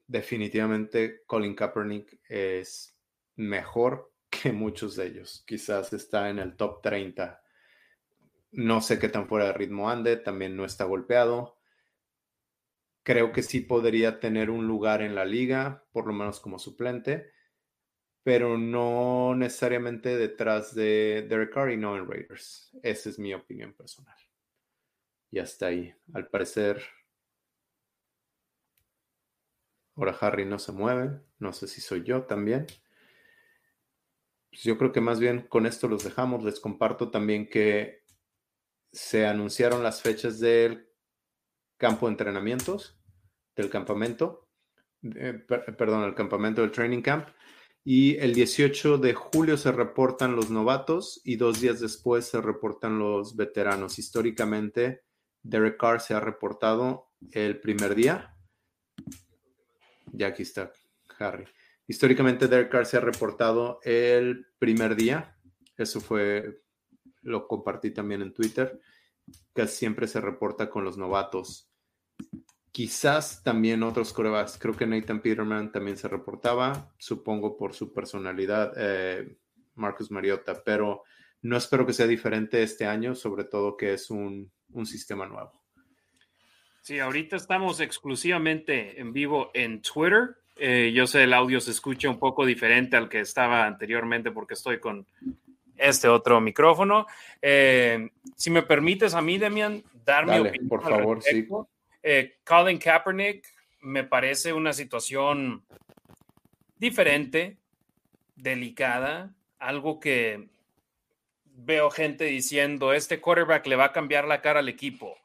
Definitivamente 0.06 1.22
Colin 1.26 1.54
Kaepernick 1.54 2.20
es 2.28 2.96
mejor 3.36 4.09
que 4.30 4.52
muchos 4.52 4.96
de 4.96 5.06
ellos. 5.06 5.44
Quizás 5.46 5.92
está 5.92 6.30
en 6.30 6.38
el 6.38 6.56
top 6.56 6.82
30. 6.82 7.42
No 8.52 8.80
sé 8.80 8.98
qué 8.98 9.08
tan 9.08 9.28
fuera 9.28 9.46
de 9.46 9.52
ritmo 9.52 9.90
ande, 9.90 10.16
también 10.16 10.56
no 10.56 10.64
está 10.64 10.84
golpeado, 10.84 11.60
creo 13.02 13.32
que 13.32 13.42
sí 13.42 13.60
podría 13.60 14.20
tener 14.20 14.50
un 14.50 14.66
lugar 14.66 15.02
en 15.02 15.14
la 15.14 15.24
liga, 15.24 15.84
por 15.92 16.06
lo 16.06 16.12
menos 16.12 16.40
como 16.40 16.58
suplente, 16.58 17.32
pero 18.22 18.58
no 18.58 19.34
necesariamente 19.34 20.16
detrás 20.16 20.74
de 20.74 21.26
Derek 21.28 21.52
Carr 21.52 21.72
y 21.72 21.76
no 21.76 21.96
en 21.96 22.08
Raiders. 22.08 22.70
Esa 22.82 23.08
es 23.08 23.18
mi 23.18 23.34
opinión 23.34 23.72
personal. 23.72 24.16
Y 25.30 25.38
hasta 25.38 25.66
ahí. 25.66 25.94
Al 26.12 26.28
parecer, 26.28 26.82
ahora 29.96 30.16
Harry 30.20 30.44
no 30.44 30.58
se 30.58 30.72
mueve. 30.72 31.20
No 31.38 31.52
sé 31.52 31.66
si 31.66 31.80
soy 31.80 32.04
yo 32.04 32.24
también. 32.24 32.66
Pues 34.50 34.64
yo 34.64 34.76
creo 34.76 34.92
que 34.92 35.00
más 35.00 35.20
bien 35.20 35.46
con 35.48 35.66
esto 35.66 35.88
los 35.88 36.04
dejamos. 36.04 36.42
Les 36.42 36.60
comparto 36.60 37.10
también 37.10 37.48
que 37.48 38.02
se 38.92 39.26
anunciaron 39.26 39.82
las 39.82 40.02
fechas 40.02 40.40
del 40.40 40.88
campo 41.76 42.06
de 42.06 42.12
entrenamientos, 42.12 43.00
del 43.56 43.70
campamento, 43.70 44.48
perdón, 45.00 46.04
el 46.04 46.14
campamento 46.14 46.60
del 46.60 46.72
training 46.72 47.02
camp. 47.02 47.28
Y 47.82 48.16
el 48.18 48.34
18 48.34 48.98
de 48.98 49.14
julio 49.14 49.56
se 49.56 49.72
reportan 49.72 50.36
los 50.36 50.50
novatos 50.50 51.20
y 51.24 51.36
dos 51.36 51.60
días 51.60 51.80
después 51.80 52.26
se 52.26 52.40
reportan 52.40 52.98
los 52.98 53.36
veteranos. 53.36 53.98
Históricamente, 53.98 55.04
Derek 55.42 55.78
Carr 55.78 56.00
se 56.00 56.12
ha 56.12 56.20
reportado 56.20 57.08
el 57.32 57.58
primer 57.60 57.94
día. 57.94 58.36
Ya 60.12 60.26
aquí 60.26 60.42
está 60.42 60.72
Harry. 61.18 61.46
Históricamente, 61.90 62.46
Derek 62.46 62.70
Carr 62.70 62.86
se 62.86 62.98
ha 62.98 63.00
reportado 63.00 63.80
el 63.82 64.46
primer 64.60 64.94
día. 64.94 65.36
Eso 65.76 66.00
fue, 66.00 66.62
lo 67.22 67.48
compartí 67.48 67.90
también 67.90 68.22
en 68.22 68.32
Twitter, 68.32 68.80
que 69.52 69.66
siempre 69.66 70.06
se 70.06 70.20
reporta 70.20 70.70
con 70.70 70.84
los 70.84 70.96
novatos. 70.96 71.68
Quizás 72.70 73.42
también 73.42 73.82
otros 73.82 74.12
corebacks. 74.12 74.56
Creo 74.56 74.76
que 74.76 74.86
Nathan 74.86 75.20
Peterman 75.20 75.72
también 75.72 75.96
se 75.96 76.06
reportaba, 76.06 76.94
supongo 76.96 77.56
por 77.56 77.74
su 77.74 77.92
personalidad, 77.92 78.72
eh, 78.76 79.36
Marcus 79.74 80.12
Mariota, 80.12 80.62
pero 80.64 81.02
no 81.42 81.56
espero 81.56 81.84
que 81.84 81.92
sea 81.92 82.06
diferente 82.06 82.62
este 82.62 82.86
año, 82.86 83.16
sobre 83.16 83.42
todo 83.42 83.76
que 83.76 83.94
es 83.94 84.10
un, 84.10 84.52
sistema 84.84 85.26
nuevo. 85.26 85.60
Sí, 86.82 87.00
ahorita 87.00 87.34
estamos 87.34 87.80
exclusivamente 87.80 89.00
en 89.00 89.12
vivo 89.12 89.50
en 89.54 89.82
Twitter. 89.82 90.36
Eh, 90.62 90.92
yo 90.92 91.06
sé 91.06 91.22
el 91.22 91.32
audio 91.32 91.58
se 91.58 91.70
escucha 91.70 92.10
un 92.10 92.18
poco 92.18 92.44
diferente 92.44 92.94
al 92.94 93.08
que 93.08 93.20
estaba 93.20 93.64
anteriormente 93.64 94.30
porque 94.30 94.52
estoy 94.52 94.78
con 94.78 95.06
este 95.74 96.06
otro 96.06 96.38
micrófono. 96.38 97.06
Eh, 97.40 98.10
si 98.36 98.50
me 98.50 98.62
permites 98.62 99.14
a 99.14 99.22
mí, 99.22 99.38
Demian, 99.38 99.82
darme 100.04 100.38
opinión. 100.38 100.68
Por 100.68 100.82
favor, 100.82 101.22
sí. 101.22 101.48
Eh, 102.02 102.36
Colin 102.44 102.78
Kaepernick 102.78 103.46
me 103.80 104.04
parece 104.04 104.52
una 104.52 104.74
situación 104.74 105.64
diferente, 106.76 107.56
delicada, 108.36 109.34
algo 109.58 109.98
que 109.98 110.50
veo 111.46 111.90
gente 111.90 112.24
diciendo, 112.24 112.92
este 112.92 113.18
quarterback 113.18 113.66
le 113.66 113.76
va 113.76 113.86
a 113.86 113.92
cambiar 113.92 114.26
la 114.26 114.42
cara 114.42 114.60
al 114.60 114.68
equipo. 114.68 115.16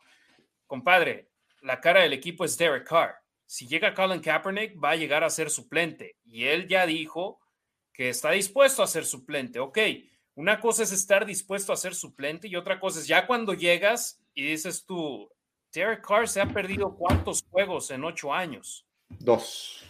Compadre, 0.66 1.28
la 1.62 1.82
cara 1.82 2.02
del 2.04 2.14
equipo 2.14 2.46
es 2.46 2.58
Derek 2.58 2.88
Carr. 2.88 3.25
Si 3.46 3.68
llega 3.68 3.94
Colin 3.94 4.22
Kaepernick, 4.22 4.84
va 4.84 4.92
a 4.92 4.96
llegar 4.96 5.24
a 5.24 5.30
ser 5.30 5.50
suplente. 5.50 6.18
Y 6.24 6.46
él 6.46 6.68
ya 6.68 6.86
dijo 6.86 7.40
que 7.94 8.10
está 8.10 8.32
dispuesto 8.32 8.84
a 8.84 8.88
ser 8.88 9.06
suplente. 9.06 9.60
Ok, 9.60 9.78
una 10.36 10.60
cosa 10.60 10.84
es 10.84 10.92
estar 10.92 11.26
dispuesto 11.26 11.72
a 11.72 11.78
ser 11.78 11.96
suplente 11.96 12.48
y 12.48 12.56
otra 12.56 12.80
cosa 12.80 13.00
es 13.00 13.08
ya 13.08 13.26
cuando 13.26 13.54
llegas 13.54 14.22
y 14.34 14.46
dices 14.46 14.86
tú, 14.86 15.30
Derek 15.74 16.06
Carr 16.06 16.28
se 16.28 16.42
ha 16.42 16.48
perdido 16.48 16.96
cuántos 16.96 17.44
juegos 17.50 17.92
en 17.92 18.04
ocho 18.04 18.34
años? 18.34 18.86
Dos. 19.10 19.84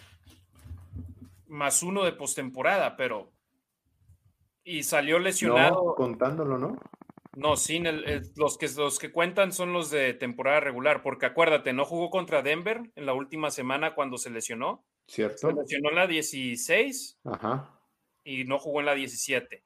Más 1.46 1.82
uno 1.82 2.04
de 2.04 2.12
postemporada, 2.12 2.96
pero. 2.96 3.32
Y 4.64 4.82
salió 4.82 5.18
lesionado. 5.18 5.84
No, 5.84 5.94
contándolo, 5.94 6.58
¿no? 6.58 6.76
No, 7.36 7.56
sin 7.56 7.84
los, 8.36 8.58
que, 8.58 8.68
los 8.76 8.98
que 8.98 9.12
cuentan 9.12 9.52
son 9.52 9.72
los 9.72 9.90
de 9.90 10.14
temporada 10.14 10.60
regular, 10.60 11.02
porque 11.02 11.26
acuérdate, 11.26 11.72
no 11.72 11.84
jugó 11.84 12.10
contra 12.10 12.42
Denver 12.42 12.80
en 12.94 13.06
la 13.06 13.14
última 13.14 13.50
semana 13.50 13.94
cuando 13.94 14.18
se 14.18 14.30
lesionó. 14.30 14.84
Cierto. 15.06 15.50
Se 15.50 15.54
lesionó 15.54 15.90
en 15.90 15.96
la 15.96 16.06
16. 16.06 17.20
Ajá 17.24 17.76
y 18.26 18.44
no 18.44 18.58
jugó 18.58 18.80
en 18.80 18.86
la 18.86 18.94
17. 18.94 19.62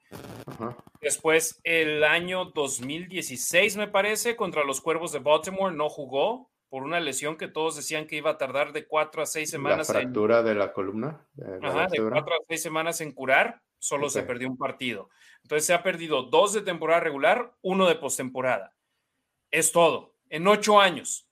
Después, 1.00 1.60
el 1.64 2.04
año 2.04 2.44
2016, 2.54 3.78
me 3.78 3.88
parece, 3.88 4.36
contra 4.36 4.64
los 4.64 4.82
Cuervos 4.82 5.12
de 5.12 5.18
Baltimore, 5.18 5.74
no 5.74 5.88
jugó 5.88 6.50
por 6.68 6.82
una 6.82 7.00
lesión 7.00 7.38
que 7.38 7.48
todos 7.48 7.76
decían 7.76 8.06
que 8.06 8.16
iba 8.16 8.32
a 8.32 8.38
tardar 8.38 8.72
de 8.72 8.86
cuatro 8.86 9.22
a 9.22 9.26
seis 9.26 9.50
semanas. 9.50 9.88
La 9.88 9.94
fractura 9.94 10.42
de 10.42 10.54
la 10.54 10.74
columna. 10.74 11.26
Ajá, 11.62 11.88
de 11.90 11.98
cuatro 12.06 12.34
a 12.34 12.44
seis 12.46 12.62
semanas 12.62 13.00
en 13.00 13.12
curar, 13.12 13.62
solo 13.80 14.08
se 14.08 14.22
perdió 14.22 14.48
un 14.48 14.56
partido. 14.56 15.10
Entonces 15.42 15.66
se 15.66 15.74
ha 15.74 15.82
perdido 15.82 16.22
dos 16.22 16.52
de 16.52 16.62
temporada 16.62 17.00
regular, 17.00 17.56
uno 17.62 17.88
de 17.88 17.96
postemporada. 17.96 18.76
Es 19.50 19.72
todo. 19.72 20.14
En 20.28 20.46
ocho 20.46 20.80
años. 20.80 21.26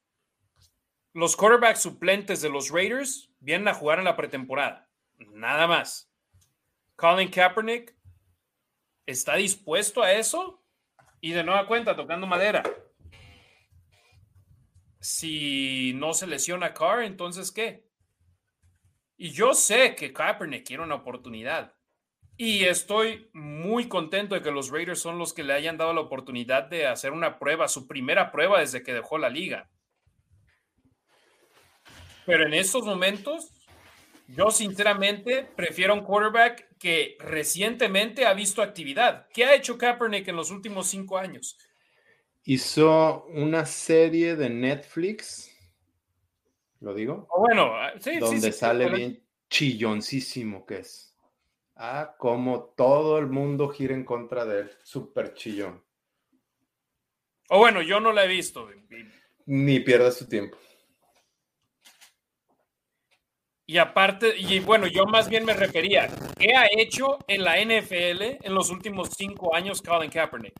Los 1.12 1.36
quarterbacks 1.36 1.82
suplentes 1.82 2.42
de 2.42 2.48
los 2.48 2.70
Raiders 2.70 3.30
vienen 3.38 3.68
a 3.68 3.74
jugar 3.74 3.98
en 3.98 4.06
la 4.06 4.16
pretemporada. 4.16 4.90
Nada 5.18 5.66
más. 5.66 6.10
Colin 6.96 7.30
Kaepernick 7.30 7.94
está 9.06 9.36
dispuesto 9.36 10.02
a 10.02 10.12
eso 10.12 10.64
y 11.20 11.32
de 11.32 11.44
nueva 11.44 11.66
cuenta 11.66 11.94
tocando 11.94 12.26
madera. 12.26 12.62
Si 15.00 15.92
no 15.94 16.12
se 16.12 16.26
lesiona 16.26 16.74
Carr, 16.74 17.04
entonces 17.04 17.52
¿qué? 17.52 17.88
Y 19.16 19.30
yo 19.30 19.54
sé 19.54 19.94
que 19.94 20.12
Kaepernick 20.12 20.66
quiere 20.66 20.82
una 20.82 20.96
oportunidad. 20.96 21.77
Y 22.40 22.66
estoy 22.66 23.28
muy 23.32 23.88
contento 23.88 24.36
de 24.36 24.42
que 24.42 24.52
los 24.52 24.70
Raiders 24.70 25.00
son 25.00 25.18
los 25.18 25.34
que 25.34 25.42
le 25.42 25.54
hayan 25.54 25.76
dado 25.76 25.92
la 25.92 26.02
oportunidad 26.02 26.62
de 26.62 26.86
hacer 26.86 27.10
una 27.10 27.36
prueba, 27.36 27.66
su 27.66 27.88
primera 27.88 28.30
prueba 28.30 28.60
desde 28.60 28.84
que 28.84 28.94
dejó 28.94 29.18
la 29.18 29.28
liga. 29.28 29.68
Pero 32.24 32.46
en 32.46 32.54
estos 32.54 32.84
momentos, 32.84 33.50
yo 34.28 34.52
sinceramente 34.52 35.48
prefiero 35.56 35.94
un 35.94 36.04
quarterback 36.04 36.78
que 36.78 37.16
recientemente 37.18 38.24
ha 38.24 38.34
visto 38.34 38.62
actividad. 38.62 39.26
¿Qué 39.34 39.44
ha 39.44 39.56
hecho 39.56 39.76
Kaepernick 39.76 40.28
en 40.28 40.36
los 40.36 40.52
últimos 40.52 40.86
cinco 40.86 41.18
años? 41.18 41.58
Hizo 42.44 43.24
una 43.30 43.66
serie 43.66 44.36
de 44.36 44.48
Netflix, 44.48 45.50
¿lo 46.78 46.94
digo? 46.94 47.26
Oh, 47.30 47.40
bueno, 47.40 47.72
sí, 47.98 48.18
donde 48.18 48.52
sí, 48.52 48.58
sale 48.58 48.88
bien 48.88 49.24
chilloncísimo 49.50 50.64
que 50.64 50.78
es. 50.78 51.17
Ah, 51.80 52.16
como 52.18 52.74
todo 52.76 53.18
el 53.18 53.28
mundo 53.28 53.68
gira 53.68 53.94
en 53.94 54.04
contra 54.04 54.44
de 54.44 54.62
él, 54.62 54.70
súper 54.82 55.34
chillón. 55.34 55.80
O 57.50 57.56
oh, 57.56 57.58
bueno, 57.58 57.82
yo 57.82 58.00
no 58.00 58.12
la 58.12 58.24
he 58.24 58.28
visto. 58.28 58.68
Ni 59.46 59.78
pierda 59.78 60.10
su 60.10 60.28
tiempo. 60.28 60.58
Y 63.64 63.78
aparte, 63.78 64.36
y 64.36 64.58
bueno, 64.58 64.88
yo 64.88 65.06
más 65.06 65.28
bien 65.28 65.44
me 65.44 65.52
refería, 65.52 66.08
¿qué 66.36 66.56
ha 66.56 66.66
hecho 66.66 67.18
en 67.28 67.44
la 67.44 67.60
NFL 67.60 68.44
en 68.44 68.54
los 68.54 68.70
últimos 68.70 69.10
cinco 69.16 69.54
años 69.54 69.80
Colin 69.80 70.10
Kaepernick? 70.10 70.54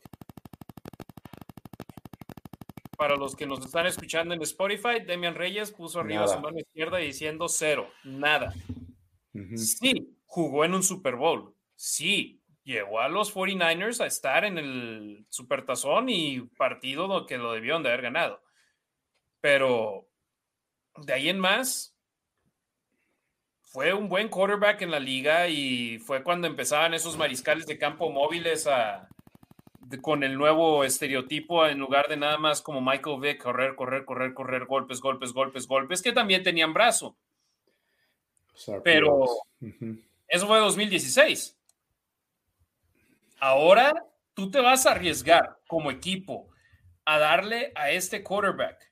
Para 2.97 3.17
los 3.17 3.35
que 3.35 3.45
nos 3.45 3.65
están 3.65 3.87
escuchando 3.87 4.33
en 4.33 4.41
Spotify, 4.43 5.01
Demian 5.05 5.35
Reyes 5.35 5.71
puso 5.71 5.99
arriba 5.99 6.27
su 6.27 6.39
mano 6.39 6.59
izquierda 6.59 6.97
diciendo 6.97 7.49
cero, 7.49 7.89
nada. 8.03 8.53
Sí, 9.55 10.18
jugó 10.29 10.63
en 10.63 10.75
un 10.75 10.83
Super 10.83 11.15
Bowl. 11.15 11.55
Sí, 11.75 12.39
llegó 12.63 12.99
a 12.99 13.09
los 13.09 13.33
49ers 13.33 13.99
a 13.99 14.05
estar 14.05 14.45
en 14.45 14.59
el 14.59 15.25
Supertazón 15.29 16.07
y 16.07 16.41
partido 16.41 17.25
que 17.25 17.37
lo 17.37 17.51
debieron 17.51 17.81
de 17.81 17.89
haber 17.89 18.03
ganado. 18.03 18.41
Pero 19.41 20.07
de 20.97 21.13
ahí 21.13 21.29
en 21.29 21.39
más, 21.39 21.95
fue 23.63 23.91
un 23.93 24.07
buen 24.07 24.29
quarterback 24.29 24.83
en 24.83 24.91
la 24.91 24.99
liga 24.99 25.47
y 25.47 25.97
fue 25.97 26.23
cuando 26.23 26.47
empezaban 26.47 26.93
esos 26.93 27.17
mariscales 27.17 27.65
de 27.65 27.79
campo 27.79 28.11
móviles 28.11 28.69
con 30.01 30.23
el 30.23 30.37
nuevo 30.37 30.83
estereotipo 30.83 31.65
en 31.65 31.79
lugar 31.79 32.07
de 32.07 32.17
nada 32.17 32.37
más 32.37 32.61
como 32.61 32.81
Michael 32.81 33.19
Vick, 33.19 33.41
correr, 33.41 33.75
correr, 33.75 34.05
correr, 34.05 34.35
correr, 34.35 34.65
golpes, 34.65 35.01
golpes, 35.01 35.33
golpes, 35.33 35.67
golpes, 35.67 36.03
que 36.03 36.11
también 36.11 36.43
tenían 36.43 36.71
brazo. 36.71 37.17
Pero 38.83 39.25
eso 40.29 40.47
fue 40.47 40.59
2016. 40.59 41.59
Ahora 43.39 43.93
tú 44.33 44.49
te 44.49 44.59
vas 44.59 44.85
a 44.85 44.91
arriesgar 44.91 45.57
como 45.67 45.91
equipo 45.91 46.49
a 47.05 47.17
darle 47.19 47.71
a 47.75 47.91
este 47.91 48.23
quarterback 48.23 48.89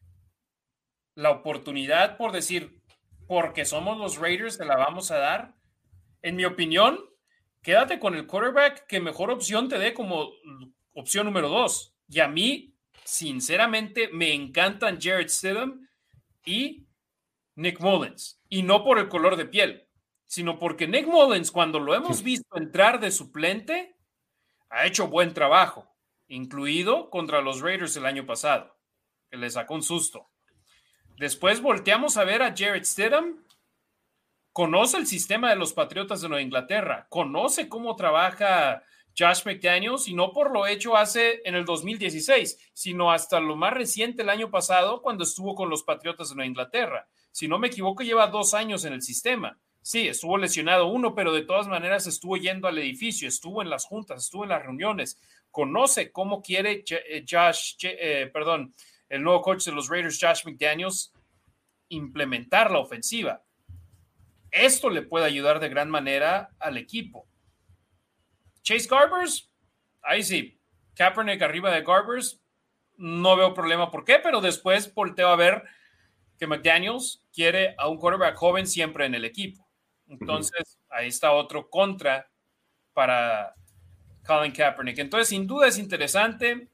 la 1.15 1.31
oportunidad 1.31 2.17
por 2.17 2.31
decir, 2.31 2.81
porque 3.27 3.65
somos 3.65 3.97
los 3.97 4.17
Raiders, 4.17 4.57
te 4.57 4.65
la 4.65 4.77
vamos 4.77 5.11
a 5.11 5.17
dar. 5.17 5.55
En 6.21 6.35
mi 6.35 6.45
opinión, 6.45 6.99
quédate 7.61 7.99
con 7.99 8.15
el 8.15 8.27
quarterback 8.27 8.85
que 8.87 8.99
mejor 8.99 9.31
opción 9.31 9.67
te 9.67 9.79
dé 9.79 9.93
como 9.93 10.31
opción 10.93 11.25
número 11.25 11.49
dos. 11.49 11.95
Y 12.07 12.19
a 12.19 12.27
mí, 12.27 12.75
sinceramente, 13.03 14.09
me 14.09 14.33
encantan 14.33 14.99
Jared 15.01 15.29
Stidham 15.29 15.87
y 16.45 16.87
Nick 17.55 17.79
Mullins. 17.79 18.39
Y 18.47 18.63
no 18.63 18.83
por 18.83 18.99
el 18.99 19.09
color 19.09 19.35
de 19.35 19.45
piel, 19.45 19.86
sino 20.27 20.59
porque 20.59 20.87
Nick 20.87 21.07
Mullins, 21.07 21.51
cuando 21.51 21.79
lo 21.79 21.95
hemos 21.95 22.21
visto 22.21 22.57
entrar 22.57 22.99
de 22.99 23.11
suplente, 23.11 23.95
ha 24.69 24.85
hecho 24.85 25.07
buen 25.07 25.33
trabajo, 25.33 25.89
incluido 26.27 27.09
contra 27.09 27.41
los 27.41 27.61
Raiders 27.61 27.95
el 27.95 28.05
año 28.05 28.25
pasado, 28.25 28.77
que 29.31 29.37
le 29.37 29.49
sacó 29.49 29.73
un 29.73 29.83
susto. 29.83 30.29
Después 31.17 31.61
volteamos 31.61 32.17
a 32.17 32.25
ver 32.25 32.43
a 32.43 32.53
Jared 32.55 32.83
Stidham. 32.83 33.43
Conoce 34.51 34.97
el 34.97 35.07
sistema 35.07 35.49
de 35.49 35.55
los 35.55 35.73
Patriotas 35.73 36.21
de 36.21 36.29
Nueva 36.29 36.41
Inglaterra, 36.41 37.05
conoce 37.09 37.69
cómo 37.69 37.95
trabaja 37.95 38.83
Josh 39.17 39.43
McDaniels 39.45 40.07
y 40.07 40.13
no 40.13 40.31
por 40.31 40.51
lo 40.51 40.67
hecho 40.67 40.97
hace 40.97 41.41
en 41.45 41.55
el 41.55 41.63
2016, 41.63 42.71
sino 42.73 43.11
hasta 43.11 43.39
lo 43.39 43.55
más 43.55 43.73
reciente 43.73 44.23
el 44.23 44.29
año 44.29 44.49
pasado 44.49 45.01
cuando 45.01 45.23
estuvo 45.23 45.55
con 45.55 45.69
los 45.69 45.83
Patriotas 45.83 46.29
de 46.29 46.35
Nueva 46.35 46.47
Inglaterra. 46.47 47.07
Si 47.31 47.47
no 47.47 47.59
me 47.59 47.67
equivoco, 47.67 48.03
lleva 48.03 48.27
dos 48.27 48.53
años 48.53 48.83
en 48.85 48.93
el 48.93 49.01
sistema. 49.01 49.59
Sí, 49.87 50.09
estuvo 50.09 50.37
lesionado 50.37 50.87
uno, 50.87 51.15
pero 51.15 51.31
de 51.31 51.43
todas 51.43 51.65
maneras 51.69 52.07
estuvo 52.07 52.35
yendo 52.35 52.67
al 52.67 52.77
edificio, 52.77 53.25
estuvo 53.25 53.61
en 53.61 53.69
las 53.69 53.85
juntas, 53.85 54.25
estuvo 54.25 54.43
en 54.43 54.49
las 54.49 54.61
reuniones, 54.61 55.17
conoce 55.49 56.11
cómo 56.11 56.41
quiere 56.41 56.83
eh, 56.89 57.25
Josh, 57.25 57.75
eh, 57.83 58.29
perdón, 58.33 58.73
el 59.07 59.23
nuevo 59.23 59.41
coach 59.41 59.63
de 59.63 59.71
los 59.71 59.87
Raiders, 59.87 60.19
Josh 60.21 60.43
McDaniels, 60.43 61.13
implementar 61.87 62.69
la 62.69 62.79
ofensiva. 62.79 63.45
Esto 64.51 64.89
le 64.89 65.03
puede 65.03 65.23
ayudar 65.23 65.61
de 65.61 65.69
gran 65.69 65.89
manera 65.89 66.49
al 66.59 66.75
equipo. 66.75 67.25
Chase 68.63 68.89
Garbers, 68.89 69.49
ahí 70.01 70.21
sí, 70.21 70.59
Kaepernick 70.95 71.41
arriba 71.41 71.71
de 71.71 71.83
Garbers, 71.83 72.41
no 72.97 73.37
veo 73.37 73.53
problema 73.53 73.89
por 73.89 74.03
qué, 74.03 74.19
pero 74.21 74.41
después 74.41 74.93
volteo 74.93 75.29
a 75.29 75.37
ver 75.37 75.63
que 76.37 76.45
McDaniels 76.45 77.23
quiere 77.31 77.73
a 77.77 77.87
un 77.87 77.97
quarterback 77.97 78.35
joven 78.35 78.67
siempre 78.67 79.05
en 79.05 79.15
el 79.15 79.23
equipo. 79.23 79.66
Entonces, 80.07 80.79
ahí 80.89 81.07
está 81.07 81.31
otro 81.31 81.69
contra 81.69 82.29
para 82.93 83.53
Colin 84.25 84.51
Kaepernick. 84.51 84.99
Entonces, 84.99 85.29
sin 85.29 85.47
duda 85.47 85.67
es 85.67 85.77
interesante. 85.77 86.69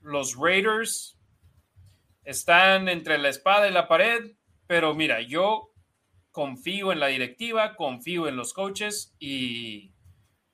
Los 0.00 0.36
Raiders 0.36 1.18
están 2.24 2.88
entre 2.88 3.18
la 3.18 3.28
espada 3.28 3.68
y 3.68 3.72
la 3.72 3.88
pared, 3.88 4.32
pero 4.66 4.94
mira, 4.94 5.20
yo 5.20 5.72
confío 6.30 6.92
en 6.92 7.00
la 7.00 7.06
directiva, 7.06 7.76
confío 7.76 8.28
en 8.28 8.36
los 8.36 8.52
coaches 8.52 9.14
y 9.18 9.92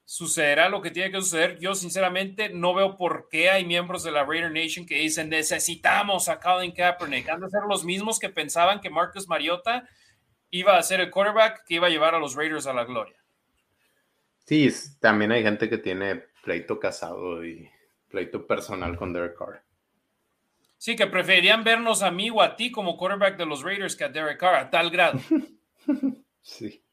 sucederá 0.04 0.68
lo 0.68 0.82
que 0.82 0.90
tiene 0.90 1.10
que 1.10 1.20
suceder. 1.20 1.58
Yo 1.58 1.74
sinceramente 1.74 2.50
no 2.50 2.74
veo 2.74 2.96
por 2.96 3.28
qué 3.30 3.50
hay 3.50 3.64
miembros 3.64 4.04
de 4.04 4.12
la 4.12 4.24
Raider 4.24 4.52
Nation 4.52 4.84
que 4.84 4.96
dicen 4.96 5.30
necesitamos 5.30 6.28
a 6.28 6.38
Colin 6.38 6.72
Kaepernick. 6.72 7.28
Han 7.30 7.40
de 7.40 7.48
ser 7.48 7.62
los 7.68 7.84
mismos 7.84 8.18
que 8.18 8.28
pensaban 8.28 8.80
que 8.80 8.90
Marcus 8.90 9.26
Mariota 9.26 9.88
iba 10.52 10.76
a 10.76 10.82
ser 10.82 11.00
el 11.00 11.10
quarterback 11.10 11.64
que 11.64 11.74
iba 11.74 11.88
a 11.88 11.90
llevar 11.90 12.14
a 12.14 12.18
los 12.18 12.36
Raiders 12.36 12.66
a 12.66 12.74
la 12.74 12.84
gloria. 12.84 13.16
Sí, 14.44 14.68
también 15.00 15.32
hay 15.32 15.42
gente 15.42 15.68
que 15.68 15.78
tiene 15.78 16.24
pleito 16.44 16.78
casado 16.78 17.44
y 17.44 17.68
pleito 18.08 18.46
personal 18.46 18.96
con 18.96 19.12
Derek 19.12 19.36
Carr. 19.36 19.64
Sí, 20.76 20.94
que 20.94 21.06
preferirían 21.06 21.64
vernos 21.64 22.02
a 22.02 22.10
mí 22.10 22.28
o 22.28 22.42
a 22.42 22.54
ti 22.54 22.70
como 22.70 22.96
quarterback 22.96 23.38
de 23.38 23.46
los 23.46 23.62
Raiders 23.62 23.96
que 23.96 24.04
a 24.04 24.08
Derek 24.08 24.38
Carr, 24.38 24.56
a 24.56 24.70
tal 24.70 24.90
grado. 24.90 25.18
sí. 26.42 26.84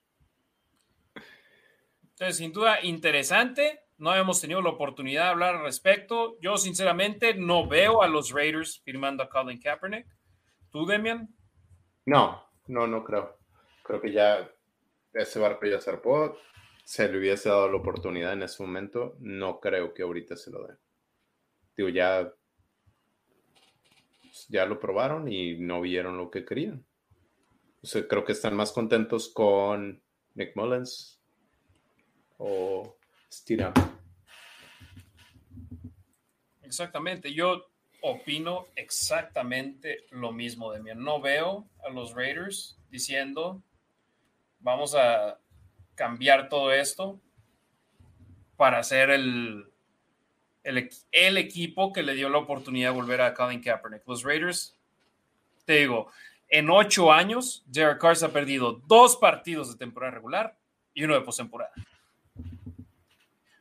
Entonces, 2.11 2.38
sin 2.38 2.53
duda, 2.53 2.81
interesante. 2.81 3.81
No 3.98 4.15
hemos 4.15 4.40
tenido 4.40 4.61
la 4.61 4.69
oportunidad 4.69 5.23
de 5.23 5.30
hablar 5.30 5.56
al 5.56 5.64
respecto. 5.64 6.38
Yo, 6.40 6.56
sinceramente, 6.57 7.34
no 7.34 7.68
veo 7.68 8.02
a 8.02 8.07
los 8.07 8.31
Raiders 8.31 8.80
firmando 8.86 9.23
a 9.23 9.30
Colin 9.30 9.60
Kaepernick. 9.60 10.07
¿Tú, 10.72 10.86
Demian? 10.86 11.27
No, 12.06 12.45
no, 12.68 12.88
no 12.88 13.03
creo 13.03 13.39
creo 13.90 14.02
que 14.02 14.11
ya 14.11 14.48
ese 15.14 15.40
barco 15.40 15.66
ya 15.66 15.82
zarpó. 15.82 16.38
Se 16.86 17.11
le 17.11 17.18
hubiese 17.18 17.49
dado 17.49 17.72
la 17.72 17.78
oportunidad 17.78 18.34
en 18.34 18.44
ese 18.44 18.61
momento. 18.61 19.16
No 19.20 19.60
creo 19.60 19.95
que 19.95 20.03
ahorita 20.03 20.36
se 20.36 20.52
lo 20.52 20.68
den. 20.68 20.78
Digo, 21.76 21.90
ya, 21.90 22.32
ya 24.48 24.66
lo 24.68 24.80
probaron 24.80 25.28
y 25.32 25.57
no 25.57 25.82
vieron 25.82 26.18
lo 26.18 26.30
que 26.30 26.45
querían. 26.45 26.86
Creo 27.82 28.24
que 28.24 28.34
están 28.34 28.56
más 28.56 28.72
contentos 28.72 29.30
con 29.30 30.03
Nick 30.36 30.56
Mullins 30.56 31.20
o 32.38 32.95
Stira. 33.32 33.74
Exactamente. 36.61 37.34
Yo 37.34 37.72
opino 38.02 38.68
exactamente 38.76 40.06
lo 40.11 40.32
mismo 40.32 40.72
de 40.72 40.84
mí. 40.84 40.91
No 40.95 41.20
veo 41.22 41.68
a 41.84 41.90
los 41.90 42.14
Raiders 42.14 42.80
diciendo 42.91 43.64
vamos 44.60 44.95
a 44.95 45.40
cambiar 45.95 46.49
todo 46.49 46.72
esto 46.72 47.19
para 48.56 48.84
ser 48.84 49.10
el, 49.10 49.69
el, 50.64 51.38
equipo 51.38 51.94
que 51.94 52.03
le 52.03 52.14
dio 52.14 52.30
la 52.30 52.38
oportunidad 52.38 52.90
de 52.90 52.95
volver 52.95 53.22
a 53.22 53.34
Colin 53.34 53.61
Kaepernick. 53.61 54.03
Los 54.06 54.23
Raiders, 54.23 54.77
te 55.65 55.80
digo, 55.80 56.11
en 56.49 56.69
ocho 56.69 57.11
años, 57.11 57.64
Derek 57.68 57.99
Carr 57.99 58.15
se 58.15 58.26
ha 58.26 58.34
perdido 58.34 58.81
dos 58.88 59.18
partidos 59.18 59.72
de 59.72 59.77
temporada 59.77 60.11
regular 60.11 60.57
y 60.94 61.03
uno 61.03 61.14
de 61.14 61.22
postemporada. 61.22 61.72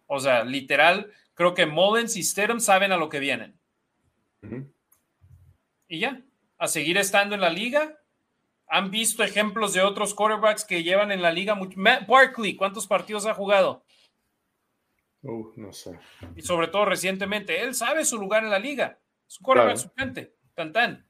O 0.07 0.19
sea, 0.19 0.43
literal, 0.43 1.13
creo 1.35 1.55
que 1.55 1.67
Mullins 1.67 2.17
y 2.17 2.23
Stedham 2.23 2.61
saben 2.61 2.93
a 2.93 2.97
lo 2.97 3.09
que 3.09 3.21
vienen. 3.21 3.59
Y 5.87 6.01
ya, 6.01 6.23
a 6.57 6.67
seguir 6.67 6.99
estando 6.99 7.35
en 7.35 7.41
la 7.41 7.51
liga 7.51 7.99
han 8.69 8.91
visto 8.91 9.23
ejemplos 9.23 9.73
de 9.73 9.83
otros 9.83 10.15
quarterbacks 10.15 10.65
que 10.65 10.83
llevan 10.83 11.11
en 11.11 11.23
la 11.23 11.33
liga 11.33 11.55
mucho. 11.55 11.79
Matt 11.79 12.07
Barkley, 12.07 12.55
¿cuántos 12.55 12.87
partidos 12.87 13.27
ha 13.27 13.35
jugado? 13.35 13.85
Uh, 15.23 15.53
no 15.57 15.73
sé. 15.73 15.99
Y 16.37 16.43
sobre 16.43 16.69
todo 16.69 16.85
recientemente, 16.85 17.61
él 17.63 17.75
sabe 17.75 18.05
su 18.05 18.19
lugar 18.19 18.45
en 18.45 18.51
la 18.51 18.59
liga. 18.59 19.01
Es 19.27 19.41
un 19.41 19.45
quarterback 19.45 19.77
suplente. 19.77 20.35
Tan 20.55 20.73
tan. 20.73 21.09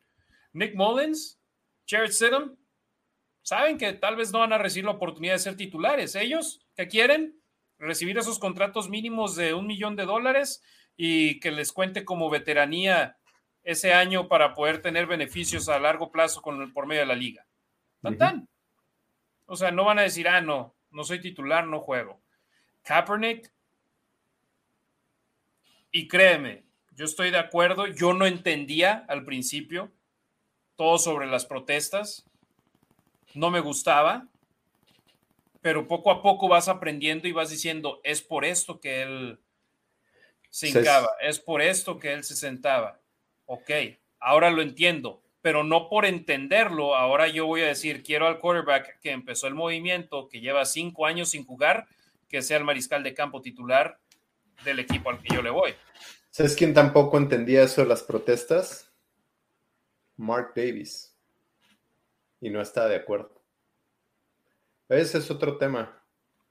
Nick 0.52 0.74
Mullins, 0.74 1.40
Jared 1.86 2.10
Stidham, 2.10 2.56
saben 3.43 3.78
que 3.78 3.93
tal 3.93 4.16
vez 4.16 4.32
no 4.32 4.40
van 4.40 4.52
a 4.52 4.59
recibir 4.59 4.85
la 4.85 4.93
oportunidad 4.93 5.35
de 5.35 5.39
ser 5.39 5.56
titulares. 5.56 6.14
Ellos, 6.14 6.66
que 6.74 6.89
quieren? 6.89 7.40
Recibir 7.78 8.18
esos 8.18 8.39
contratos 8.39 8.89
mínimos 8.89 9.36
de 9.36 9.55
un 9.55 9.66
millón 9.66 9.94
de 9.94 10.05
dólares 10.05 10.62
y 10.97 11.39
que 11.39 11.52
les 11.52 11.72
cuente 11.72 12.05
como 12.05 12.28
veteranía 12.28 13.18
ese 13.62 13.93
año 13.93 14.28
para 14.28 14.55
poder 14.55 14.82
tener 14.82 15.06
beneficios 15.06 15.68
a 15.68 15.78
largo 15.78 16.10
plazo 16.10 16.43
con, 16.43 16.72
por 16.72 16.86
medio 16.86 17.02
de 17.02 17.06
la 17.06 17.14
liga. 17.14 17.47
Tan, 18.03 18.49
O 19.47 19.57
sea, 19.57 19.70
no 19.70 19.85
van 19.85 19.99
a 19.99 20.03
decir, 20.03 20.29
ah, 20.29 20.41
no, 20.41 20.75
no 20.91 21.05
soy 21.05 21.20
titular, 21.20 21.66
no 21.66 21.81
juego. 21.81 22.20
Kaepernick, 22.83 23.53
y 25.91 26.07
créeme, 26.07 26.65
yo 26.93 27.05
estoy 27.05 27.31
de 27.31 27.39
acuerdo, 27.39 27.87
yo 27.87 28.12
no 28.12 28.27
entendía 28.27 29.05
al 29.09 29.25
principio 29.25 29.91
todo 30.77 30.99
sobre 30.99 31.27
las 31.27 31.45
protestas, 31.45 32.25
no 33.35 33.51
me 33.51 33.61
gustaba, 33.61 34.29
pero 35.61 35.89
poco 35.89 36.11
a 36.11 36.23
poco 36.23 36.49
vas 36.49 36.69
aprendiendo 36.69 37.27
y 37.27 37.33
vas 37.33 37.51
diciendo, 37.51 38.01
es 38.05 38.23
por 38.23 38.45
esto 38.45 38.81
que 38.81 39.03
él 39.03 39.41
se 40.51 40.69
hincaba, 40.69 41.11
es 41.20 41.41
por 41.41 41.62
esto 41.62 41.99
que 41.99 42.12
él 42.12 42.23
se 42.23 42.37
sentaba. 42.37 43.01
Ok, 43.47 43.70
ahora 44.20 44.51
lo 44.51 44.62
entiendo 44.62 45.23
pero 45.49 45.65
no 45.65 45.89
por 45.89 46.05
entenderlo, 46.05 46.95
ahora 46.95 47.27
yo 47.27 47.47
voy 47.47 47.62
a 47.62 47.69
decir, 47.69 48.03
quiero 48.03 48.27
al 48.27 48.39
quarterback 48.39 49.01
que 49.01 49.12
empezó 49.12 49.47
el 49.47 49.55
movimiento, 49.55 50.29
que 50.29 50.43
lleva 50.43 50.66
cinco 50.66 51.07
años 51.07 51.31
sin 51.31 51.47
jugar, 51.47 51.89
que 52.29 52.43
sea 52.43 52.59
el 52.59 52.65
mariscal 52.65 53.03
de 53.03 53.15
campo 53.15 53.41
titular 53.41 53.99
del 54.62 54.81
equipo 54.81 55.09
al 55.09 55.23
que 55.23 55.35
yo 55.35 55.41
le 55.41 55.49
voy. 55.49 55.75
¿Sabes 56.29 56.55
quién 56.55 56.75
tampoco 56.75 57.16
entendía 57.16 57.62
eso 57.62 57.81
de 57.81 57.89
las 57.89 58.03
protestas? 58.03 58.93
Mark 60.19 60.53
Davis. 60.55 61.16
Y 62.43 62.51
no 62.51 62.61
está 62.61 62.87
de 62.87 62.97
acuerdo. 62.97 63.43
Ese 64.91 65.16
es 65.16 65.31
otro 65.31 65.57
tema. 65.57 65.99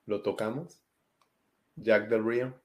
¿Lo 0.07 0.24
tocamos? 0.24 0.82
Jack 1.76 2.10
del 2.10 2.26
Río. 2.26 2.60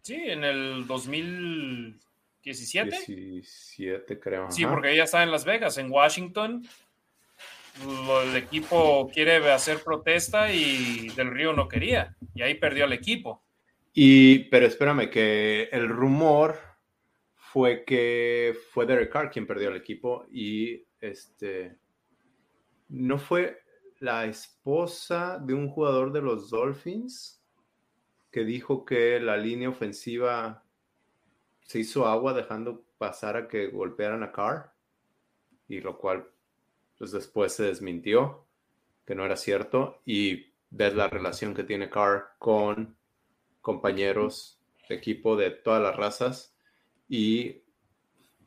Sí, 0.00 0.14
en 0.14 0.42
el 0.42 0.86
2000, 0.86 2.00
17. 2.44 3.04
17, 3.06 4.20
creo. 4.20 4.50
Sí, 4.50 4.66
porque 4.66 4.92
ella 4.92 5.04
está 5.04 5.22
en 5.22 5.30
Las 5.30 5.44
Vegas, 5.44 5.78
en 5.78 5.90
Washington. 5.90 6.66
El 7.82 8.36
equipo 8.36 9.10
quiere 9.12 9.36
hacer 9.50 9.82
protesta 9.82 10.52
y 10.52 11.08
Del 11.16 11.30
Río 11.30 11.52
no 11.52 11.68
quería. 11.68 12.14
Y 12.34 12.42
ahí 12.42 12.54
perdió 12.54 12.84
el 12.84 12.92
equipo. 12.92 13.42
Y, 13.92 14.40
pero 14.50 14.66
espérame, 14.66 15.08
que 15.08 15.68
el 15.72 15.88
rumor 15.88 16.58
fue 17.34 17.84
que 17.84 18.56
fue 18.72 18.84
Derek 18.84 19.12
Carr 19.12 19.30
quien 19.30 19.46
perdió 19.46 19.68
el 19.68 19.76
equipo 19.76 20.26
y 20.28 20.84
este 21.00 21.78
no 22.88 23.16
fue 23.16 23.62
la 24.00 24.26
esposa 24.26 25.38
de 25.38 25.54
un 25.54 25.68
jugador 25.68 26.12
de 26.12 26.20
los 26.20 26.50
Dolphins 26.50 27.40
que 28.32 28.44
dijo 28.44 28.84
que 28.84 29.20
la 29.20 29.36
línea 29.36 29.68
ofensiva 29.68 30.63
se 31.64 31.80
hizo 31.80 32.06
agua 32.06 32.32
dejando 32.32 32.84
pasar 32.98 33.36
a 33.36 33.48
que 33.48 33.68
golpearan 33.68 34.22
a 34.22 34.32
Carr, 34.32 34.72
y 35.68 35.80
lo 35.80 35.98
cual 35.98 36.28
pues 36.98 37.10
después 37.10 37.52
se 37.52 37.64
desmintió 37.64 38.44
que 39.04 39.14
no 39.14 39.24
era 39.24 39.36
cierto 39.36 40.00
y 40.04 40.52
ves 40.70 40.94
la 40.94 41.08
relación 41.08 41.54
que 41.54 41.64
tiene 41.64 41.90
Carr 41.90 42.34
con 42.38 42.96
compañeros 43.60 44.60
de 44.88 44.94
equipo 44.96 45.36
de 45.36 45.50
todas 45.50 45.82
las 45.82 45.96
razas 45.96 46.56
y 47.08 47.62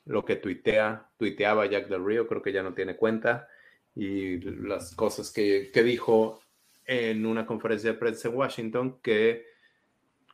lo 0.05 0.23
que 0.23 0.37
tuitea, 0.37 1.09
tuiteaba 1.17 1.65
Jack 1.65 1.87
Del 1.87 2.05
Rio, 2.05 2.27
creo 2.27 2.41
que 2.41 2.53
ya 2.53 2.63
no 2.63 2.73
tiene 2.73 2.95
cuenta, 2.95 3.49
y 3.93 4.37
las 4.39 4.95
cosas 4.95 5.31
que, 5.31 5.69
que 5.73 5.83
dijo 5.83 6.39
en 6.85 7.25
una 7.25 7.45
conferencia 7.45 7.91
de 7.91 7.97
prensa 7.97 8.29
en 8.29 8.35
Washington 8.35 8.99
que, 9.01 9.45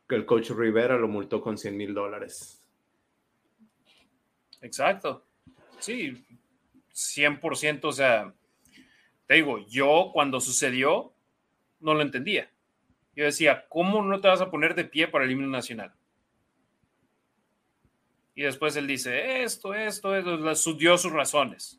que 0.08 0.14
el 0.14 0.24
coach 0.24 0.50
Rivera 0.50 0.96
lo 0.96 1.08
multó 1.08 1.40
con 1.40 1.58
100 1.58 1.76
mil 1.76 1.92
dólares. 1.92 2.63
Exacto. 4.64 5.26
Sí, 5.78 6.24
100%, 6.94 7.84
o 7.84 7.92
sea, 7.92 8.32
te 9.26 9.34
digo, 9.34 9.58
yo 9.68 10.10
cuando 10.12 10.40
sucedió 10.40 11.12
no 11.80 11.92
lo 11.92 12.00
entendía. 12.00 12.50
Yo 13.14 13.24
decía, 13.24 13.66
¿cómo 13.68 14.02
no 14.02 14.20
te 14.22 14.28
vas 14.28 14.40
a 14.40 14.50
poner 14.50 14.74
de 14.74 14.86
pie 14.86 15.06
para 15.06 15.26
el 15.26 15.32
himno 15.32 15.48
nacional? 15.48 15.92
Y 18.34 18.42
después 18.42 18.74
él 18.76 18.86
dice, 18.86 19.42
esto, 19.42 19.74
esto, 19.74 20.16
esto, 20.16 20.72
dio 20.74 20.96
sus 20.96 21.12
razones. 21.12 21.78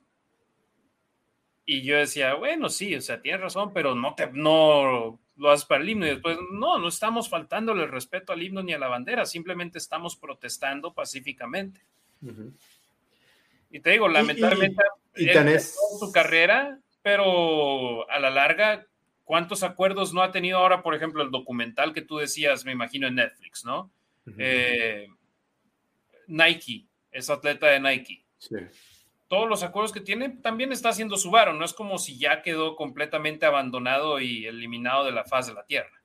Y 1.65 1.81
yo 1.81 1.97
decía, 1.97 2.35
bueno, 2.35 2.69
sí, 2.69 2.95
o 2.95 3.01
sea, 3.01 3.19
tienes 3.19 3.41
razón, 3.41 3.73
pero 3.73 3.95
no, 3.95 4.13
te, 4.13 4.31
no 4.31 5.19
lo 5.35 5.51
haces 5.51 5.65
para 5.65 5.81
el 5.81 5.89
himno. 5.89 6.05
Y 6.05 6.09
después, 6.09 6.37
no, 6.51 6.77
no 6.77 6.87
estamos 6.87 7.29
faltándole 7.29 7.83
el 7.83 7.91
respeto 7.91 8.31
al 8.31 8.43
himno 8.43 8.61
ni 8.61 8.73
a 8.73 8.79
la 8.79 8.87
bandera, 8.87 9.25
simplemente 9.25 9.79
estamos 9.79 10.15
protestando 10.15 10.93
pacíficamente. 10.93 11.81
Y 13.75 13.81
te 13.81 13.91
digo, 13.91 14.07
lamentablemente, 14.07 14.81
y, 15.15 15.27
su 15.99 16.11
carrera, 16.13 16.79
pero 17.01 18.09
a 18.09 18.19
la 18.19 18.29
larga, 18.29 18.85
¿cuántos 19.23 19.63
acuerdos 19.63 20.13
no 20.13 20.21
ha 20.21 20.31
tenido 20.31 20.59
ahora, 20.59 20.81
por 20.81 20.95
ejemplo, 20.95 21.23
el 21.23 21.31
documental 21.31 21.93
que 21.93 22.01
tú 22.01 22.17
decías, 22.17 22.63
me 22.63 22.71
imagino, 22.71 23.07
en 23.07 23.15
Netflix, 23.15 23.65
¿no? 23.65 23.91
Eh, 24.37 25.07
Nike, 26.27 26.85
es 27.11 27.29
atleta 27.29 27.67
de 27.67 27.79
Nike. 27.79 28.23
Sí 28.37 28.55
todos 29.27 29.49
los 29.49 29.63
acuerdos 29.63 29.91
que 29.91 30.01
tiene, 30.01 30.29
también 30.29 30.71
está 30.71 30.89
haciendo 30.89 31.17
su 31.17 31.31
varo. 31.31 31.53
No 31.53 31.65
es 31.65 31.73
como 31.73 31.97
si 31.97 32.17
ya 32.17 32.41
quedó 32.41 32.75
completamente 32.75 33.45
abandonado 33.45 34.19
y 34.19 34.45
eliminado 34.45 35.05
de 35.05 35.11
la 35.11 35.25
faz 35.25 35.47
de 35.47 35.53
la 35.53 35.65
Tierra. 35.65 36.01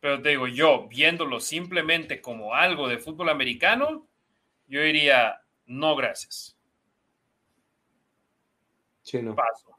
Pero 0.00 0.22
te 0.22 0.30
digo, 0.30 0.46
yo 0.46 0.86
viéndolo 0.88 1.40
simplemente 1.40 2.20
como 2.20 2.54
algo 2.54 2.88
de 2.88 2.98
fútbol 2.98 3.28
americano, 3.28 4.06
yo 4.68 4.82
diría, 4.82 5.40
no, 5.66 5.96
gracias. 5.96 6.56
Sí, 9.02 9.22
no. 9.22 9.34
Paso. 9.34 9.74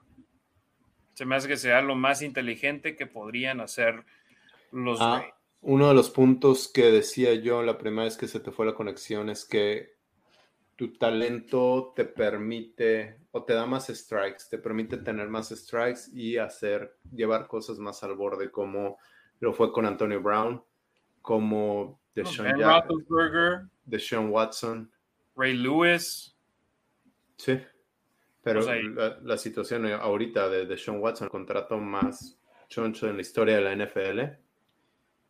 Se 1.14 1.26
me 1.26 1.36
hace 1.36 1.48
que 1.48 1.58
sea 1.58 1.82
lo 1.82 1.96
más 1.96 2.22
inteligente 2.22 2.96
que 2.96 3.06
podrían 3.06 3.60
hacer 3.60 4.06
los 4.72 5.00
ah, 5.02 5.26
Uno 5.62 5.90
de 5.90 5.94
los 5.94 6.10
puntos 6.10 6.68
que 6.68 6.92
decía 6.92 7.34
yo 7.36 7.62
la 7.62 7.78
primera 7.78 8.06
vez 8.06 8.18
que 8.18 8.28
se 8.28 8.40
te 8.40 8.52
fue 8.52 8.66
la 8.66 8.74
conexión 8.74 9.30
es 9.30 9.46
que 9.46 9.98
tu 10.76 10.94
talento 10.94 11.92
te 11.94 12.06
permite 12.06 13.20
o 13.32 13.44
te 13.44 13.54
da 13.54 13.66
más 13.66 13.88
strikes, 13.88 14.46
te 14.50 14.58
permite 14.58 14.96
tener 14.98 15.28
más 15.28 15.50
strikes 15.50 16.04
y 16.14 16.38
hacer, 16.38 16.98
llevar 17.12 17.48
cosas 17.48 17.80
más 17.80 18.02
al 18.02 18.16
borde, 18.16 18.50
como 18.50 18.98
lo 19.42 19.52
fue 19.54 19.74
con 19.74 19.86
Antonio 19.86 20.22
Brown, 20.22 20.64
como 21.22 22.00
Deshaun, 23.90 24.26
Deshaun 24.26 24.30
Watson, 24.30 24.92
Ray 25.36 25.54
Lewis. 25.54 26.36
Sí, 27.38 27.60
pero 28.44 28.62
la, 29.22 29.38
situación 29.38 29.86
ahorita 29.86 30.50
de 30.50 30.66
Deshaun 30.66 31.00
Watson, 31.00 31.26
el 31.26 31.32
contrato 31.32 31.78
más 31.78 32.38
choncho 32.68 33.08
en 33.08 33.16
la 33.16 33.22
historia 33.22 33.56
de 33.56 33.62
la 33.62 33.76
NFL. 33.76 34.22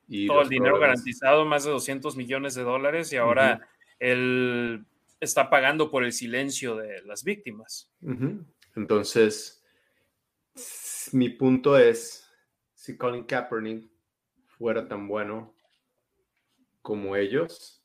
Y 0.07 0.27
Todo 0.27 0.41
el 0.41 0.49
dinero 0.49 0.79
garantizado, 0.79 1.45
más 1.45 1.63
de 1.65 1.71
200 1.71 2.15
millones 2.15 2.55
de 2.55 2.63
dólares, 2.63 3.13
y 3.13 3.17
ahora 3.17 3.67
el 3.99 4.85
está 5.19 5.49
pagando 5.49 5.91
por 5.91 6.03
el 6.03 6.13
silencio 6.13 6.75
de 6.75 7.01
las 7.03 7.23
víctimas. 7.23 7.91
Entonces, 8.75 9.63
mi 11.11 11.29
punto 11.29 11.77
es, 11.77 12.29
si 12.73 12.97
Colin 12.97 13.25
Kaepernick 13.25 13.89
fuera 14.45 14.87
tan 14.87 15.07
bueno 15.07 15.53
como 16.81 17.15
ellos, 17.15 17.78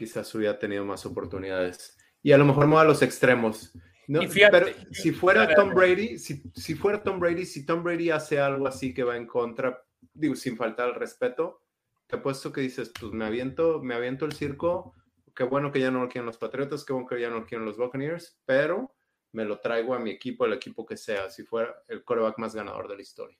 quizás 0.00 0.34
hubiera 0.34 0.58
tenido 0.58 0.82
más 0.82 1.04
oportunidades. 1.04 1.98
Y 2.22 2.32
a 2.32 2.38
lo 2.38 2.46
mejor 2.46 2.66
no 2.66 2.78
a 2.78 2.84
los 2.84 3.02
extremos. 3.02 3.70
No, 4.08 4.20
pero 4.50 4.66
si 4.92 5.12
fuera 5.12 5.54
Tom 5.54 5.74
Brady, 5.74 6.18
si, 6.18 6.42
si, 6.54 6.74
fuera 6.74 7.02
Tom 7.02 7.20
Brady, 7.20 7.44
si 7.44 7.66
Tom 7.66 7.82
Brady 7.82 8.08
hace 8.08 8.40
algo 8.40 8.66
así 8.66 8.94
que 8.94 9.04
va 9.04 9.18
en 9.18 9.26
contra, 9.26 9.84
digo, 10.14 10.34
sin 10.34 10.56
faltar 10.56 10.88
el 10.88 10.94
respeto, 10.94 11.62
te 12.06 12.16
apuesto 12.16 12.50
que 12.50 12.62
dices, 12.62 12.90
pues 12.98 13.12
me 13.12 13.26
aviento, 13.26 13.82
me 13.82 13.94
aviento 13.94 14.24
el 14.24 14.32
circo, 14.32 14.94
qué 15.36 15.44
bueno 15.44 15.70
que 15.70 15.80
ya 15.80 15.90
no 15.90 16.00
lo 16.00 16.08
quieren 16.08 16.26
los 16.26 16.38
Patriotas, 16.38 16.84
qué 16.84 16.94
bueno 16.94 17.06
que 17.06 17.20
ya 17.20 17.28
no 17.28 17.40
lo 17.40 17.46
quieren 17.46 17.66
los 17.66 17.76
Buccaneers, 17.76 18.40
pero 18.46 18.96
me 19.32 19.44
lo 19.44 19.60
traigo 19.60 19.94
a 19.94 20.00
mi 20.00 20.10
equipo, 20.10 20.46
el 20.46 20.54
equipo 20.54 20.86
que 20.86 20.96
sea, 20.96 21.28
si 21.28 21.44
fuera 21.44 21.74
el 21.88 22.02
coreback 22.02 22.38
más 22.38 22.54
ganador 22.54 22.88
de 22.88 22.96
la 22.96 23.02
historia. 23.02 23.38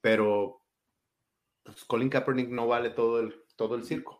Pero 0.00 0.62
pues, 1.64 1.84
Colin 1.84 2.08
Kaepernick 2.08 2.48
no 2.50 2.68
vale 2.68 2.90
todo 2.90 3.18
el, 3.18 3.34
todo 3.56 3.74
el 3.74 3.84
circo. 3.84 4.17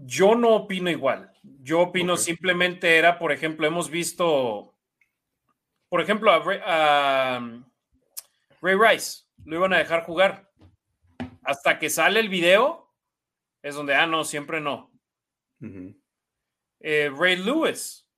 Yo 0.00 0.36
no 0.36 0.54
opino 0.54 0.90
igual. 0.90 1.32
Yo 1.42 1.80
opino 1.80 2.16
simplemente 2.16 2.96
era, 2.96 3.18
por 3.18 3.32
ejemplo, 3.32 3.66
hemos 3.66 3.90
visto, 3.90 4.76
por 5.88 6.00
ejemplo, 6.00 6.30
a 6.30 7.64
Ray 8.60 8.76
Rice, 8.76 9.24
lo 9.44 9.56
iban 9.56 9.72
a 9.72 9.78
dejar 9.78 10.04
jugar. 10.04 10.50
Hasta 11.42 11.78
que 11.78 11.90
sale 11.90 12.20
el 12.20 12.28
video, 12.28 12.94
es 13.62 13.74
donde, 13.74 13.94
ah, 13.94 14.06
no, 14.06 14.24
siempre 14.24 14.60
no. 14.60 14.92
Eh, 16.80 17.10
Ray 17.12 17.36
Lewis, 17.36 18.08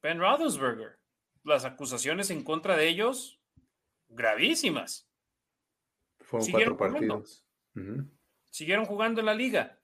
Ben 0.00 0.20
Roethlisberger, 0.20 0.98
las 1.42 1.64
acusaciones 1.64 2.30
en 2.30 2.44
contra 2.44 2.76
de 2.76 2.86
ellos, 2.86 3.40
gravísimas. 4.08 5.10
Fueron 6.20 6.46
Siguieron 6.46 6.76
cuatro 6.76 6.94
partidos. 6.94 7.44
Siguieron 8.50 8.84
jugando 8.84 9.20
en 9.20 9.26
la 9.26 9.34
liga. 9.34 9.80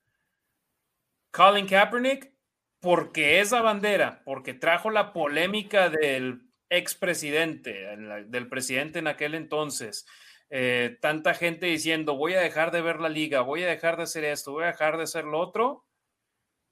Colin 1.30 1.66
Kaepernick, 1.66 2.32
porque 2.80 3.40
esa 3.40 3.60
bandera, 3.62 4.22
porque 4.24 4.54
trajo 4.54 4.90
la 4.90 5.12
polémica 5.12 5.90
del 5.90 6.42
expresidente, 6.68 7.72
del 8.26 8.48
presidente 8.48 9.00
en 9.00 9.06
aquel 9.06 9.34
entonces, 9.34 10.06
eh, 10.50 10.98
tanta 11.00 11.34
gente 11.34 11.66
diciendo 11.66 12.16
voy 12.16 12.34
a 12.34 12.40
dejar 12.40 12.70
de 12.72 12.82
ver 12.82 13.00
la 13.00 13.08
liga, 13.08 13.42
voy 13.42 13.62
a 13.62 13.68
dejar 13.68 13.96
de 13.96 14.04
hacer 14.04 14.24
esto, 14.24 14.52
voy 14.52 14.64
a 14.64 14.68
dejar 14.68 14.96
de 14.96 15.04
hacer 15.04 15.24
lo 15.24 15.38
otro, 15.38 15.84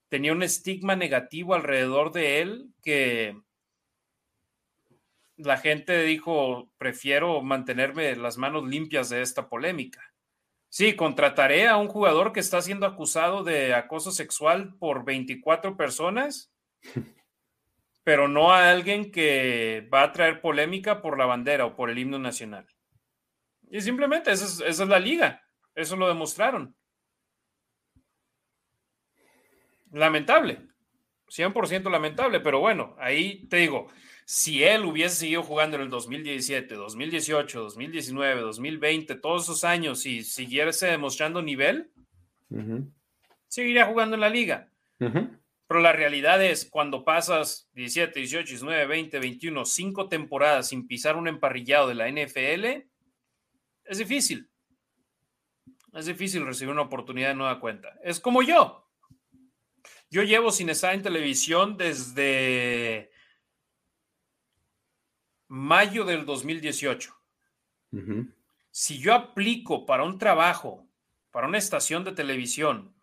tenía 0.08 0.32
un 0.32 0.42
estigma 0.42 0.96
negativo 0.96 1.54
alrededor 1.54 2.12
de 2.12 2.40
él 2.40 2.74
que 2.82 3.36
la 5.36 5.56
gente 5.58 6.02
dijo, 6.02 6.72
prefiero 6.78 7.40
mantenerme 7.42 8.16
las 8.16 8.38
manos 8.38 8.66
limpias 8.66 9.08
de 9.08 9.22
esta 9.22 9.48
polémica. 9.48 10.07
Sí, 10.70 10.94
contrataré 10.96 11.66
a 11.66 11.76
un 11.76 11.88
jugador 11.88 12.32
que 12.32 12.40
está 12.40 12.60
siendo 12.60 12.86
acusado 12.86 13.42
de 13.42 13.74
acoso 13.74 14.12
sexual 14.12 14.74
por 14.78 15.04
24 15.04 15.76
personas, 15.76 16.52
pero 18.04 18.28
no 18.28 18.52
a 18.52 18.70
alguien 18.70 19.10
que 19.10 19.88
va 19.92 20.02
a 20.02 20.12
traer 20.12 20.40
polémica 20.40 21.00
por 21.00 21.18
la 21.18 21.26
bandera 21.26 21.64
o 21.64 21.74
por 21.74 21.90
el 21.90 21.98
himno 21.98 22.18
nacional. 22.18 22.66
Y 23.70 23.80
simplemente 23.80 24.30
esa 24.30 24.66
es, 24.66 24.78
la 24.78 24.98
liga. 24.98 25.42
Eso 25.74 25.96
lo 25.96 26.08
demostraron. 26.08 26.74
Lamentable. 29.92 30.68
100% 31.28 31.90
lamentable, 31.90 32.40
pero 32.40 32.60
bueno, 32.60 32.96
ahí 32.98 33.46
te 33.48 33.58
digo, 33.58 33.88
si 34.30 34.62
él 34.62 34.84
hubiese 34.84 35.16
seguido 35.16 35.42
jugando 35.42 35.76
en 35.76 35.84
el 35.84 35.88
2017, 35.88 36.74
2018, 36.74 37.60
2019, 37.62 38.42
2020, 38.42 39.14
todos 39.14 39.44
esos 39.44 39.64
años 39.64 40.04
y 40.04 40.22
siguiese 40.22 40.88
demostrando 40.88 41.40
nivel, 41.40 41.90
seguiría 43.46 43.86
jugando 43.86 44.16
en 44.16 44.20
la 44.20 44.28
liga. 44.28 44.70
Pero 44.98 45.80
la 45.80 45.92
realidad 45.92 46.44
es, 46.44 46.66
cuando 46.66 47.06
pasas 47.06 47.70
17, 47.72 48.20
18, 48.20 48.48
19, 48.48 48.86
20, 48.86 49.18
21, 49.18 49.64
cinco 49.64 50.10
temporadas 50.10 50.68
sin 50.68 50.86
pisar 50.86 51.16
un 51.16 51.26
emparrillado 51.26 51.88
de 51.88 51.94
la 51.94 52.10
NFL, 52.10 52.86
es 53.86 53.96
difícil. 53.96 54.50
Es 55.94 56.04
difícil 56.04 56.44
recibir 56.44 56.70
una 56.70 56.82
oportunidad 56.82 57.28
de 57.28 57.34
nueva 57.34 57.60
cuenta. 57.60 57.98
Es 58.04 58.20
como 58.20 58.42
yo. 58.42 58.86
Yo 60.10 60.22
llevo 60.22 60.50
sin 60.50 60.68
estar 60.68 60.92
en 60.92 61.00
televisión 61.00 61.78
desde 61.78 63.10
mayo 65.48 66.04
del 66.04 66.24
2018. 66.24 67.14
Si 68.70 68.98
yo 68.98 69.14
aplico 69.14 69.86
para 69.86 70.04
un 70.04 70.18
trabajo, 70.18 70.86
para 71.30 71.48
una 71.48 71.58
estación 71.58 72.04
de 72.04 72.12
televisión, 72.12 72.94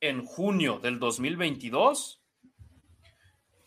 en 0.00 0.24
junio 0.24 0.78
del 0.78 0.98
2022, 0.98 2.22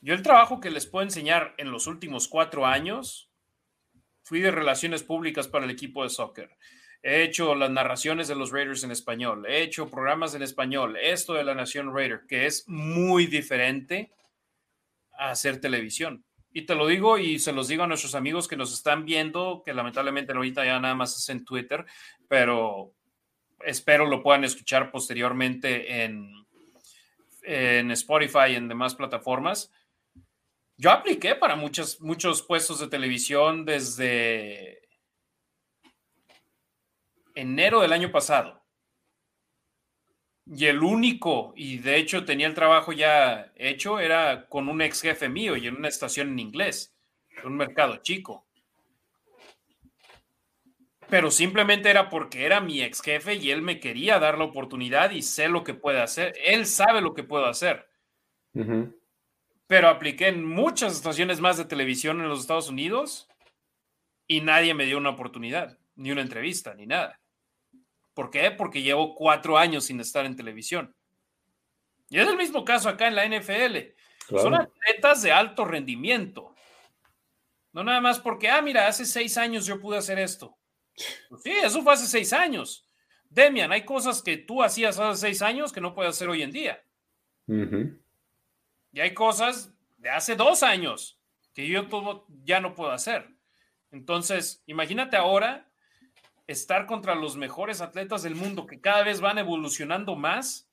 yo 0.02 0.14
el 0.14 0.24
trabajo 0.24 0.60
que 0.60 0.72
les 0.72 0.86
puedo 0.86 1.04
enseñar 1.04 1.54
en 1.58 1.72
los 1.72 1.88
últimos 1.88 2.28
cuatro 2.28 2.66
años, 2.66 3.32
fui 4.24 4.40
de 4.42 4.52
relaciones 4.52 5.04
públicas 5.04 5.48
para 5.48 5.66
el 5.66 5.72
equipo 5.72 6.04
de 6.04 6.10
soccer. 6.10 6.50
He 7.04 7.24
hecho 7.24 7.54
las 7.54 7.70
narraciones 7.70 8.28
de 8.28 8.36
los 8.36 8.52
Raiders 8.52 8.84
en 8.84 8.92
español, 8.92 9.46
he 9.46 9.62
hecho 9.62 9.90
programas 9.90 10.34
en 10.36 10.42
español, 10.42 10.98
esto 10.98 11.34
de 11.34 11.44
la 11.44 11.54
Nación 11.54 11.94
Raider, 11.94 12.22
que 12.28 12.46
es 12.46 12.68
muy 12.68 13.28
diferente 13.28 14.12
a 15.18 15.32
hacer 15.32 15.60
televisión. 15.60 16.26
Y 16.54 16.62
te 16.68 16.76
lo 16.76 16.86
digo 16.86 17.18
y 17.18 17.40
se 17.40 17.52
los 17.52 17.68
digo 17.68 17.84
a 17.84 17.88
nuestros 17.88 18.14
amigos 18.14 18.48
que 18.48 18.56
nos 18.56 18.72
están 18.72 19.06
viendo, 19.06 19.64
que 19.66 19.74
lamentablemente 19.74 20.34
ahorita 20.34 20.64
ya 20.64 20.80
nada 20.80 20.94
más 20.94 21.18
es 21.18 21.28
en 21.30 21.44
Twitter, 21.44 21.84
pero 22.28 22.94
espero 23.66 24.06
lo 24.06 24.22
puedan 24.22 24.44
escuchar 24.44 24.92
posteriormente 24.92 26.04
en, 26.04 26.46
en 27.42 27.90
Spotify 27.92 28.52
y 28.52 28.56
en 28.56 28.68
demás 28.68 28.94
plataformas. 28.94 29.72
Yo 30.78 30.92
apliqué 30.92 31.36
para 31.36 31.56
muchos, 31.56 32.00
muchos 32.02 32.44
puestos 32.44 32.80
de 32.80 32.88
televisión 32.88 33.66
desde 33.66 34.88
enero 37.34 37.82
del 37.82 37.94
año 37.94 38.12
pasado. 38.12 38.63
Y 40.46 40.66
el 40.66 40.84
único, 40.84 41.54
y 41.56 41.78
de 41.78 41.98
hecho 41.98 42.26
tenía 42.26 42.48
el 42.48 42.54
trabajo 42.54 42.92
ya 42.92 43.52
hecho, 43.56 44.00
era 44.00 44.48
con 44.50 44.68
un 44.68 44.82
ex 44.82 45.02
jefe 45.02 45.30
mío 45.30 45.56
y 45.56 45.68
en 45.68 45.78
una 45.78 45.88
estación 45.88 46.30
en 46.30 46.40
inglés, 46.40 46.94
en 47.30 47.48
un 47.48 47.58
mercado 47.58 47.98
chico 47.98 48.46
pero 51.14 51.30
simplemente 51.30 51.92
era 51.92 52.10
porque 52.10 52.44
era 52.44 52.60
mi 52.60 52.82
ex 52.82 53.00
jefe 53.00 53.36
y 53.36 53.52
él 53.52 53.62
me 53.62 53.80
quería 53.80 54.18
dar 54.18 54.40
la 54.40 54.46
oportunidad 54.46 55.12
y 55.12 55.22
sé 55.22 55.48
lo 55.48 55.64
que 55.64 55.76
puede 55.76 56.02
hacer. 56.02 56.34
Él 56.44 56.66
sabe 56.66 57.02
lo 57.02 57.14
que 57.14 57.22
puedo 57.22 57.46
hacer. 57.46 57.88
Pero 59.68 59.90
apliqué 59.90 60.30
en 60.30 60.44
muchas 60.44 60.94
estaciones 60.94 61.40
más 61.40 61.58
de 61.58 61.66
televisión 61.66 62.20
en 62.20 62.30
los 62.30 62.40
Estados 62.40 62.68
Unidos 62.68 63.30
y 64.26 64.42
nadie 64.42 64.74
me 64.74 64.86
dio 64.86 64.98
una 64.98 65.12
oportunidad, 65.12 65.78
ni 65.96 66.12
una 66.12 66.22
entrevista, 66.22 66.74
ni 66.74 66.88
nada. 66.88 67.20
¿Por 68.14 68.30
qué? 68.30 68.52
Porque 68.52 68.82
llevo 68.82 69.16
cuatro 69.16 69.58
años 69.58 69.86
sin 69.86 70.00
estar 70.00 70.26
en 70.26 70.36
televisión. 70.36 70.96
Y 72.10 72.20
es 72.20 72.28
el 72.28 72.38
mismo 72.38 72.64
caso 72.64 72.90
acá 72.90 73.08
en 73.08 73.16
la 73.16 73.26
NFL. 73.26 73.78
Son 74.30 74.54
atletas 74.54 75.22
de 75.24 75.32
alto 75.32 75.66
rendimiento. 75.66 76.54
No 77.72 77.84
nada 77.84 78.02
más 78.02 78.20
porque, 78.20 78.50
ah, 78.50 78.62
mira, 78.62 78.88
hace 78.88 79.06
seis 79.06 79.38
años 79.38 79.66
yo 79.66 79.80
pude 79.80 79.98
hacer 79.98 80.20
esto. 80.20 80.56
Pues 81.28 81.42
sí, 81.42 81.52
eso 81.52 81.82
fue 81.82 81.94
hace 81.94 82.06
seis 82.06 82.32
años. 82.32 82.88
Demian, 83.30 83.72
hay 83.72 83.84
cosas 83.84 84.22
que 84.22 84.38
tú 84.38 84.62
hacías 84.62 85.00
hace 85.00 85.22
seis 85.22 85.42
años 85.42 85.74
que 85.74 85.82
no 85.82 85.96
puedes 85.96 86.12
hacer 86.12 86.30
hoy 86.30 86.44
en 86.44 86.52
día. 86.52 86.84
Y 87.48 89.00
hay 89.00 89.14
cosas 89.16 89.74
de 89.98 90.12
hace 90.12 90.36
dos 90.36 90.62
años 90.62 91.20
que 91.54 91.68
yo 91.68 91.88
todo 91.88 92.28
ya 92.44 92.60
no 92.60 92.76
puedo 92.76 92.92
hacer. 92.92 93.28
Entonces, 93.92 94.64
imagínate 94.68 95.18
ahora 95.18 95.68
estar 96.48 96.86
contra 96.86 97.16
los 97.16 97.38
mejores 97.38 97.82
atletas 97.82 98.24
del 98.24 98.36
mundo 98.36 98.66
que 98.66 98.82
cada 98.82 99.04
vez 99.04 99.22
van 99.22 99.38
evolucionando 99.38 100.16
más 100.16 100.70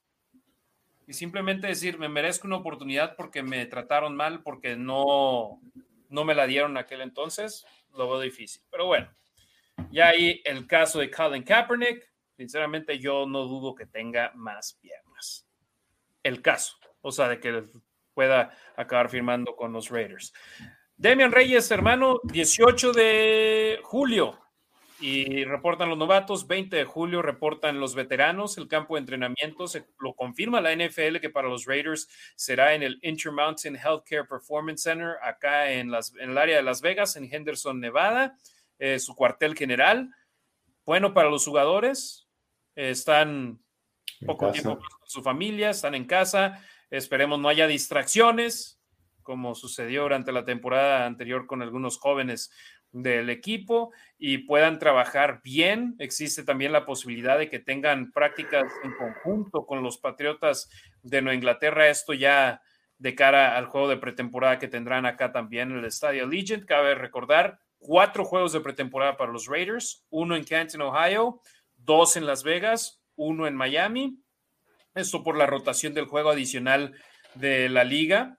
y 1.07 1.13
simplemente 1.13 1.67
decir, 1.67 1.99
me 1.99 2.09
merezco 2.09 2.47
una 2.47 2.57
oportunidad 2.57 3.17
porque 3.17 3.43
me 3.43 3.67
trataron 3.67 4.15
mal, 4.15 4.43
porque 4.43 4.77
no, 4.77 5.61
no 6.09 6.25
me 6.25 6.35
la 6.35 6.47
dieron 6.47 6.77
aquel 6.77 7.01
entonces, 7.01 7.67
lo 7.95 8.09
veo 8.09 8.21
difícil. 8.21 8.63
Pero 8.71 8.87
bueno, 8.87 9.13
y 9.91 10.01
ahí 10.01 10.41
el 10.45 10.67
caso 10.67 11.01
de 11.01 11.11
Colin 11.11 11.43
Kaepernick, 11.43 12.09
sinceramente 12.37 12.99
yo 12.99 13.27
no 13.27 13.45
dudo 13.45 13.75
que 13.75 13.87
tenga 13.87 14.31
más 14.35 14.75
piernas. 14.81 15.47
El 16.23 16.43
caso, 16.43 16.77
o 17.01 17.11
sea, 17.11 17.29
de 17.29 17.41
que 17.41 17.65
pueda 18.15 18.57
acabar 18.77 19.09
firmando 19.09 19.57
con 19.57 19.73
los 19.73 19.89
Raiders. 19.89 20.33
Demian 20.97 21.33
Reyes, 21.33 21.71
hermano, 21.71 22.21
18 22.25 22.93
de 22.93 23.81
julio 23.83 24.39
y 25.01 25.45
reportan 25.45 25.89
los 25.89 25.99
novatos, 25.99 26.47
20 26.47 26.77
de 26.77 26.85
julio 26.85 27.23
reportan 27.23 27.81
los 27.81 27.95
veteranos, 27.95 28.59
el 28.59 28.69
campo 28.69 28.95
de 28.95 29.01
entrenamiento 29.01 29.67
se 29.67 29.87
lo 29.99 30.15
confirma 30.15 30.61
la 30.61 30.75
NFL 30.75 31.17
que 31.21 31.31
para 31.31 31.49
los 31.49 31.65
Raiders 31.65 32.09
será 32.37 32.75
en 32.75 32.83
el 32.83 32.99
Intermountain 33.03 33.77
Healthcare 33.77 34.27
Performance 34.27 34.83
Center 34.83 35.17
acá 35.23 35.71
en, 35.73 35.91
las, 35.91 36.15
en 36.17 36.31
el 36.31 36.39
área 36.39 36.57
de 36.57 36.63
Las 36.63 36.81
Vegas, 36.83 37.17
en 37.17 37.33
Henderson, 37.33 37.81
Nevada. 37.81 38.37
Eh, 38.81 38.99
su 38.99 39.15
cuartel 39.15 39.55
general. 39.55 40.09
Bueno 40.87 41.13
para 41.13 41.29
los 41.29 41.45
jugadores, 41.45 42.27
están 42.75 43.63
poco 44.25 44.51
tiempo 44.53 44.79
con 44.79 44.89
su 45.07 45.23
familia, 45.23 45.69
están 45.69 45.95
en 45.95 46.07
casa. 46.07 46.65
Esperemos 46.91 47.39
no 47.39 47.51
haya 47.51 47.67
distracciones, 47.67 48.81
como 49.23 49.55
sucedió 49.55 50.05
durante 50.05 50.33
la 50.33 50.47
temporada 50.47 51.05
anterior 51.05 51.47
con 51.47 51.61
algunos 51.61 51.99
jóvenes 51.99 52.51
del 52.93 53.31
equipo 53.31 53.93
y 54.19 54.39
puedan 54.39 54.79
trabajar 54.79 55.41
bien. 55.43 55.95
Existe 55.99 56.43
también 56.43 56.73
la 56.73 56.85
posibilidad 56.85 57.39
de 57.39 57.49
que 57.49 57.59
tengan 57.59 58.11
prácticas 58.13 58.65
en 58.83 58.93
conjunto 58.95 59.67
con 59.67 59.83
los 59.83 59.99
Patriotas 59.99 60.69
de 61.03 61.23
Nueva 61.23 61.37
Inglaterra. 61.37 61.89
Esto 61.89 62.13
ya 62.15 62.63
de 62.99 63.15
cara 63.15 63.57
al 63.57 63.67
juego 63.67 63.89
de 63.89 63.97
pretemporada 63.97 64.59
que 64.59 64.69
tendrán 64.69 65.07
acá 65.07 65.33
también 65.33 65.71
en 65.71 65.79
el 65.79 65.85
Estadio 65.85 66.27
Legend. 66.27 66.67
Cabe 66.67 66.95
recordar, 66.95 67.61
cuatro 67.79 68.25
juegos 68.25 68.53
de 68.53 68.61
pretemporada 68.61 69.17
para 69.17 69.33
los 69.33 69.47
Raiders, 69.47 70.05
uno 70.11 70.37
en 70.37 70.45
Canton, 70.45 70.83
Ohio, 70.83 71.41
dos 71.77 72.17
en 72.17 72.27
Las 72.27 72.43
Vegas, 72.43 73.01
uno 73.17 73.47
en 73.47 73.55
Miami. 73.55 74.19
Esto 74.95 75.23
por 75.23 75.37
la 75.37 75.47
rotación 75.47 75.95
del 75.95 76.07
juego 76.07 76.31
adicional 76.31 76.95
de 77.35 77.69
la 77.69 77.85
liga. 77.85 78.39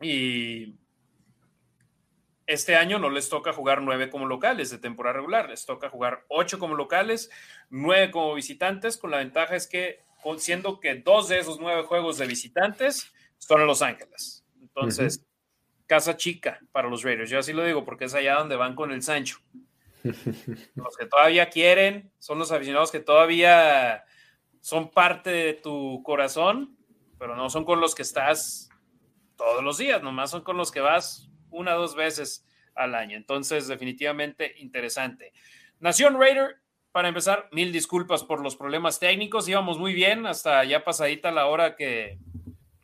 Y 0.00 0.76
este 2.46 2.76
año 2.76 2.98
no 2.98 3.10
les 3.10 3.28
toca 3.28 3.52
jugar 3.52 3.82
nueve 3.82 4.10
como 4.10 4.26
locales 4.26 4.70
de 4.70 4.78
temporada 4.78 5.16
regular, 5.16 5.48
les 5.48 5.64
toca 5.64 5.88
jugar 5.88 6.24
ocho 6.28 6.58
como 6.58 6.74
locales, 6.74 7.30
nueve 7.70 8.10
como 8.10 8.34
visitantes, 8.34 8.96
con 8.96 9.10
la 9.10 9.18
ventaja 9.18 9.56
es 9.56 9.66
que, 9.66 10.00
siendo 10.38 10.80
que 10.80 10.96
dos 10.96 11.28
de 11.28 11.38
esos 11.38 11.58
nueve 11.58 11.82
juegos 11.82 12.18
de 12.18 12.26
visitantes 12.26 13.12
son 13.38 13.60
en 13.60 13.66
Los 13.66 13.82
Ángeles. 13.82 14.44
Entonces, 14.60 15.24
casa 15.86 16.16
chica 16.16 16.60
para 16.72 16.88
los 16.88 17.02
Raiders. 17.02 17.30
Yo 17.30 17.38
así 17.38 17.52
lo 17.52 17.64
digo 17.64 17.84
porque 17.84 18.06
es 18.06 18.14
allá 18.14 18.36
donde 18.36 18.56
van 18.56 18.74
con 18.74 18.90
el 18.92 19.02
Sancho. 19.02 19.38
Los 20.74 20.96
que 20.98 21.06
todavía 21.06 21.48
quieren 21.48 22.12
son 22.18 22.38
los 22.38 22.52
aficionados 22.52 22.90
que 22.90 23.00
todavía 23.00 24.04
son 24.60 24.90
parte 24.90 25.30
de 25.30 25.54
tu 25.54 26.02
corazón, 26.02 26.76
pero 27.18 27.36
no 27.36 27.48
son 27.48 27.64
con 27.64 27.80
los 27.80 27.94
que 27.94 28.02
estás 28.02 28.68
todos 29.36 29.64
los 29.64 29.78
días, 29.78 30.02
nomás 30.02 30.30
son 30.30 30.42
con 30.42 30.56
los 30.56 30.70
que 30.70 30.80
vas 30.80 31.30
una 31.54 31.76
o 31.76 31.80
dos 31.80 31.94
veces 31.94 32.44
al 32.74 32.94
año. 32.94 33.16
Entonces, 33.16 33.68
definitivamente 33.68 34.54
interesante. 34.58 35.32
Nación 35.80 36.18
Raider, 36.18 36.56
para 36.92 37.08
empezar, 37.08 37.48
mil 37.52 37.72
disculpas 37.72 38.24
por 38.24 38.40
los 38.40 38.56
problemas 38.56 38.98
técnicos. 39.00 39.48
Íbamos 39.48 39.78
muy 39.78 39.92
bien 39.92 40.26
hasta 40.26 40.64
ya 40.64 40.84
pasadita 40.84 41.30
la 41.30 41.46
hora 41.46 41.76
que 41.76 42.18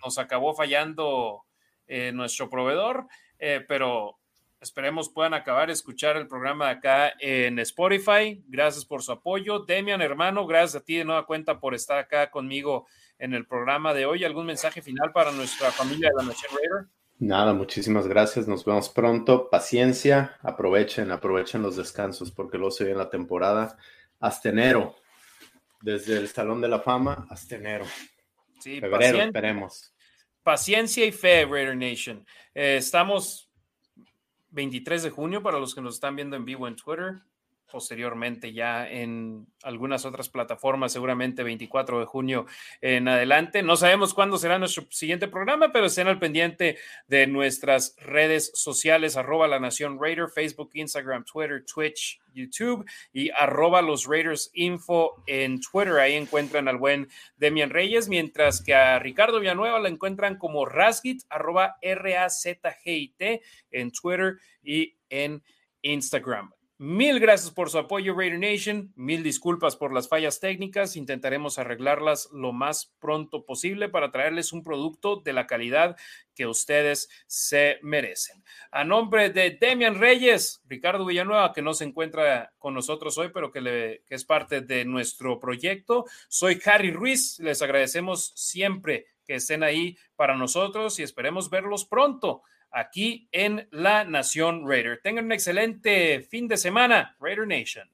nos 0.03 0.19
acabó 0.19 0.55
fallando 0.55 1.43
eh, 1.87 2.13
nuestro 2.13 2.49
proveedor, 2.49 3.07
eh, 3.39 3.65
pero 3.67 4.19
esperemos 4.61 5.09
puedan 5.09 5.35
acabar 5.35 5.69
de 5.69 5.73
escuchar 5.73 6.17
el 6.17 6.29
programa 6.29 6.69
acá 6.69 7.13
en 7.19 7.59
Spotify. 7.59 8.43
Gracias 8.47 8.85
por 8.85 9.03
su 9.03 9.13
apoyo. 9.13 9.61
Demian, 9.61 10.03
hermano, 10.03 10.47
gracias 10.47 10.83
a 10.83 10.85
ti 10.85 10.97
de 10.97 11.05
nueva 11.05 11.27
cuenta 11.27 11.59
por 11.59 11.75
estar 11.75 11.99
acá 11.99 12.31
conmigo 12.31 12.87
en 13.19 13.35
el 13.35 13.47
programa 13.47 13.95
de 13.95 14.07
hoy. 14.07 14.25
¿Algún 14.25 14.47
mensaje 14.47 14.83
final 14.83 15.13
para 15.13 15.33
nuestra 15.33 15.71
familia 15.71 16.11
de 16.11 16.23
la 16.23 16.29
Nación 16.29 16.53
Raider? 16.55 17.00
Nada, 17.21 17.55
muchísimas 17.55 18.09
gracias. 18.09 18.49
Nos 18.49 18.65
vemos 18.65 18.89
pronto. 18.89 19.49
Paciencia, 19.49 20.37
aprovechen, 20.43 21.13
aprovechen 21.13 21.63
los 21.63 21.77
descansos 21.77 22.33
porque 22.33 22.59
luego 22.59 22.73
se 22.73 22.85
viene 22.85 22.99
la 22.99 23.11
temporada 23.11 23.77
hasta 24.19 24.49
enero. 24.49 24.97
Desde 25.81 26.17
el 26.17 26.27
Salón 26.29 26.61
de 26.61 26.69
la 26.69 26.81
Fama 26.81 27.27
hasta 27.31 27.55
enero. 27.55 27.85
Sí, 28.59 28.81
Febrero, 28.81 29.21
esperemos 29.21 29.95
paciencia 30.43 31.05
y 31.05 31.13
fe, 31.13 31.47
Raider 31.47 31.77
Nation. 31.77 32.27
Eh, 32.55 32.77
estamos 32.79 33.51
23 34.51 35.05
de 35.05 35.11
junio 35.11 35.43
para 35.43 35.59
los 35.59 35.75
que 35.75 35.81
nos 35.81 35.95
están 35.95 36.17
viendo 36.17 36.37
en 36.37 36.45
vivo 36.45 36.67
en 36.67 36.77
Twitter 36.77 37.21
posteriormente 37.71 38.53
ya 38.53 38.89
en 38.89 39.47
algunas 39.63 40.05
otras 40.05 40.29
plataformas, 40.29 40.93
seguramente 40.93 41.43
24 41.43 42.01
de 42.01 42.07
junio 42.07 42.47
en 42.81 43.09
adelante. 43.09 43.63
No 43.63 43.77
sabemos 43.77 44.15
cuándo 44.15 44.39
será 44.39 44.59
nuestro 44.59 44.85
siguiente 44.91 45.29
programa, 45.29 45.73
pero 45.73 45.87
estén 45.87 46.09
al 46.09 46.19
pendiente 46.19 46.79
de 47.07 47.27
nuestras 47.27 47.97
redes 47.99 48.53
sociales, 48.55 49.17
arroba 49.17 49.49
la 49.49 49.61
Nación 49.61 49.99
Raider, 50.01 50.29
Facebook, 50.29 50.71
Instagram, 50.75 51.25
Twitter, 51.25 51.65
Twitch, 51.65 52.21
YouTube 52.35 52.89
y 53.13 53.31
arroba 53.31 53.83
los 53.83 54.07
Raiders 54.07 54.51
Info 54.55 55.23
en 55.27 55.61
Twitter. 55.61 55.99
Ahí 55.99 56.15
encuentran 56.15 56.69
al 56.69 56.77
buen 56.77 57.09
Demian 57.37 57.71
Reyes, 57.71 58.09
mientras 58.09 58.63
que 58.63 58.75
a 58.75 58.99
Ricardo 58.99 59.41
Villanueva 59.41 59.79
la 59.79 59.89
encuentran 59.89 60.37
como 60.37 60.65
Rasgit, 60.65 61.23
arroba 61.29 61.77
R-A-Z-G-I-T 61.81 63.43
en 63.71 63.91
Twitter 63.91 64.39
y 64.63 64.97
en 65.09 65.43
Instagram. 65.83 66.53
Mil 66.82 67.20
gracias 67.20 67.51
por 67.51 67.69
su 67.69 67.77
apoyo, 67.77 68.15
Raider 68.15 68.39
Nation. 68.39 68.90
Mil 68.97 69.23
disculpas 69.23 69.77
por 69.77 69.93
las 69.93 70.09
fallas 70.09 70.40
técnicas. 70.40 70.97
Intentaremos 70.97 71.59
arreglarlas 71.59 72.31
lo 72.32 72.55
más 72.55 72.94
pronto 72.98 73.44
posible 73.44 73.90
para 73.90 74.11
traerles 74.11 74.55
un 74.55 74.62
producto 74.62 75.16
de 75.16 75.35
la 75.35 75.47
calidad 75.47 75.98
que 76.35 76.47
ustedes 76.47 77.11
se 77.27 77.81
merecen. 77.82 78.43
A 78.70 78.82
nombre 78.85 79.28
de 79.28 79.59
Demian 79.61 80.01
Reyes, 80.01 80.62
Ricardo 80.65 81.05
Villanueva, 81.05 81.52
que 81.52 81.61
no 81.61 81.74
se 81.74 81.85
encuentra 81.85 82.55
con 82.59 82.73
nosotros 82.73 83.19
hoy, 83.19 83.28
pero 83.28 83.52
que, 83.52 84.01
es 84.09 84.24
parte 84.24 84.62
de 84.62 84.86
nuestro 84.86 85.39
proyecto, 85.39 86.07
soy 86.28 86.62
Harry 86.65 86.93
Ruiz. 86.93 87.39
Les 87.40 87.61
agradecemos 87.61 88.32
siempre 88.36 89.05
que 89.27 89.35
estén 89.35 89.65
ahí 89.65 89.98
para 90.16 90.35
nosotros 90.35 90.98
y 90.98 91.02
esperemos 91.02 91.51
verlos 91.51 91.85
pronto 91.85 92.43
aquí 92.71 93.29
en 93.33 93.69
la 93.71 94.05
Nación 94.05 94.69
Raider. 94.69 95.01
Tengan 95.03 95.27
un 95.27 95.33
excelente 95.33 96.21
fin 96.23 96.49
de 96.49 96.57
semana, 96.57 97.17
Raider 97.21 97.47
Nation. 97.47 97.89